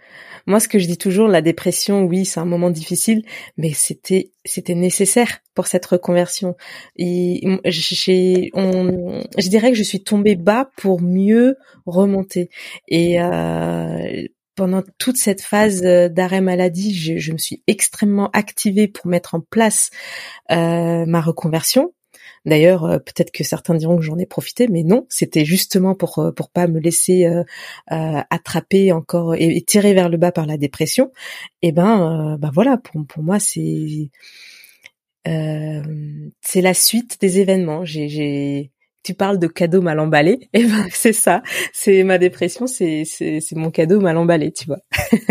moi, 0.47 0.61
ce 0.61 0.69
que 0.69 0.79
je 0.79 0.87
dis 0.87 0.99
toujours, 0.99 1.29
la 1.29 1.43
dépression, 1.43 2.05
oui, 2.05 2.25
c'est 2.25 2.41
un 2.41 2.45
moment 2.45 2.71
difficile, 2.71 3.25
mais 3.57 3.73
c'était 3.73 4.31
c'était 4.45 4.75
nécessaire 4.75 5.39
pour 5.55 5.67
cette 5.67 5.87
reconversion. 5.87 6.55
Et 6.97 7.41
je 7.67 9.49
dirais 9.49 9.71
que 9.71 9.79
je 9.79 9.83
suis 9.83 10.03
tombée 10.03 10.37
bas 10.37 10.71
pour 10.77 11.01
mieux 11.01 11.57
remonter. 11.87 12.51
Et 12.89 13.21
euh, 13.23 14.27
pendant 14.55 14.83
toute 14.99 15.17
cette 15.17 15.41
phase 15.41 15.83
d'arrêt 15.83 16.41
maladie, 16.41 16.95
je, 16.95 17.19
je, 17.19 17.33
me 17.33 17.39
suis 17.39 17.63
extrêmement 17.67 18.31
activée 18.33 18.87
pour 18.89 19.07
mettre 19.07 19.35
en 19.35 19.41
place 19.41 19.91
euh, 20.51 21.07
ma 21.07 21.21
reconversion. 21.21 21.93
D'ailleurs, 22.45 22.85
euh, 22.85 22.99
peut-être 22.99 23.31
que 23.31 23.43
certains 23.43 23.75
diront 23.75 23.97
que 23.97 24.03
j'en 24.03 24.19
ai 24.19 24.27
profité, 24.27 24.69
mais 24.69 24.83
non, 24.83 25.07
c'était 25.09 25.45
justement 25.47 25.95
pour 25.95 26.19
euh, 26.19 26.31
pour 26.31 26.51
pas 26.51 26.67
me 26.67 26.79
laisser 26.79 27.25
euh, 27.25 27.43
attraper 27.89 28.93
encore 28.93 29.35
et, 29.35 29.63
tirer 29.63 29.95
vers 29.95 30.09
le 30.11 30.19
bas 30.19 30.33
par 30.33 30.47
la 30.47 30.59
dépression. 30.59 31.11
Et 31.63 31.73
ben, 31.73 32.37
ben 32.39 32.51
voilà, 32.53 32.77
pour 32.77 33.05
pour 33.07 33.23
moi 33.23 33.39
c'est 33.39 34.11
c'est 35.25 36.61
la 36.61 36.75
suite 36.75 37.19
des 37.21 37.41
événements. 37.41 37.85
J'ai 37.85 38.71
tu 39.03 39.15
parles 39.15 39.39
de 39.39 39.47
cadeau 39.47 39.83
mal 39.83 40.01
emballé, 40.01 40.49
et 40.53 40.65
ben 40.65 40.87
c'est 40.93 41.13
ça, 41.13 41.43
c'est 41.73 42.05
ma 42.05 42.19
dépression, 42.19 42.67
c'est 42.67 43.05
c'est 43.07 43.41
c'est 43.41 43.57
mon 43.57 43.71
cadeau 43.71 44.01
mal 44.01 44.19
emballé, 44.19 44.53
tu 44.53 44.67
vois. 44.67 44.81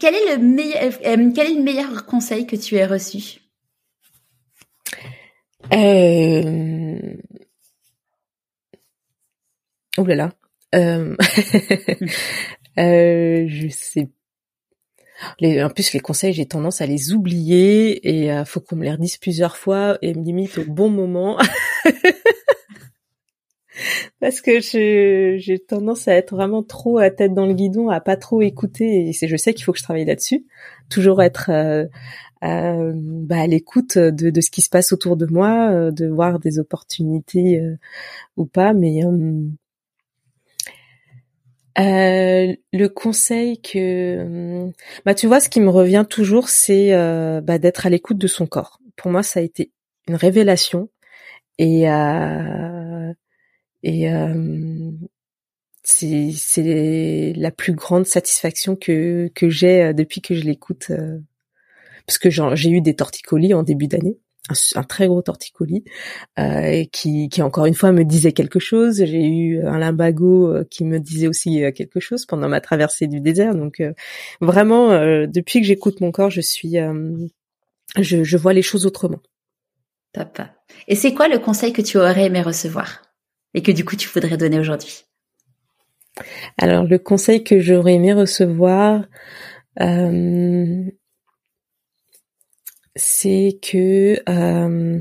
quel 0.00 0.14
est 0.14 0.36
le 0.36 0.42
meilleur 0.42 0.92
quel 1.34 1.50
est 1.50 1.54
le 1.54 1.62
meilleur 1.62 2.06
conseil 2.06 2.46
que 2.46 2.56
tu 2.56 2.76
aies 2.76 2.86
reçu? 2.86 3.43
Euh... 5.72 7.14
Oh 9.96 10.04
là 10.04 10.14
là. 10.14 10.32
Euh... 10.74 11.16
je 12.76 13.68
sais. 13.70 14.08
En 15.42 15.70
plus, 15.70 15.92
les 15.92 16.00
conseils, 16.00 16.32
j'ai 16.32 16.46
tendance 16.46 16.80
à 16.80 16.86
les 16.86 17.12
oublier 17.12 18.08
et 18.08 18.32
euh, 18.32 18.44
faut 18.44 18.60
qu'on 18.60 18.76
me 18.76 18.84
les 18.84 18.92
redise 18.92 19.16
plusieurs 19.16 19.56
fois 19.56 19.98
et 20.02 20.14
me 20.14 20.22
limite 20.22 20.58
au 20.58 20.64
bon 20.64 20.90
moment. 20.90 21.38
Parce 24.20 24.40
que 24.40 24.60
j'ai 24.60 25.58
tendance 25.58 26.08
à 26.08 26.14
être 26.14 26.34
vraiment 26.34 26.62
trop 26.62 26.98
à 26.98 27.10
tête 27.10 27.34
dans 27.34 27.46
le 27.46 27.54
guidon, 27.54 27.88
à 27.90 28.00
pas 28.00 28.16
trop 28.16 28.40
écouter. 28.42 29.08
Et 29.08 29.12
je 29.12 29.36
sais 29.36 29.52
qu'il 29.52 29.64
faut 29.64 29.72
que 29.72 29.78
je 29.78 29.82
travaille 29.82 30.04
là-dessus. 30.04 30.46
Toujours 30.88 31.22
être 31.22 31.50
euh, 31.50 31.86
euh, 32.44 32.92
bah, 32.94 33.40
à 33.40 33.46
l'écoute 33.46 33.96
de, 33.96 34.40
ce 34.40 34.50
qui 34.50 34.60
se 34.60 34.68
passe 34.68 34.92
autour 34.92 35.16
de 35.16 35.26
moi, 35.26 35.70
euh, 35.70 35.90
de 35.90 36.06
voir 36.06 36.38
des 36.38 36.58
opportunités 36.58 37.60
euh, 37.60 37.76
ou 38.36 38.46
pas. 38.46 38.74
Mais 38.74 39.00
le 41.76 42.86
conseil 42.88 43.60
que, 43.60 44.70
bah, 45.04 45.14
tu 45.14 45.26
vois, 45.26 45.40
ce 45.40 45.48
qui 45.48 45.60
me 45.60 45.70
revient 45.70 46.04
toujours, 46.08 46.48
c'est 46.48 46.92
bah, 47.42 47.58
d'être 47.58 47.86
à 47.86 47.90
l'écoute 47.90 48.18
de 48.18 48.26
son 48.26 48.46
corps. 48.46 48.80
Pour 48.96 49.10
moi, 49.10 49.22
ça 49.22 49.40
a 49.40 49.42
été 49.42 49.72
une 50.08 50.16
révélation 50.16 50.90
et 51.58 51.84
c'est 55.82 57.32
la 57.36 57.50
plus 57.50 57.72
grande 57.74 58.06
satisfaction 58.06 58.76
que 58.76 59.30
que 59.34 59.48
j'ai 59.48 59.94
depuis 59.94 60.20
que 60.20 60.34
je 60.34 60.42
l'écoute 60.44 60.90
parce 62.06 62.18
que 62.18 62.30
j'ai 62.30 62.70
eu 62.70 62.80
des 62.80 62.94
torticolis 62.94 63.54
en 63.54 63.62
début 63.62 63.88
d'année 63.88 64.18
un, 64.74 64.82
très 64.82 65.06
gros 65.06 65.22
torticolis 65.22 65.84
euh, 66.38 66.84
qui, 66.92 67.28
qui 67.30 67.40
encore 67.40 67.66
une 67.66 67.74
fois 67.74 67.92
me 67.92 68.04
disait 68.04 68.32
quelque 68.32 68.58
chose. 68.58 69.02
J'ai 69.04 69.26
eu 69.26 69.64
un 69.64 69.78
limbago 69.78 70.52
euh, 70.52 70.64
qui 70.70 70.84
me 70.84 71.00
disait 71.00 71.28
aussi 71.28 71.64
euh, 71.64 71.72
quelque 71.72 72.00
chose 72.00 72.26
pendant 72.26 72.48
ma 72.48 72.60
traversée 72.60 73.06
du 73.06 73.20
désert. 73.20 73.54
Donc 73.54 73.80
euh, 73.80 73.92
vraiment, 74.40 74.90
depuis 75.26 75.60
que 75.60 75.66
j'écoute 75.66 76.00
mon 76.00 76.12
corps, 76.12 76.30
je 76.30 76.42
suis, 76.42 76.76
je, 77.98 78.24
je 78.24 78.36
vois 78.36 78.52
les 78.52 78.62
choses 78.62 78.84
autrement. 78.86 79.20
Top. 80.12 80.40
Et 80.88 80.94
c'est 80.94 81.14
quoi 81.14 81.28
le 81.28 81.38
conseil 81.38 81.72
que 81.72 81.82
tu 81.82 81.96
aurais 81.96 82.26
aimé 82.26 82.42
recevoir 82.42 83.02
et 83.54 83.62
que 83.62 83.72
du 83.72 83.84
coup 83.84 83.96
tu 83.96 84.08
voudrais 84.08 84.36
donner 84.36 84.60
aujourd'hui? 84.60 85.04
Alors 86.58 86.84
le 86.84 86.98
conseil 86.98 87.42
que 87.42 87.58
j'aurais 87.58 87.94
aimé 87.94 88.12
recevoir. 88.12 89.06
Euh, 89.80 90.84
c'est 92.96 93.58
que 93.62 94.20
euh, 94.28 95.00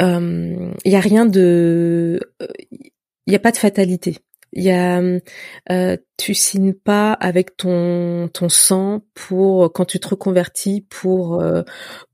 euh, 0.00 0.72
y 0.84 0.96
a 0.96 1.00
rien 1.00 1.26
de, 1.26 2.20
il 3.26 3.32
y 3.32 3.36
a 3.36 3.38
pas 3.38 3.52
de 3.52 3.56
fatalité. 3.56 4.18
Il 4.52 4.62
y 4.62 4.70
a, 4.70 5.00
euh, 5.70 5.96
tu 6.16 6.34
signes 6.34 6.74
pas 6.74 7.12
avec 7.12 7.56
ton 7.56 8.28
ton 8.32 8.48
sang 8.48 9.02
pour 9.14 9.72
quand 9.72 9.84
tu 9.84 9.98
te 9.98 10.08
reconvertis 10.08 10.86
pour 10.88 11.42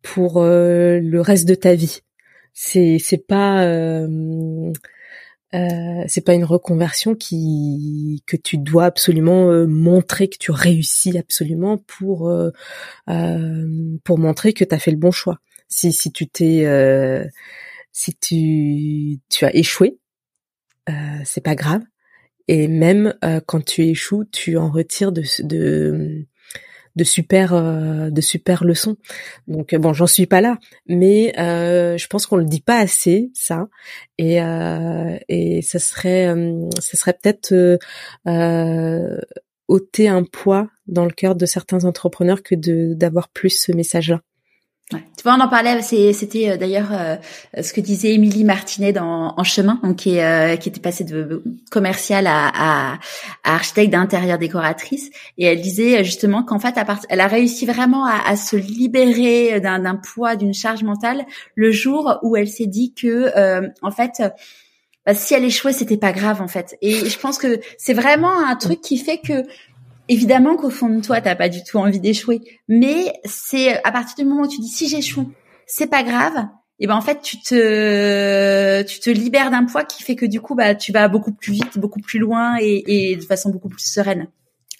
pour 0.02 0.42
le 0.42 1.20
reste 1.20 1.46
de 1.46 1.54
ta 1.54 1.74
vie. 1.74 2.00
C'est 2.54 2.98
c'est 2.98 3.26
pas 3.26 3.62
euh, 5.54 6.04
c'est 6.06 6.24
pas 6.24 6.34
une 6.34 6.44
reconversion 6.44 7.16
qui 7.16 8.22
que 8.26 8.36
tu 8.36 8.56
dois 8.56 8.84
absolument 8.84 9.50
euh, 9.50 9.66
montrer 9.66 10.28
que 10.28 10.38
tu 10.38 10.52
réussis 10.52 11.18
absolument 11.18 11.76
pour 11.76 12.28
euh, 12.28 12.50
euh 13.08 13.96
pour 14.04 14.18
montrer 14.18 14.52
que 14.52 14.64
tu 14.64 14.74
as 14.74 14.78
fait 14.78 14.92
le 14.92 14.96
bon 14.96 15.10
choix. 15.10 15.40
Si 15.68 15.92
si 15.92 16.12
tu 16.12 16.28
t'es 16.28 16.66
si 17.92 18.14
tu 18.16 19.18
tu 19.28 19.44
as 19.44 19.54
échoué, 19.56 19.98
c'est 21.24 21.42
pas 21.42 21.54
grave. 21.54 21.82
Et 22.48 22.68
même 22.68 23.14
quand 23.46 23.64
tu 23.64 23.84
échoues, 23.86 24.24
tu 24.24 24.56
en 24.56 24.70
retires 24.70 25.12
de 25.12 25.22
de 25.42 26.26
de 26.96 27.04
super 27.04 27.54
euh, 27.54 28.10
de 28.10 28.20
super 28.20 28.64
leçons. 28.64 28.96
Donc 29.48 29.74
bon, 29.74 29.92
j'en 29.92 30.06
suis 30.06 30.26
pas 30.26 30.40
là, 30.40 30.58
mais 30.86 31.32
euh, 31.38 31.96
je 31.96 32.06
pense 32.06 32.26
qu'on 32.26 32.36
le 32.36 32.44
dit 32.44 32.60
pas 32.60 32.78
assez 32.78 33.30
ça, 33.34 33.68
et 34.18 34.42
euh, 34.42 35.16
et 35.28 35.62
ça 35.62 35.78
serait 35.78 36.34
ça 36.80 36.96
serait 36.96 37.14
peut-être 37.14 37.78
ôter 39.68 40.08
un 40.08 40.24
poids 40.24 40.68
dans 40.88 41.04
le 41.04 41.12
cœur 41.12 41.36
de 41.36 41.46
certains 41.46 41.84
entrepreneurs 41.84 42.42
que 42.42 42.54
d'avoir 42.94 43.28
plus 43.28 43.50
ce 43.50 43.72
message-là. 43.72 44.20
Tu 44.90 45.22
vois, 45.22 45.34
on 45.34 45.40
en 45.40 45.48
parlait. 45.48 45.82
C'était 45.82 46.50
euh, 46.50 46.56
d'ailleurs 46.56 46.88
euh, 46.92 47.16
ce 47.62 47.72
que 47.72 47.80
disait 47.80 48.14
Émilie 48.14 48.44
Martinet 48.44 48.92
dans 48.92 49.34
En 49.36 49.44
chemin, 49.44 49.78
donc 49.82 49.96
qui, 49.96 50.18
euh, 50.18 50.56
qui 50.56 50.68
était 50.68 50.80
passée 50.80 51.04
de 51.04 51.44
commerciale 51.70 52.26
à, 52.26 52.48
à, 52.48 52.98
à 53.44 53.54
architecte 53.54 53.92
d'intérieur 53.92 54.38
décoratrice, 54.38 55.10
et 55.38 55.44
elle 55.44 55.60
disait 55.60 56.02
justement 56.04 56.42
qu'en 56.42 56.58
fait, 56.58 56.74
elle 57.08 57.20
a 57.20 57.26
réussi 57.26 57.66
vraiment 57.66 58.04
à, 58.04 58.20
à 58.26 58.36
se 58.36 58.56
libérer 58.56 59.60
d'un 59.60 59.96
poids, 59.96 60.36
d'une 60.36 60.54
charge 60.54 60.82
mentale, 60.82 61.24
le 61.54 61.70
jour 61.70 62.18
où 62.22 62.36
elle 62.36 62.48
s'est 62.48 62.66
dit 62.66 62.92
que, 62.94 63.30
en 63.82 63.90
fait. 63.90 64.22
Bah, 65.06 65.14
si 65.14 65.32
elle 65.32 65.44
échouait, 65.44 65.72
c'était 65.72 65.96
pas 65.96 66.12
grave 66.12 66.42
en 66.42 66.46
fait. 66.46 66.76
Et 66.82 67.08
je 67.08 67.18
pense 67.18 67.38
que 67.38 67.58
c'est 67.78 67.94
vraiment 67.94 68.38
un 68.46 68.54
truc 68.54 68.82
qui 68.82 68.98
fait 68.98 69.16
que 69.16 69.44
évidemment 70.10 70.56
qu'au 70.56 70.68
fond 70.68 70.90
de 70.90 71.00
toi, 71.00 71.22
t'as 71.22 71.36
pas 71.36 71.48
du 71.48 71.64
tout 71.64 71.78
envie 71.78 72.00
d'échouer, 72.00 72.40
mais 72.68 73.14
c'est 73.24 73.82
à 73.84 73.92
partir 73.92 74.16
du 74.16 74.24
moment 74.28 74.42
où 74.42 74.48
tu 74.48 74.60
dis 74.60 74.68
si 74.68 74.88
j'échoue, 74.88 75.32
c'est 75.66 75.86
pas 75.86 76.02
grave. 76.02 76.46
Et 76.80 76.86
ben 76.86 76.96
en 76.96 77.00
fait, 77.00 77.20
tu 77.22 77.40
te 77.40 78.82
tu 78.82 79.00
te 79.00 79.10
libères 79.10 79.50
d'un 79.50 79.64
poids 79.64 79.84
qui 79.84 80.02
fait 80.02 80.16
que 80.16 80.26
du 80.26 80.40
coup, 80.40 80.54
bah 80.54 80.74
tu 80.74 80.92
vas 80.92 81.08
beaucoup 81.08 81.32
plus 81.32 81.52
vite, 81.52 81.78
beaucoup 81.78 82.00
plus 82.00 82.18
loin 82.18 82.56
et, 82.60 83.10
et 83.12 83.16
de 83.16 83.22
façon 83.22 83.50
beaucoup 83.50 83.68
plus 83.68 83.84
sereine. 83.84 84.28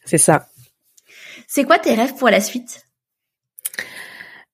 C'est 0.05 0.19
ça. 0.19 0.49
C'est 1.47 1.65
quoi 1.65 1.79
tes 1.79 1.95
rêves 1.95 2.15
pour 2.15 2.31
la 2.31 2.41
suite? 2.41 2.87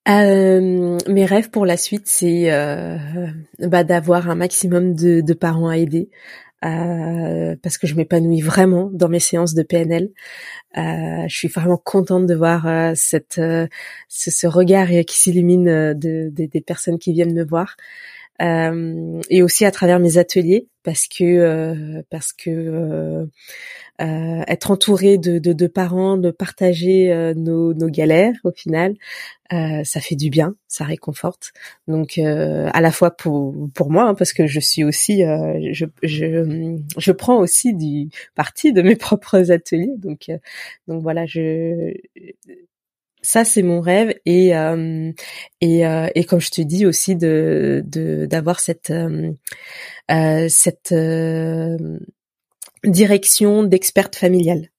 Euh, 0.09 0.99
mes 1.09 1.25
rêves 1.25 1.51
pour 1.51 1.67
la 1.67 1.77
suite, 1.77 2.07
c'est 2.07 2.53
euh, 2.53 2.97
bah, 3.59 3.83
d'avoir 3.83 4.31
un 4.31 4.37
maximum 4.37 4.95
de, 4.95 5.21
de, 5.21 5.35
parents 5.35 5.69
à 5.69 5.79
aider, 5.79 6.11
euh, 6.65 7.55
parce 7.63 7.77
que 7.79 7.87
je 7.87 7.95
m'épanouis 7.95 8.41
vraiment 8.41 8.89
dans 8.93 9.09
mes 9.09 9.21
séances 9.21 9.55
de 9.55 9.63
PNL. 9.63 10.11
Euh, 10.77 11.25
je 11.29 11.37
suis 11.37 11.49
vraiment 11.49 11.77
contente 11.77 12.27
de 12.27 12.35
voir 12.35 12.67
euh, 12.67 12.93
cette, 12.95 13.35
ce, 13.35 14.31
ce, 14.31 14.47
regard 14.47 14.89
qui 15.07 15.19
s'illumine 15.19 15.95
de, 15.95 16.31
des 16.31 16.61
personnes 16.61 16.99
qui 16.99 17.13
viennent 17.13 17.35
me 17.35 17.45
voir. 17.45 17.77
et 18.41 19.43
aussi 19.43 19.65
à 19.65 19.71
travers 19.71 19.99
mes 19.99 20.19
ateliers 20.19 20.69
parce 20.83 21.07
que 21.09 22.03
parce 22.11 22.33
que 22.33 23.29
euh, 24.01 24.43
être 24.47 24.71
entouré 24.71 25.17
de, 25.17 25.39
de, 25.39 25.55
de, 25.55 25.67
parents, 25.67 26.19
de 26.19 26.31
partager 26.31 27.11
euh, 27.11 27.33
nos, 27.35 27.73
nos, 27.73 27.89
galères 27.89 28.35
au 28.45 28.51
final, 28.51 28.95
euh, 29.55 29.85
ça 29.85 30.01
fait 30.03 30.17
du 30.17 30.29
bien, 30.29 30.55
ça 30.69 30.85
réconforte. 30.85 31.53
Donc 31.89 32.19
à 32.19 32.81
la 32.81 32.93
fois 32.93 33.11
pour 33.11 33.55
pour 33.75 33.91
moi, 33.91 34.05
hein, 34.05 34.15
parce 34.15 34.35
que 34.35 34.47
je 34.47 34.61
suis 34.61 34.85
aussi, 34.85 35.23
je, 35.23 35.87
je, 36.03 36.77
je 36.99 37.13
prends 37.13 37.39
aussi 37.39 37.75
du 37.75 38.11
parti 38.35 38.73
de 38.75 38.83
mes 38.83 38.97
propres 38.97 39.51
ateliers. 39.51 39.95
Donc 39.97 40.31
donc 40.89 41.03
voilà, 41.03 41.25
je 41.25 41.95
ça 43.23 43.45
c'est 43.45 43.63
mon 43.63 43.81
rêve 43.81 44.15
et 44.27 44.51
et, 45.61 45.83
et 46.15 46.25
comme 46.25 46.41
je 46.41 46.51
te 46.51 46.61
dis 46.61 46.85
aussi 46.85 47.17
de 47.17 47.83
d'avoir 48.29 48.61
cette 48.61 48.93
cette 50.49 50.95
direction 52.85 53.63
d'experte 53.63 54.17
familiale, 54.17 54.71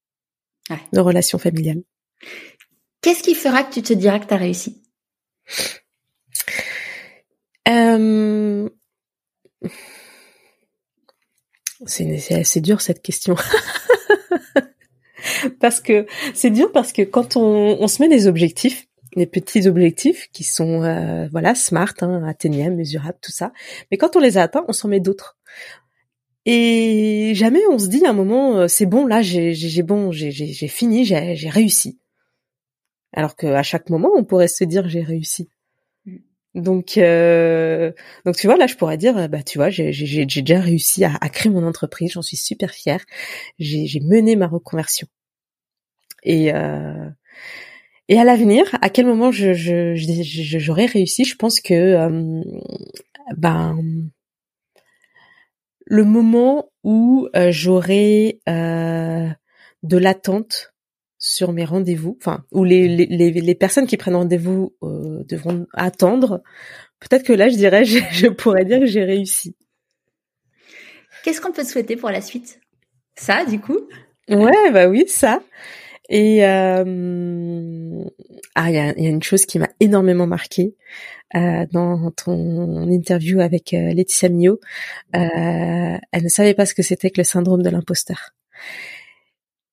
de 0.93 0.99
relations 0.99 1.37
familiales. 1.37 1.83
Qu'est-ce 3.01 3.23
qui 3.23 3.35
fera 3.35 3.63
que 3.63 3.73
tu 3.73 3.81
te 3.81 3.93
diras 3.93 4.19
que 4.19 4.27
tu 4.27 4.33
as 4.33 4.37
réussi? 4.37 4.83
Euh... 7.67 8.69
C'est 11.85 12.33
assez 12.33 12.61
dur 12.61 12.81
cette 12.81 13.01
question. 13.01 13.35
parce 15.59 15.79
que 15.79 16.07
c'est 16.33 16.49
dur 16.49 16.71
parce 16.71 16.91
que 16.91 17.03
quand 17.03 17.37
on, 17.37 17.77
on, 17.79 17.87
se 17.87 18.01
met 18.01 18.09
des 18.09 18.27
objectifs, 18.27 18.87
des 19.15 19.27
petits 19.27 19.67
objectifs 19.67 20.27
qui 20.31 20.43
sont 20.43 20.83
euh, 20.83 21.27
voilà 21.31 21.55
smart, 21.55 21.93
hein, 22.01 22.23
atteignables, 22.27 22.75
mesurables, 22.75 23.17
tout 23.21 23.31
ça, 23.31 23.51
mais 23.91 23.97
quand 23.97 24.15
on 24.15 24.19
les 24.19 24.37
a 24.37 24.43
atteints, 24.43 24.65
on 24.67 24.73
s'en 24.73 24.87
met 24.87 24.99
d'autres. 24.99 25.37
Et 26.49 27.33
jamais 27.35 27.59
on 27.69 27.77
se 27.77 27.87
dit 27.87 28.05
à 28.05 28.11
un 28.11 28.13
moment, 28.13 28.57
euh, 28.57 28.67
c'est 28.69 28.85
bon, 28.85 29.05
là, 29.05 29.21
j'ai, 29.21 29.53
j'ai 29.53 29.83
bon, 29.83 30.13
j'ai, 30.13 30.31
j'ai 30.31 30.67
fini, 30.69 31.03
j'ai, 31.03 31.35
j'ai 31.35 31.49
réussi. 31.49 31.99
Alors 33.11 33.35
qu'à 33.35 33.63
chaque 33.63 33.89
moment, 33.89 34.11
on 34.15 34.23
pourrait 34.23 34.47
se 34.47 34.63
dire, 34.63 34.87
j'ai 34.87 35.01
réussi. 35.01 35.49
Mm. 36.05 36.17
Donc, 36.55 36.97
euh, 36.97 37.91
donc 38.25 38.37
tu 38.37 38.47
vois, 38.47 38.55
là, 38.55 38.65
je 38.65 38.75
pourrais 38.75 38.97
dire, 38.97 39.27
bah, 39.27 39.43
tu 39.43 39.57
vois, 39.57 39.69
j'ai, 39.69 39.91
j'ai, 39.91 40.25
j'ai 40.25 40.41
déjà 40.41 40.61
réussi 40.61 41.03
à, 41.03 41.15
à, 41.19 41.27
créer 41.27 41.51
mon 41.51 41.67
entreprise, 41.67 42.13
j'en 42.13 42.21
suis 42.21 42.37
super 42.37 42.71
fière. 42.71 43.03
J'ai, 43.59 43.85
j'ai 43.85 43.99
mené 43.99 44.37
ma 44.37 44.47
reconversion. 44.47 45.07
Et 46.23 46.53
euh, 46.53 47.09
et 48.07 48.17
à 48.17 48.23
l'avenir, 48.23 48.63
à 48.81 48.89
quel 48.89 49.05
moment 49.05 49.31
je, 49.31 49.51
je, 49.53 49.95
j'aurais 50.59 50.85
réussi 50.85 51.25
Je 51.25 51.35
pense 51.35 51.59
que, 51.59 51.73
euh, 51.73 52.41
ben 53.35 53.77
le 55.89 56.03
moment 56.03 56.69
où 56.83 57.29
euh, 57.35 57.49
j'aurai 57.51 58.41
euh, 58.49 59.27
de 59.83 59.97
l'attente 59.97 60.73
sur 61.17 61.53
mes 61.53 61.65
rendez-vous, 61.65 62.17
enfin 62.21 62.43
où 62.51 62.63
les, 62.63 62.87
les, 62.87 63.31
les, 63.31 63.55
personnes 63.55 63.87
qui 63.87 63.97
prennent 63.97 64.15
rendez-vous 64.15 64.75
euh, 64.83 65.23
devront 65.23 65.65
attendre, 65.73 66.43
peut-être 66.99 67.23
que 67.23 67.33
là 67.33 67.49
je 67.49 67.55
dirais 67.55 67.85
je, 67.85 67.99
je 68.11 68.27
pourrais 68.27 68.65
dire 68.65 68.79
que 68.79 68.85
j'ai 68.85 69.03
réussi. 69.03 69.55
Qu'est-ce 71.23 71.41
qu'on 71.41 71.53
peut 71.53 71.63
souhaiter 71.63 71.95
pour 71.95 72.09
la 72.11 72.21
suite? 72.21 72.59
Ça, 73.15 73.45
du 73.45 73.59
coup? 73.59 73.79
Ouais, 74.29 74.71
bah 74.71 74.87
oui, 74.87 75.05
ça. 75.07 75.41
Et 76.09 76.45
euh, 76.45 78.03
ah, 78.55 78.69
il 78.69 78.75
y 78.75 78.79
a, 78.79 78.97
y 78.97 79.07
a, 79.07 79.09
une 79.09 79.23
chose 79.23 79.45
qui 79.45 79.59
m'a 79.59 79.69
énormément 79.79 80.27
marqué 80.27 80.75
euh, 81.35 81.65
dans 81.71 82.09
ton 82.11 82.89
interview 82.89 83.41
avec 83.41 83.73
euh, 83.73 83.93
Laetitia 83.93 84.29
Mio. 84.29 84.59
Euh, 85.15 85.97
elle 86.11 86.23
ne 86.23 86.29
savait 86.29 86.53
pas 86.53 86.65
ce 86.65 86.73
que 86.73 86.83
c'était 86.83 87.09
que 87.09 87.19
le 87.19 87.25
syndrome 87.25 87.61
de 87.61 87.69
l'imposteur. 87.69 88.31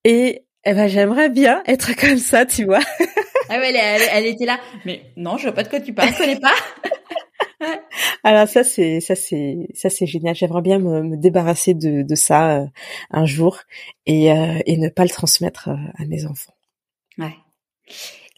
Et 0.02 0.44
eh 0.65 0.74
ben 0.74 0.89
j'aimerais 0.89 1.28
bien 1.28 1.62
être 1.66 1.94
comme 1.97 2.19
ça, 2.19 2.44
tu 2.44 2.65
vois. 2.65 2.81
ah 3.48 3.59
ouais, 3.59 3.73
elle, 3.73 4.02
elle, 4.12 4.27
était 4.27 4.47
là. 4.47 4.59
Mais 4.85 5.02
non, 5.16 5.36
je 5.36 5.44
vois 5.44 5.52
pas 5.52 5.62
de 5.62 5.69
quoi 5.69 5.78
tu 5.78 5.94
parles, 5.94 6.11
je 6.12 6.19
connais 6.19 6.40
pas. 6.40 6.55
Alors 8.22 8.48
ça 8.48 8.64
c'est 8.64 9.00
ça 9.00 9.14
c'est 9.14 9.68
ça 9.74 9.90
c'est 9.90 10.06
génial. 10.06 10.34
J'aimerais 10.34 10.62
bien 10.62 10.78
me, 10.78 11.02
me, 11.02 11.16
débarrasser 11.16 11.74
de, 11.74 12.02
de 12.02 12.14
ça 12.14 12.58
euh, 12.58 12.66
un 13.10 13.26
jour 13.26 13.60
et 14.06 14.32
euh, 14.32 14.58
et 14.66 14.76
ne 14.76 14.88
pas 14.88 15.04
le 15.04 15.10
transmettre 15.10 15.68
euh, 15.68 15.76
à 15.98 16.04
mes 16.06 16.26
enfants. 16.26 16.54
Ouais. 17.18 17.34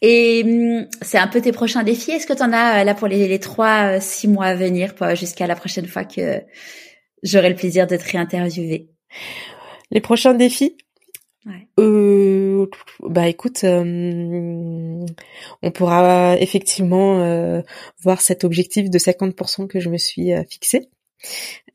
Et 0.01 0.43
hum, 0.45 0.87
c'est 1.01 1.17
un 1.17 1.27
peu 1.27 1.41
tes 1.41 1.51
prochains 1.51 1.83
défis. 1.83 2.11
Est-ce 2.11 2.27
que 2.27 2.33
tu 2.33 2.43
en 2.43 2.53
as 2.53 2.83
là 2.83 2.93
pour 2.93 3.07
les, 3.07 3.27
les 3.27 3.39
trois 3.39 3.99
six 3.99 4.27
mois 4.27 4.45
à 4.45 4.55
venir, 4.55 4.93
jusqu'à 5.15 5.47
la 5.47 5.55
prochaine 5.55 5.87
fois 5.87 6.03
que 6.03 6.41
j'aurai 7.23 7.49
le 7.49 7.55
plaisir 7.55 7.87
de 7.87 7.95
te 7.95 8.11
réinterviewer 8.11 8.89
Les 9.91 10.01
prochains 10.01 10.33
défis? 10.33 10.77
Ouais. 11.45 11.67
Euh, 11.79 12.46
bah 13.01 13.27
écoute, 13.27 13.63
euh, 13.63 15.05
on 15.61 15.71
pourra 15.71 16.37
effectivement 16.39 17.21
euh, 17.21 17.61
voir 18.01 18.21
cet 18.21 18.43
objectif 18.43 18.89
de 18.89 18.97
50% 18.97 19.67
que 19.67 19.79
je 19.79 19.89
me 19.89 19.97
suis 19.97 20.33
euh, 20.33 20.43
fixé. 20.49 20.89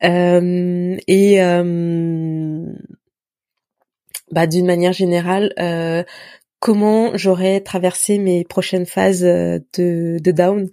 et 0.01 1.37
bah 4.31 4.47
d'une 4.47 4.65
manière 4.65 4.93
générale, 4.93 5.53
comment 6.59 7.15
j'aurais 7.15 7.61
traversé 7.61 8.17
mes 8.19 8.43
prochaines 8.45 8.85
phases 8.85 9.21
de, 9.21 9.63
de 9.77 10.31
down, 10.31 10.69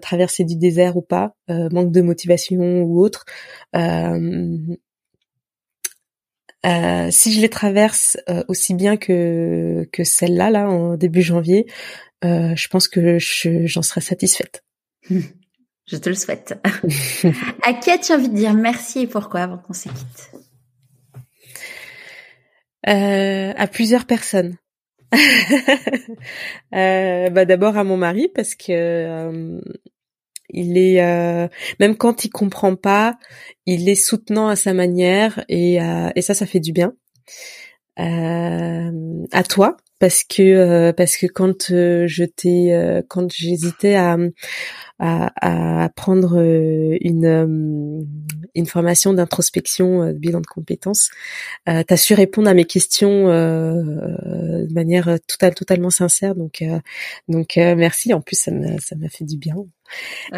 traverser 0.00 0.44
du 0.44 0.56
désert 0.56 0.96
ou 0.96 1.02
pas, 1.02 1.34
manque 1.48 1.92
de 1.92 2.00
motivation 2.00 2.82
ou 2.82 3.00
autre. 3.00 3.24
Euh, 6.66 7.08
si 7.10 7.32
je 7.32 7.40
les 7.40 7.48
traverse 7.48 8.16
euh, 8.28 8.42
aussi 8.48 8.74
bien 8.74 8.96
que 8.96 9.88
que 9.92 10.02
celle-là 10.02 10.50
là 10.50 10.68
en 10.68 10.96
début 10.96 11.22
janvier, 11.22 11.66
euh, 12.24 12.56
je 12.56 12.68
pense 12.68 12.88
que 12.88 13.18
j'en 13.18 13.82
serai 13.82 14.00
satisfaite. 14.00 14.64
Je 15.88 15.98
te 15.98 16.08
le 16.08 16.16
souhaite. 16.16 16.52
à 17.62 17.72
qui 17.72 17.92
as-tu 17.92 18.12
envie 18.12 18.28
de 18.28 18.34
dire 18.34 18.54
merci 18.54 19.02
et 19.02 19.06
pourquoi 19.06 19.42
avant 19.42 19.58
qu'on 19.58 19.72
se 19.72 19.84
quitte? 19.88 20.32
À 22.82 23.68
plusieurs 23.68 24.04
personnes. 24.04 24.56
bah 26.72 27.44
d'abord 27.44 27.76
à 27.76 27.84
mon 27.84 27.96
mari 27.96 28.28
parce 28.34 28.56
que 28.56 29.60
il 30.50 30.78
est 30.78 31.02
euh, 31.02 31.48
même 31.80 31.96
quand 31.96 32.24
il 32.24 32.30
comprend 32.30 32.76
pas, 32.76 33.18
il 33.66 33.88
est 33.88 33.94
soutenant 33.94 34.48
à 34.48 34.56
sa 34.56 34.74
manière 34.74 35.44
et, 35.48 35.80
euh, 35.82 36.10
et 36.14 36.22
ça, 36.22 36.34
ça 36.34 36.46
fait 36.46 36.60
du 36.60 36.72
bien. 36.72 36.92
Euh, 37.98 39.24
à 39.32 39.42
toi 39.42 39.76
parce 39.98 40.24
que 40.24 40.42
euh, 40.42 40.92
parce 40.92 41.16
que 41.16 41.26
quand 41.26 41.70
euh, 41.70 42.06
je 42.06 42.24
t'ai 42.24 42.74
euh, 42.74 43.02
quand 43.08 43.32
j'hésitais 43.32 43.94
à, 43.94 44.16
à, 44.98 45.84
à 45.84 45.88
prendre 45.90 46.38
une 47.00 48.06
une 48.54 48.66
formation 48.66 49.14
d'introspection 49.14 50.06
de 50.08 50.12
bilan 50.12 50.40
de 50.40 50.46
compétences 50.46 51.10
euh, 51.68 51.82
tu 51.86 51.94
as 51.94 51.96
su 51.96 52.14
répondre 52.14 52.48
à 52.48 52.54
mes 52.54 52.64
questions 52.64 53.26
de 53.28 54.72
manière 54.72 55.18
totale 55.26 55.54
totalement 55.54 55.90
sincère. 55.90 56.34
Donc 56.34 56.62
donc 57.28 57.56
merci. 57.56 58.12
En 58.14 58.20
plus 58.20 58.36
ça 58.36 58.50
m'a 58.50 58.78
ça 58.78 58.96
m'a 58.96 59.08
fait 59.08 59.24
du 59.24 59.36
bien. 59.38 59.56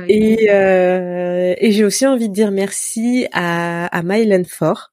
Et 0.09 0.45
et 0.47 1.73
j'ai 1.73 1.85
aussi 1.85 2.07
envie 2.07 2.29
de 2.29 2.35
dire 2.35 2.51
merci 2.51 3.27
à 3.33 3.87
à 3.87 4.03
Mylan 4.03 4.45
Fort 4.45 4.93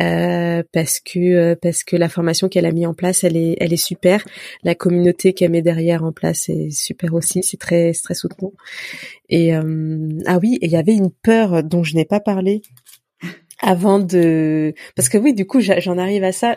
euh, 0.00 0.64
parce 0.72 0.98
que 0.98 1.18
euh, 1.20 1.56
parce 1.60 1.84
que 1.84 1.94
la 1.94 2.08
formation 2.08 2.48
qu'elle 2.48 2.66
a 2.66 2.72
mis 2.72 2.86
en 2.86 2.94
place, 2.94 3.22
elle 3.22 3.36
est 3.36 3.56
elle 3.60 3.72
est 3.72 3.76
super. 3.76 4.24
La 4.64 4.74
communauté 4.74 5.34
qu'elle 5.34 5.52
met 5.52 5.62
derrière 5.62 6.04
en 6.04 6.12
place 6.12 6.48
est 6.48 6.70
super 6.70 7.14
aussi. 7.14 7.42
C'est 7.44 7.58
très 7.58 7.92
très 7.92 8.14
soutenant. 8.14 8.52
Et 9.28 9.54
euh, 9.54 10.08
ah 10.26 10.38
oui, 10.38 10.58
et 10.60 10.66
il 10.66 10.72
y 10.72 10.76
avait 10.76 10.94
une 10.94 11.12
peur 11.12 11.62
dont 11.62 11.84
je 11.84 11.94
n'ai 11.94 12.04
pas 12.04 12.20
parlé 12.20 12.62
avant 13.60 14.00
de 14.00 14.74
parce 14.96 15.08
que 15.08 15.18
oui, 15.18 15.32
du 15.32 15.46
coup, 15.46 15.60
j'en 15.60 15.98
arrive 15.98 16.24
à 16.24 16.32
ça. 16.32 16.56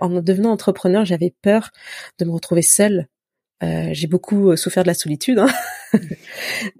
En 0.00 0.20
devenant 0.20 0.50
entrepreneur, 0.52 1.04
j'avais 1.04 1.34
peur 1.42 1.70
de 2.18 2.26
me 2.26 2.32
retrouver 2.32 2.62
seule. 2.62 3.08
j'ai 3.62 4.06
beaucoup 4.08 4.56
souffert 4.56 4.82
de 4.84 4.88
la 4.88 4.94
solitude 4.94 5.38
hein 5.38 5.48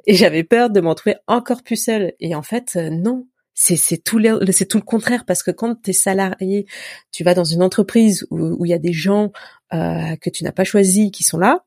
et 0.06 0.14
j'avais 0.14 0.44
peur 0.44 0.70
de 0.70 0.81
me 0.81 0.89
retrouver 0.89 1.16
encore 1.26 1.62
plus 1.62 1.82
seule. 1.82 2.12
Et 2.20 2.35
en 2.35 2.43
fait, 2.43 2.76
non 2.76 3.26
c'est 3.55 4.02
tout 4.02 4.18
le 4.18 4.81
contraire 4.81 5.24
parce 5.24 5.43
que 5.43 5.51
quand 5.51 5.81
tu 5.82 5.90
es 5.90 5.93
salarié, 5.93 6.66
tu 7.12 7.24
vas 7.24 7.35
dans 7.35 7.44
une 7.44 7.62
entreprise 7.62 8.26
où 8.31 8.64
il 8.64 8.68
y 8.68 8.74
a 8.74 8.78
des 8.78 8.93
gens 8.93 9.32
euh, 9.72 10.16
que 10.20 10.28
tu 10.31 10.44
n'as 10.44 10.52
pas 10.52 10.64
choisis 10.64 11.10
qui 11.10 11.24
sont 11.24 11.39
là, 11.39 11.64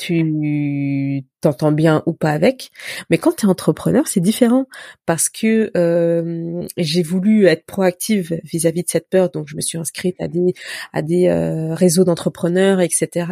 tu 0.00 1.24
t'entends 1.42 1.72
bien 1.72 2.02
ou 2.06 2.14
pas 2.14 2.30
avec. 2.30 2.70
Mais 3.10 3.18
quand 3.18 3.36
tu 3.36 3.44
es 3.44 3.48
entrepreneur, 3.48 4.08
c'est 4.08 4.20
différent 4.20 4.66
parce 5.04 5.28
que 5.28 5.70
euh, 5.76 6.66
j'ai 6.78 7.02
voulu 7.02 7.44
être 7.44 7.66
proactive 7.66 8.40
vis-à-vis 8.42 8.82
de 8.82 8.88
cette 8.88 9.10
peur, 9.10 9.28
donc 9.30 9.46
je 9.48 9.56
me 9.56 9.60
suis 9.60 9.76
inscrite 9.76 10.16
à 10.18 10.26
des 10.26 10.54
à 10.94 11.02
des 11.02 11.28
euh, 11.28 11.74
réseaux 11.74 12.04
d'entrepreneurs, 12.04 12.80
etc. 12.80 13.26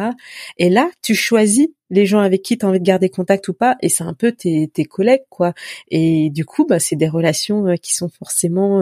Et 0.57 0.69
là, 0.69 0.91
tu 1.01 1.15
choisis 1.15 1.69
les 1.89 2.05
gens 2.05 2.19
avec 2.19 2.43
qui 2.43 2.55
tu 2.55 2.67
as 2.67 2.69
envie 2.69 2.79
de 2.79 2.85
garder 2.85 3.09
contact 3.09 3.47
ou 3.47 3.53
pas, 3.53 3.75
et 3.81 3.89
c'est 3.89 4.03
un 4.03 4.13
peu 4.13 4.31
tes, 4.31 4.67
tes 4.71 4.85
collègues, 4.85 5.25
quoi. 5.29 5.55
Et 5.89 6.29
du 6.29 6.45
coup, 6.45 6.67
bah, 6.67 6.79
c'est 6.79 6.95
des 6.95 7.09
relations 7.09 7.65
euh, 7.65 7.75
qui 7.77 7.95
sont 7.95 8.09
forcément, 8.09 8.81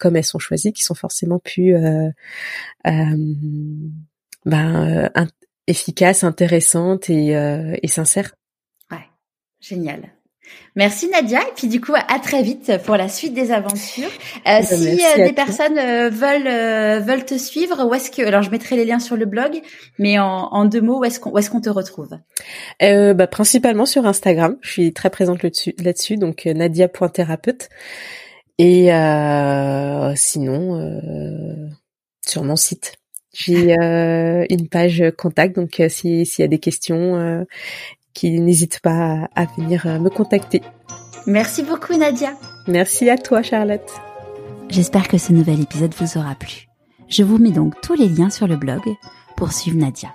comme 0.00 0.16
elles 0.16 0.24
sont 0.24 0.40
choisies, 0.40 0.72
qui 0.72 0.82
sont 0.82 0.96
forcément 0.96 1.38
plus 1.38 1.76
ben, 4.46 5.10
efficace, 5.70 6.24
intéressante 6.24 7.08
et, 7.08 7.36
euh, 7.36 7.76
et 7.82 7.88
sincère. 7.88 8.34
Ouais, 8.90 9.06
génial. 9.60 10.12
Merci 10.74 11.08
Nadia 11.08 11.40
et 11.40 11.52
puis 11.56 11.68
du 11.68 11.80
coup 11.80 11.94
à 11.94 12.18
très 12.18 12.42
vite 12.42 12.72
pour 12.84 12.96
la 12.96 13.08
suite 13.08 13.34
des 13.34 13.52
aventures. 13.52 14.08
Euh, 14.08 14.40
eh 14.46 14.60
ben, 14.60 14.62
si 14.62 15.00
euh, 15.04 15.26
des 15.26 15.32
personnes 15.32 15.78
euh, 15.78 16.10
veulent 16.10 16.46
euh, 16.46 17.00
veulent 17.00 17.24
te 17.24 17.38
suivre, 17.38 17.84
où 17.84 17.94
est-ce 17.94 18.10
que 18.10 18.22
alors 18.22 18.42
je 18.42 18.50
mettrai 18.50 18.76
les 18.76 18.84
liens 18.84 18.98
sur 18.98 19.16
le 19.16 19.26
blog, 19.26 19.60
mais 19.98 20.18
en, 20.18 20.48
en 20.50 20.64
deux 20.64 20.80
mots 20.80 21.00
où 21.00 21.04
est-ce 21.04 21.20
qu'on 21.20 21.30
où 21.30 21.38
est-ce 21.38 21.50
qu'on 21.50 21.60
te 21.60 21.70
retrouve? 21.70 22.18
Bah, 22.80 23.26
principalement 23.26 23.86
sur 23.86 24.06
Instagram. 24.06 24.56
Je 24.62 24.70
suis 24.70 24.92
très 24.92 25.10
présente 25.10 25.42
là-dessus, 25.42 25.74
là-dessus 25.78 26.16
donc 26.16 26.46
nadia.thérapeute 26.46 27.68
et 28.58 28.90
sinon 30.16 31.00
sur 32.26 32.44
mon 32.44 32.56
site 32.56 32.94
j'ai 33.32 33.78
euh, 33.78 34.44
une 34.50 34.68
page 34.68 35.02
contact, 35.16 35.56
donc 35.56 35.80
euh, 35.80 35.88
s'il 35.88 36.26
y 36.38 36.42
a 36.42 36.48
des 36.48 36.58
questions, 36.58 37.16
euh, 37.16 37.44
qui 38.12 38.40
n'hésitent 38.40 38.80
pas 38.80 39.28
à, 39.34 39.44
venir 39.56 39.86
me 40.00 40.08
contacter. 40.08 40.62
Merci 41.26 41.62
beaucoup 41.62 41.96
Nadia. 41.96 42.34
Merci 42.66 43.08
à 43.08 43.16
toi 43.16 43.42
Charlotte. 43.42 43.88
J'espère 44.68 45.06
que 45.06 45.18
ce 45.18 45.32
nouvel 45.32 45.60
épisode 45.60 45.94
vous 45.94 46.18
aura 46.18 46.34
plu. 46.34 46.66
Je 47.08 47.22
vous 47.22 47.38
mets 47.38 47.52
donc 47.52 47.80
tous 47.80 47.94
les 47.94 48.08
liens 48.08 48.30
sur 48.30 48.48
le 48.48 48.56
blog 48.56 48.82
pour 49.36 49.52
suivre 49.52 49.78
Nadia. 49.78 50.12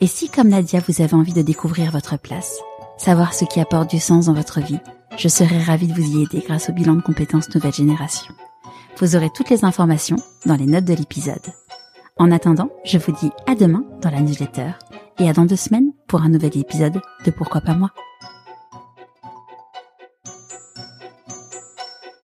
Et 0.00 0.06
si 0.06 0.28
comme 0.28 0.48
Nadia 0.48 0.80
vous 0.86 1.02
avez 1.02 1.14
envie 1.14 1.32
de 1.32 1.42
découvrir 1.42 1.90
votre 1.92 2.18
place, 2.18 2.58
savoir 2.98 3.32
ce 3.32 3.44
qui 3.44 3.60
apporte 3.60 3.90
du 3.90 4.00
sens 4.00 4.26
dans 4.26 4.34
votre 4.34 4.60
vie, 4.60 4.80
je 5.16 5.28
serai 5.28 5.58
ravie 5.58 5.88
de 5.88 5.94
vous 5.94 6.18
y 6.18 6.22
aider 6.22 6.42
grâce 6.44 6.68
au 6.68 6.72
bilan 6.72 6.94
de 6.94 7.02
compétences 7.02 7.54
nouvelle 7.54 7.72
génération. 7.72 8.34
Vous 8.98 9.14
aurez 9.14 9.30
toutes 9.34 9.50
les 9.50 9.64
informations 9.64 10.16
dans 10.46 10.56
les 10.56 10.66
notes 10.66 10.84
de 10.84 10.94
l'épisode. 10.94 11.52
En 12.20 12.32
attendant, 12.32 12.68
je 12.84 12.98
vous 12.98 13.12
dis 13.12 13.30
à 13.46 13.54
demain 13.54 13.82
dans 14.02 14.10
la 14.10 14.20
newsletter 14.20 14.72
et 15.18 15.30
à 15.30 15.32
dans 15.32 15.46
deux 15.46 15.56
semaines 15.56 15.94
pour 16.06 16.20
un 16.20 16.28
nouvel 16.28 16.54
épisode 16.58 17.00
de 17.24 17.30
Pourquoi 17.30 17.62
pas 17.62 17.72
moi. 17.72 17.92